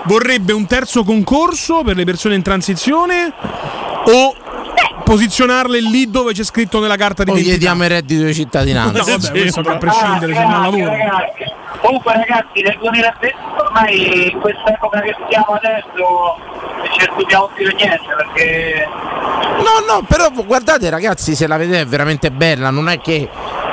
vorrebbe 0.03 0.53
un 0.53 0.65
terzo 0.65 1.03
concorso 1.03 1.83
per 1.83 1.97
le 1.97 2.05
persone 2.05 2.35
in 2.35 2.41
transizione 2.41 3.33
o 4.05 4.33
posizionarle 5.09 5.79
lì 5.81 6.09
dove 6.09 6.33
c'è 6.33 6.43
scritto 6.43 6.79
nella 6.79 6.95
carta 6.95 7.23
di 7.23 7.31
identità? 7.31 7.55
chiediamo 7.55 7.83
il 7.83 7.89
reddito 7.89 8.23
di 8.25 8.33
cittadinanza. 8.33 8.99
No, 8.99 9.17
vabbè, 9.17 9.31
questo 9.31 9.59
a 9.61 9.77
prescindere 9.77 10.33
se 10.33 10.39
non 10.39 10.51
Ragazzi, 10.51 10.79
lavora. 10.79 10.97
ragazzi, 10.97 11.43
Comunque 11.81 12.13
ragazzi 12.13 12.61
nel 12.61 12.77
2020 12.79 13.35
ormai 13.57 14.31
in 14.31 14.39
questa 14.39 14.73
epoca 14.73 14.99
che 15.01 15.15
stiamo 15.25 15.45
adesso 15.53 16.37
ci 16.91 17.07
studiamo 17.11 17.49
più 17.55 17.67
di 17.69 17.75
niente 17.75 18.05
perché 18.17 18.87
No, 19.59 19.93
no, 19.93 20.05
però 20.07 20.29
guardate 20.31 20.89
ragazzi, 20.89 21.35
se 21.35 21.47
la 21.47 21.57
vedete 21.57 21.81
è 21.81 21.85
veramente 21.85 22.31
bella, 22.31 22.69
non 22.69 22.87
è 22.87 22.99
che 22.99 23.27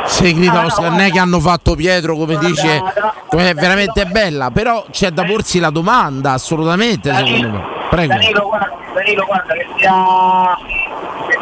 se 0.06 0.32
grida 0.32 0.64
Oscar, 0.64 0.90
non 0.90 1.00
è 1.00 1.10
che 1.10 1.18
hanno 1.18 1.38
fatto 1.40 1.74
Pietro 1.74 2.16
come 2.16 2.38
dice, 2.38 2.82
come 3.28 3.50
è 3.50 3.54
veramente 3.54 4.06
bella, 4.06 4.50
però 4.50 4.84
c'è 4.90 5.10
da 5.10 5.24
porsi 5.24 5.58
la 5.58 5.70
domanda, 5.70 6.32
assolutamente 6.32 7.12
secondo 7.14 7.48
me. 7.50 7.74
Prego. 7.90 8.14
Danilo 8.14 8.46
guarda, 8.48 8.72
Danilo, 8.94 9.24
guarda 9.26 9.52
che 9.54 9.66
sia, 9.76 9.92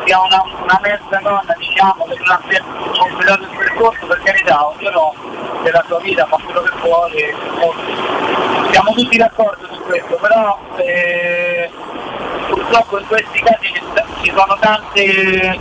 sia 0.05 0.21
una, 0.21 0.43
una 0.63 0.81
mezza 0.83 1.19
donna 1.23 1.55
diciamo 1.59 2.05
che 2.07 2.17
non 2.19 2.29
ha 2.29 2.41
completato 2.99 3.43
il 3.43 3.57
percorso 3.57 4.07
per 4.07 4.21
carità 4.23 4.67
ognuno 4.67 5.15
della 5.63 5.83
sua 5.87 5.99
vita 6.01 6.27
fa 6.27 6.37
quello 6.45 6.63
che 6.63 6.73
vuole 6.83 7.35
siamo 8.71 8.93
tutti 8.93 9.17
d'accordo 9.17 9.67
su 9.73 9.81
questo 9.83 10.17
però 10.17 10.59
eh, 10.77 11.71
purtroppo 12.49 12.99
in 12.99 13.07
questi 13.07 13.41
casi 13.41 13.73
ci, 13.73 13.83
ci 14.23 14.33
sono 14.37 14.57
tante 14.61 15.59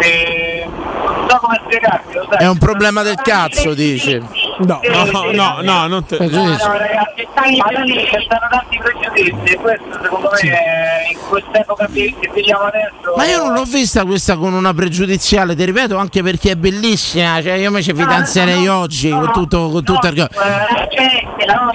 eh, 0.00 0.68
non 0.68 1.26
so 1.28 1.38
come 1.38 1.60
spiegarti 1.64 2.14
lo 2.14 2.26
sai 2.30 2.44
È 2.44 2.48
un 2.48 2.58
problema 2.58 3.02
del 3.02 3.16
cazzo, 3.16 3.74
dice. 3.74 4.22
No, 4.58 4.80
no, 4.82 5.30
no, 5.32 5.58
no, 5.60 5.86
non 5.86 6.04
te. 6.04 6.16
Eh, 6.16 6.26
No, 6.28 6.44
no, 6.46 6.78
ragazzi, 6.78 7.26
ci 7.46 8.22
stanno 8.24 8.46
tanti 8.50 8.78
e 9.14 9.56
questo 9.56 9.84
secondo 10.02 10.30
me 10.30 10.50
è 10.50 11.12
in 11.12 11.18
quest'epoca 11.28 11.88
che 11.92 12.14
che 12.18 12.30
viviamo 12.32 12.64
adesso 12.64 13.14
Ma 13.16 13.24
io 13.26 13.38
non 13.38 13.52
l'ho 13.52 13.64
vista 13.64 14.04
questa 14.04 14.36
con 14.36 14.52
una 14.52 14.74
pregiudiziale, 14.74 15.54
ti 15.54 15.64
ripeto, 15.64 15.96
anche 15.96 16.22
perché 16.22 16.52
è 16.52 16.56
bellissima. 16.56 17.40
Cioè, 17.42 17.52
io 17.52 17.70
mi 17.70 17.82
ci 17.82 17.94
fidanzerei 17.94 18.66
oggi 18.68 19.10
con 19.10 19.30
tutto, 19.32 19.70
con 19.70 19.84
tutto 19.84 20.06
il. 20.08 20.18
Eh, 20.18 21.46
la 21.46 21.72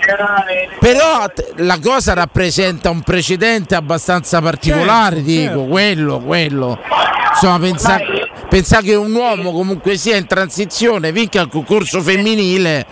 generale 0.00 0.68
Però 0.78 1.24
la 1.56 1.78
cosa 1.78 2.14
rappresenta 2.14 2.90
un 2.90 3.02
precedente 3.02 3.74
abbastanza 3.74 4.40
particolare, 4.40 5.16
Certo, 5.16 5.30
dico, 5.30 5.42
certo. 5.42 5.64
quello, 5.66 6.18
quello. 6.20 6.78
Insomma, 7.30 7.58
pensa, 7.58 8.00
pensa 8.48 8.80
che 8.80 8.94
un 8.94 9.14
uomo 9.14 9.52
comunque 9.52 9.96
sia 9.96 10.16
in 10.16 10.26
transizione 10.26 11.12
vinca 11.12 11.40
il 11.40 11.48
concorso 11.48 12.00
femminile 12.00 12.86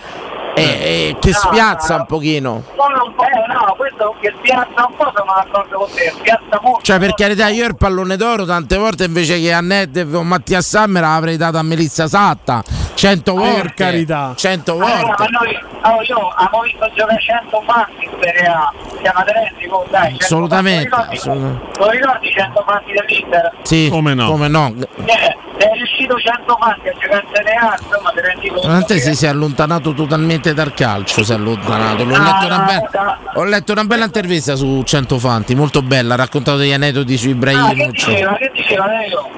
e, 0.55 0.63
e 0.63 1.17
che 1.19 1.33
spiazza 1.33 1.95
un 1.95 2.05
pochino. 2.05 2.53
Un 2.53 3.13
po', 3.15 3.23
eh, 3.23 3.53
no, 3.53 3.73
questo 3.77 4.15
che 4.19 4.33
spiazza 4.37 4.85
un 4.87 4.95
po' 4.95 5.11
sono 5.15 5.33
d'accordo 5.35 5.77
con 5.79 5.89
te, 5.93 6.13
spiazza 6.15 6.59
molto. 6.61 6.81
Cioè, 6.81 6.99
per 6.99 7.13
carità, 7.13 7.47
io 7.47 7.65
il 7.65 7.75
pallone 7.75 8.15
d'oro 8.17 8.45
tante 8.45 8.77
volte 8.77 9.05
invece 9.05 9.39
che 9.39 9.53
a 9.53 9.61
Neddev 9.61 10.15
o 10.15 10.23
Mattia 10.23 10.61
Sammer 10.61 11.03
avrei 11.03 11.37
dato 11.37 11.57
a 11.57 11.63
Melissa 11.63 12.07
Satta. 12.07 12.63
Cento 12.93 13.33
volte. 13.33 13.73
carità. 13.75 14.33
Cento 14.35 14.73
Allora, 14.73 14.87
ma 14.87 15.01
volte. 15.15 15.27
noi, 15.31 15.59
oh, 15.81 16.01
io 16.03 16.27
abbiamo 16.29 16.63
visto 16.63 16.91
giocare 16.95 17.19
100 17.19 17.63
fatti 17.65 18.03
in 18.05 18.11
Serie 18.21 18.45
A, 18.47 18.71
siamo 19.01 19.19
aderenti, 19.19 19.67
oh, 19.69 19.85
dai, 19.89 20.09
100 20.11 20.23
Assolutamente, 20.23 20.89
fatti. 20.89 21.15
assolutamente. 21.17 21.79
Lo 21.79 21.89
ricordi 21.89 22.29
100 22.31 22.63
fatti 22.67 22.91
dell'Inter? 22.91 23.51
Sì, 23.63 23.87
come 23.89 24.13
no? 24.13 24.27
Come 24.29 24.47
no. 24.47 24.73
Eh, 25.05 25.35
sei 25.57 25.73
riuscito 25.77 26.15
100 26.17 26.57
fatti 26.59 26.87
a 26.89 26.93
giocare 26.93 27.23
in 27.27 27.29
Serie 27.33 27.53
A, 27.53 27.77
insomma, 27.81 28.09
te 28.11 28.21
rendi 28.21 28.47
conto 28.49 28.61
Veramente 28.67 28.93
che- 28.95 28.99
si, 29.01 29.15
si 29.15 29.25
è 29.25 29.29
allontanato 29.29 29.93
totalmente 29.93 30.53
dal 30.53 30.73
calcio, 30.73 31.23
si 31.23 31.31
è 31.31 31.35
allontanato. 31.35 32.03
L'ho 32.03 32.15
Ah, 32.15 32.19
letto 32.23 32.45
una 32.45 32.59
bella, 32.59 33.17
ho 33.33 33.43
letto 33.45 33.71
una 33.71 33.83
bella 33.85 34.05
intervista 34.05 34.55
su 34.55 34.83
100 34.83 35.17
Fanti, 35.17 35.55
molto 35.55 35.81
bella, 35.81 36.13
ha 36.13 36.17
raccontato 36.17 36.57
degli 36.57 36.73
aneddoti 36.73 37.17
su 37.17 37.29
Ah, 37.31 37.69
che 37.73 37.87
diceva, 37.91 38.33
che 38.35 38.51
diceva? 38.53 38.85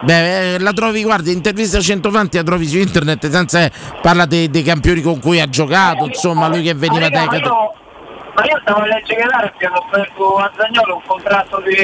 Beh, 0.02 0.56
eh, 0.56 0.60
la 0.60 0.72
trovi, 0.74 1.04
guarda, 1.04 1.30
intervista 1.32 1.78
a 1.78 1.82
100 1.82 2.12
Fanti 2.12 2.38
la 2.38 2.44
trovi 2.44 2.68
su 2.68 2.78
internet, 2.78 3.30
senza 3.30 3.53
parla 4.02 4.26
dei, 4.26 4.50
dei 4.50 4.64
campioni 4.64 5.02
con 5.02 5.20
cui 5.20 5.40
ha 5.40 5.48
giocato, 5.50 6.06
insomma, 6.06 6.48
lui 6.48 6.64
che 6.64 6.74
veniva 6.74 7.10
dai 7.10 7.28
cat- 7.28 7.46
io- 7.46 7.74
Ma 8.36 8.44
io 8.46 8.60
stavo 8.62 8.82
a 8.82 8.86
leggere 8.88 9.22
che 9.22 9.28
l'Arabia 9.28 9.68
hanno 9.68 9.86
offerto 9.86 10.36
a 10.38 10.52
Zagnolo 10.58 10.96
un 10.96 11.02
contratto 11.06 11.62
di 11.62 11.76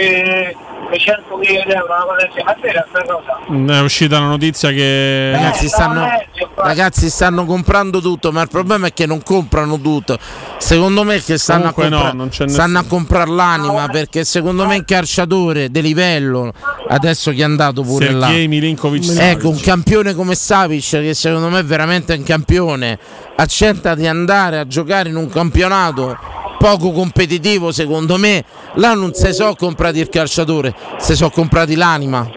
300 0.89 1.37
milioni 1.37 1.63
di 1.65 1.71
euro, 1.71 1.93
una 1.93 2.05
cosa 2.05 2.15
del 2.17 2.29
genere. 2.29 2.43
Ma 2.43 2.55
è 2.55 2.59
vera 2.59 2.87
questa 2.89 3.13
cosa? 3.13 3.73
È 3.73 3.81
uscita 3.81 4.19
la 4.19 4.25
notizia 4.25 4.71
che. 4.71 5.31
Ragazzi 5.33 5.67
stanno, 5.67 6.07
ragazzi 6.55 7.09
stanno 7.09 7.45
comprando 7.45 8.01
tutto, 8.01 8.31
ma 8.31 8.41
il 8.41 8.49
problema 8.49 8.87
è 8.87 8.93
che 8.93 9.05
non 9.05 9.21
comprano 9.21 9.79
tutto. 9.79 10.17
Secondo 10.57 11.03
me 11.03 11.21
che 11.21 11.37
stanno, 11.37 11.67
a, 11.67 11.73
Comunque 11.73 11.89
no, 11.89 11.97
compra- 11.97 12.17
non 12.17 12.29
c'è 12.29 12.47
stanno 12.47 12.79
a 12.79 12.83
comprare 12.87 13.29
l'anima 13.29 13.87
perché 13.87 14.23
secondo 14.23 14.65
me 14.65 14.77
un 14.77 14.85
calciatore 14.85 15.69
di 15.69 15.81
livello, 15.81 16.51
adesso 16.87 17.31
che 17.31 17.41
è 17.41 17.43
andato 17.43 17.83
pure 17.83 18.07
Sergej 18.07 18.41
là. 18.41 18.47
Milinkovic 18.47 19.17
Ecco, 19.19 19.49
un 19.49 19.59
campione 19.59 20.15
come 20.15 20.33
Savic 20.33 20.89
che 20.89 21.13
secondo 21.13 21.49
me 21.49 21.59
è 21.59 21.63
veramente 21.63 22.13
un 22.13 22.23
campione, 22.23 22.97
accetta 23.39 23.95
di 23.95 24.05
andare 24.05 24.59
a 24.59 24.67
giocare 24.67 25.09
in 25.09 25.15
un 25.15 25.29
campionato 25.29 26.17
poco 26.57 26.91
competitivo 26.91 27.71
secondo 27.71 28.17
me, 28.17 28.43
là 28.73 28.93
non 28.93 29.13
si 29.13 29.33
so 29.33 29.55
comprati 29.55 29.99
il 29.99 30.09
calciatore, 30.09 30.73
si 30.97 31.15
so 31.15 31.29
comprati 31.29 31.75
l'anima. 31.75 32.29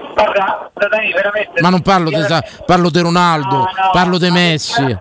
Ma 1.60 1.68
non 1.68 1.82
parlo 1.82 2.08
di 2.08 2.24
parlo 2.64 2.90
di 2.90 3.00
Ronaldo, 3.00 3.66
parlo 3.92 4.18
di 4.18 4.30
Messi. 4.30 4.98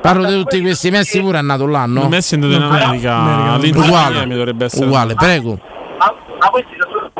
Parlo 0.00 0.24
di 0.24 0.32
tutti 0.34 0.60
questi 0.62 0.90
Messi 0.90 1.20
pure 1.20 1.38
è 1.38 1.42
nato 1.42 1.66
là, 1.66 1.84
no? 1.84 2.08
Messi 2.08 2.34
è 2.34 2.38
andato 2.38 2.54
in 2.54 2.62
America, 2.62 3.52
all'Inter 3.52 3.82
uguale, 3.82 4.26
dovrebbe 4.26 4.64
essere. 4.64 4.86
uguale, 4.86 5.14
prego. 5.14 5.58
Ma, 5.98 6.14
ma 6.38 6.48
questi 6.48 6.74
sono 6.78 7.10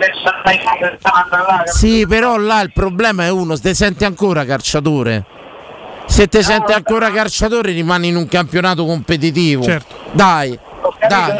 là. 1.46 1.66
Sì, 1.66 2.06
però 2.06 2.38
là 2.38 2.62
il 2.62 2.72
problema 2.72 3.24
è 3.24 3.30
uno, 3.30 3.54
se 3.54 3.62
ti 3.62 3.74
senti 3.74 4.04
ancora 4.06 4.46
calciatore. 4.46 5.26
Se 6.10 6.26
ti 6.26 6.42
senti 6.42 6.72
ancora 6.72 7.10
calciatore 7.10 7.70
rimani 7.72 8.08
in 8.08 8.16
un 8.16 8.26
campionato 8.26 8.84
competitivo. 8.84 9.62
Certo. 9.62 9.94
Dai, 10.10 10.58
dai. 11.08 11.32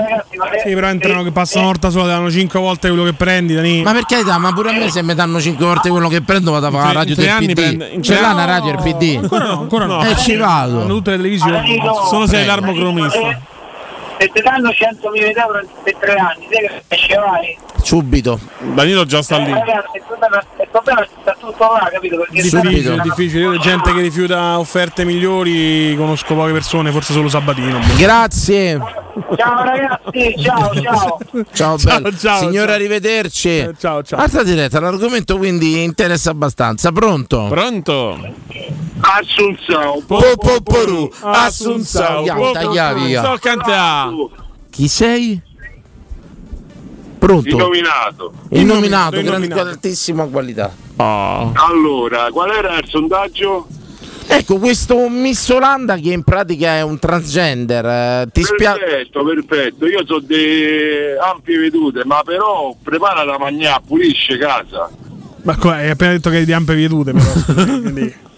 Sì, 0.65 0.73
però 0.75 0.87
entrano 0.87 1.23
che 1.25 1.33
passano 1.33 1.63
una 1.65 1.73
volta 1.73 1.91
sola, 1.91 2.07
danno 2.07 2.31
5 2.31 2.59
volte 2.61 2.89
quello 2.89 3.03
che 3.05 3.13
prendi, 3.13 3.55
Dani. 3.55 3.83
Ma 3.83 3.93
per 3.93 4.05
carità, 4.07 4.39
ma 4.39 4.53
pure 4.53 4.71
a 4.71 4.73
me 4.73 4.89
se 4.89 5.03
mi 5.03 5.13
danno 5.15 5.41
5 5.41 5.67
volte 5.67 5.91
quello 5.91 6.09
che 6.09 6.23
prendo 6.23 6.53
vado 6.53 6.69
a 6.69 6.71
fare 6.71 6.87
la 6.87 6.93
radio 7.01 7.15
del 7.17 7.29
anni 7.29 7.47
PD. 7.49 7.55
prende- 7.55 7.99
Ce 8.01 8.21
l'ha 8.21 8.33
una 8.33 8.45
radio 8.45 8.77
del 8.77 8.83
PD? 8.95 9.19
Ancora 9.23 9.45
no, 9.47 9.61
ancora 9.61 9.85
no. 9.87 10.05
E 10.05 10.17
ci 10.17 10.37
vado. 10.37 10.83
Hanno 10.83 10.95
tutte 10.95 11.11
le 11.11 11.17
televisioni. 11.17 11.81
Solo 12.09 12.27
se 12.27 12.37
hai 12.37 12.45
Prego. 12.45 12.61
l'armocromista. 12.61 13.41
Se 14.19 14.31
ti 14.33 14.41
danno 14.43 14.71
100 14.71 15.11
milioni 15.11 15.33
di 15.33 15.39
euro 15.41 15.61
per 15.83 15.97
tre 15.97 16.13
anni, 16.15 16.47
sai 16.89 16.99
che 17.07 17.15
vai? 17.17 17.59
Subito. 17.83 18.39
Danilo 18.75 19.05
già 19.05 19.23
sta 19.23 19.39
lì. 19.39 19.51
Ragazzi, 19.53 19.97
il 19.97 20.03
problema, 20.07 20.39
il 20.61 20.69
problema 20.71 21.07
sta 21.21 21.37
tutto 21.39 21.65
là, 21.65 21.89
capito? 21.93 22.17
Perché 22.19 22.43
Difficile, 22.43 23.01
difficile. 23.03 23.41
Io 23.43 23.59
gente 23.59 23.93
che 23.93 24.01
rifiuta 24.01 24.59
offerte 24.59 25.05
migliori 25.05 25.95
conosco 25.97 26.35
poche 26.35 26.53
persone, 26.53 26.91
forse 26.91 27.13
solo 27.13 27.29
Sabatino. 27.29 27.79
Grazie. 27.97 28.81
Ciao 29.37 29.63
ragazzi, 29.65 30.35
ciao, 30.39 30.73
ciao. 30.81 31.19
Ciao, 31.53 31.79
Ciao, 31.79 32.01
bello. 32.01 32.17
ciao, 32.17 32.39
Signora, 32.39 32.67
ciao. 32.67 32.75
arrivederci. 32.77 33.49
Eh, 33.59 33.75
ciao, 33.79 34.03
ciao. 34.03 34.19
Altra 34.21 34.43
diretta, 34.43 34.81
l'argomento 34.81 35.37
quindi 35.37 35.83
interessa 35.83 36.31
abbastanza. 36.31 36.91
Pronto? 36.93 37.47
Pronto? 37.49 38.19
Assunzao. 39.01 40.03
Popoporu, 40.07 41.11
Assunzao. 41.21 42.23
Pronto? 42.25 42.59
Il 42.61 42.67
nominato. 42.69 44.31
Il 48.51 48.65
nominato, 48.65 49.17
Il 49.17 49.25
grande 49.25 49.47
nominato. 49.49 49.69
altissima 49.69 50.25
qualità. 50.27 50.73
Allora, 51.55 52.29
qual 52.33 52.51
era 52.51 52.77
il 52.79 52.87
sondaggio? 52.89 53.67
Ecco, 54.27 54.59
questo 54.59 55.09
Miss 55.09 55.49
Olanda 55.49 55.97
che 55.97 56.13
in 56.13 56.23
pratica 56.23 56.77
è 56.77 56.83
un 56.83 56.99
transgender. 56.99 57.85
eh, 57.85 58.29
ti 58.33 58.43
spiace? 58.45 58.79
Perfetto, 58.79 59.25
perfetto. 59.25 59.87
Io 59.87 60.05
so 60.07 60.21
di 60.21 60.63
ampie 61.21 61.59
vedute, 61.59 62.05
ma 62.05 62.23
però 62.25 62.75
prepara 62.83 63.25
la 63.25 63.39
magnà, 63.39 63.81
pulisce 63.85 64.39
casa. 64.39 64.89
Ma 65.43 65.57
qua 65.57 65.75
hai 65.77 65.91
appena 65.91 66.13
detto 66.13 66.31
che 66.31 66.37
hai 66.37 66.45
di 66.45 66.53
ampie 66.53 66.75
vedute, 66.77 67.13
però. 67.13 67.33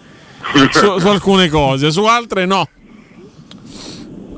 Su, 0.70 0.98
su 0.98 1.08
alcune 1.08 1.48
cose, 1.48 1.90
su 1.90 2.04
altre 2.04 2.46
no. 2.46 2.66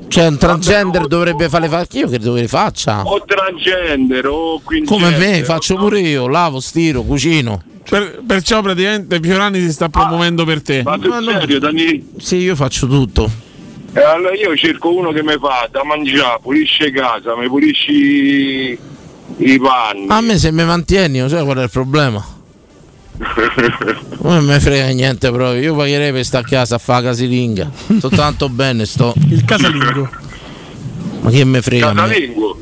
Cioè, 0.07 0.27
un 0.27 0.37
transgender 0.37 1.07
dovrebbe 1.07 1.49
fare 1.49 1.63
le 1.63 1.69
facce. 1.69 1.97
Io 1.99 2.07
credo 2.07 2.33
che 2.33 2.41
le 2.41 2.47
faccia. 2.47 3.01
O 3.03 3.23
transgender 3.25 4.25
o 4.27 4.61
quingender. 4.63 5.09
Come 5.09 5.17
me, 5.17 5.43
faccio 5.43 5.75
pure 5.75 5.99
io, 5.99 6.27
lavo, 6.27 6.59
stiro, 6.59 7.01
cucino. 7.03 7.61
Per- 7.87 8.23
perciò 8.25 8.61
praticamente 8.61 9.19
Fiorani 9.21 9.59
si 9.59 9.71
sta 9.71 9.89
promuovendo 9.89 10.43
per 10.43 10.61
te. 10.61 10.81
Ma 10.83 10.97
sul 11.01 11.23
serio, 11.23 11.59
Dani? 11.59 12.13
Sì, 12.17 12.37
io 12.37 12.55
faccio 12.55 12.87
tutto. 12.87 13.29
E 13.93 14.01
allora 14.01 14.35
io 14.35 14.55
cerco 14.57 14.93
uno 14.93 15.11
che 15.11 15.23
mi 15.23 15.37
fa 15.39 15.69
da 15.71 15.83
mangiare, 15.83 16.39
pulisce 16.41 16.91
casa, 16.91 17.35
mi 17.37 17.47
pulisci 17.47 18.77
i 19.37 19.59
panni. 19.59 20.07
A 20.09 20.21
me 20.21 20.37
se 20.37 20.51
mi 20.51 20.65
mantieni, 20.65 21.21
lo 21.21 21.29
sai 21.29 21.43
qual 21.45 21.57
è 21.57 21.63
il 21.63 21.69
problema? 21.69 22.34
Non 24.21 24.43
me 24.43 24.59
frega 24.59 24.87
niente 24.87 25.31
proprio, 25.31 25.61
io 25.61 25.75
pagherei 25.75 26.11
per 26.11 26.25
stare 26.25 26.45
a 26.45 26.47
casa 26.47 26.75
a 26.75 26.77
fare 26.77 27.03
la 27.03 27.09
casalinga. 27.09 27.71
Sto 27.97 28.09
tanto 28.09 28.49
bene, 28.49 28.85
sto. 28.85 29.13
Il 29.29 29.45
casalingo. 29.45 30.09
Ma 31.21 31.29
che 31.29 31.43
me 31.45 31.61
frega? 31.61 31.93
Casalingo. 31.93 32.59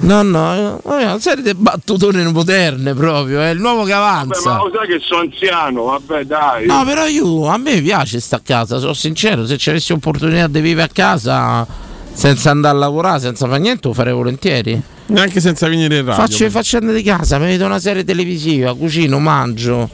No, 0.00 0.22
no, 0.22 0.80
eh, 0.84 0.90
una 1.04 1.20
serie 1.20 1.44
di 1.44 1.54
battutone 1.54 2.24
moderne 2.24 2.92
proprio, 2.92 3.40
è 3.40 3.50
il 3.50 3.60
nuovo 3.60 3.84
che 3.84 3.92
Vabbè, 3.92 4.04
avanza. 4.04 4.50
ma 4.50 4.56
lo 4.56 4.72
sai 4.74 4.88
che 4.88 4.98
sono 5.00 5.20
anziano, 5.20 5.82
vabbè 5.84 6.24
dai. 6.24 6.66
No, 6.66 6.84
però 6.84 7.06
io 7.06 7.46
a 7.46 7.56
me 7.56 7.80
piace 7.80 8.18
sta 8.18 8.36
a 8.36 8.40
casa, 8.44 8.78
sono 8.78 8.94
sincero, 8.94 9.46
se 9.46 9.56
ci 9.58 9.70
avessi 9.70 9.92
opportunità 9.92 10.48
di 10.48 10.60
vivere 10.60 10.88
a 10.88 10.92
casa 10.92 11.64
senza 12.12 12.50
andare 12.50 12.76
a 12.76 12.78
lavorare, 12.78 13.20
senza 13.20 13.46
fare 13.46 13.58
niente, 13.58 13.88
lo 13.88 13.94
farei 13.94 14.12
volentieri. 14.12 14.80
Neanche 15.06 15.40
senza 15.40 15.68
venire 15.68 15.98
in 15.98 16.04
radio. 16.04 16.22
Faccio 16.22 16.44
le 16.44 16.50
faccende 16.50 16.92
di 16.92 17.02
casa, 17.02 17.38
mi 17.38 17.46
vedo 17.46 17.66
una 17.66 17.78
serie 17.78 18.04
televisiva, 18.04 18.74
cucino, 18.74 19.18
mangio. 19.18 19.88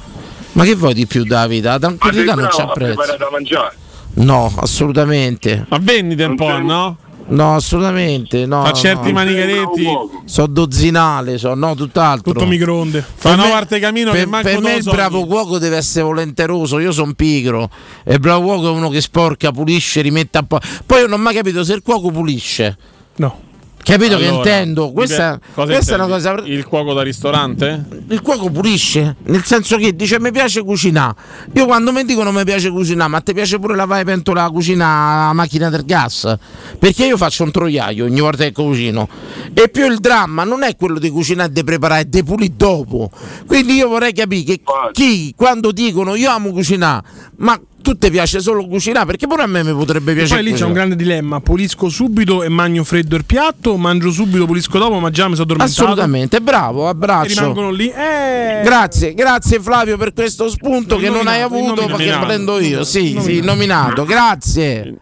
Ma 0.52 0.64
che 0.64 0.74
vuoi 0.74 0.94
di 0.94 1.06
più 1.06 1.24
da 1.24 1.46
vita? 1.46 1.70
La 1.70 1.78
tranquillità 1.78 2.34
non 2.34 2.48
c'è 2.48 2.62
a 2.62 2.66
prezzo. 2.68 2.94
preparare 2.94 3.18
da 3.18 3.28
mangiare. 3.30 3.76
No, 4.14 4.52
assolutamente. 4.56 5.66
Ma 5.68 5.78
vendite 5.80 6.24
un 6.24 6.36
po', 6.36 6.58
no? 6.58 6.96
No, 7.28 7.55
assolutamente. 7.55 8.46
No, 8.46 8.64
Fa 8.64 8.72
certi 8.72 9.09
no. 9.09 9.12
manicaretti. 9.12 9.86
So 10.24 10.46
dozzinale, 10.46 11.38
so, 11.38 11.55
no, 11.55 11.74
tutt'altro. 11.74 12.32
Tutto 12.32 12.46
microonde. 12.46 13.05
Fa 13.14 13.32
una 13.32 13.48
parte 13.48 13.78
camino 13.78 14.10
per, 14.10 14.20
che 14.20 14.26
manco 14.26 14.48
per 14.48 14.60
me 14.60 14.74
il 14.76 14.84
bravo 14.84 15.26
cuoco 15.26 15.59
deve 15.59 15.76
essere 15.76 16.05
volenteroso, 16.05 16.78
io 16.78 16.92
sono 16.92 17.12
pigro. 17.14 17.70
E 18.05 18.14
il 18.14 18.20
bravo 18.20 18.44
cuoco 18.44 18.68
è 18.68 18.70
uno 18.70 18.88
che 18.88 19.00
sporca, 19.00 19.50
pulisce, 19.50 20.00
rimette 20.00 20.38
a 20.38 20.42
po'. 20.42 20.59
Poi 20.86 21.00
io 21.00 21.06
non 21.06 21.20
ho 21.20 21.22
mai 21.22 21.34
capito 21.34 21.64
se 21.64 21.74
il 21.74 21.82
cuoco 21.82 22.10
pulisce. 22.10 22.76
No. 23.16 23.46
Capito 23.89 24.19
che 24.19 24.27
Allora, 24.27 24.36
intendo? 24.36 24.93
Questa, 24.93 25.40
questa 25.55 25.93
è 25.93 25.94
una 25.94 26.09
cosa. 26.09 26.35
Il 26.44 26.66
cuoco 26.66 26.93
da 26.93 27.01
ristorante? 27.01 27.86
Il 28.10 28.20
cuoco 28.20 28.51
pulisce, 28.51 29.16
nel 29.23 29.43
senso 29.44 29.78
che 29.78 29.97
dice 29.97 30.20
mi 30.20 30.31
piace 30.31 30.62
cucinare. 30.62 31.15
Io 31.55 31.65
quando 31.65 31.90
mi 31.90 32.05
dicono 32.05 32.31
mi 32.31 32.44
piace 32.44 32.69
cucinare, 32.69 33.09
ma 33.09 33.20
ti 33.23 33.32
piace 33.32 33.59
pure 33.59 33.74
lavare 33.74 34.05
le 34.05 34.10
pentole 34.10 34.40
alla 34.40 34.51
cucina 34.51 35.28
a 35.28 35.32
macchina 35.32 35.70
del 35.70 35.86
gas? 35.86 36.36
Perché 36.78 37.06
io 37.06 37.16
faccio 37.16 37.44
un 37.44 37.51
troiaio 37.51 38.05
ogni 38.05 38.20
volta 38.20 38.44
che 38.44 38.52
cucino. 38.52 39.09
E 39.55 39.70
più 39.70 39.90
il 39.90 40.01
dramma 40.01 40.44
non 40.44 40.65
è 40.65 40.77
quello 40.77 40.98
di 40.98 41.09
cucinare 41.09 41.48
e 41.48 41.52
di 41.52 41.65
preparare, 41.65 42.02
è 42.02 42.05
di 42.05 42.23
pulire 42.23 42.52
dopo. 42.55 43.10
Quindi 43.47 43.73
io 43.73 43.89
vorrei 43.89 44.12
capire 44.12 44.43
che 44.43 44.60
chi 44.93 45.32
quando 45.35 45.73
dicono 45.73 46.15
io 46.15 46.31
amo 46.31 46.52
cucinare, 46.52 47.06
ma 47.36 47.59
tu 47.82 47.96
ti 47.96 48.10
piace 48.10 48.40
solo 48.40 48.66
cucinare, 48.66 49.06
perché 49.06 49.26
pure 49.26 49.42
a 49.42 49.46
me 49.46 49.62
mi 49.62 49.72
potrebbe 49.72 50.12
E 50.12 50.14
piacere 50.16 50.42
poi 50.42 50.50
lì 50.50 50.56
c'è 50.56 50.64
un 50.64 50.72
grande 50.72 50.96
dilemma: 50.96 51.40
pulisco 51.40 51.88
subito 51.88 52.42
e 52.42 52.48
mangio 52.48 52.84
freddo 52.84 53.16
il 53.16 53.24
piatto, 53.24 53.76
mangio 53.76 54.10
subito, 54.10 54.46
pulisco 54.46 54.78
dopo, 54.78 54.98
ma 54.98 55.10
già 55.10 55.24
mi 55.28 55.32
sono 55.34 55.44
addormentato. 55.44 55.82
Assolutamente, 55.82 56.40
bravo, 56.40 56.86
E 56.86 56.88
abbraccio. 56.88 57.40
rimangono 57.40 57.70
lì. 57.70 57.88
Eh, 57.90 58.60
Grazie, 58.64 59.14
grazie 59.14 59.60
Flavio 59.60 59.96
per 59.96 60.12
questo 60.12 60.48
spunto 60.48 60.96
Il 60.96 61.02
che 61.02 61.09
non 61.10 61.26
hai 61.26 61.40
nominato, 61.40 61.55
avuto, 61.55 61.74
ma 61.74 61.96
che 61.96 62.05
nominato. 62.05 62.26
prendo 62.26 62.59
io. 62.60 62.84
Sì, 62.84 63.14
Il 63.16 63.20
sì, 63.22 63.40
nominato. 63.40 64.05
Grazie. 64.05 64.96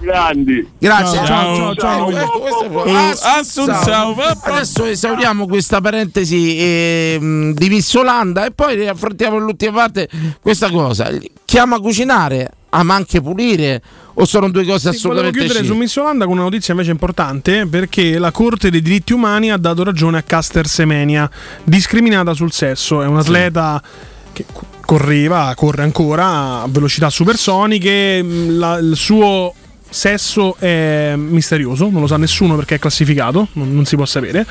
Grandi. 0.00 0.68
Grazie. 0.78 1.24
Ciao, 1.24 1.56
ciao, 1.56 1.74
ciao, 1.74 2.12
ciao. 2.12 2.30
Questo 2.40 2.64
è 2.64 2.68
proprio- 2.68 2.96
Assunziao. 2.98 4.10
Assunziao. 4.14 4.14
Adesso 4.42 4.84
esauriamo 4.84 5.46
questa 5.46 5.80
parentesi 5.80 6.56
ehm, 6.58 7.54
di 7.54 7.68
Missolanda 7.68 8.44
e 8.46 8.50
poi 8.50 8.86
affrontiamo 8.88 9.38
l'ultima 9.38 9.72
parte 9.72 10.08
questa 10.40 10.70
cosa. 10.70 11.10
Chi 11.44 11.58
ama 11.58 11.78
cucinare 11.78 12.50
ama 12.70 12.94
anche 12.94 13.20
pulire 13.20 13.80
o 14.14 14.24
sono 14.24 14.50
due 14.50 14.64
cose 14.64 14.92
Sì, 14.92 15.06
volevo 15.06 15.28
assolutamente 15.28 15.38
chiudere 15.38 15.58
su 15.60 15.64
scise? 15.64 15.78
Missolanda 15.78 16.24
con 16.24 16.34
una 16.34 16.42
notizia 16.42 16.72
invece 16.74 16.90
importante 16.90 17.66
perché 17.66 18.18
la 18.18 18.30
Corte 18.32 18.70
dei 18.70 18.82
diritti 18.82 19.12
umani 19.12 19.50
ha 19.52 19.56
dato 19.56 19.84
ragione 19.84 20.18
a 20.18 20.22
Caster 20.22 20.66
Semenia, 20.66 21.30
discriminata 21.62 22.34
sul 22.34 22.50
sesso. 22.52 23.00
È 23.02 23.06
un 23.06 23.18
atleta 23.18 23.80
che 24.32 24.44
co- 24.52 24.66
correva, 24.84 25.52
corre 25.56 25.82
ancora 25.82 26.62
a 26.62 26.66
velocità 26.68 27.10
supersoniche. 27.10 28.22
mh, 28.22 28.58
la- 28.58 28.78
il 28.78 28.96
suo 28.96 29.54
sesso 29.88 30.56
è 30.58 31.14
misterioso, 31.16 31.88
non 31.90 32.00
lo 32.00 32.06
sa 32.06 32.16
nessuno 32.16 32.56
perché 32.56 32.76
è 32.76 32.78
classificato, 32.78 33.48
non, 33.52 33.72
non 33.74 33.84
si 33.84 33.96
può 33.96 34.04
sapere. 34.04 34.44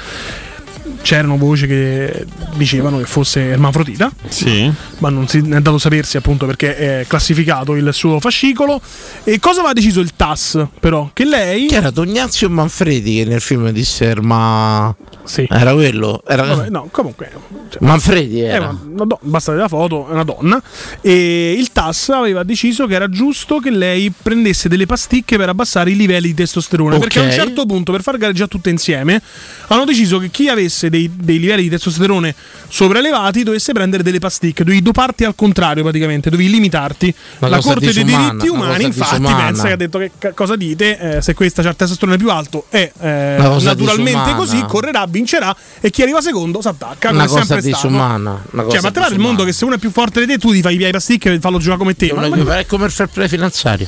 C'erano 1.04 1.38
voci 1.38 1.68
che 1.68 2.26
dicevano 2.56 2.98
che 2.98 3.04
fosse 3.04 3.42
ermafrodita 3.42 4.10
Sì. 4.30 4.72
ma 5.00 5.10
non 5.10 5.28
si 5.28 5.40
è 5.40 5.42
dato 5.42 5.78
sapersi 5.78 6.16
appunto 6.16 6.46
perché 6.46 7.02
è 7.02 7.06
classificato 7.08 7.76
il 7.76 7.90
suo 7.94 8.20
fascicolo. 8.22 8.82
E 9.26 9.38
cosa 9.40 9.60
aveva 9.60 9.74
deciso 9.74 10.00
il 10.00 10.14
TAS 10.16 10.66
però? 10.80 11.10
Che 11.14 11.26
lei... 11.26 11.68
Che 11.68 11.76
era 11.76 11.92
Tognazio 11.92 12.50
Manfredi 12.50 13.18
che 13.18 13.26
nel 13.26 13.42
film 13.42 13.70
disse 13.72 14.06
Erma... 14.06 14.96
Sì. 15.26 15.48
Era 15.50 15.74
quello? 15.74 16.22
Era... 16.28 16.44
Vabbè, 16.44 16.70
no, 16.70 16.88
comunque... 16.92 17.32
cioè, 17.70 17.82
Manfredi 17.82 18.42
è 18.42 18.54
era. 18.56 18.70
una, 18.70 18.80
una 18.90 19.06
do- 19.06 19.20
basta 19.22 19.52
vedere 19.52 19.70
la 19.70 19.78
foto, 19.78 20.08
è 20.10 20.12
una 20.12 20.24
donna. 20.24 20.62
E 21.02 21.54
il 21.58 21.72
TAS 21.72 22.10
aveva 22.10 22.44
deciso 22.44 22.88
che 22.88 22.96
era 22.96 23.10
giusto 23.10 23.60
che 23.60 23.70
lei 23.72 24.12
prendesse 24.12 24.68
delle 24.68 24.86
pasticche 24.86 25.38
per 25.38 25.48
abbassare 25.50 25.92
i 25.92 25.96
livelli 25.96 26.28
di 26.28 26.34
testosterone. 26.34 26.96
Ok. 26.96 27.02
Perché 27.02 27.20
a 27.20 27.24
un 27.24 27.32
certo 27.32 27.66
punto, 27.66 27.92
per 27.94 28.02
far 28.02 28.18
gareggiare 28.18 28.50
tutte 28.50 28.70
insieme, 28.70 29.22
hanno 29.68 29.86
deciso 29.86 30.18
che 30.18 30.30
chi 30.30 30.50
avesse 30.50 30.90
dei, 30.94 31.10
dei 31.12 31.40
livelli 31.40 31.64
di 31.64 31.70
testosterone 31.70 32.36
sopraelevati 32.70 33.44
dovesse 33.44 33.74
prendere 33.74 34.04
delle 34.04 34.20
pasticche. 34.20 34.64
Dovevi 34.64 34.84
doparti 34.84 35.24
al 35.24 35.34
contrario, 35.36 35.82
praticamente, 35.82 36.30
dovevi 36.30 36.50
limitarti. 36.52 37.14
Una 37.40 37.50
La 37.50 37.60
Corte 37.60 37.92
dei 37.92 38.04
disumana, 38.04 38.28
diritti 38.28 38.48
umani, 38.48 38.84
infatti, 38.84 39.20
disumana. 39.20 39.46
pensa 39.46 39.64
che 39.64 39.72
ha 39.72 39.76
detto 39.76 39.98
che 39.98 40.34
cosa 40.34 40.56
dite? 40.56 41.18
Eh, 41.18 41.22
se 41.22 41.34
questa 41.34 41.64
c'ha 41.64 41.70
il 41.70 41.76
testosterone 41.76 42.18
più 42.18 42.30
alto, 42.30 42.66
è 42.70 42.92
eh, 43.00 43.36
naturalmente 43.38 44.04
disumana. 44.04 44.36
così, 44.36 44.64
correrà, 44.68 45.06
vincerà 45.08 45.56
e 45.82 45.90
chi 45.90 46.04
arriva 46.04 46.22
secondo 46.22 46.62
si 46.62 46.68
attacca. 46.68 47.10
Una 47.10 47.26
cosa 47.26 47.44
sempre 47.44 47.70
stato. 47.70 47.88
disumana. 47.88 48.44
Una 48.52 48.70
Cioè, 48.70 48.82
ma 48.82 48.92
te 48.92 49.08
il 49.10 49.20
mondo 49.20 49.44
che 49.44 49.52
se 49.54 49.66
uno 49.66 49.76
è 49.76 49.78
più 49.80 49.92
forte 49.92 50.20
di 50.20 50.28
te, 50.28 50.38
tu 50.38 50.52
ti 50.52 50.62
fai 50.62 50.78
via 50.78 50.88
i 50.88 50.92
pasticche 50.92 51.32
e 51.32 51.40
fallo 51.40 51.58
giocare 51.58 51.80
come 51.80 51.96
te. 51.96 52.14
Ma- 52.14 52.28
ma- 52.28 52.60
è 52.60 52.66
come 52.66 52.86
il 52.86 52.92
fair 52.92 53.10
play 53.10 53.28
finanziario. 53.28 53.88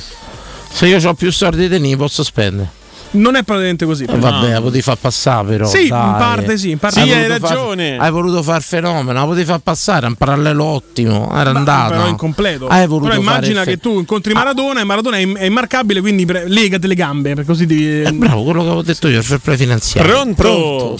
Se 0.70 0.86
io 0.86 1.08
ho 1.08 1.14
più 1.14 1.30
soldi 1.30 1.56
di 1.56 1.68
te, 1.68 1.78
ne 1.78 1.96
posso 1.96 2.22
spendere. 2.22 2.75
Non 3.12 3.34
è 3.36 3.42
praticamente 3.42 3.84
così. 3.86 4.04
Eh, 4.04 4.16
vabbè, 4.18 4.52
la 4.52 4.60
potevi 4.60 4.82
far 4.82 4.96
passare 4.98 5.46
però. 5.48 5.66
Sì, 5.66 5.82
in 5.84 5.88
dai. 5.88 6.14
parte 6.18 6.58
sì, 6.58 6.70
in 6.70 6.78
parte 6.78 7.00
Hai 7.00 7.06
sì, 7.08 7.12
voluto 7.14 7.32
hai 7.32 7.38
far- 7.40 7.50
ragione. 7.50 7.96
hai 7.98 8.10
voluto 8.10 8.42
fare 8.42 8.58
il 8.58 8.64
fenomeno, 8.64 9.12
la 9.20 9.24
potevi 9.24 9.44
far 9.44 9.58
passare, 9.60 10.06
è 10.06 10.08
un 10.08 10.14
parallelo 10.16 10.64
ottimo. 10.64 11.30
Era 11.34 11.52
Ma- 11.52 11.58
andato. 11.58 11.92
Però 11.92 12.06
incompleto. 12.08 12.68
Hai 12.68 12.86
voluto 12.86 13.08
però 13.10 13.20
immagina 13.20 13.64
che 13.64 13.78
tu 13.78 13.98
incontri 13.98 14.32
Ah. 14.32 14.36
Maradona 14.36 14.80
e 14.80 14.84
Maradona 14.84 15.16
è, 15.16 15.20
im- 15.20 15.36
è 15.36 15.44
immarcabile, 15.44 16.00
quindi 16.00 16.24
pre- 16.26 16.48
legate 16.48 16.86
le 16.86 16.94
gambe. 16.94 17.34
Per 17.34 17.44
così 17.44 17.66
devi. 17.66 18.02
Eh, 18.02 18.12
bravo, 18.12 18.42
quello 18.42 18.60
che 18.60 18.66
avevo 18.66 18.82
detto 18.82 19.08
io, 19.08 19.18
il 19.18 19.24
fair 19.24 19.40
play 19.40 19.56
finanziario. 19.56 20.12
Pronto? 20.34 20.98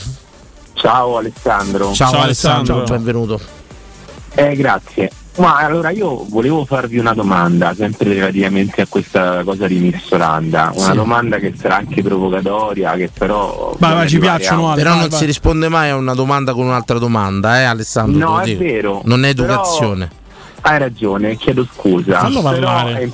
Ciao 0.75 1.17
Alessandro. 1.17 1.93
Ciao, 1.93 2.21
Alessandro, 2.21 2.83
benvenuto. 2.85 3.41
Eh, 4.39 4.55
grazie. 4.55 5.11
Ma 5.39 5.57
allora 5.57 5.91
io 5.91 6.25
volevo 6.29 6.65
farvi 6.65 6.97
una 6.99 7.13
domanda, 7.13 7.75
sempre 7.75 8.15
relativamente 8.15 8.81
a 8.83 8.87
questa 8.89 9.43
cosa 9.45 9.67
di 9.67 9.77
Miss 9.79 10.11
Olanda. 10.11 10.73
Una 10.75 10.91
Sì. 10.91 10.97
domanda 10.97 11.37
che 11.39 11.53
sarà 11.59 11.77
anche 11.77 12.03
provocatoria, 12.03 12.93
che 12.95 13.11
però. 13.13 13.75
Vuole 13.79 13.95
vai, 13.95 14.09
ci 14.09 14.19
piacciono, 14.19 14.69
a- 14.69 14.73
Ale, 14.73 14.83
Però 14.83 14.91
vai, 14.93 15.01
non 15.01 15.09
vai. 15.11 15.19
si 15.19 15.25
risponde 15.27 15.69
mai 15.69 15.91
a 15.91 15.97
una 15.97 16.15
domanda 16.15 16.55
con 16.55 16.65
un'altra 16.67 16.99
domanda, 16.99 17.61
eh 17.61 17.65
Alessandro? 17.65 18.19
No, 18.31 18.41
è 18.41 18.45
dico. 18.45 18.63
vero. 18.63 19.01
Non 19.05 19.25
è 19.27 19.35
Però- 19.35 19.53
educazione. 19.53 20.11
Hai 20.63 20.79
ragione, 20.79 21.37
chiedo 21.37 21.67
scusa. 21.71 22.19
Fallo 22.21 22.43
Però, 22.43 22.89
eh, 22.89 23.11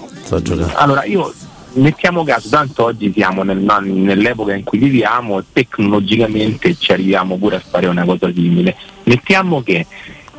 allora 0.75 1.05
io 1.05 1.33
mettiamo 1.75 2.23
caso, 2.25 2.49
tanto 2.49 2.85
oggi 2.85 3.13
siamo 3.15 3.43
nel- 3.43 3.59
nell'epoca 3.83 4.55
in 4.55 4.63
cui 4.63 4.79
viviamo 4.79 5.41
e 5.41 5.45
tecnologicamente 5.53 6.77
ci 6.79 6.93
arriviamo 6.93 7.37
pure 7.37 7.57
a 7.57 7.63
fare 7.69 7.89
una 7.89 8.05
cosa 8.05 8.31
simile. 8.33 8.77
Mettiamo 9.05 9.61
che 9.63 9.87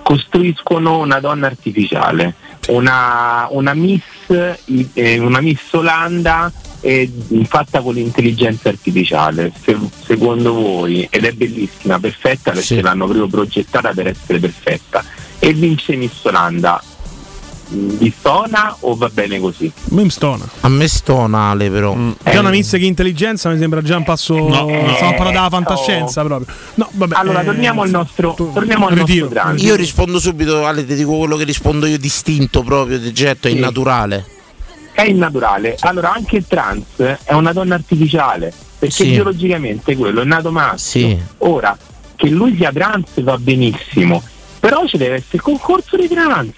costruiscono 0.04 1.00
una 1.00 1.20
donna 1.20 1.48
artificiale, 1.48 2.36
una, 2.68 3.48
una 3.50 3.74
Miss, 3.74 4.02
eh, 4.94 5.18
una 5.18 5.42
Miss 5.42 5.72
Olanda 5.72 6.52
eh, 6.82 7.12
fatta 7.46 7.82
con 7.82 7.94
l'intelligenza 7.96 8.70
artificiale. 8.70 9.52
Se- 9.60 9.78
secondo 10.06 10.54
voi, 10.54 11.08
ed 11.10 11.24
è 11.26 11.32
bellissima, 11.32 12.00
perfetta 12.00 12.52
perché 12.52 12.66
Sì. 12.66 12.82
l'hanno 12.82 13.06
proprio 13.06 13.28
progettata 13.28 13.92
per 13.94 14.08
essere 14.08 14.40
perfetta, 14.40 15.04
e 15.40 15.54
vince 15.54 15.96
Miss 15.96 16.24
Olanda. 16.26 16.82
Vi 17.76 18.14
stona 18.16 18.76
o 18.82 18.96
va 18.96 19.10
bene 19.10 19.40
così? 19.40 19.72
Mi 19.86 20.08
stona. 20.12 20.46
A 20.62 20.70
me 20.70 20.88
stona 20.88 21.50
Ale 21.50 21.72
però. 21.72 21.96
Già 22.24 22.40
una 22.40 22.52
mizza 22.52 22.78
che 22.78 22.86
intelligenza 22.86 23.50
mi 23.50 23.58
sembra 23.58 23.82
già 23.82 23.98
un 23.98 24.04
passo. 24.04 24.36
No, 24.36 24.46
no. 24.70 24.94
Stiamo 24.94 25.16
parlando 25.16 25.32
della 25.32 25.50
fantascienza 25.50 26.24
proprio. 26.24 26.54
No, 26.76 26.88
vabbè. 26.92 27.16
Allora, 27.18 27.42
eh, 27.42 27.46
torniamo 27.46 27.82
al 27.82 27.90
nostro, 27.90 28.36
torniamo 28.36 28.88
al 28.88 28.96
ritiro. 28.96 29.26
nostro 29.26 29.42
dramma. 29.42 29.60
Io 29.60 29.76
rispondo 29.76 30.20
subito, 30.20 30.64
Ale, 30.66 30.86
ti 30.86 30.94
dico 30.94 31.18
quello 31.18 31.36
che 31.36 31.46
rispondo 31.46 31.88
io 31.88 31.98
distinto 31.98 32.62
proprio, 32.62 33.00
di 33.00 33.12
getto, 33.12 33.48
è 33.48 33.52
Sì. 33.52 33.58
innaturale. 33.58 34.26
È 34.92 35.02
innaturale. 35.02 35.76
Allora, 35.80 36.14
anche 36.14 36.38
il 36.38 36.46
trans 36.48 36.84
è 37.24 37.34
una 37.34 37.54
donna 37.54 37.74
artificiale, 37.74 38.54
perché 38.78 39.04
Sì. 39.04 39.10
biologicamente 39.10 39.96
quello 39.96 40.22
è 40.22 40.26
nato 40.26 40.52
maschio. 40.52 40.78
Sì. 41.08 41.18
Ora, 41.40 41.76
che 42.16 42.30
lui 42.30 42.56
sia 42.56 42.72
trans 42.72 43.20
va 43.22 43.36
benissimo, 43.40 44.22
però 44.60 44.86
ci 44.86 44.98
deve 44.98 45.16
essere 45.16 45.38
il 45.38 45.42
concorso 45.42 45.98
di 45.98 46.08
trans, 46.08 46.52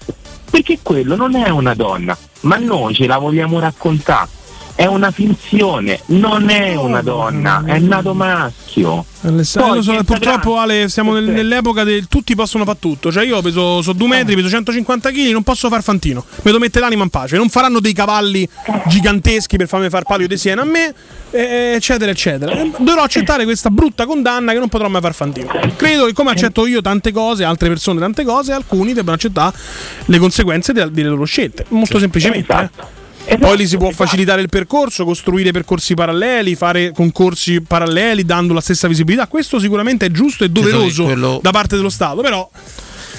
perché 0.50 0.78
quello 0.82 1.16
non 1.16 1.34
è 1.34 1.48
una 1.48 1.74
donna, 1.74 2.16
ma 2.42 2.56
noi 2.56 2.94
ce 2.94 3.06
la 3.06 3.18
vogliamo 3.18 3.58
raccontare. 3.58 4.35
È 4.76 4.84
una 4.86 5.10
finzione, 5.10 6.00
non 6.06 6.48
è 6.50 6.76
una 6.76 7.00
donna, 7.02 7.62
è 7.66 7.78
nato 7.78 8.14
maschio. 8.14 9.04
Alessandro, 9.22 9.82
so, 9.82 10.04
purtroppo 10.04 10.58
Ale 10.58 10.88
siamo 10.88 11.12
nel- 11.14 11.24
nell'epoca 11.24 11.82
del 11.82 12.06
tutti 12.06 12.34
possono 12.36 12.62
fare 12.64 12.78
tutto. 12.78 13.10
Cioè 13.10 13.24
io 13.24 13.40
peso 13.42 13.82
so 13.82 13.92
due 13.92 14.06
metri, 14.06 14.36
peso 14.36 14.48
150 14.48 15.10
kg, 15.10 15.30
non 15.32 15.42
posso 15.42 15.68
far 15.68 15.82
fantino. 15.82 16.24
Mi 16.28 16.42
devo 16.44 16.58
mettere 16.58 16.84
l'anima 16.84 17.02
in 17.02 17.08
pace. 17.10 17.36
Non 17.36 17.48
faranno 17.48 17.80
dei 17.80 17.92
cavalli 17.94 18.48
giganteschi 18.86 19.56
per 19.56 19.66
farmi 19.66 19.88
far 19.88 20.04
palio 20.04 20.28
di 20.28 20.36
Siena 20.36 20.62
a 20.62 20.64
me, 20.64 20.94
eh, 21.30 21.72
eccetera, 21.74 22.10
eccetera. 22.10 22.52
Eh, 22.52 22.70
Dovrò 22.78 23.02
accettare 23.02 23.44
questa 23.44 23.70
brutta 23.70 24.06
condanna 24.06 24.52
che 24.52 24.58
non 24.58 24.68
potrò 24.68 24.88
mai 24.88 25.00
far 25.00 25.14
fantino. 25.14 25.48
Credo 25.74 26.04
che 26.06 26.12
come 26.12 26.30
accetto 26.30 26.66
io 26.66 26.80
tante 26.82 27.10
cose, 27.10 27.42
altre 27.44 27.68
persone 27.68 27.98
tante 27.98 28.22
cose, 28.24 28.52
alcuni 28.52 28.92
debbano 28.92 29.16
accettare 29.16 29.56
le 30.04 30.18
conseguenze 30.18 30.72
de- 30.72 30.90
delle 30.92 31.08
loro 31.08 31.24
scelte. 31.24 31.64
Molto 31.70 31.98
semplicemente. 31.98 32.52
eh. 32.52 32.95
Poi 33.38 33.56
lì 33.56 33.66
si 33.66 33.76
può 33.76 33.90
facilitare 33.90 34.40
il 34.40 34.48
percorso, 34.48 35.04
costruire 35.04 35.50
percorsi 35.50 35.94
paralleli, 35.94 36.54
fare 36.54 36.92
concorsi 36.92 37.60
paralleli 37.60 38.24
dando 38.24 38.52
la 38.54 38.60
stessa 38.60 38.86
visibilità. 38.86 39.26
Questo 39.26 39.58
sicuramente 39.58 40.06
è 40.06 40.10
giusto 40.10 40.44
e 40.44 40.48
doveroso 40.48 41.04
quello- 41.04 41.40
da 41.42 41.50
parte 41.50 41.76
dello 41.76 41.90
Stato, 41.90 42.20
però 42.22 42.48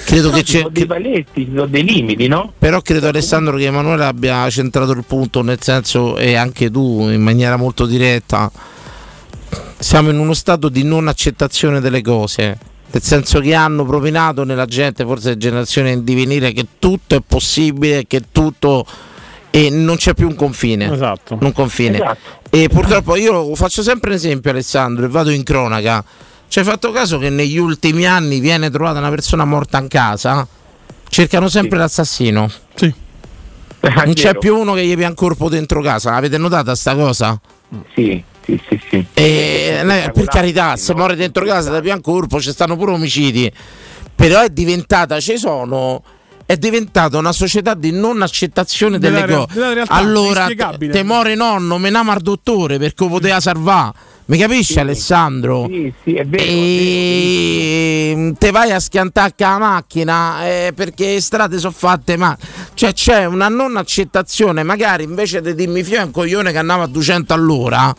Credo 0.04 0.30
Però 0.30 0.38
che 0.38 0.44
ci 0.46 0.52
c'è. 0.54 0.58
sono 0.60 0.70
dei 0.70 0.86
paletti, 0.86 1.44
ci 1.44 1.50
sono 1.54 1.66
dei 1.66 1.84
limiti, 1.84 2.28
no? 2.28 2.54
Però 2.58 2.80
credo 2.80 3.08
Alessandro 3.08 3.58
che 3.58 3.64
Emanuele 3.66 4.04
abbia 4.04 4.48
centrato 4.48 4.92
il 4.92 5.04
punto, 5.06 5.42
nel 5.42 5.60
senso, 5.60 6.16
e 6.16 6.34
anche 6.34 6.70
tu 6.70 7.10
in 7.10 7.20
maniera 7.20 7.56
molto 7.56 7.84
diretta, 7.84 8.50
siamo 9.78 10.08
in 10.08 10.18
uno 10.18 10.32
stato 10.32 10.70
di 10.70 10.82
non 10.82 11.08
accettazione 11.08 11.80
delle 11.80 12.00
cose. 12.00 12.58
Nel 12.90 13.02
senso 13.02 13.40
che 13.40 13.52
hanno 13.52 13.84
propinato 13.84 14.44
nella 14.44 14.64
gente, 14.64 15.04
forse 15.04 15.30
le 15.30 15.36
generazioni 15.36 15.92
in 15.92 16.02
divenire, 16.04 16.52
che 16.52 16.64
tutto 16.78 17.14
è 17.14 17.20
possibile, 17.26 18.06
che 18.06 18.22
tutto. 18.32 18.86
E 19.50 19.70
non 19.70 19.96
c'è 19.96 20.14
più 20.14 20.28
un 20.28 20.34
confine. 20.34 20.92
Esatto. 20.92 21.38
Un 21.40 21.52
confine. 21.52 21.96
Esatto. 21.96 22.40
E 22.50 22.68
purtroppo 22.68 23.16
io 23.16 23.54
faccio 23.54 23.82
sempre 23.82 24.10
un 24.10 24.16
esempio, 24.16 24.50
Alessandro, 24.50 25.04
e 25.04 25.08
vado 25.08 25.30
in 25.30 25.42
cronaca. 25.42 26.04
Ci 26.48 26.60
hai 26.60 26.64
fatto 26.64 26.90
caso 26.92 27.18
che 27.18 27.28
negli 27.28 27.58
ultimi 27.58 28.06
anni 28.06 28.40
viene 28.40 28.70
trovata 28.70 28.98
una 28.98 29.10
persona 29.10 29.44
morta 29.44 29.78
in 29.78 29.88
casa? 29.88 30.46
Cercano 31.08 31.48
sempre 31.48 31.78
l'assassino. 31.78 32.50
Sì. 32.74 32.92
Non 33.80 34.14
c'è 34.14 34.36
più 34.36 34.56
uno 34.56 34.72
che 34.72 34.84
gli 34.84 34.96
pian 34.96 35.14
corpo 35.14 35.48
dentro 35.48 35.82
casa. 35.82 36.14
Avete 36.14 36.38
notata 36.38 36.74
sta 36.74 36.94
cosa? 36.94 37.38
Sì, 37.94 38.22
sì, 38.44 38.60
sì, 38.68 38.80
sì. 38.88 39.06
E, 39.12 39.82
eh, 39.86 40.10
per 40.10 40.24
carità, 40.24 40.76
se 40.76 40.94
muore 40.94 41.16
dentro 41.16 41.44
casa 41.44 41.70
da 41.70 41.80
pian 41.80 42.00
corpo 42.00 42.40
ci 42.40 42.50
stanno 42.50 42.76
pure 42.76 42.92
omicidi. 42.92 43.52
Però 44.14 44.40
è 44.40 44.48
diventata, 44.48 45.20
ci 45.20 45.36
sono. 45.36 46.02
È 46.50 46.56
diventata 46.56 47.18
una 47.18 47.32
società 47.32 47.74
di 47.74 47.90
non 47.90 48.22
accettazione 48.22 48.98
delle 48.98 49.26
cose. 49.26 49.84
Allora, 49.88 50.46
inspiegabile. 50.46 50.92
te 50.94 51.02
muore 51.02 51.34
nonno, 51.34 51.76
menamo 51.76 52.10
al 52.10 52.22
dottore 52.22 52.78
perché 52.78 53.04
lo 53.04 53.10
poteva 53.10 53.38
salvare. 53.38 53.92
Mi 54.28 54.36
capisci, 54.36 54.78
Alessandro? 54.78 55.66
Sì, 55.70 55.90
sì, 56.04 56.12
è 56.12 56.26
vero. 56.26 56.42
E 56.44 58.34
te 58.36 58.50
vai 58.50 58.72
a 58.72 58.78
schiantare 58.78 59.32
la 59.38 59.56
macchina 59.56 60.46
eh, 60.46 60.72
perché 60.74 61.14
le 61.14 61.20
strade 61.22 61.58
sono 61.58 61.72
fatte 61.74 62.16
ma 62.18 62.36
cioè 62.74 62.92
c'è 62.92 63.24
una 63.24 63.48
non 63.48 63.76
accettazione 63.76 64.62
magari 64.62 65.04
invece 65.04 65.40
di 65.40 65.54
dirmi 65.54 65.82
fio 65.82 66.00
è 66.00 66.02
un 66.02 66.10
coglione 66.10 66.52
che 66.52 66.58
andava 66.58 66.84
a 66.84 66.86
200 66.86 67.32
all'ora 67.32 67.94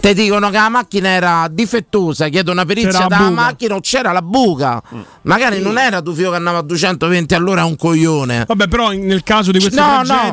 ti 0.00 0.14
dicono 0.14 0.50
che 0.50 0.56
la 0.56 0.68
macchina 0.68 1.08
era 1.08 1.48
difettosa 1.50 2.28
chiedo 2.28 2.52
una 2.52 2.64
perizia 2.64 3.06
dalla 3.06 3.30
macchina 3.30 3.74
o 3.74 3.80
c'era 3.80 4.12
la 4.12 4.22
buca 4.22 4.82
magari 5.22 5.60
non 5.60 5.78
era 5.78 6.00
tu 6.00 6.14
fio 6.14 6.30
che 6.30 6.36
andava 6.36 6.58
a 6.58 6.62
220 6.62 7.34
all'ora 7.34 7.62
è 7.62 7.64
un 7.64 7.76
coglione 7.76 8.44
Vabbè, 8.46 8.68
però 8.68 8.90
nel 8.90 9.22
caso 9.22 9.50
di 9.50 9.58
queste 9.58 9.78
No, 9.80 10.02
no. 10.02 10.32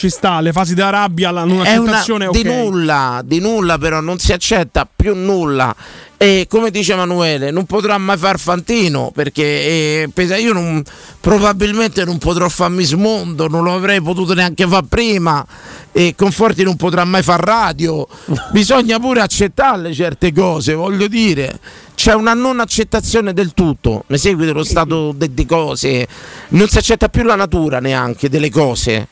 Ci 0.00 0.08
sta 0.08 0.40
le 0.40 0.50
fasi 0.50 0.72
da 0.72 0.88
rabbia, 0.88 1.30
la 1.30 1.44
non 1.44 1.66
è 1.66 1.76
una, 1.76 1.90
accettazione 1.90 2.30
di 2.32 2.42
nulla, 2.42 3.20
di 3.22 3.38
nulla 3.38 3.76
però 3.76 4.00
non 4.00 4.18
si 4.18 4.32
accetta 4.32 4.88
più 4.96 5.14
nulla. 5.14 5.76
E 6.16 6.46
come 6.48 6.70
dice 6.70 6.94
Emanuele 6.94 7.50
non 7.50 7.66
potrà 7.66 7.98
mai 7.98 8.16
far 8.16 8.38
fantino 8.38 9.10
perché 9.14 9.42
eh, 9.44 10.36
io 10.38 10.54
non- 10.54 10.82
probabilmente 11.20 12.06
non 12.06 12.16
potrò 12.16 12.48
farmi 12.48 12.84
smondo 12.84 13.46
non 13.48 13.62
lo 13.62 13.74
avrei 13.74 14.00
potuto 14.00 14.32
neanche 14.32 14.66
fare 14.66 14.86
prima 14.88 15.46
e 15.92 16.14
Conforti 16.16 16.62
non 16.62 16.76
potrà 16.76 17.04
mai 17.04 17.22
far 17.22 17.40
radio. 17.40 18.06
Bisogna 18.52 18.98
pure 18.98 19.20
accettarle 19.20 19.92
certe 19.92 20.32
cose 20.32 20.72
voglio 20.72 21.08
dire. 21.08 21.60
C'è 21.94 22.14
una 22.14 22.32
non 22.32 22.58
accettazione 22.60 23.34
del 23.34 23.52
tutto 23.52 24.04
mi 24.06 24.16
segui 24.16 24.46
dello 24.46 24.64
stato 24.64 25.12
delle 25.14 25.44
cose. 25.44 26.08
Non 26.48 26.68
si 26.68 26.78
accetta 26.78 27.10
più 27.10 27.22
la 27.22 27.34
natura 27.34 27.80
neanche 27.80 28.30
delle 28.30 28.48
cose 28.48 29.08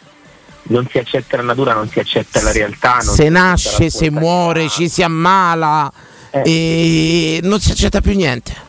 Non 0.68 0.86
si 0.90 0.98
accetta 0.98 1.36
la 1.36 1.42
natura, 1.42 1.74
non 1.74 1.88
si 1.88 1.98
accetta 1.98 2.42
la 2.42 2.52
realtà. 2.52 3.00
se 3.00 3.28
nasce, 3.28 3.90
se 3.90 4.10
muore, 4.10 4.68
ci 4.68 4.88
si 4.88 5.02
ammala 5.02 5.90
e 6.30 7.40
non 7.42 7.60
si 7.60 7.70
accetta 7.70 8.00
più 8.00 8.14
niente. 8.14 8.66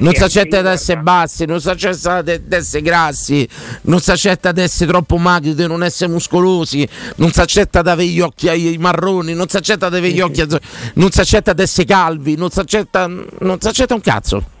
non 0.00 0.12
si 0.14 0.22
accetta 0.24 0.60
di 0.62 0.68
essere 0.68 1.00
bassi, 1.00 1.44
non 1.44 1.60
si 1.60 1.68
accetta 1.68 2.22
di 2.22 2.40
essere 2.48 2.82
grassi, 2.82 3.48
non 3.82 4.00
si 4.00 4.10
accetta 4.10 4.50
di 4.50 4.60
essere 4.60 4.90
troppo 4.90 5.16
magri, 5.16 5.54
di 5.54 5.66
non 5.66 5.84
essere 5.84 6.10
muscolosi, 6.10 6.88
non 7.16 7.30
si 7.30 7.40
accetta 7.40 7.82
di 7.82 7.88
avere 7.88 8.08
gli 8.08 8.20
occhi 8.20 8.48
ai 8.48 8.76
marroni, 8.78 9.34
non 9.34 9.48
si 9.48 9.56
accetta 9.56 9.88
di 9.88 9.96
avere 9.96 10.12
gli 10.14 10.20
occhi 10.20 10.40
azzurri, 10.40 10.66
non 10.94 11.10
si 11.12 11.20
accetta 11.20 11.52
di 11.52 11.62
essere 11.62 11.86
calvi, 11.86 12.34
non 12.34 12.50
si 12.50 12.58
accetta, 12.58 13.06
non 13.06 13.60
si 13.60 13.68
accetta 13.68 13.94
un 13.94 14.00
cazzo. 14.00 14.54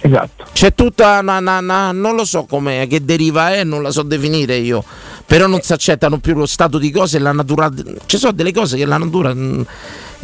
Esatto. 0.00 0.44
C'è 0.52 0.74
tutta 0.74 1.18
una, 1.20 1.38
una- 1.38 1.58
una- 1.58 1.92
non 1.92 2.14
lo 2.14 2.24
so 2.24 2.44
come 2.44 2.86
che 2.88 3.04
deriva 3.04 3.52
è, 3.54 3.64
non 3.64 3.82
la 3.82 3.90
so 3.90 4.02
definire 4.02 4.56
io. 4.56 4.84
Però 5.26 5.46
non 5.46 5.60
si 5.62 5.72
accettano 5.72 6.18
più 6.18 6.34
lo 6.34 6.46
stato 6.46 6.78
di 6.78 6.90
cose 6.90 7.16
e 7.16 7.20
la 7.20 7.32
natura. 7.32 7.70
Ci 8.06 8.16
sono 8.18 8.32
delle 8.32 8.52
cose 8.52 8.76
che 8.76 8.86
la 8.86 8.96
natura 8.98 9.34
mm, 9.34 9.60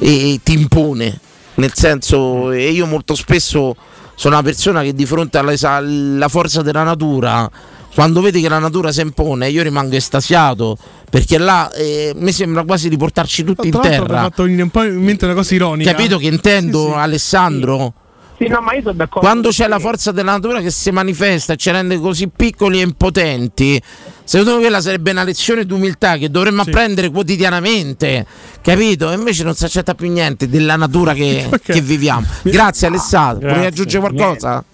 eh, 0.00 0.40
ti 0.42 0.52
impone. 0.54 1.18
Nel 1.56 1.72
senso, 1.74 2.50
e 2.50 2.70
io 2.70 2.86
molto 2.86 3.14
spesso 3.14 3.76
sono 4.16 4.34
una 4.34 4.42
persona 4.44 4.82
che 4.82 4.92
di 4.94 5.06
fronte 5.06 5.38
alla, 5.38 5.52
alla 5.60 6.28
forza 6.28 6.62
della 6.62 6.82
natura, 6.82 7.48
quando 7.94 8.20
vedi 8.20 8.40
che 8.40 8.48
la 8.48 8.58
natura 8.58 8.90
si 8.92 9.00
impone, 9.02 9.48
io 9.50 9.62
rimango 9.62 9.94
estasiato. 9.94 10.76
Perché 11.10 11.38
là 11.38 11.70
eh, 11.72 12.12
mi 12.16 12.32
sembra 12.32 12.64
quasi 12.64 12.88
di 12.88 12.96
portarci 12.96 13.44
tutti 13.44 13.68
in 13.68 13.74
mi 13.76 13.80
terra. 13.82 14.22
fatto 14.22 14.42
venire 14.44 14.62
un 14.62 14.70
po' 14.70 14.82
in 14.82 15.00
mente 15.00 15.26
una 15.26 15.34
cosa 15.34 15.54
ironica. 15.54 15.92
Capito 15.92 16.18
che 16.18 16.26
intendo, 16.26 16.96
Alessandro? 16.96 17.92
Sì, 17.96 18.02
no, 18.48 18.60
ma 18.60 18.74
io 18.74 18.82
sono 18.82 18.94
d'accordo. 18.94 19.20
Quando 19.26 19.48
c'è 19.50 19.66
la 19.68 19.78
forza 19.78 20.12
della 20.12 20.32
natura 20.32 20.60
che 20.60 20.70
si 20.70 20.90
manifesta 20.90 21.54
e 21.54 21.56
ci 21.56 21.70
rende 21.70 21.98
così 21.98 22.28
piccoli 22.28 22.80
e 22.80 22.82
impotenti, 22.82 23.80
secondo 24.24 24.54
me 24.54 24.60
quella 24.60 24.80
sarebbe 24.80 25.10
una 25.10 25.24
lezione 25.24 25.64
di 25.64 25.72
umiltà 25.72 26.16
che 26.16 26.30
dovremmo 26.30 26.62
apprendere 26.62 27.10
quotidianamente, 27.10 28.26
capito? 28.62 29.10
E 29.10 29.14
invece 29.14 29.44
non 29.44 29.54
si 29.54 29.64
accetta 29.64 29.94
più 29.94 30.10
niente 30.10 30.48
della 30.48 30.76
natura 30.76 31.14
che, 31.14 31.48
che 31.62 31.80
viviamo. 31.80 32.26
Grazie 32.42 32.88
Alessandro, 32.88 33.52
vuoi 33.52 33.66
aggiungere 33.66 34.12
qualcosa? 34.12 34.64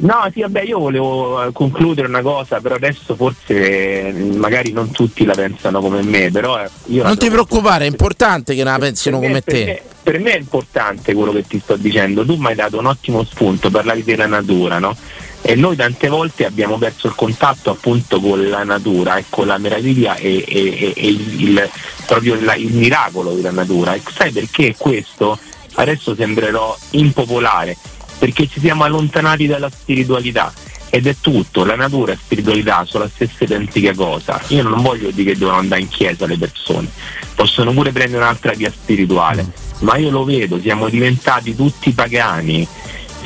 No, 0.00 0.30
sì, 0.32 0.42
vabbè, 0.42 0.62
io 0.62 0.78
volevo 0.78 1.42
eh, 1.44 1.52
concludere 1.52 2.06
una 2.06 2.22
cosa, 2.22 2.60
però 2.60 2.76
adesso 2.76 3.16
forse 3.16 4.06
eh, 4.08 4.12
magari 4.12 4.70
non 4.70 4.92
tutti 4.92 5.24
la 5.24 5.34
pensano 5.34 5.80
come 5.80 6.02
me, 6.02 6.30
però 6.30 6.62
eh, 6.62 6.68
io 6.86 7.02
la 7.02 7.08
Non 7.08 7.18
ti 7.18 7.28
preoccupare, 7.28 7.84
è 7.86 7.88
importante 7.88 8.54
che 8.54 8.62
la 8.62 8.78
pensino 8.78 9.18
come 9.18 9.40
te. 9.42 9.64
me- 9.64 9.82
per 10.00 10.20
me 10.20 10.32
è 10.34 10.38
importante 10.38 11.12
quello 11.14 11.32
che 11.32 11.44
ti 11.46 11.58
sto 11.58 11.74
dicendo, 11.76 12.24
tu 12.24 12.36
mi 12.36 12.46
hai 12.46 12.54
dato 12.54 12.78
un 12.78 12.86
ottimo 12.86 13.24
spunto, 13.24 13.70
parlavi 13.70 14.04
della 14.04 14.26
natura, 14.26 14.78
no? 14.78 14.96
E 15.42 15.54
noi 15.56 15.74
tante 15.76 16.08
volte 16.08 16.46
abbiamo 16.46 16.78
perso 16.78 17.08
il 17.08 17.14
contatto 17.14 17.70
appunto 17.70 18.20
con 18.20 18.48
la 18.48 18.62
natura 18.62 19.16
e 19.16 19.24
con 19.28 19.46
la 19.48 19.58
meraviglia 19.58 20.14
e, 20.16 20.44
e- 20.46 20.92
e- 20.96 21.08
il, 21.08 21.68
proprio 22.06 22.34
il, 22.34 22.54
il 22.58 22.72
miracolo 22.72 23.32
della 23.32 23.50
natura. 23.50 23.94
E 23.94 24.02
sai 24.14 24.30
perché 24.30 24.74
questo 24.76 25.38
adesso 25.74 26.14
sembrerò 26.14 26.76
impopolare? 26.90 27.76
Perché 28.18 28.48
ci 28.48 28.60
siamo 28.60 28.84
allontanati 28.84 29.46
dalla 29.46 29.70
spiritualità. 29.70 30.52
Ed 30.90 31.06
è 31.06 31.14
tutto, 31.20 31.64
la 31.64 31.76
natura 31.76 32.12
e 32.12 32.16
spiritualità 32.16 32.84
sono 32.86 33.04
la 33.04 33.10
stessa 33.12 33.44
identica 33.44 33.94
cosa. 33.94 34.40
Io 34.48 34.62
non 34.62 34.80
voglio 34.80 35.10
dire 35.10 35.32
che 35.32 35.38
devono 35.38 35.58
andare 35.58 35.82
in 35.82 35.88
chiesa 35.88 36.26
le 36.26 36.38
persone, 36.38 36.88
possono 37.34 37.72
pure 37.72 37.92
prendere 37.92 38.22
un'altra 38.22 38.52
via 38.52 38.70
spirituale, 38.70 39.46
ma 39.80 39.98
io 39.98 40.10
lo 40.10 40.24
vedo, 40.24 40.58
siamo 40.58 40.88
diventati 40.88 41.54
tutti 41.54 41.92
pagani, 41.92 42.66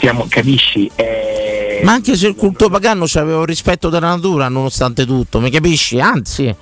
siamo, 0.00 0.26
capisci? 0.28 0.90
Eh, 0.96 1.82
Ma 1.84 1.92
anche 1.92 2.16
se 2.16 2.26
il 2.26 2.34
culto 2.34 2.68
pagano 2.68 3.06
aveva 3.14 3.38
un 3.38 3.44
rispetto 3.44 3.88
della 3.88 4.08
natura, 4.08 4.48
nonostante 4.48 5.06
tutto, 5.06 5.38
mi 5.38 5.48
capisci? 5.48 6.00
Anzi, 6.00 6.52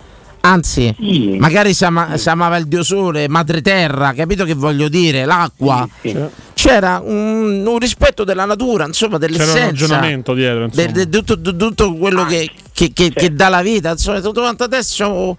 anzi, 0.41 0.95
magari 1.39 1.75
si, 1.75 1.85
ama- 1.85 2.17
si 2.17 2.29
amava 2.29 2.57
il 2.57 2.67
dio 2.67 2.83
sole, 2.83 3.29
madre 3.29 3.61
terra, 3.63 4.13
capito 4.13 4.45
che 4.45 4.55
voglio 4.55 4.89
dire? 4.89 5.25
L'acqua. 5.25 5.87
C'era 6.55 7.01
un, 7.05 7.65
un 7.67 7.79
rispetto 7.79 8.25
della 8.25 8.45
natura, 8.45 8.85
insomma, 8.87 9.19
C'era 9.19 9.33
un 9.33 9.39
dell'essenza. 9.39 9.67
ragionamento 9.67 10.35
dietro, 10.35 10.65
insomma. 10.65 10.87
de- 10.87 10.93
de- 10.93 11.09
di 11.09 11.25
tutto, 11.25 11.57
tutto 11.57 11.95
quello 11.97 12.25
che, 12.27 12.51
che- 12.73 12.93
che- 12.93 13.11
che 13.11 13.33
dà 13.33 13.49
la 13.49 13.63
vita, 13.63 13.91
insomma, 13.91 14.21
tutto 14.21 14.41
quanto 14.41 14.65
adesso 14.65 15.37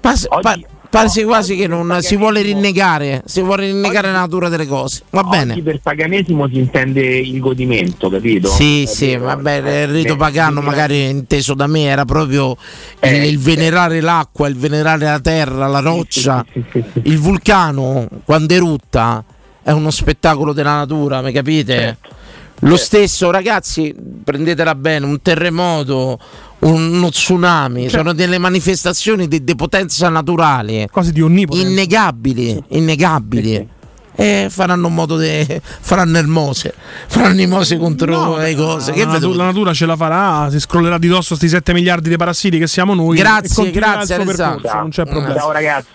pas- 0.00 0.26
pa- 0.40 0.58
Quasi 0.94 1.24
quasi 1.24 1.56
che 1.56 1.66
non 1.66 1.98
si 2.02 2.14
vuole 2.14 2.40
rinnegare, 2.40 3.22
si 3.26 3.42
vuole 3.42 3.66
rinnegare 3.66 4.12
la 4.12 4.20
natura 4.20 4.48
delle 4.48 4.66
cose. 4.66 5.02
Va 5.10 5.24
bene. 5.24 5.52
Oggi 5.54 5.62
per 5.62 5.80
paganesimo 5.80 6.46
si 6.46 6.58
intende 6.58 7.02
il 7.18 7.40
godimento, 7.40 8.08
capito? 8.08 8.46
Sì, 8.48 8.84
È 8.84 8.86
sì, 8.86 9.06
vero. 9.08 9.24
vabbè, 9.24 9.82
il 9.82 9.88
rito 9.88 10.12
Eh, 10.12 10.16
pagano 10.16 10.60
sì, 10.60 10.66
magari 10.66 11.08
inteso 11.08 11.54
da 11.54 11.66
me 11.66 11.82
era 11.82 12.04
proprio 12.04 12.52
il, 12.52 12.56
Eh, 13.00 13.26
il 13.28 13.40
venerare 13.40 14.00
l'acqua, 14.00 14.46
il 14.46 14.54
venerare 14.56 15.04
la 15.04 15.18
terra, 15.18 15.66
la 15.66 15.80
roccia, 15.80 16.44
il 17.02 17.18
vulcano 17.18 18.06
quando 18.24 18.54
erutta 18.54 19.24
è 19.64 19.72
uno 19.72 19.90
spettacolo 19.90 20.52
della 20.52 20.76
natura, 20.76 21.22
mi 21.22 21.32
capite? 21.32 21.98
Lo 22.60 22.76
stesso, 22.76 23.30
ragazzi, 23.30 23.94
prendetela 24.24 24.74
bene, 24.74 25.04
un 25.06 25.20
terremoto, 25.20 26.18
un- 26.60 26.94
uno 26.94 27.10
tsunami, 27.10 27.88
sono 27.90 28.12
delle 28.14 28.38
manifestazioni 28.38 29.28
di, 29.28 29.44
di 29.44 29.54
potenza 29.54 30.08
naturale. 30.08 30.88
Quasi 30.90 31.12
di 31.12 31.20
onnipotenza. 31.20 31.68
Innegabili, 31.68 32.62
innegabili. 32.68 33.68
E 34.16 34.46
faranno 34.48 34.86
un 34.86 34.94
modo 34.94 35.18
di. 35.18 35.44
faranno 35.80 36.18
il 36.20 36.28
mose. 36.28 36.72
Faranno 37.08 37.40
i 37.40 37.46
mose 37.48 37.76
contro 37.76 38.36
le 38.36 38.54
cose. 38.54 38.92
Che 38.92 39.04
la, 39.04 39.10
vedo- 39.10 39.26
natu- 39.26 39.36
la 39.36 39.44
natura 39.46 39.74
ce 39.74 39.86
la 39.86 39.96
farà, 39.96 40.48
si 40.50 40.60
scrollerà 40.60 40.98
di 40.98 41.08
dosso 41.08 41.34
sti 41.34 41.48
7 41.48 41.72
miliardi 41.72 42.08
di 42.08 42.16
parassiti 42.16 42.56
che 42.58 42.68
siamo 42.68 42.94
noi. 42.94 43.16
Grazie, 43.16 43.70
grazie, 43.72 44.16
non 44.78 44.88
c'è 44.90 45.02
problema. 45.04 45.34
Ciao 45.40 45.50
ragazzi. 45.50 45.86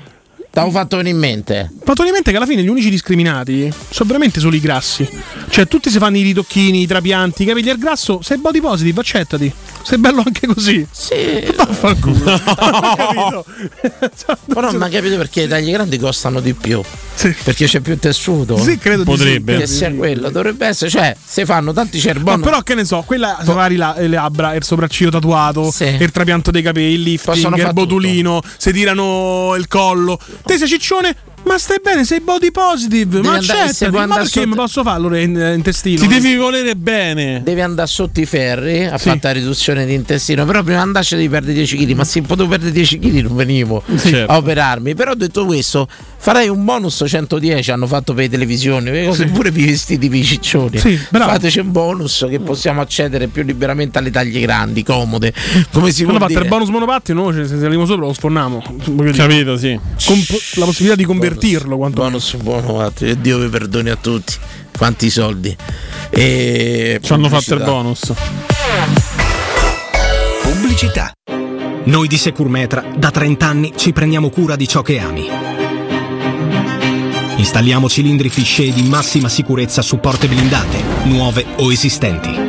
T'avevo 0.52 0.72
fatto 0.72 0.98
venire 0.98 1.16
in 1.16 1.22
mente. 1.22 1.72
Fatto 1.84 2.04
in 2.04 2.12
mente 2.12 2.32
che 2.32 2.38
alla 2.38 2.48
fine 2.48 2.64
gli 2.64 2.68
unici 2.68 2.90
discriminati 2.90 3.72
sono 3.90 4.08
veramente 4.08 4.40
solo 4.40 4.56
i 4.56 4.60
grassi. 4.60 5.08
Cioè, 5.50 5.68
tutti 5.68 5.92
si 5.92 6.00
fanno 6.00 6.18
i 6.18 6.24
ritocchini, 6.24 6.82
i 6.82 6.88
trapianti, 6.88 7.44
i 7.44 7.46
capelli 7.46 7.70
al 7.70 7.78
grasso. 7.78 8.22
Sei 8.24 8.38
body 8.38 8.60
positive, 8.60 9.00
accettati. 9.00 9.54
Sei 9.84 9.98
bello 10.00 10.24
anche 10.26 10.48
così. 10.48 10.86
Sì. 10.92 11.54
Vaffanculo. 11.56 12.34
Ho 12.34 12.96
capito. 12.96 13.46
Però 14.48 14.72
non 14.72 14.82
ho 14.82 14.90
capito 14.90 15.18
perché 15.18 15.44
i 15.44 15.48
tagli 15.48 15.72
grandi 15.72 15.98
costano 15.98 16.40
di 16.40 16.54
più. 16.54 16.82
Perché 17.44 17.66
c'è 17.66 17.80
più 17.80 17.98
tessuto. 17.98 18.58
Sì, 18.58 18.78
credo 18.78 19.04
di 19.04 19.10
Potrebbe. 19.10 19.58
Che 19.58 19.68
sia 19.68 19.92
quello, 19.94 20.30
dovrebbe 20.30 20.68
essere. 20.68 20.90
Cioè, 20.90 21.16
se 21.24 21.46
fanno 21.46 21.74
tanti 21.74 22.00
cerboni. 22.00 22.38
No, 22.38 22.44
però 22.44 22.62
che 22.62 22.76
ne 22.76 22.86
so, 22.86 23.04
quella 23.06 23.40
se 23.44 23.54
magari 23.54 23.76
la, 23.76 23.96
le 23.98 24.08
labbra, 24.08 24.54
il 24.56 24.64
sopracciglio 24.64 25.10
tatuato, 25.10 25.74
il 25.80 26.12
trapianto 26.12 26.52
dei 26.52 26.62
capelli, 26.62 26.94
il 26.94 27.02
lifting, 27.02 27.56
il 27.58 27.74
botulino, 27.74 28.42
se 28.58 28.72
tirano 28.72 29.56
il 29.58 29.68
collo. 29.68 30.20
Te 30.50 30.58
ciccione, 30.58 31.16
ma 31.50 31.58
stai 31.58 31.78
bene, 31.82 32.06
sei 32.06 32.20
body 32.20 32.52
positive, 32.52 33.22
Devi 33.22 33.28
ma 33.28 33.40
vuoi 33.90 34.06
ma 34.06 34.16
perché 34.18 34.30
sotto- 34.30 34.48
mi 34.48 34.54
posso 34.56 34.84
farlo 34.84 35.16
in, 35.18 35.54
intestino? 35.56 36.00
Ti 36.00 36.08
devi 36.08 36.36
volere 36.36 36.76
bene. 36.76 37.42
Devi 37.44 37.62
andare 37.62 37.88
sotto 37.88 38.20
i 38.22 38.28
ferri 38.28 38.86
a 38.86 39.00
fare 39.00 39.20
la 39.20 39.32
riduzione 39.32 39.84
di 39.88 39.96
intestino. 39.96 40.46
Però 40.46 40.62
prima 40.62 40.82
andarci 40.82 41.16
devi 41.16 41.28
perdere 41.28 41.54
10 41.54 41.76
kg. 41.78 41.92
Ma 41.94 42.04
se 42.04 42.22
potevo 42.22 42.50
perdere 42.50 42.72
10 42.72 43.00
kg 43.00 43.22
non 43.22 43.36
venivo 43.36 43.84
Certo. 43.98 44.32
a 44.32 44.38
operarmi. 44.38 44.94
Però 44.94 45.16
detto 45.16 45.46
questo, 45.46 45.88
farei 46.18 46.50
un 46.50 46.64
bonus 46.64 47.04
110. 47.08 47.72
Hanno 47.72 47.88
fatto 47.88 48.14
per 48.14 48.26
le 48.26 48.30
televisioni. 48.30 48.92
Le 48.92 49.06
cose 49.06 49.26
pure 49.26 49.52
per 49.52 49.62
i 49.62 49.66
vestiti 49.66 50.08
per 50.08 50.20
i 50.20 50.24
ciccioni. 50.24 50.78
Sì, 50.78 51.00
bravo. 51.10 51.32
Fateci 51.32 51.58
un 51.60 51.72
bonus 51.72 52.28
che 52.30 52.40
possiamo 52.40 52.82
accedere 52.82 53.26
più 53.28 53.42
liberamente 53.42 53.98
alle 53.98 54.12
taglie 54.12 54.40
grandi, 54.40 54.84
comode. 54.84 55.34
Come 55.72 55.90
si 55.92 56.04
può 56.04 56.16
fatta 56.20 56.40
il 56.40 56.48
bonus 56.48 56.70
monopatti, 56.70 57.12
noi 57.14 57.34
se 57.34 57.58
saliamo 57.58 57.88
sopra 57.88 58.06
lo 58.06 58.14
sforniamo. 58.14 58.62
Capito, 59.16 59.58
sì. 59.58 59.80
Con 60.06 60.24
po- 60.28 60.38
la 60.56 60.66
possibilità 60.66 60.96
di 60.96 61.06
convertirlo. 61.40 61.78
Quanto 61.78 62.02
bonus 62.02 62.36
buono 62.36 62.78
fatto. 62.78 63.06
E 63.06 63.20
Dio 63.20 63.40
vi 63.40 63.48
perdoni 63.48 63.90
a 63.90 63.96
tutti. 63.96 64.34
Quanti 64.78 65.10
soldi. 65.10 65.56
E 66.10 67.00
Ci 67.02 67.14
hanno 67.14 67.30
fatto 67.30 67.54
il 67.56 67.64
bonus. 67.64 68.14
Pubblicità. 70.44 71.12
Noi 71.86 72.08
di 72.08 72.18
Securmetra 72.18 72.86
da 72.96 73.10
30 73.10 73.46
anni 73.46 73.74
ci 73.76 73.94
prendiamo 73.94 74.30
cura 74.30 74.56
di 74.56 74.68
ciò 74.68 74.82
che 74.82 75.00
ami. 75.00 75.28
Installiamo 77.38 77.88
cilindri 77.88 78.30
fisce 78.30 78.72
di 78.72 78.84
massima 78.84 79.30
sicurezza 79.30 79.82
su 79.82 79.98
porte 80.00 80.28
blindate, 80.28 80.84
nuove 81.06 81.46
o 81.58 81.72
esistenti. 81.72 82.49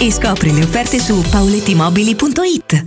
e 0.00 0.10
scopri 0.10 0.52
le 0.52 0.62
offerte 0.62 0.98
su 0.98 1.22
paulettimobili.it. 1.30 2.86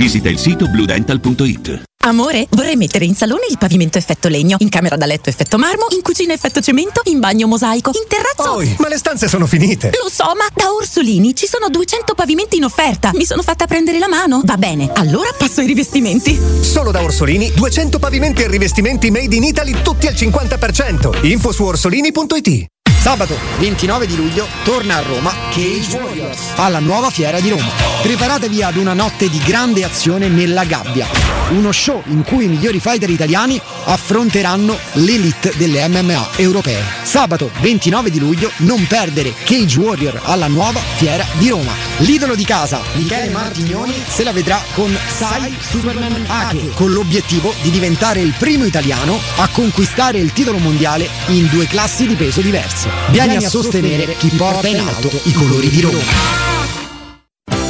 visita 0.01 0.29
il 0.29 0.39
sito 0.39 0.65
bluedental.it. 0.65 1.83
Amore, 2.05 2.47
vorrei 2.49 2.75
mettere 2.75 3.05
in 3.05 3.13
salone 3.13 3.45
il 3.47 3.59
pavimento 3.59 3.99
effetto 3.99 4.29
legno, 4.29 4.55
in 4.57 4.69
camera 4.69 4.95
da 4.95 5.05
letto 5.05 5.29
effetto 5.29 5.59
marmo, 5.59 5.85
in 5.91 6.01
cucina 6.01 6.33
effetto 6.33 6.59
cemento, 6.59 7.01
in 7.03 7.19
bagno 7.19 7.45
mosaico, 7.45 7.91
in 7.93 8.07
terrazzo. 8.07 8.55
Poi, 8.55 8.75
ma 8.79 8.87
le 8.87 8.97
stanze 8.97 9.27
sono 9.27 9.45
finite. 9.45 9.91
Lo 10.01 10.09
so, 10.09 10.23
ma 10.35 10.47
da 10.55 10.73
Orsolini 10.73 11.35
ci 11.35 11.45
sono 11.45 11.69
200 11.69 12.15
pavimenti 12.15 12.57
in 12.57 12.63
offerta. 12.63 13.11
Mi 13.13 13.25
sono 13.25 13.43
fatta 13.43 13.67
prendere 13.67 13.99
la 13.99 14.07
mano. 14.07 14.41
Va 14.43 14.57
bene, 14.57 14.89
allora 14.95 15.29
passo 15.37 15.59
ai 15.59 15.67
rivestimenti. 15.67 16.35
Solo 16.61 16.89
da 16.89 17.03
Orsolini 17.03 17.53
200 17.53 17.99
pavimenti 17.99 18.41
e 18.41 18.47
rivestimenti 18.47 19.11
made 19.11 19.35
in 19.35 19.43
Italy 19.43 19.83
tutti 19.83 20.07
al 20.07 20.15
50%. 20.15 21.27
Info 21.27 21.51
su 21.51 21.63
orsolini.it. 21.63 22.65
Sabato 23.01 23.35
29 23.57 24.05
di 24.05 24.15
luglio 24.15 24.47
torna 24.63 24.97
a 24.97 25.01
Roma 25.01 25.33
Cage 25.49 25.97
Warriors 25.97 26.51
alla 26.57 26.77
nuova 26.77 27.09
fiera 27.09 27.39
di 27.39 27.49
Roma. 27.49 27.67
Preparatevi 28.03 28.61
ad 28.61 28.75
una 28.75 28.93
notte 28.93 29.27
di 29.27 29.39
grande 29.39 29.83
azione 29.83 30.27
nella 30.27 30.65
gabbia. 30.65 31.07
Uno 31.49 31.71
show 31.71 32.03
in 32.05 32.23
cui 32.23 32.45
i 32.45 32.47
migliori 32.47 32.79
fighter 32.79 33.09
italiani 33.09 33.59
affronteranno 33.85 34.77
l'elite 34.93 35.51
delle 35.57 35.85
MMA 35.87 36.29
europee. 36.35 36.83
Sabato 37.01 37.49
29 37.59 38.11
di 38.11 38.19
luglio 38.19 38.51
non 38.57 38.85
perdere 38.85 39.33
Cage 39.45 39.79
Warrior 39.79 40.21
alla 40.23 40.47
nuova 40.47 40.79
fiera 40.79 41.25
di 41.39 41.49
Roma. 41.49 41.73
L'idolo 41.97 42.35
di 42.35 42.45
casa, 42.45 42.81
Michele 42.93 43.31
Martignoni, 43.31 43.93
se 44.07 44.23
la 44.23 44.31
vedrà 44.31 44.61
con 44.73 44.95
Sai 45.07 45.55
Superman 45.59 46.23
Ake 46.27 46.69
con 46.75 46.91
l'obiettivo 46.91 47.53
di 47.63 47.71
diventare 47.71 48.21
il 48.21 48.35
primo 48.37 48.65
italiano 48.65 49.19
a 49.37 49.47
conquistare 49.49 50.19
il 50.19 50.31
titolo 50.33 50.59
mondiale 50.59 51.09
in 51.27 51.47
due 51.49 51.65
classi 51.65 52.05
di 52.05 52.15
peso 52.15 52.41
diverse. 52.41 52.90
Vieni 53.09 53.35
a 53.35 53.41
sostenere 53.41 54.15
chi 54.17 54.29
porta 54.29 54.67
in 54.67 54.79
alto 54.79 55.09
i 55.23 55.33
colori 55.33 55.69
di 55.69 55.81
Roma. 55.81 56.90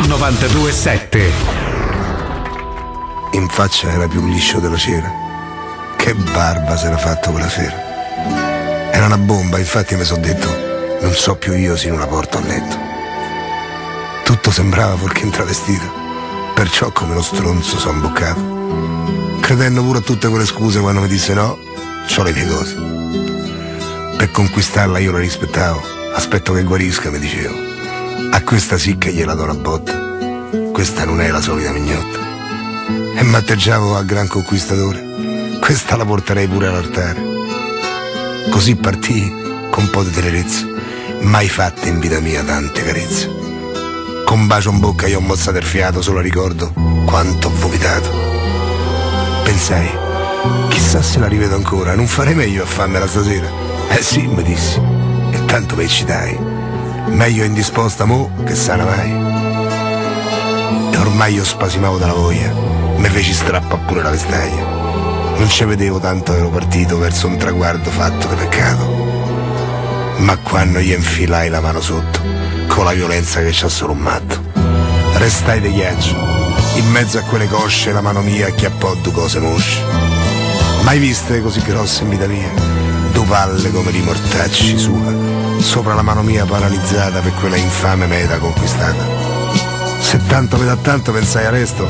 927. 0.00 1.32
in 3.32 3.48
faccia 3.48 3.90
era 3.90 4.08
più 4.08 4.26
liscio 4.26 4.58
della 4.58 4.76
cera. 4.76 5.10
Che 5.96 6.14
barba 6.14 6.76
si 6.76 6.86
era 6.86 6.98
fatto 6.98 7.30
quella 7.30 7.48
sera. 7.48 8.90
Era 8.90 9.06
una 9.06 9.18
bomba, 9.18 9.58
infatti 9.58 9.94
mi 9.94 10.04
sono 10.04 10.20
detto, 10.20 10.48
non 11.00 11.12
so 11.12 11.36
più 11.36 11.54
io 11.54 11.76
se 11.76 11.88
non 11.88 12.00
la 12.00 12.06
porto 12.06 12.38
a 12.38 12.40
letto. 12.40 12.76
Tutto 14.24 14.50
sembrava 14.50 14.96
fuorché 14.96 15.22
intravestito, 15.22 15.84
perciò 16.54 16.90
come 16.90 17.14
lo 17.14 17.22
stronzo 17.22 17.78
sono 17.78 17.94
imboccato. 17.94 19.38
Credendo 19.40 19.82
pure 19.82 19.98
a 19.98 20.02
tutte 20.02 20.28
quelle 20.28 20.46
scuse 20.46 20.80
quando 20.80 21.00
mi 21.00 21.08
disse 21.08 21.34
no, 21.34 21.56
c'ho 22.06 22.22
le 22.24 22.32
mie 22.32 22.46
cose. 22.48 22.74
Per 24.16 24.30
conquistarla 24.30 24.98
io 24.98 25.12
la 25.12 25.18
rispettavo, 25.18 25.80
aspetto 26.14 26.52
che 26.52 26.64
guarisca, 26.64 27.10
mi 27.10 27.20
dicevo. 27.20 27.73
A 28.30 28.42
questa 28.42 28.78
sì 28.78 28.98
che 28.98 29.12
gliela 29.12 29.34
do 29.34 29.44
una 29.44 29.54
botta. 29.54 29.92
Questa 30.72 31.04
non 31.04 31.20
è 31.20 31.30
la 31.30 31.40
solita 31.40 31.70
mignotta. 31.70 32.18
E 33.16 33.22
m'atteggiavo 33.22 33.96
a 33.96 34.02
gran 34.02 34.26
conquistatore. 34.26 35.58
Questa 35.60 35.96
la 35.96 36.04
porterei 36.04 36.46
pure 36.46 36.66
all'altare. 36.66 37.22
Così 38.50 38.76
partì 38.76 39.42
con 39.70 39.84
un 39.84 39.90
po' 39.90 40.02
di 40.02 40.10
tenerezza, 40.10 40.66
mai 41.22 41.48
fatte 41.48 41.88
in 41.88 41.98
vita 41.98 42.20
mia 42.20 42.42
tante 42.44 42.84
carezze. 42.84 43.28
Con 44.24 44.46
bacio 44.46 44.70
in 44.70 44.78
bocca 44.78 45.06
io 45.06 45.18
ho 45.18 45.20
mozzato 45.20 45.58
il 45.58 45.64
fiato, 45.64 46.02
solo 46.02 46.20
ricordo 46.20 46.72
quanto 47.06 47.48
ho 47.48 47.52
vomitato. 47.54 48.10
Pensai, 49.42 49.88
chissà 50.68 51.02
se 51.02 51.18
la 51.18 51.26
rivedo 51.26 51.54
ancora, 51.54 51.94
non 51.94 52.06
farei 52.06 52.34
meglio 52.34 52.62
a 52.62 52.66
farmela 52.66 53.06
stasera. 53.06 53.48
Eh 53.88 54.02
sì, 54.02 54.26
mi 54.26 54.42
dissi, 54.42 54.80
e 55.30 55.44
tanto 55.44 55.76
mi 55.76 55.84
eccitai. 55.84 56.53
Meglio 57.06 57.44
indisposta 57.44 58.04
mo 58.04 58.30
che 58.44 58.54
sana 58.54 58.84
mai. 58.84 59.10
E 60.92 60.96
ormai 60.96 61.34
io 61.34 61.44
spasimavo 61.44 61.98
dalla 61.98 62.12
voglia, 62.12 62.52
mi 62.96 63.08
feci 63.08 63.32
strappa 63.32 63.76
pure 63.76 64.02
la 64.02 64.10
vestaglia. 64.10 64.62
Non 65.36 65.48
ci 65.48 65.64
vedevo 65.64 65.98
tanto 65.98 66.34
ero 66.34 66.48
partito 66.48 66.98
verso 66.98 67.26
un 67.26 67.36
traguardo 67.36 67.90
fatto 67.90 68.28
di 68.28 68.34
peccato. 68.36 69.12
Ma 70.18 70.36
quando 70.38 70.80
gli 70.80 70.92
infilai 70.92 71.50
la 71.50 71.60
mano 71.60 71.80
sotto, 71.80 72.20
con 72.68 72.84
la 72.84 72.92
violenza 72.92 73.40
che 73.40 73.50
c'ha 73.52 73.68
solo 73.68 73.92
un 73.92 73.98
matto, 73.98 74.42
restai 75.14 75.60
di 75.60 75.72
ghiaccio, 75.72 76.16
in 76.76 76.90
mezzo 76.90 77.18
a 77.18 77.22
quelle 77.22 77.48
cosce 77.48 77.92
la 77.92 78.00
mano 78.00 78.20
mia 78.22 78.46
acchiappò 78.46 78.94
due 78.94 79.12
cose 79.12 79.40
mosce. 79.40 79.80
Mai 80.82 80.98
viste 80.98 81.42
così 81.42 81.60
grosse 81.62 82.02
in 82.02 82.10
vita 82.10 82.26
mia, 82.26 82.50
due 83.12 83.24
palle 83.24 83.70
come 83.70 83.90
di 83.90 84.00
mortacci 84.00 84.78
sua, 84.78 85.12
sopra 85.64 85.94
la 85.94 86.02
mano 86.02 86.22
mia 86.22 86.44
paralizzata 86.44 87.20
per 87.20 87.32
quella 87.34 87.56
infame 87.56 88.06
meta 88.06 88.38
conquistata. 88.38 89.02
Se 89.98 90.20
tanto 90.26 90.58
dà 90.58 90.76
tanto 90.76 91.10
pensai 91.10 91.46
a 91.46 91.50
resto 91.50 91.88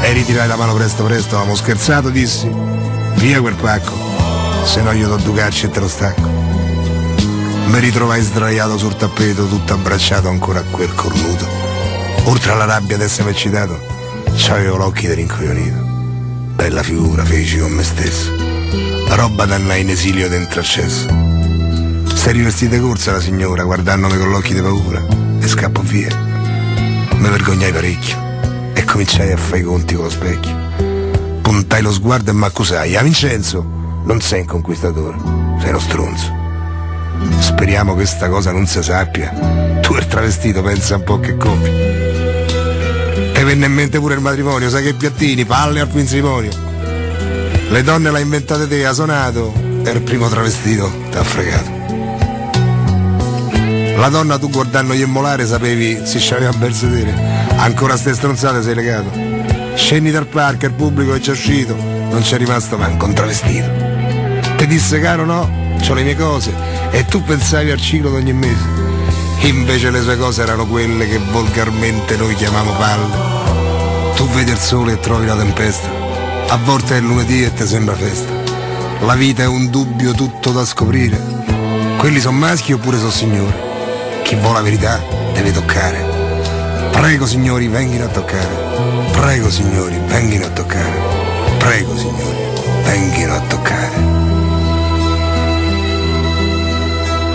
e 0.00 0.12
ritirai 0.12 0.46
la 0.46 0.56
mano 0.56 0.72
presto 0.74 1.02
presto, 1.04 1.34
avevamo 1.34 1.56
scherzato, 1.56 2.08
dissi, 2.08 2.48
via 3.16 3.40
quel 3.40 3.56
pacco, 3.56 3.92
se 4.64 4.80
no 4.80 4.92
io 4.92 5.08
do 5.08 5.16
due 5.16 5.34
calci 5.34 5.66
e 5.66 5.70
te 5.70 5.80
lo 5.80 5.88
stacco. 5.88 6.28
Mi 7.66 7.80
ritrovai 7.80 8.22
sdraiato 8.22 8.78
sul 8.78 8.96
tappeto, 8.96 9.48
tutto 9.48 9.74
abbracciato 9.74 10.28
ancora 10.28 10.60
a 10.60 10.64
quel 10.70 10.94
cornuto. 10.94 11.46
Oltre 12.24 12.52
alla 12.52 12.64
rabbia 12.64 12.96
d'essere 12.96 13.30
eccitato, 13.30 13.78
c'avevo 14.36 14.76
l'occhio 14.76 15.12
rincoglionito. 15.12 15.84
Bella 16.54 16.82
figura 16.82 17.24
feci 17.24 17.58
con 17.58 17.72
me 17.72 17.82
stesso. 17.82 18.32
Roba 19.08 19.44
d'annà 19.46 19.74
in 19.74 19.90
esilio 19.90 20.28
dentro 20.28 20.60
al 20.60 21.35
è 22.24 22.32
rivestita 22.32 22.80
corsa 22.80 23.12
la 23.12 23.20
signora, 23.20 23.62
guardandomi 23.62 24.16
con 24.16 24.30
l'occhio 24.30 24.54
di 24.54 24.60
paura, 24.60 25.04
e 25.40 25.46
scappo 25.46 25.82
via. 25.82 26.08
Mi 27.18 27.28
vergognai 27.28 27.72
parecchio 27.72 28.16
e 28.74 28.84
cominciai 28.84 29.32
a 29.32 29.36
fare 29.36 29.60
i 29.60 29.62
conti 29.62 29.94
con 29.94 30.04
lo 30.04 30.10
specchio. 30.10 30.56
Puntai 31.40 31.82
lo 31.82 31.92
sguardo 31.92 32.30
e 32.30 32.34
m'accusai. 32.34 32.96
A 32.96 33.02
Vincenzo, 33.02 33.64
non 34.04 34.20
sei 34.20 34.40
un 34.40 34.46
conquistatore, 34.46 35.16
sei 35.60 35.68
uno 35.68 35.78
stronzo. 35.78 36.34
Speriamo 37.38 37.92
che 37.92 37.98
questa 37.98 38.28
cosa 38.28 38.50
non 38.50 38.66
si 38.66 38.82
sappia. 38.82 39.30
Tu 39.80 39.94
il 39.94 40.06
travestito 40.06 40.62
pensa 40.62 40.96
un 40.96 41.04
po' 41.04 41.20
che 41.20 41.36
copi. 41.36 41.70
Te 43.32 43.44
venne 43.44 43.66
in 43.66 43.72
mente 43.72 43.98
pure 43.98 44.14
il 44.14 44.20
matrimonio, 44.20 44.68
sai 44.68 44.82
che 44.82 44.94
piattini, 44.94 45.44
palle 45.44 45.80
al 45.80 45.88
matrimonio. 45.92 46.50
Le 47.68 47.82
donne 47.82 48.10
l'ha 48.10 48.18
inventate 48.18 48.66
te, 48.66 48.86
ha 48.86 48.92
suonato, 48.92 49.52
e 49.84 49.90
il 49.90 50.02
primo 50.02 50.28
travestito 50.28 50.90
t'ha 51.10 51.22
fregato. 51.22 51.75
La 53.96 54.08
donna 54.08 54.38
tu 54.38 54.50
guardando 54.50 54.94
gli 54.94 55.00
immolare 55.00 55.46
sapevi 55.46 56.02
se 56.04 56.18
c'aveva 56.20 56.50
un 56.50 56.58
bel 56.58 56.74
sedere. 56.74 57.14
Ancora 57.56 57.96
ste 57.96 58.14
stronzate 58.14 58.62
sei 58.62 58.74
legato. 58.74 59.10
Scendi 59.74 60.10
dal 60.10 60.26
parco, 60.26 60.66
il 60.66 60.72
pubblico 60.72 61.14
è 61.14 61.18
già 61.18 61.32
uscito, 61.32 61.74
non 61.74 62.20
c'è 62.20 62.36
rimasto 62.36 62.76
manco 62.76 63.06
un 63.06 63.14
travestito. 63.14 63.68
Ti 64.56 64.66
disse 64.66 65.00
caro 65.00 65.24
no, 65.24 65.50
ho 65.88 65.94
le 65.94 66.02
mie 66.02 66.14
cose 66.14 66.52
e 66.90 67.04
tu 67.06 67.22
pensavi 67.22 67.70
al 67.70 67.80
ciclo 67.80 68.12
ogni 68.12 68.32
mese. 68.32 68.64
Invece 69.40 69.90
le 69.90 70.02
sue 70.02 70.16
cose 70.18 70.42
erano 70.42 70.66
quelle 70.66 71.08
che 71.08 71.18
volgarmente 71.30 72.16
noi 72.16 72.34
chiamiamo 72.34 72.72
palle. 72.72 74.14
Tu 74.14 74.26
vedi 74.28 74.50
il 74.50 74.58
sole 74.58 74.92
e 74.92 75.00
trovi 75.00 75.26
la 75.26 75.36
tempesta. 75.36 75.88
A 76.48 76.56
volte 76.56 76.96
è 76.96 77.00
lunedì 77.00 77.44
e 77.44 77.52
ti 77.52 77.66
sembra 77.66 77.94
festa. 77.94 78.30
La 79.00 79.14
vita 79.14 79.42
è 79.42 79.46
un 79.46 79.70
dubbio 79.70 80.12
tutto 80.12 80.52
da 80.52 80.64
scoprire. 80.64 81.18
Quelli 81.96 82.20
sono 82.20 82.38
maschi 82.38 82.72
oppure 82.72 82.98
sono 82.98 83.10
signori. 83.10 83.65
Chi 84.26 84.34
vuole 84.34 84.54
la 84.54 84.62
verità 84.62 85.00
deve 85.34 85.52
toccare. 85.52 86.04
Prego 86.90 87.26
signori, 87.26 87.68
venghino 87.68 88.06
a 88.06 88.08
toccare. 88.08 89.12
Prego 89.12 89.48
signori, 89.48 89.96
venghino 90.04 90.46
a 90.46 90.50
toccare. 90.50 91.00
Prego 91.58 91.96
signori, 91.96 92.36
venghino 92.82 93.34
a 93.34 93.40
toccare. 93.42 93.94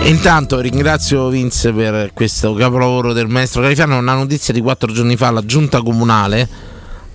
Intanto 0.02 0.60
ringrazio 0.60 1.30
Vince 1.30 1.72
per 1.72 2.10
questo 2.12 2.52
capolavoro 2.52 3.14
del 3.14 3.28
maestro 3.28 3.62
Califano. 3.62 3.96
Una 3.96 4.12
notizia 4.12 4.52
di 4.52 4.60
quattro 4.60 4.92
giorni 4.92 5.16
fa, 5.16 5.30
la 5.30 5.46
giunta 5.46 5.80
comunale 5.80 6.46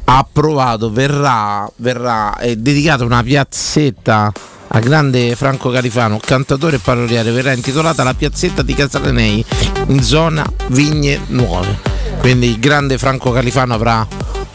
ha 0.06 0.18
approvato, 0.18 0.90
verrà, 0.90 1.72
verrà 1.76 2.36
è 2.38 2.56
dedicata 2.56 3.04
una 3.04 3.22
piazzetta 3.22 4.34
a 4.78 4.80
grande 4.80 5.36
Franco 5.36 5.72
Califano, 5.72 6.20
cantatore 6.24 6.76
e 6.76 6.80
paroliere, 6.80 7.32
verrà 7.32 7.52
intitolata 7.52 8.04
la 8.04 8.14
piazzetta 8.14 8.62
di 8.62 8.76
Casalenei 8.76 9.44
in 9.88 10.04
zona 10.04 10.46
Vigne 10.68 11.22
Nuove. 11.30 11.80
Quindi 12.20 12.50
il 12.50 12.60
grande 12.60 13.00
Franco 13.00 13.32
Califano 13.32 13.74
avrà 13.74 14.06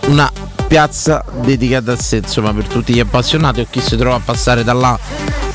una 0.06 0.30
piazza 0.68 1.24
dedicata 1.40 1.92
a 1.92 1.96
sé, 1.96 2.18
insomma, 2.18 2.54
per 2.54 2.68
tutti 2.68 2.94
gli 2.94 3.00
appassionati 3.00 3.62
o 3.62 3.66
chi 3.68 3.80
si 3.80 3.96
trova 3.96 4.14
a 4.14 4.20
passare 4.20 4.62
da 4.62 4.72
là, 4.72 4.96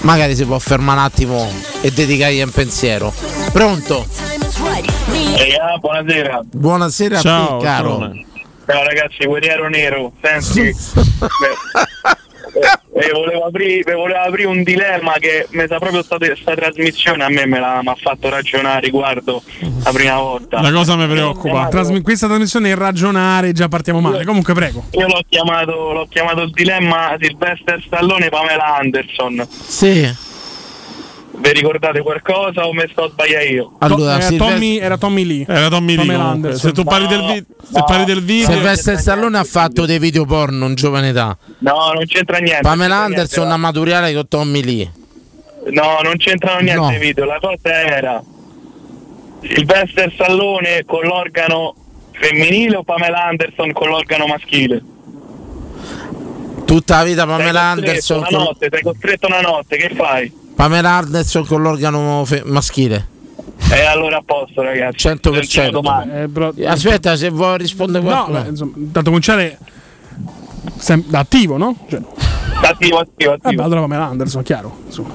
magari 0.02 0.35
si 0.35 0.44
può 0.44 0.60
fermare 0.60 0.99
un 0.99 1.06
attimo 1.06 1.49
e 1.80 1.89
dedicargli 1.89 2.41
un 2.41 2.52
pensiero. 2.52 3.14
Pronto? 3.53 4.06
Ehi, 5.38 5.56
ah, 5.56 5.77
buonasera. 5.77 6.41
Buonasera 6.44 7.19
a 7.19 7.22
Ciao, 7.22 7.57
te, 7.57 7.64
caro. 7.65 7.99
ciao. 7.99 8.11
Ciao 8.65 8.84
ragazzi, 8.84 9.26
guerriero 9.26 9.69
nero, 9.69 10.11
senti. 10.22 10.76
beh, 11.07 12.16
eh, 12.59 13.11
volevo 13.11 13.45
aprire, 13.45 13.93
volevo 13.93 14.19
aprire 14.19 14.47
un 14.47 14.63
dilemma 14.63 15.13
che 15.13 15.47
mi 15.51 15.65
sa 15.67 15.77
proprio 15.77 16.03
stata 16.03 16.25
questa 16.25 16.55
trasmissione 16.55 17.23
a 17.23 17.29
me 17.29 17.45
me 17.45 17.59
l'ha 17.59 17.81
m'ha 17.84 17.95
fatto 17.95 18.29
ragionare 18.29 18.79
riguardo 18.81 19.41
la 19.84 19.91
prima 19.91 20.19
volta. 20.19 20.61
La 20.61 20.71
cosa 20.71 20.95
mi 20.95 21.07
preoccupa. 21.07 21.67
Trasmi- 21.67 22.01
questa 22.01 22.27
trasmissione 22.27 22.71
è 22.71 22.75
ragionare, 22.75 23.51
già 23.51 23.67
partiamo 23.67 24.01
male. 24.01 24.25
Comunque, 24.25 24.53
prego. 24.53 24.85
Io 24.91 25.07
l'ho 25.07 25.21
chiamato, 25.27 25.93
l'ho 25.93 26.07
chiamato 26.09 26.41
il 26.41 26.51
dilemma 26.51 27.15
Sylvester 27.19 27.81
Stallone 27.85 28.25
e 28.25 28.29
Pamela 28.29 28.77
Anderson. 28.77 29.47
Sì. 29.49 30.25
Vi 31.39 31.51
ricordate 31.53 32.01
qualcosa 32.01 32.65
o 32.68 32.73
me 32.73 32.88
sto 32.91 33.09
sbagliando 33.09 33.47
io? 33.47 33.76
Allora, 33.80 34.14
era, 34.15 34.22
Silvest- 34.22 34.51
Tommy, 34.51 34.77
era 34.77 34.97
Tommy 34.97 35.23
Lee. 35.23 35.45
Era 35.47 35.69
Tommy 35.69 35.95
Lee. 35.95 35.97
Pamela 35.97 36.23
comunque. 36.23 36.49
Anderson. 36.49 36.69
Se 36.69 36.76
tu 36.76 36.84
parli 36.84 37.07
del, 37.07 37.22
vi- 37.22 37.45
se 37.73 37.84
parli 37.85 38.05
del 38.05 38.23
video. 38.23 38.51
Silvestre 38.51 38.97
Stallone 38.97 39.38
ha 39.38 39.43
fatto 39.43 39.85
dei 39.85 39.99
video 39.99 40.26
porno 40.26 40.65
in 40.65 40.73
giovane 40.76 41.09
età. 41.09 41.38
No, 41.59 41.91
non 41.93 42.05
c'entra 42.05 42.38
niente. 42.39 42.61
Pamela 42.61 42.95
c'entra 42.95 43.05
Anderson 43.05 43.47
niente, 43.47 43.53
a 43.53 43.57
maturare 43.57 44.14
con 44.14 44.27
Tommy 44.27 44.64
Lee. 44.64 44.91
No, 45.69 45.99
non 46.01 46.15
c'entrano 46.18 46.59
niente 46.61 46.81
No. 46.81 46.91
i 46.91 46.97
video, 46.97 47.26
la 47.26 47.39
cosa 47.39 47.57
era 47.69 48.23
Sylvester 49.41 50.11
Stallone 50.14 50.84
con 50.85 51.03
l'organo 51.03 51.76
femminile 52.14 52.77
o 52.77 52.84
Pamela 52.84 53.26
Anderson 53.26 53.72
con 53.73 53.89
l'organo 53.89 54.26
maschile? 54.26 54.81
Tutta 56.65 56.97
la 56.97 57.03
vita 57.03 57.26
Pamela 57.26 57.61
Anderson 57.61 58.18
una 58.18 58.27
con, 58.27 58.38
notte, 58.39 58.68
sei 58.72 58.81
costretto 58.81 59.27
una 59.27 59.41
notte, 59.41 59.77
che 59.77 59.91
fai? 59.95 60.45
Pamela 60.57 60.89
Anderson 60.93 61.45
con 61.45 61.61
l'organo 61.61 62.23
fe- 62.25 62.41
maschile. 62.43 63.07
E 63.71 63.81
allora 63.85 64.17
a 64.17 64.23
posto 64.25 64.63
ragazzi. 64.63 65.07
100%. 65.07 65.69
domani. 65.69 66.65
Aspetta, 66.65 67.15
se 67.15 67.29
vuoi 67.29 67.59
rispondere 67.59 68.03
No, 68.03 68.09
qualcuno. 68.09 68.41
beh, 68.41 68.49
insomma, 68.49 68.71
tanto 68.91 69.09
cominciare 69.09 69.57
sem- 70.77 71.03
da 71.05 71.19
attivo, 71.19 71.57
no? 71.57 71.75
Cioè, 71.88 72.01
Attivo, 72.59 72.97
attivo, 72.97 73.35
vabbè, 73.39 73.61
allora 73.61 73.81
Pamela 73.81 74.05
Anderson, 74.05 74.41
chiaro. 74.41 74.75
insomma. 74.88 75.09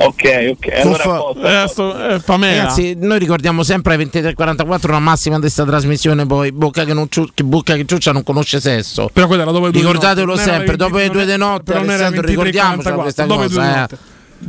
Ok, 0.00 0.48
ok. 0.50 0.68
Allora, 0.80 1.02
Fuffa- 1.02 1.14
a 1.14 1.18
posto. 1.18 1.42
Eh, 1.42 1.68
sto- 1.68 2.08
eh, 2.08 2.20
Pamela. 2.20 2.62
Ragazzi, 2.62 2.94
noi 2.98 3.18
ricordiamo 3.18 3.62
sempre 3.64 3.94
ai 3.94 3.98
23.44 3.98 4.92
la 4.92 4.98
massima 5.00 5.34
di 5.36 5.40
questa 5.42 5.64
trasmissione. 5.64 6.24
Poi 6.24 6.52
bocca 6.52 6.84
che, 6.84 6.92
non 6.92 7.06
ciu- 7.08 7.30
che 7.34 7.42
bocca 7.42 7.74
che 7.74 7.84
ciuccia 7.84 8.12
non 8.12 8.22
conosce 8.22 8.60
sesso. 8.60 9.10
Però 9.12 9.26
quella 9.26 9.42
era 9.42 9.50
dopo 9.50 9.66
le 9.66 9.72
due 9.72 9.80
Ricordatelo 9.80 10.36
sempre, 10.36 10.70
le 10.72 10.76
dopo 10.76 10.96
le 10.96 11.02
20 11.08 11.12
due 11.16 11.26
di 11.26 11.36
notte, 11.36 11.72
Alessandro, 11.74 12.20
23, 12.22 12.26
ricordiamoci 12.30 12.82
44, 12.88 13.02
questa 13.02 13.24
dopo 13.24 13.40
le 13.42 13.48
due 13.48 13.56
di 13.58 13.64
cosa. 13.64 13.74
eh. 13.76 13.80
notte. 13.80 13.98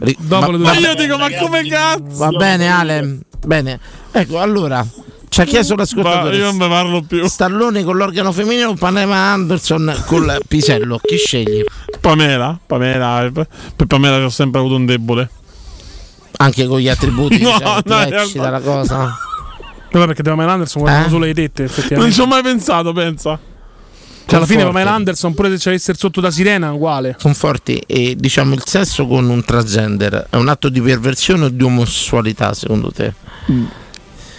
Ri- 0.02 0.18
Dopo 0.20 0.46
va- 0.46 0.52
le 0.52 0.58
due 0.58 0.66
Ma 0.68 0.78
io 0.78 0.94
dico, 0.94 1.18
ma 1.18 1.28
come 1.40 1.68
cazzo? 1.68 2.02
Va 2.10 2.30
bene, 2.30 2.68
Ale. 2.72 3.18
Bene. 3.46 3.80
Ecco, 4.12 4.40
allora. 4.40 4.86
Ci 5.30 5.42
ha 5.42 5.44
chiesto 5.46 5.76
l'ascoltatore. 5.76 6.38
Io 6.38 6.46
non 6.46 6.58
ne 6.58 6.68
parlo 6.68 7.02
più. 7.02 7.28
Stallone 7.28 7.84
con 7.84 7.96
l'organo 7.98 8.32
femminile 8.32 8.66
o 8.66 8.74
Panema 8.74 9.32
Anderson 9.32 9.96
col 10.08 10.40
pisello? 10.48 11.00
Chi 11.04 11.18
scegli? 11.18 11.64
Pamela, 12.02 12.60
Pamela, 12.66 13.30
per 13.32 13.86
Pamela 13.88 14.24
ho 14.24 14.30
sempre 14.30 14.60
avuto 14.60 14.76
un 14.76 14.86
debole. 14.88 15.30
Anche 16.42 16.66
con 16.68 16.80
gli 16.80 16.88
attributi 16.90 17.38
No, 17.42 17.52
diciamo, 17.58 17.82
no, 17.86 18.00
eccita 18.02 18.10
realtà- 18.10 18.50
la 18.50 18.60
cosa. 18.62 19.18
Però 19.90 20.06
perché 20.06 20.22
Pamela 20.24 20.52
Anderson 20.54 20.82
guardano 20.84 21.06
Eh? 21.08 21.10
solo 21.10 21.26
le 21.26 21.34
tette, 21.34 21.64
Non 21.64 21.72
effettivamente. 21.72 22.14
ci 22.16 22.22
ho 22.22 22.26
mai 22.28 22.42
pensato, 22.44 22.94
pensa. 22.94 23.40
Cioè, 24.26 24.38
alla 24.38 24.46
fine. 24.46 24.64
Pamela 24.64 24.92
Anderson, 24.94 25.34
pure 25.34 25.50
se 25.50 25.58
ci 25.58 25.68
avesse 25.70 25.92
il 25.92 25.98
sotto 25.98 26.22
da 26.22 26.30
sirena, 26.30 26.72
uguale. 26.72 27.18
Conforti 27.20 27.82
e 27.88 28.16
diciamo 28.16 28.54
il 28.54 28.62
sesso 28.66 29.08
con 29.08 29.28
un 29.28 29.44
transgender 29.44 30.28
è 30.30 30.36
un 30.36 30.48
atto 30.48 30.70
di 30.70 30.80
perversione 30.80 31.46
o 31.46 31.50
di 31.50 31.64
omosessualità 31.64 32.54
secondo 32.54 32.92
te? 32.92 33.12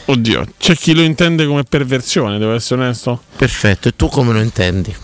Oddio, 0.07 0.47
c'è 0.59 0.77
chi 0.77 0.95
lo 0.95 1.03
intende 1.03 1.45
come 1.47 1.65
perversione, 1.65 2.39
devo 2.39 2.55
essere 2.55 2.81
onesto. 2.83 3.21
Perfetto, 3.37 3.89
e 3.89 3.97
tu 3.97 4.09
come 4.09 4.33
lo 4.33 4.41
intendi? 4.41 4.95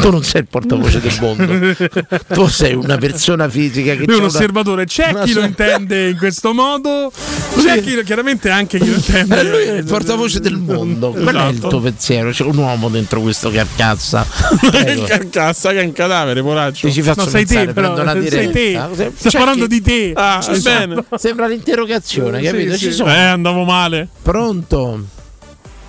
Tu 0.00 0.10
non 0.10 0.22
sei 0.22 0.42
il 0.42 0.46
portavoce 0.48 1.00
del 1.00 1.16
mondo, 1.20 1.74
tu 2.32 2.46
sei 2.48 2.74
una 2.74 2.96
persona 2.98 3.48
fisica 3.48 3.94
che 3.94 4.04
Lui 4.04 4.16
è 4.16 4.18
un 4.18 4.24
osservatore, 4.26 4.84
c'è 4.84 5.10
una 5.10 5.24
chi 5.24 5.32
lo 5.32 5.40
intende 5.42 6.10
in 6.10 6.16
questo 6.18 6.52
modo, 6.52 7.10
c'è 7.58 7.82
chi 7.82 7.94
lo- 7.94 8.02
chiaramente 8.02 8.50
anche 8.50 8.78
chi 8.78 8.88
lo 8.88 8.94
intende. 8.94 9.40
Eh, 9.40 9.44
lui 9.44 9.62
è 9.62 9.72
il 9.78 9.84
portavoce 9.84 10.38
del 10.40 10.56
mondo. 10.58 11.10
Qual 11.12 11.34
è 11.34 11.44
il 11.48 11.52
Esatto. 11.54 11.68
tuo 11.68 11.80
pensiero? 11.80 12.30
C'è 12.30 12.44
un 12.44 12.56
uomo 12.58 12.88
dentro 12.90 13.20
questo 13.22 13.50
carcazza. 13.50 14.24
che 14.60 14.68
Prego. 14.70 15.04
carcazza, 15.04 15.70
che 15.70 15.80
è 15.80 15.84
un 15.84 15.92
cadavere, 15.92 16.42
poraccio. 16.42 16.86
Ti 16.88 16.92
ci 16.92 17.02
faccio 17.02 17.24
No, 17.24 17.30
sei 17.30 17.46
te, 17.46 17.66
però, 17.72 17.98
una 18.00 18.12
sei 18.12 18.20
diretta. 18.20 18.50
te. 18.52 18.94
C'è 18.96 19.12
Sto 19.16 19.30
parlando 19.38 19.66
chi- 19.66 19.74
di 19.74 19.82
te. 19.82 20.12
Ah, 20.14 20.40
Ci 20.42 20.60
sono- 20.60 20.76
bene. 20.78 21.04
Sembra 21.16 21.46
l'interrogazione, 21.48 22.38
Sì, 22.40 22.44
capito? 22.44 22.72
sì, 22.72 22.78
Ci 22.78 22.84
sì. 22.84 22.92
sono. 22.92 23.10
Eh, 23.12 23.18
andavo 23.18 23.64
male. 23.64 24.08
Pronto? 24.22 25.00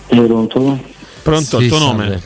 Pronto? 0.07 0.80
Pronto, 1.22 1.57
Sì, 1.57 1.64
il 1.64 1.69
tuo 1.69 1.77
salve. 1.80 2.03
nome? 2.03 2.22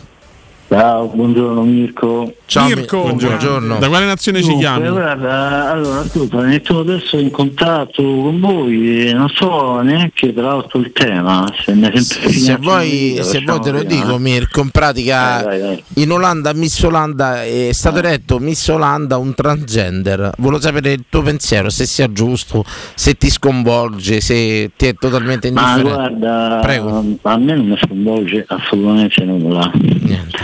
Ciao, 0.71 1.09
buongiorno 1.09 1.63
Mirko. 1.63 2.33
Ciao, 2.51 2.67
Mirko. 2.67 3.05
Mi- 3.05 3.13
buongiorno. 3.15 3.79
Da 3.79 3.87
quale 3.87 4.05
nazione 4.05 4.39
ci 4.41 4.49
Dunque, 4.49 4.63
chiami? 4.65 4.89
guarda, 4.89 5.69
allora, 5.71 5.99
ascolta, 6.01 6.37
mi 6.41 6.47
metto 6.49 6.79
adesso 6.79 7.17
in 7.17 7.31
contatto 7.31 8.03
con 8.03 8.41
voi 8.41 9.07
e 9.07 9.13
non 9.13 9.29
so 9.29 9.79
neanche 9.79 10.33
tra 10.33 10.47
l'altro 10.47 10.79
il 10.79 10.91
tema. 10.91 11.45
Se, 11.63 11.73
mi 11.73 11.89
Se 12.01 12.19
finito 12.19 12.57
vuoi, 12.61 13.15
in 13.15 13.23
se 13.23 13.39
video, 13.39 13.53
vuoi 13.55 13.63
te 13.65 13.71
lo 13.71 13.83
dico, 13.83 14.03
prima, 14.03 14.17
Mirko, 14.17 14.59
in 14.63 14.69
pratica 14.69 15.39
eh. 15.39 15.43
Vai, 15.45 15.61
vai, 15.61 15.83
in 15.93 16.11
Olanda 16.11 16.51
Miss 16.53 16.81
Olanda 16.83 17.41
è 17.45 17.69
stato 17.71 17.99
eletto 17.99 18.37
Miss 18.39 18.67
Olanda 18.67 19.15
un 19.15 19.33
transgender. 19.33 20.31
Volevo 20.37 20.59
sapere 20.61 20.91
il 20.91 21.05
tuo 21.07 21.21
pensiero, 21.21 21.69
se 21.69 21.85
sia 21.85 22.11
giusto, 22.11 22.65
se 22.95 23.13
ti 23.15 23.29
sconvolge, 23.29 24.19
se 24.19 24.71
ti 24.75 24.87
è 24.87 24.93
totalmente 24.95 25.49
Ma 25.51 25.77
indifferente. 25.77 26.17
guarda, 26.19 26.59
Prego. 26.61 26.97
a 27.21 27.37
me 27.37 27.55
non 27.55 27.65
mi 27.65 27.77
sconvolge 27.81 28.43
assolutamente 28.45 29.23
nulla. 29.23 29.71
Niente. 29.73 30.37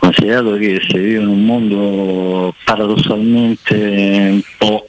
Considerato 0.00 0.56
che 0.56 0.82
se 0.88 0.98
vivo 0.98 1.20
in 1.20 1.28
un 1.28 1.44
mondo 1.44 2.54
paradossalmente 2.64 3.74
un 4.32 4.42
po' 4.56 4.88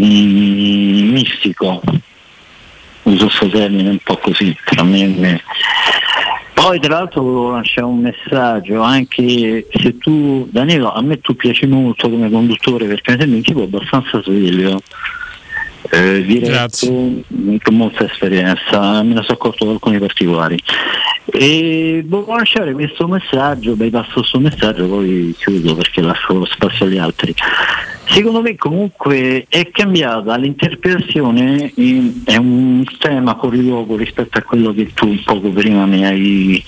mm, 0.00 1.10
mistico, 1.10 1.82
uso 3.02 3.24
questo 3.24 3.48
termine 3.48 3.90
un 3.90 3.98
po' 3.98 4.16
così 4.18 4.56
tra 4.64 4.84
me 4.84 5.00
e 5.02 5.06
me. 5.08 5.42
Poi 6.54 6.78
tra 6.80 6.98
l'altro 6.98 7.22
volevo 7.22 7.50
lasciare 7.56 7.86
un 7.86 7.98
messaggio, 8.00 8.82
anche 8.82 9.66
se 9.70 9.98
tu, 9.98 10.48
Danilo, 10.50 10.92
a 10.92 11.02
me 11.02 11.20
tu 11.20 11.34
piaci 11.34 11.66
molto 11.66 12.08
come 12.08 12.30
conduttore 12.30 12.86
perché 12.86 13.12
mi 13.12 13.18
sembri 13.18 13.36
un 13.38 13.42
tipo 13.42 13.62
abbastanza 13.62 14.22
sveglio, 14.22 14.80
eh, 15.90 16.22
diretto, 16.24 16.50
Grazie. 16.50 17.24
con 17.62 17.74
molta 17.74 18.04
esperienza, 18.04 19.02
me 19.02 19.14
ne 19.14 19.22
sono 19.22 19.34
accorto 19.34 19.64
da 19.64 19.72
alcuni 19.72 19.98
particolari. 19.98 20.58
E 21.30 22.02
volevo 22.06 22.36
lasciare 22.36 22.72
questo 22.72 23.06
messaggio, 23.06 23.76
bypasso 23.76 24.20
questo 24.20 24.40
messaggio, 24.40 24.86
poi 24.86 25.34
chiudo 25.38 25.74
perché 25.74 26.00
lascio 26.00 26.44
spazio 26.46 26.86
agli 26.86 26.98
altri. 26.98 27.34
Secondo 28.06 28.40
me 28.40 28.56
comunque 28.56 29.44
è 29.48 29.70
cambiata 29.70 30.36
l'interpretazione, 30.36 31.72
in- 31.74 32.22
è 32.24 32.36
un 32.36 32.82
tema 32.98 33.36
fuori 33.38 33.62
luogo 33.62 33.96
rispetto 33.96 34.38
a 34.38 34.42
quello 34.42 34.72
che 34.72 34.92
tu 34.94 35.14
poco 35.24 35.50
prima 35.50 35.84
mi 35.84 36.06
hai 36.06 36.64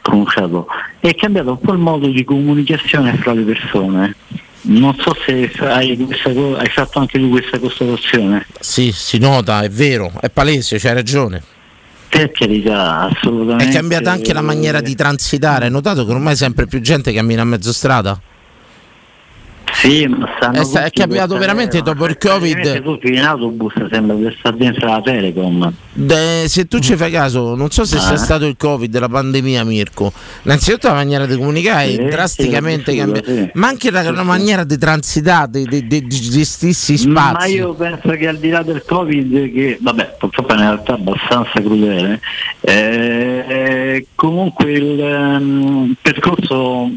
pronunciato, 0.00 0.66
è 1.00 1.14
cambiato 1.14 1.50
un 1.50 1.60
po' 1.60 1.72
il 1.72 1.78
modo 1.78 2.06
di 2.08 2.24
comunicazione 2.24 3.12
fra 3.14 3.34
le 3.34 3.42
persone. 3.42 4.14
Non 4.60 4.96
so 4.98 5.14
se 5.24 5.50
hai, 5.60 5.96
questa 5.96 6.30
hai 6.30 6.68
fatto 6.68 6.98
anche 6.98 7.18
tu 7.18 7.30
questa 7.30 7.58
constatazione. 7.58 8.46
Sì, 8.60 8.92
si 8.92 9.18
nota, 9.18 9.62
è 9.62 9.70
vero, 9.70 10.12
è 10.20 10.28
palese, 10.30 10.78
c'hai 10.78 10.94
ragione. 10.94 11.42
Per 12.08 12.30
carità, 12.32 13.08
assolutamente. 13.10 13.70
È 13.70 13.72
cambiata 13.72 14.10
anche 14.10 14.32
la 14.32 14.40
maniera 14.40 14.80
di 14.80 14.94
transitare. 14.94 15.66
Hai 15.66 15.70
notato 15.70 16.04
che 16.04 16.10
ormai 16.10 16.36
sempre 16.36 16.66
più 16.66 16.80
gente 16.80 17.12
cammina 17.12 17.42
a 17.42 17.44
mezzo 17.44 17.72
strada? 17.72 18.18
Sì, 19.74 20.02
È 20.02 20.64
sta- 20.64 20.84
è 20.84 20.90
cambiato 20.90 21.36
veramente 21.38 21.80
dopo 21.82 22.06
il 22.06 22.18
Covid. 22.18 22.82
tutti 22.82 23.12
in 23.12 23.20
autobus 23.20 23.72
sembra 23.90 24.16
di 24.16 24.34
stare 24.38 24.56
dentro 24.56 24.88
la 24.88 25.00
Telecom. 25.00 25.72
De- 25.92 26.44
se 26.48 26.66
tu 26.66 26.78
ci 26.80 26.96
fai 26.96 27.10
caso, 27.12 27.54
non 27.54 27.70
so 27.70 27.84
se 27.84 27.96
Ah. 27.96 28.00
sia 28.00 28.16
stato 28.16 28.46
il 28.46 28.56
Covid, 28.56 28.98
la 28.98 29.08
pandemia, 29.08 29.64
Mirko. 29.64 30.12
Innanzitutto 30.44 30.88
la 30.88 30.94
maniera 30.94 31.26
di 31.26 31.36
comunicare 31.36 31.88
Sì, 31.90 31.96
è 31.96 32.08
drasticamente 32.08 32.90
sì, 32.92 32.98
cambiata, 32.98 33.32
sì. 33.32 33.50
ma 33.54 33.68
anche 33.68 33.90
la, 33.90 34.10
la 34.10 34.22
maniera 34.24 34.64
di 34.64 34.78
transitare, 34.78 35.48
di, 35.62 35.86
di, 35.86 35.86
di 35.86 36.08
gestirsi 36.08 36.96
spazi. 36.96 37.32
Ma 37.38 37.46
io 37.46 37.74
penso 37.74 38.08
che 38.10 38.26
al 38.26 38.38
di 38.38 38.48
là 38.50 38.62
del 38.62 38.82
Covid, 38.84 39.52
che 39.52 39.78
vabbè, 39.80 40.16
purtroppo 40.18 40.52
è 40.52 40.54
in 40.54 40.60
realtà 40.60 40.94
abbastanza 40.94 41.60
crudele, 41.60 42.20
eh, 42.60 44.06
comunque 44.14 44.72
il 44.72 45.00
ehm, 45.00 45.94
percorso 46.02 46.90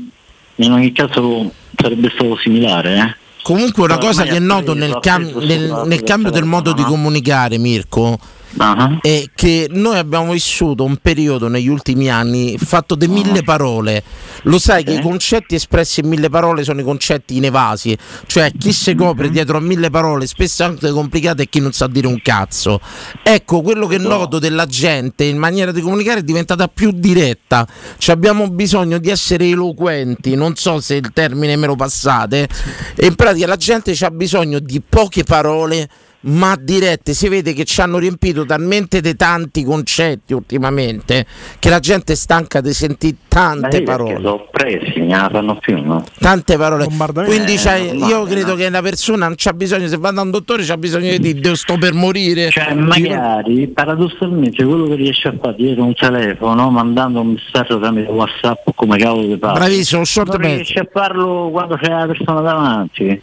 in 0.56 0.72
ogni 0.72 0.92
caso 0.92 1.52
sarebbe 1.82 2.10
stato 2.14 2.38
similare. 2.38 2.96
eh. 2.98 3.16
Comunque 3.44 3.84
una 3.84 3.98
cosa 3.98 4.24
che 4.24 4.36
ha 4.36 4.40
noto 4.40 4.74
nel, 4.74 5.00
cam- 5.02 5.32
nel- 5.40 5.82
nel 5.86 6.04
cambio 6.04 6.30
del 6.30 6.42
telefono, 6.44 6.46
modo 6.46 6.74
di 6.74 6.84
comunicare, 6.84 7.58
Mirko, 7.58 8.20
Ah, 8.58 9.00
è 9.02 9.26
che 9.34 9.68
noi 9.72 9.98
abbiamo 9.98 10.34
vissuto 10.34 10.84
un 10.84 10.98
periodo 10.98 11.48
negli 11.48 11.70
ultimi 11.70 12.10
anni 12.10 12.58
fatto 12.58 12.96
di 12.96 13.08
mille 13.08 13.44
parole. 13.44 14.04
Lo 14.44 14.60
sai 14.60 14.84
che 14.84 14.94
i 14.94 15.02
concetti 15.02 15.56
espressi 15.56 16.02
in 16.02 16.08
mille 16.08 16.30
parole 16.30 16.64
sono 16.64 16.82
i 16.82 16.84
concetti 16.84 17.38
inevasi, 17.38 17.98
cioè 18.26 18.52
chi 18.58 18.74
si 18.74 18.94
copre 18.96 19.30
dietro 19.30 19.58
a 19.58 19.62
mille 19.62 19.90
parole 19.90 20.28
spesso 20.28 20.64
è 20.64 20.66
anche 20.66 20.90
complicato 20.92 21.42
e 21.42 21.50
chi 21.50 21.60
non 21.60 21.72
sa 21.72 21.88
dire 21.88 22.08
un 22.08 22.22
cazzo. 22.22 22.82
Ecco, 23.24 23.62
quello 23.62 23.88
che 23.88 23.98
noto 23.98 24.40
della 24.40 24.66
gente 24.66 25.24
in 25.24 25.38
maniera 25.38 25.72
di 25.72 25.82
comunicare 25.82 26.20
è 26.20 26.24
diventata 26.24 26.68
più 26.68 26.92
diretta. 26.92 27.68
Cioè 27.98 28.16
abbiamo 28.16 28.50
bisogno 28.50 28.98
di 28.98 29.10
essere 29.10 29.48
eloquenti, 29.48 30.36
non 30.36 30.56
so 30.56 30.80
se 30.82 30.96
il 30.96 31.12
termine 31.14 31.56
me 31.56 31.68
lo 31.68 31.76
passate, 31.76 32.50
e 32.96 33.06
in 33.06 33.16
pratica 33.16 33.48
la 33.48 33.56
gente 33.56 33.96
ha 34.02 34.12
bisogno 34.12 34.60
di 34.60 34.82
poche 34.82 35.24
parole 35.24 35.90
ma 36.24 36.56
dirette 36.60 37.14
si 37.14 37.28
vede 37.28 37.54
che 37.54 37.64
ci 37.66 37.82
hanno 37.82 37.98
riempito 37.98 38.46
talmente 38.46 39.02
di 39.02 39.16
tanti 39.16 39.64
concetti 39.64 40.34
ultimamente 40.34 41.26
che 41.60 41.70
la 41.70 41.80
gente 41.80 42.14
è 42.14 42.16
stanca 42.16 42.62
di 42.62 42.74
sentire 42.74 43.16
tante 43.28 43.80
Beh, 43.80 43.84
parole. 43.84 44.16
sono 44.16 44.48
presi, 44.52 45.00
ne 45.00 45.16
la 45.16 45.30
fanno 45.32 45.58
più, 45.58 45.82
no? 45.82 46.04
tante 46.20 46.58
parole. 46.58 46.86
Quindi 47.26 47.56
Eh, 47.64 47.96
io 47.96 48.24
credo 48.26 48.56
che 48.56 48.70
la 48.70 48.82
persona 48.82 49.26
non 49.28 49.36
c'ha 49.38 49.54
bisogno 49.54 49.88
se 49.88 49.98
va 49.98 50.12
da 50.12 50.22
un 50.22 50.32
dottore 50.32 50.64
c'ha 50.64 50.78
bisogno 50.78 51.10
di 51.12 51.20
dire 51.34 51.40
"Io 51.50 51.56
sto 51.56 51.78
per 51.78 51.94
morire. 51.94 52.50
Cioè, 52.50 52.74
magari 52.74 53.68
paradossalmente 53.68 54.64
quello 54.64 54.88
che 54.88 54.96
riesce 54.96 55.28
a 55.30 55.34
fare 55.40 55.56
dietro 55.56 55.84
un 55.84 55.94
telefono, 55.94 56.70
mandando 56.70 57.22
un 57.22 57.34
messaggio 57.34 57.80
tramite 57.80 58.12
WhatsApp 58.12 58.68
o 58.68 58.74
come 58.74 58.98
cavolo 58.98 59.26
di 59.28 59.38
parla, 59.38 59.60
Bravissimo, 59.60 60.04
short 60.04 60.36
non 60.38 60.42
riesce 60.56 60.80
a 60.80 60.88
farlo 60.92 61.50
quando 61.52 61.78
c'è 61.78 61.90
la 61.90 62.06
persona 62.08 62.42
davanti. 62.42 63.20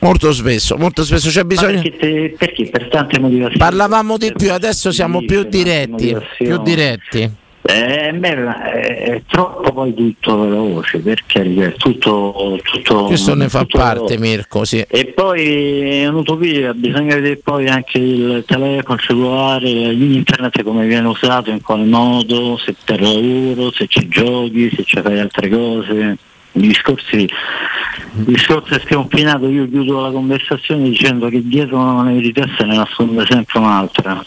Molto 0.00 0.32
spesso 0.32 0.76
molto 0.76 1.04
spesso 1.04 1.28
c'è 1.28 1.44
bisogno 1.44 1.82
Perché, 1.82 2.34
perché 2.38 2.68
per 2.70 2.88
tante 2.88 3.18
motivazioni. 3.18 3.58
parlavamo 3.58 4.16
di 4.16 4.32
più 4.36 4.52
adesso 4.52 4.90
siamo 4.92 5.20
più 5.24 5.42
diretti 5.44 6.16
più 6.38 6.58
diretti 6.62 7.30
Eh, 7.70 8.14
beh, 8.14 8.46
è, 8.72 9.02
è 9.10 9.22
troppo 9.28 9.70
poi 9.72 9.92
tutto 9.92 10.40
veloce, 10.40 11.00
perché 11.00 11.42
è 11.42 11.74
tutto, 11.74 12.58
tutto 12.62 13.04
questo 13.04 13.34
ne 13.34 13.50
fa 13.50 13.66
parte 13.66 14.16
veloce. 14.16 14.18
Mirko 14.18 14.64
sì 14.64 14.82
E 14.88 15.06
poi 15.06 16.00
è 16.00 16.06
un'utopia, 16.06 16.72
bisogna 16.72 17.16
vedere 17.16 17.36
poi 17.36 17.68
anche 17.68 17.98
il 17.98 18.44
telefono, 18.46 18.94
il 18.94 19.00
cellulare, 19.00 19.68
internet 19.68 20.62
come 20.62 20.86
viene 20.86 21.08
usato, 21.08 21.50
in 21.50 21.60
quale 21.60 21.84
modo, 21.84 22.56
se 22.56 22.74
per 22.82 23.02
lavoro, 23.02 23.70
se 23.72 23.86
ci 23.86 24.08
giochi, 24.08 24.72
se 24.74 24.84
ci 24.84 25.00
fai 25.02 25.18
altre 25.18 25.50
cose. 25.50 26.16
I 26.52 26.60
discorsi, 26.60 27.16
il 27.16 28.24
discorso 28.24 28.74
è 28.74 28.80
sconfinato, 28.80 29.48
io 29.48 29.68
chiudo 29.68 30.00
la 30.00 30.10
conversazione 30.10 30.88
dicendo 30.88 31.28
che 31.28 31.46
dietro 31.46 31.78
una 31.78 32.10
verità 32.10 32.44
se 32.56 32.64
ne 32.64 32.76
nasconde 32.76 33.24
sempre 33.28 33.58
un'altra. 33.58 34.24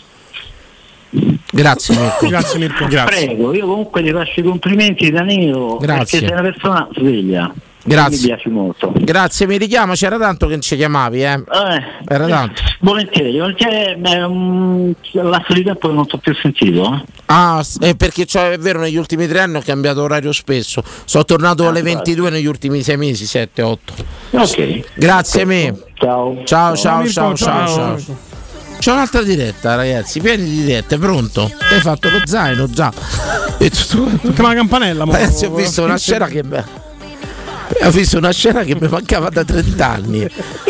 Grazie 1.51 1.97
Mirko. 1.97 2.27
Grazie 2.27 2.59
Mirko. 2.59 2.85
Prego, 2.87 3.53
io 3.53 3.65
comunque 3.65 4.01
ti 4.01 4.11
faccio 4.11 4.39
i 4.39 4.43
complimenti 4.43 5.11
Danilo, 5.11 5.77
Grazie. 5.77 6.19
perché 6.19 6.25
sei 6.25 6.31
una 6.31 6.41
persona 6.41 6.87
sveglia. 6.93 7.53
Grazie. 7.83 8.17
Mi 8.17 8.25
piace 8.27 8.49
molto. 8.49 8.91
Grazie, 8.95 9.47
mi 9.47 9.57
richiamo, 9.57 9.93
c'era 9.93 10.17
tanto 10.17 10.45
che 10.45 10.51
non 10.53 10.61
ci 10.61 10.75
chiamavi, 10.75 11.23
eh. 11.23 11.43
Era 12.07 12.27
tanto. 12.27 12.61
Volentieri, 12.81 13.39
volentieri 13.39 13.95
beh, 13.99 14.21
un 14.23 14.93
lasso 15.13 15.53
di 15.53 15.63
tempo 15.63 15.87
che 15.87 15.93
non 15.93 16.05
ti 16.07 16.15
ho 16.15 16.17
più 16.19 16.35
sentito. 16.35 16.83
eh. 16.93 17.03
Ah, 17.25 17.63
eh, 17.81 17.95
perché 17.95 18.25
cioè, 18.25 18.51
è 18.51 18.57
vero, 18.57 18.79
negli 18.79 18.97
ultimi 18.97 19.27
tre 19.27 19.39
anni 19.41 19.57
ho 19.57 19.61
cambiato 19.65 20.01
orario 20.03 20.31
spesso. 20.31 20.83
Sono 21.05 21.25
tornato 21.25 21.67
alle 21.67 21.81
22 21.81 22.29
negli 22.29 22.45
ultimi 22.45 22.81
sei 22.83 22.97
mesi, 22.97 23.25
7, 23.25 23.61
8. 23.61 23.93
Ok. 24.31 24.83
Grazie 24.95 25.41
a 25.41 25.45
me. 25.45 25.75
Ciao. 25.95 26.41
Ciao, 26.43 26.75
ciao, 26.75 27.07
ciao, 27.07 27.35
ciao, 27.35 27.67
ciao. 27.67 27.99
ciao. 27.99 28.29
C'è 28.79 28.91
un'altra 28.91 29.21
diretta, 29.21 29.75
ragazzi. 29.75 30.19
Pieni 30.19 30.43
di 30.43 30.63
dirette, 30.65 30.97
pronto? 30.97 31.51
Hai 31.69 31.79
fatto 31.81 32.09
lo 32.09 32.21
zaino 32.25 32.67
già. 32.69 32.91
E 33.61 33.69
tutto 33.69 34.09
Chiama 34.33 34.49
la 34.49 34.55
campanella. 34.55 35.05
mo. 35.05 35.11
Ragazzi, 35.11 35.45
ho 35.45 35.53
visto 35.53 35.83
una 35.83 35.95
scena 35.95 36.25
che. 36.25 36.43
Ho 37.83 37.91
visto 37.91 38.17
una 38.17 38.31
scena 38.31 38.63
che 38.63 38.75
mi 38.79 38.87
mancava 38.87 39.29
da 39.29 39.43
30 39.43 39.87
anni. 39.87 40.27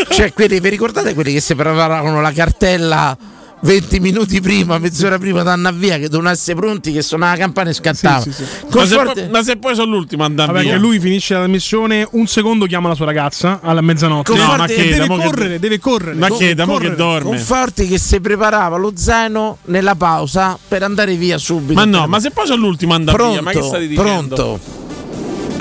Cioè, 0.10 0.34
quelli, 0.34 0.60
vi 0.60 0.70
ricordate 0.70 1.14
quelli 1.14 1.34
che 1.34 1.42
si 1.42 1.56
preparavano 1.56 2.22
la 2.22 2.32
cartella 2.32 3.18
20 3.64 4.00
minuti 4.00 4.42
prima, 4.42 4.80
mezz'ora 4.80 5.20
prima 5.20 5.44
di 5.44 5.50
andare 5.50 5.76
via, 5.76 5.96
che 5.98 6.06
dovevano 6.10 6.30
essere 6.30 6.60
pronti, 6.60 6.92
che 6.92 7.02
suonava 7.04 7.34
la 7.34 7.38
campana 7.38 7.70
e 7.70 7.74
scattava. 7.74 8.20
Sì, 8.22 8.32
sì, 8.32 8.44
sì. 8.44 8.50
Ma 8.52 8.86
se, 8.86 8.96
Conforte- 8.96 9.22
poi, 9.22 9.30
ma 9.30 9.44
se 9.44 9.58
poi 9.58 9.76
sono 9.76 9.92
l'ultimo 9.92 10.24
a 10.24 10.26
andare 10.26 10.52
Vabbè, 10.52 10.64
via. 10.64 10.74
che 10.74 10.80
lui 10.80 11.00
finisce 11.00 11.36
la 11.36 11.46
missione, 11.48 12.08
un 12.12 12.26
secondo 12.26 12.66
chiama 12.66 12.88
la 12.88 12.96
sua 12.96 13.06
ragazza 13.06 13.60
alla 13.62 13.82
mezzanotte. 13.82 14.32
Conforte- 14.32 14.58
ma 14.58 14.66
che, 14.66 14.90
deve 14.90 15.06
mo 15.08 15.18
che- 15.18 15.24
correre, 15.26 15.60
deve 15.60 15.80
correre. 15.80 16.16
Ma 16.18 16.28
che, 16.30 16.56
da 16.56 16.66
mo 16.66 16.72
che 16.74 16.78
correre. 16.80 16.96
dorme? 16.96 17.30
Conforti 17.30 17.88
che 17.88 18.00
si 18.00 18.20
preparava 18.20 18.78
lo 18.78 18.94
zaino 18.96 19.58
nella 19.66 19.94
pausa 19.96 20.58
per 20.68 20.82
andare 20.82 21.14
via 21.16 21.38
subito. 21.38 21.74
Ma 21.74 21.86
no, 21.86 22.08
ma 22.08 22.20
se 22.20 22.32
poi 22.32 22.48
sono 22.48 22.62
l'ultimo 22.62 22.94
a 22.94 22.96
andare 22.96 23.16
pronto, 23.18 23.34
via, 23.34 23.42
ma 23.44 23.52
che 23.52 23.62
stai 23.62 23.88
dicendo? 23.88 24.02
pronto. 24.36 24.60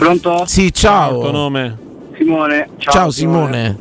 Pronto? 0.04 0.44
Sì, 0.46 0.64
Il 0.64 0.70
tuo 0.72 0.80
ciao. 0.80 1.30
nome? 1.30 1.76
Simone. 2.16 2.68
Ciao, 2.78 2.92
Ciao 2.92 3.10
Simone. 3.10 3.76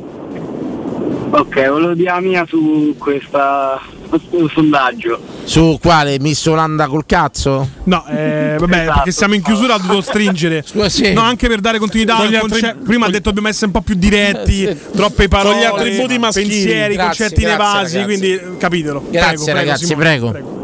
Ok, 1.30 1.68
volevo 1.68 1.94
dire 1.94 2.10
la 2.10 2.20
mia 2.20 2.44
su 2.46 2.94
questa 2.98 3.80
questo 4.10 4.48
sondaggio. 4.48 5.18
Su 5.44 5.78
quale? 5.80 6.18
Miss 6.20 6.44
Olanda 6.46 6.88
col 6.88 7.06
cazzo? 7.06 7.66
No, 7.84 8.04
eh, 8.08 8.56
vabbè, 8.58 8.80
Esatto. 8.80 8.92
perché 8.96 9.12
siamo 9.12 9.34
in 9.34 9.42
chiusura, 9.42 9.76
ho 9.76 9.78
dovuto 9.78 10.02
stringere. 10.12 10.62
Sì. 10.88 11.12
No, 11.14 11.22
anche 11.22 11.48
per 11.48 11.60
dare 11.60 11.78
continuità 11.78 12.16
Con 12.16 12.26
al 12.26 12.38
conce- 12.40 12.76
Prima 12.84 13.06
ha 13.06 13.10
detto 13.10 13.22
dobbiamo 13.28 13.48
essere 13.48 13.66
un 13.66 13.72
po' 13.72 13.80
più 13.80 13.94
diretti, 13.94 14.68
troppe 14.94 15.28
parole, 15.28 15.54
Con 15.54 15.62
gli 15.62 15.64
attributi 15.88 16.18
maschili. 16.18 16.48
pensieri, 16.48 16.94
Grazie, 16.94 17.24
concetti 17.24 17.40
grazie, 17.42 17.54
evasi, 17.54 17.96
ragazzi. 17.96 18.18
quindi 18.18 18.40
capitelo. 18.58 19.02
Grazie, 19.10 19.36
Prego, 19.36 19.52
ragazzi, 19.58 19.84
Simone, 19.86 20.04
prego. 20.04 20.58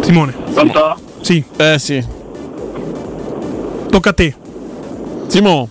Simone, 0.00 0.34
Pronto? 0.54 0.98
sì, 1.20 1.44
Eh 1.56 1.78
sì. 1.78 2.04
Tocca 3.96 4.10
a 4.10 4.12
te. 4.12 4.34
Simo, 5.28 5.68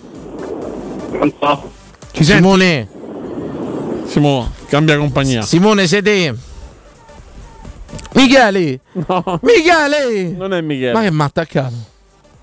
Pronto? 1.11 1.71
Ci 2.11 2.23
senti? 2.23 2.41
Simone, 2.41 2.87
Simo, 4.07 4.51
cambia 4.67 4.97
compagnia. 4.97 5.41
Simone, 5.43 5.85
sei 5.87 6.01
te? 6.01 6.33
Michele! 8.13 8.79
No, 9.07 9.39
Michele! 9.43 10.33
non 10.35 10.53
è 10.53 10.61
Michele. 10.61 10.93
Ma 10.93 11.01
che 11.01 11.11
mi 11.11 11.21
ha 11.21 11.25
attaccato? 11.25 11.73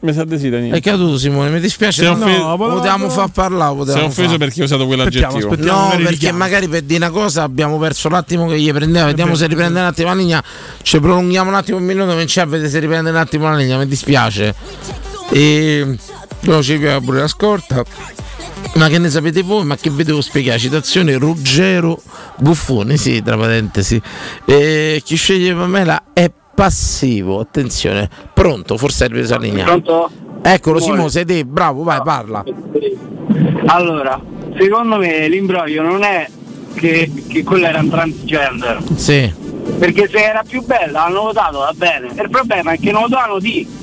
Mi 0.01 0.13
sa 0.13 0.25
di 0.25 0.37
sì, 0.39 0.51
Daniele. 0.51 0.77
È 0.77 0.81
caduto 0.81 1.17
Simone, 1.19 1.49
mi 1.51 1.61
dispiace. 1.61 2.05
No, 2.05 2.13
offeso- 2.13 2.43
no, 2.49 2.57
potevamo 2.57 3.09
far 3.09 3.29
parlare. 3.31 3.71
Sei 3.75 3.79
Potevamo 3.79 4.07
offeso 4.07 4.29
far- 4.31 4.39
perché 4.39 4.61
ho 4.61 4.65
usato 4.65 4.87
quell'aggettivo. 4.87 5.27
Aspettiamo, 5.39 5.53
aspettiamo. 5.53 5.79
No, 5.79 5.85
magari 5.85 6.03
perché 6.03 6.11
richiamo. 6.15 6.39
magari 6.39 6.69
per 6.69 6.83
dire 6.83 7.05
una 7.05 7.11
cosa 7.11 7.43
abbiamo 7.43 7.79
perso 7.79 8.09
l'attimo 8.09 8.47
che 8.49 8.59
gli 8.61 8.73
prendeva. 8.73 9.07
Vediamo 9.07 9.35
se 9.37 9.47
riprende 9.47 9.79
un 9.81 9.87
attimo 9.87 10.09
la 10.09 10.15
linea. 10.15 10.43
Ci 10.83 10.99
prolunghiamo 11.01 11.51
un 11.51 11.57
attimo 11.57 11.79
un 11.79 11.85
minuto, 11.85 12.11
cominciamo 12.11 12.49
a 12.49 12.51
vedere 12.51 12.71
se 12.71 12.79
riprende 12.81 13.11
un 13.11 13.17
attimo 13.17 13.49
la 13.49 13.57
linea. 13.57 13.79
Mi 13.79 13.87
dispiace. 13.87 14.55
E 15.33 15.97
ci 15.97 16.79
piace 16.79 17.01
pure 17.01 17.21
la 17.21 17.29
scorta. 17.29 17.83
Ma 18.75 18.89
che 18.89 18.99
ne 18.99 19.11
sapete 19.11 19.43
voi? 19.43 19.65
Ma 19.65 19.77
che 19.77 19.91
vi 19.91 20.05
devo 20.05 20.21
spiegare? 20.21 20.59
Citazione 20.59 21.17
Ruggero 21.17 22.01
Buffone, 22.37 22.97
sì, 22.97 23.23
tra 23.23 23.37
parentesi. 23.37 24.01
E 24.45 25.01
chi 25.05 25.17
sceglie 25.17 25.55
Pamela 25.55 26.05
è 26.13 26.31
passivo. 26.55 27.41
Attenzione, 27.41 28.09
pronto, 28.33 28.77
forse 28.77 29.09
la 29.09 29.37
linea. 29.39 29.65
Pronto? 29.65 30.11
Eccolo, 30.43 30.79
Simone. 30.79 31.09
Simone, 31.09 31.11
sei 31.11 31.25
te, 31.25 31.45
bravo, 31.45 31.83
vai, 31.83 32.01
parla. 32.03 32.45
Allora, 33.67 34.21
secondo 34.59 34.97
me 34.97 35.29
l'imbroglio 35.29 35.83
non 35.83 36.03
è 36.03 36.29
che, 36.75 37.11
che 37.29 37.43
quella 37.43 37.69
era 37.69 37.81
un 37.81 37.89
transgender. 37.89 38.83
Sì. 38.97 39.33
Perché 39.79 40.09
se 40.11 40.23
era 40.23 40.43
più 40.47 40.63
bella 40.63 41.05
hanno 41.05 41.23
votato, 41.23 41.59
va 41.59 41.73
bene. 41.75 42.09
Il 42.09 42.29
problema 42.31 42.73
è 42.73 42.79
che 42.79 42.93
non 42.93 43.03
lo 43.03 43.09
danno 43.09 43.39
di. 43.39 43.81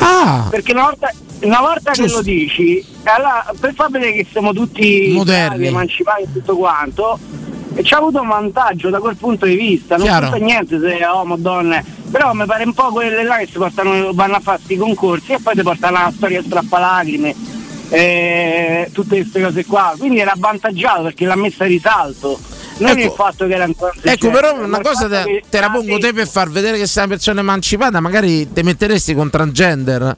Ah, 0.00 0.46
Perché 0.50 0.72
una 0.72 0.84
volta, 0.84 1.10
una 1.42 1.60
volta 1.60 1.90
che 1.92 2.08
lo 2.08 2.22
dici, 2.22 2.84
allora, 3.04 3.52
per 3.58 3.74
far 3.74 3.90
vedere 3.90 4.12
che 4.12 4.26
siamo 4.30 4.52
tutti 4.52 5.12
Moderni. 5.14 5.66
emancipati 5.66 6.22
e 6.22 6.32
tutto 6.32 6.56
quanto, 6.56 7.18
e 7.74 7.82
ci 7.82 7.94
ha 7.94 7.98
avuto 7.98 8.20
un 8.20 8.28
vantaggio 8.28 8.88
da 8.90 8.98
quel 8.98 9.16
punto 9.16 9.46
di 9.46 9.56
vista. 9.56 9.96
Non 9.96 10.06
Chiaro. 10.06 10.30
conta 10.30 10.44
niente 10.44 10.78
se 10.80 10.98
è 10.98 11.06
uomo 11.06 11.34
o 11.34 11.36
donne, 11.38 11.84
però 12.10 12.32
mi 12.32 12.44
pare 12.46 12.64
un 12.64 12.72
po' 12.74 12.90
quelle 12.90 13.22
là 13.22 13.36
che 13.36 13.46
si 13.46 13.58
portano, 13.58 14.12
vanno 14.12 14.36
a 14.36 14.40
fare 14.40 14.56
questi 14.58 14.76
concorsi 14.76 15.32
e 15.32 15.38
poi 15.40 15.54
ti 15.54 15.62
portano 15.62 15.98
la 15.98 16.12
storia 16.14 16.42
strappalacrime. 16.42 17.34
eh, 17.92 18.88
tutte 18.92 19.16
queste 19.16 19.42
cose 19.42 19.64
qua 19.66 19.94
quindi 19.98 20.20
era 20.20 20.30
avvantaggiato 20.30 21.02
perché 21.02 21.24
l'ha 21.26 21.34
messa 21.34 21.64
in 21.64 21.70
risalto 21.70 22.38
non 22.80 22.90
Ecco. 22.90 23.00
il 23.00 23.12
fatto 23.14 23.46
che 23.46 23.54
era 23.54 23.64
un 23.64 23.74
Ecco, 24.02 24.30
però 24.30 24.62
una 24.62 24.80
cosa 24.80 25.08
te, 25.08 25.42
te 25.48 25.60
la 25.60 25.70
pongo 25.70 25.98
te 25.98 26.12
per 26.12 26.26
far 26.28 26.50
vedere 26.50 26.78
che 26.78 26.86
sei 26.86 27.04
una 27.04 27.12
persona 27.14 27.40
emancipata, 27.40 28.00
magari 28.00 28.52
te 28.52 28.62
metteresti 28.62 29.14
con 29.14 29.30
transgender. 29.30 30.16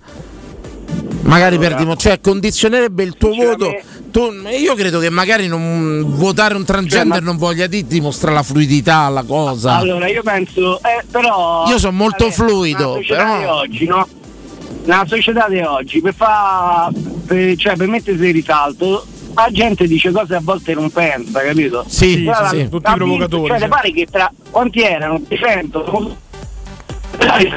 Magari 1.22 1.56
per 1.56 1.76
dimo- 1.76 1.96
cioè 1.96 2.20
condizionerebbe 2.20 3.02
il 3.04 3.14
tuo 3.16 3.32
voto. 3.34 3.72
Tu- 4.10 4.32
io 4.58 4.74
credo 4.74 4.98
che 4.98 5.08
magari 5.08 5.46
non 5.46 6.04
votare 6.16 6.54
un 6.54 6.64
transgender 6.64 7.12
Cioè, 7.12 7.20
ma- 7.20 7.24
non 7.24 7.36
voglia 7.38 7.66
dire 7.66 7.86
dimostra 7.86 8.30
la 8.32 8.42
fluidità, 8.42 9.08
la 9.08 9.22
cosa. 9.22 9.76
Allora 9.76 10.08
io 10.08 10.22
penso, 10.22 10.78
eh, 10.82 11.02
però. 11.10 11.64
Io 11.68 11.78
sono 11.78 11.96
molto 11.96 12.24
vabbè, 12.24 12.34
fluido, 12.36 13.00
però- 13.06 13.38
di 13.38 13.44
oggi, 13.44 13.86
no? 13.86 14.06
Nella 14.84 15.04
società 15.06 15.46
di 15.48 15.60
oggi, 15.60 16.00
per 16.00 16.14
fa. 16.14 16.90
Per, 17.24 17.56
cioè 17.56 17.76
per 17.76 17.86
mettersi 17.88 18.24
in 18.26 18.32
risalto, 18.32 19.06
la 19.34 19.48
gente 19.50 19.86
dice 19.86 20.10
cose 20.12 20.34
a 20.34 20.40
volte 20.42 20.74
non 20.74 20.90
pensa, 20.90 21.40
capito? 21.40 21.84
Sì, 21.86 22.12
sì, 22.12 22.24
la- 22.24 22.34
sì, 22.34 22.40
la 22.42 22.48
tutti 22.48 22.68
vinta- 22.70 22.92
provocatori, 22.94 23.46
Cioè, 23.48 23.56
sì. 23.56 23.62
le 23.62 23.68
pare 23.68 23.92
che 23.92 24.06
tra. 24.10 24.32
Quanti 24.50 24.80
erano? 24.82 25.20
100? 25.28 26.16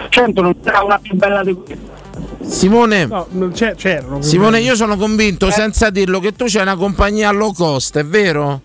100 0.10 0.42
non 0.42 0.56
sarà 0.64 0.84
una 0.84 1.00
più 1.00 1.16
bella 1.16 1.44
di 1.44 1.54
questa. 1.54 1.94
Simone, 2.42 3.06
No, 3.08 3.28
non 3.32 3.52
c'è- 3.52 3.76
c'erano. 3.76 4.22
Simone, 4.22 4.60
io 4.60 4.76
sono 4.76 4.94
Eh. 4.94 4.98
convinto, 4.98 5.50
senza 5.50 5.90
dirlo, 5.90 6.20
che 6.20 6.34
tu 6.34 6.46
c'hai 6.48 6.62
una 6.62 6.76
compagnia 6.76 7.32
low 7.32 7.52
cost, 7.54 7.98
è 7.98 8.06
vero? 8.06 8.62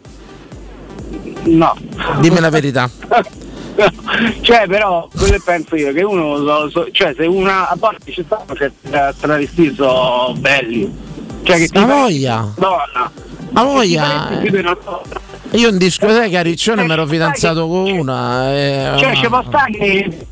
No. 1.45 1.75
Dimmi 2.21 2.39
la 2.41 2.51
verità. 2.51 2.89
cioè 4.43 4.67
però 4.67 5.09
quello 5.17 5.33
che 5.37 5.43
penso 5.43 5.75
io 5.77 5.93
che 5.93 6.03
uno 6.03 6.37
so- 6.37 6.69
so- 6.71 6.89
cioè 6.93 7.15
se 7.17 7.25
una 7.25 7.71
a 7.71 7.77
parte 7.77 8.13
ci 8.13 8.23
stanno 8.23 8.55
certi 8.55 8.91
tra- 8.91 9.15
travesti 9.19 9.73
so 9.75 10.35
belli 10.37 10.93
cioè 11.43 11.57
che 11.57 11.69
ti 11.69 11.85
voglia. 11.85 12.49
donna 12.57 13.11
Ma 13.51 13.65
voglia, 13.65 14.41
eh. 14.41 14.65
Io 15.53 15.69
in 15.71 15.79
discoteca 15.79 16.39
a 16.39 16.43
Riccione 16.43 16.83
Eh, 16.83 16.85
mi 16.87 16.93
ero 16.93 17.07
fidanzato 17.07 17.67
con 17.67 17.91
una. 17.91 18.53
e- 18.53 18.95
cioè 18.99 19.15
ci 19.17 19.27
può 19.27 19.43
stare 19.47 19.71
che 19.73 20.27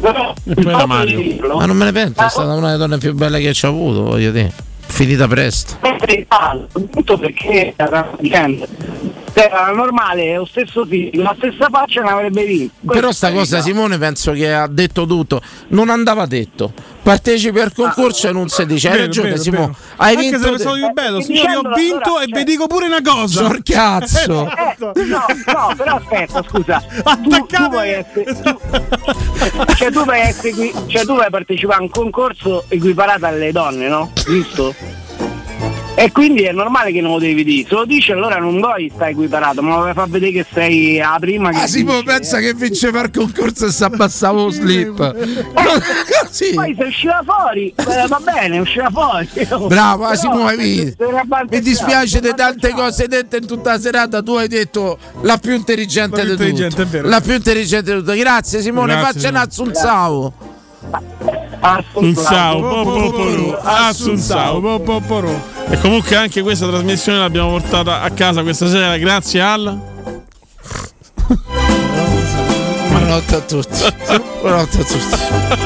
era 0.00 0.86
Mario. 0.86 1.18
dirlo, 1.20 1.56
Ma 1.56 1.66
non 1.66 1.76
me 1.76 1.84
ne 1.84 1.92
pento, 1.92 2.20
è 2.24 2.28
stata 2.28 2.52
una 2.52 2.66
delle 2.66 2.78
donne 2.78 2.98
più 2.98 3.14
belle 3.14 3.40
che 3.40 3.52
ci 3.54 3.64
ho 3.66 3.68
avuto, 3.68 4.02
voglio 4.02 4.30
dire. 4.32 4.52
Finita 4.88 5.26
presto. 5.28 5.76
tutto 6.92 7.18
perché 7.18 7.72
era 7.76 8.10
era 9.38 9.70
normale 9.72 10.34
lo 10.36 10.46
stesso 10.46 10.84
fisico 10.86 11.22
la 11.22 11.34
stessa 11.36 11.68
faccia 11.70 12.00
ne 12.02 12.08
avrebbe 12.10 12.44
vinto 12.44 12.74
Però 12.86 13.12
sta 13.12 13.30
cosa 13.32 13.60
Simone 13.60 13.98
penso 13.98 14.32
che 14.32 14.52
ha 14.52 14.66
detto 14.66 15.06
tutto. 15.06 15.40
Non 15.68 15.90
andava 15.90 16.24
detto. 16.26 16.72
Partecipi 17.02 17.60
al 17.60 17.72
concorso 17.72 18.28
e 18.28 18.32
non 18.32 18.48
si 18.48 18.64
dice. 18.66 18.88
Hai 18.90 18.98
ragione 18.98 19.28
vero, 19.30 19.40
Simone. 19.42 19.66
vero. 19.66 19.76
Hai 19.96 20.14
Anche 20.16 20.30
vinto. 20.30 20.52
se 20.56 20.58
sono 20.62 20.76
io 20.76 20.90
bello, 20.92 21.18
Eh, 21.18 21.22
signori, 21.22 21.54
ho 21.54 21.62
vinto 21.74 21.96
allora, 22.08 22.22
e 22.24 22.26
cioè- 22.28 22.38
vi 22.38 22.44
dico 22.44 22.66
pure 22.66 22.86
una 22.86 23.00
cosa. 23.02 23.42
Sor 23.44 23.62
cazzo. 23.62 24.48
Eh, 24.56 25.04
no, 25.04 25.24
no, 25.46 25.74
però 25.76 25.96
aspetta, 25.96 26.42
scusa. 26.48 26.78
Tu, 26.80 27.02
tu 27.02 27.08
Attaccate- 27.08 27.68
puoi 27.68 27.90
essere. 27.90 28.24
tu- 28.24 29.74
cioè 29.76 29.90
tu 29.92 30.02
puoi 30.04 30.20
essere 30.20 30.50
qui- 30.52 30.72
cioè 30.86 31.04
tu 31.04 31.14
puoi 31.14 31.30
partecipare 31.30 31.78
a 31.78 31.82
un 31.82 31.90
concorso 31.90 32.64
equiparato 32.68 33.26
alle 33.26 33.52
donne, 33.52 33.88
no? 33.88 34.10
Giusto? 34.24 34.74
E 35.98 36.12
quindi 36.12 36.42
è 36.42 36.52
normale 36.52 36.92
che 36.92 37.00
non 37.00 37.12
lo 37.12 37.18
devi 37.18 37.42
dire. 37.42 37.66
Se 37.66 37.74
lo 37.74 37.86
dici 37.86 38.12
allora 38.12 38.36
non 38.36 38.58
vuoi 38.60 38.92
sta 38.94 39.08
equiparato, 39.08 39.62
ma 39.62 39.76
lo 39.76 39.80
vuoi 39.80 39.94
far 39.94 40.08
vedere 40.10 40.30
che 40.32 40.46
sei 40.52 41.00
a 41.00 41.16
prima 41.18 41.48
che. 41.50 41.56
Ah, 41.62 41.66
Simo 41.66 41.92
vince. 41.92 42.04
pensa 42.04 42.38
che 42.38 42.52
vinceva 42.52 43.00
il 43.00 43.10
concorso 43.10 43.64
e 43.66 43.70
si 43.72 43.82
abbassava 43.82 44.42
lo 44.42 44.50
slip. 44.50 44.96
Così. 46.26 46.52
Poi 46.54 46.74
se 46.78 46.84
usciva 46.84 47.22
fuori, 47.24 47.72
eh, 47.74 48.06
va 48.08 48.20
bene, 48.22 48.58
usciva 48.58 48.90
fuori. 48.90 49.26
Bravo, 49.68 50.04
ah, 50.04 50.08
Però, 50.10 50.20
Simo, 50.20 50.46
hai 50.46 50.56
se- 50.56 50.62
visto? 50.62 50.94
se 50.98 51.08
era 51.08 51.20
abbastanza- 51.20 51.56
Mi 51.56 51.62
dispiace 51.62 52.20
di 52.20 52.32
tante 52.36 52.70
cose 52.72 53.08
dette 53.08 53.36
in 53.38 53.46
tutta 53.46 53.72
la 53.72 53.80
serata. 53.80 54.22
Tu 54.22 54.32
hai 54.34 54.48
detto 54.48 54.98
la 55.22 55.38
più 55.38 55.54
intelligente 55.54 56.16
La 56.18 56.22
più 56.24 56.36
di 56.36 56.42
intelligente, 56.42 56.74
è 56.82 56.84
tutte. 56.84 56.96
vero. 56.98 57.08
La 57.08 57.20
più 57.22 57.32
intelligente 57.32 57.92
di 57.94 57.98
tutte. 58.00 58.16
Grazie 58.18 58.60
Simone, 58.60 58.92
Grazie, 58.96 59.06
faccia 59.06 59.28
un 59.42 59.50
Simone. 59.50 59.72
assunzao. 59.72 60.32
Assunzao, 61.58 62.60
po- 62.60 62.82
po- 62.84 63.10
po- 63.12 63.58
Assunzao. 63.62 64.60
Po- 64.60 64.80
po- 64.80 65.00
po- 65.00 65.54
E 65.68 65.78
comunque 65.80 66.16
anche 66.16 66.42
questa 66.42 66.68
trasmissione 66.68 67.18
l'abbiamo 67.18 67.50
portata 67.50 68.00
a 68.02 68.10
casa 68.10 68.42
questa 68.42 68.68
sera 68.68 68.96
grazie 68.98 69.40
al 69.40 69.94
Buonanotte 72.88 73.34
a 73.34 73.40
tutti. 73.40 73.82
Buonanotte 74.40 74.80
a 74.80 74.84
tutti. 74.84 75.65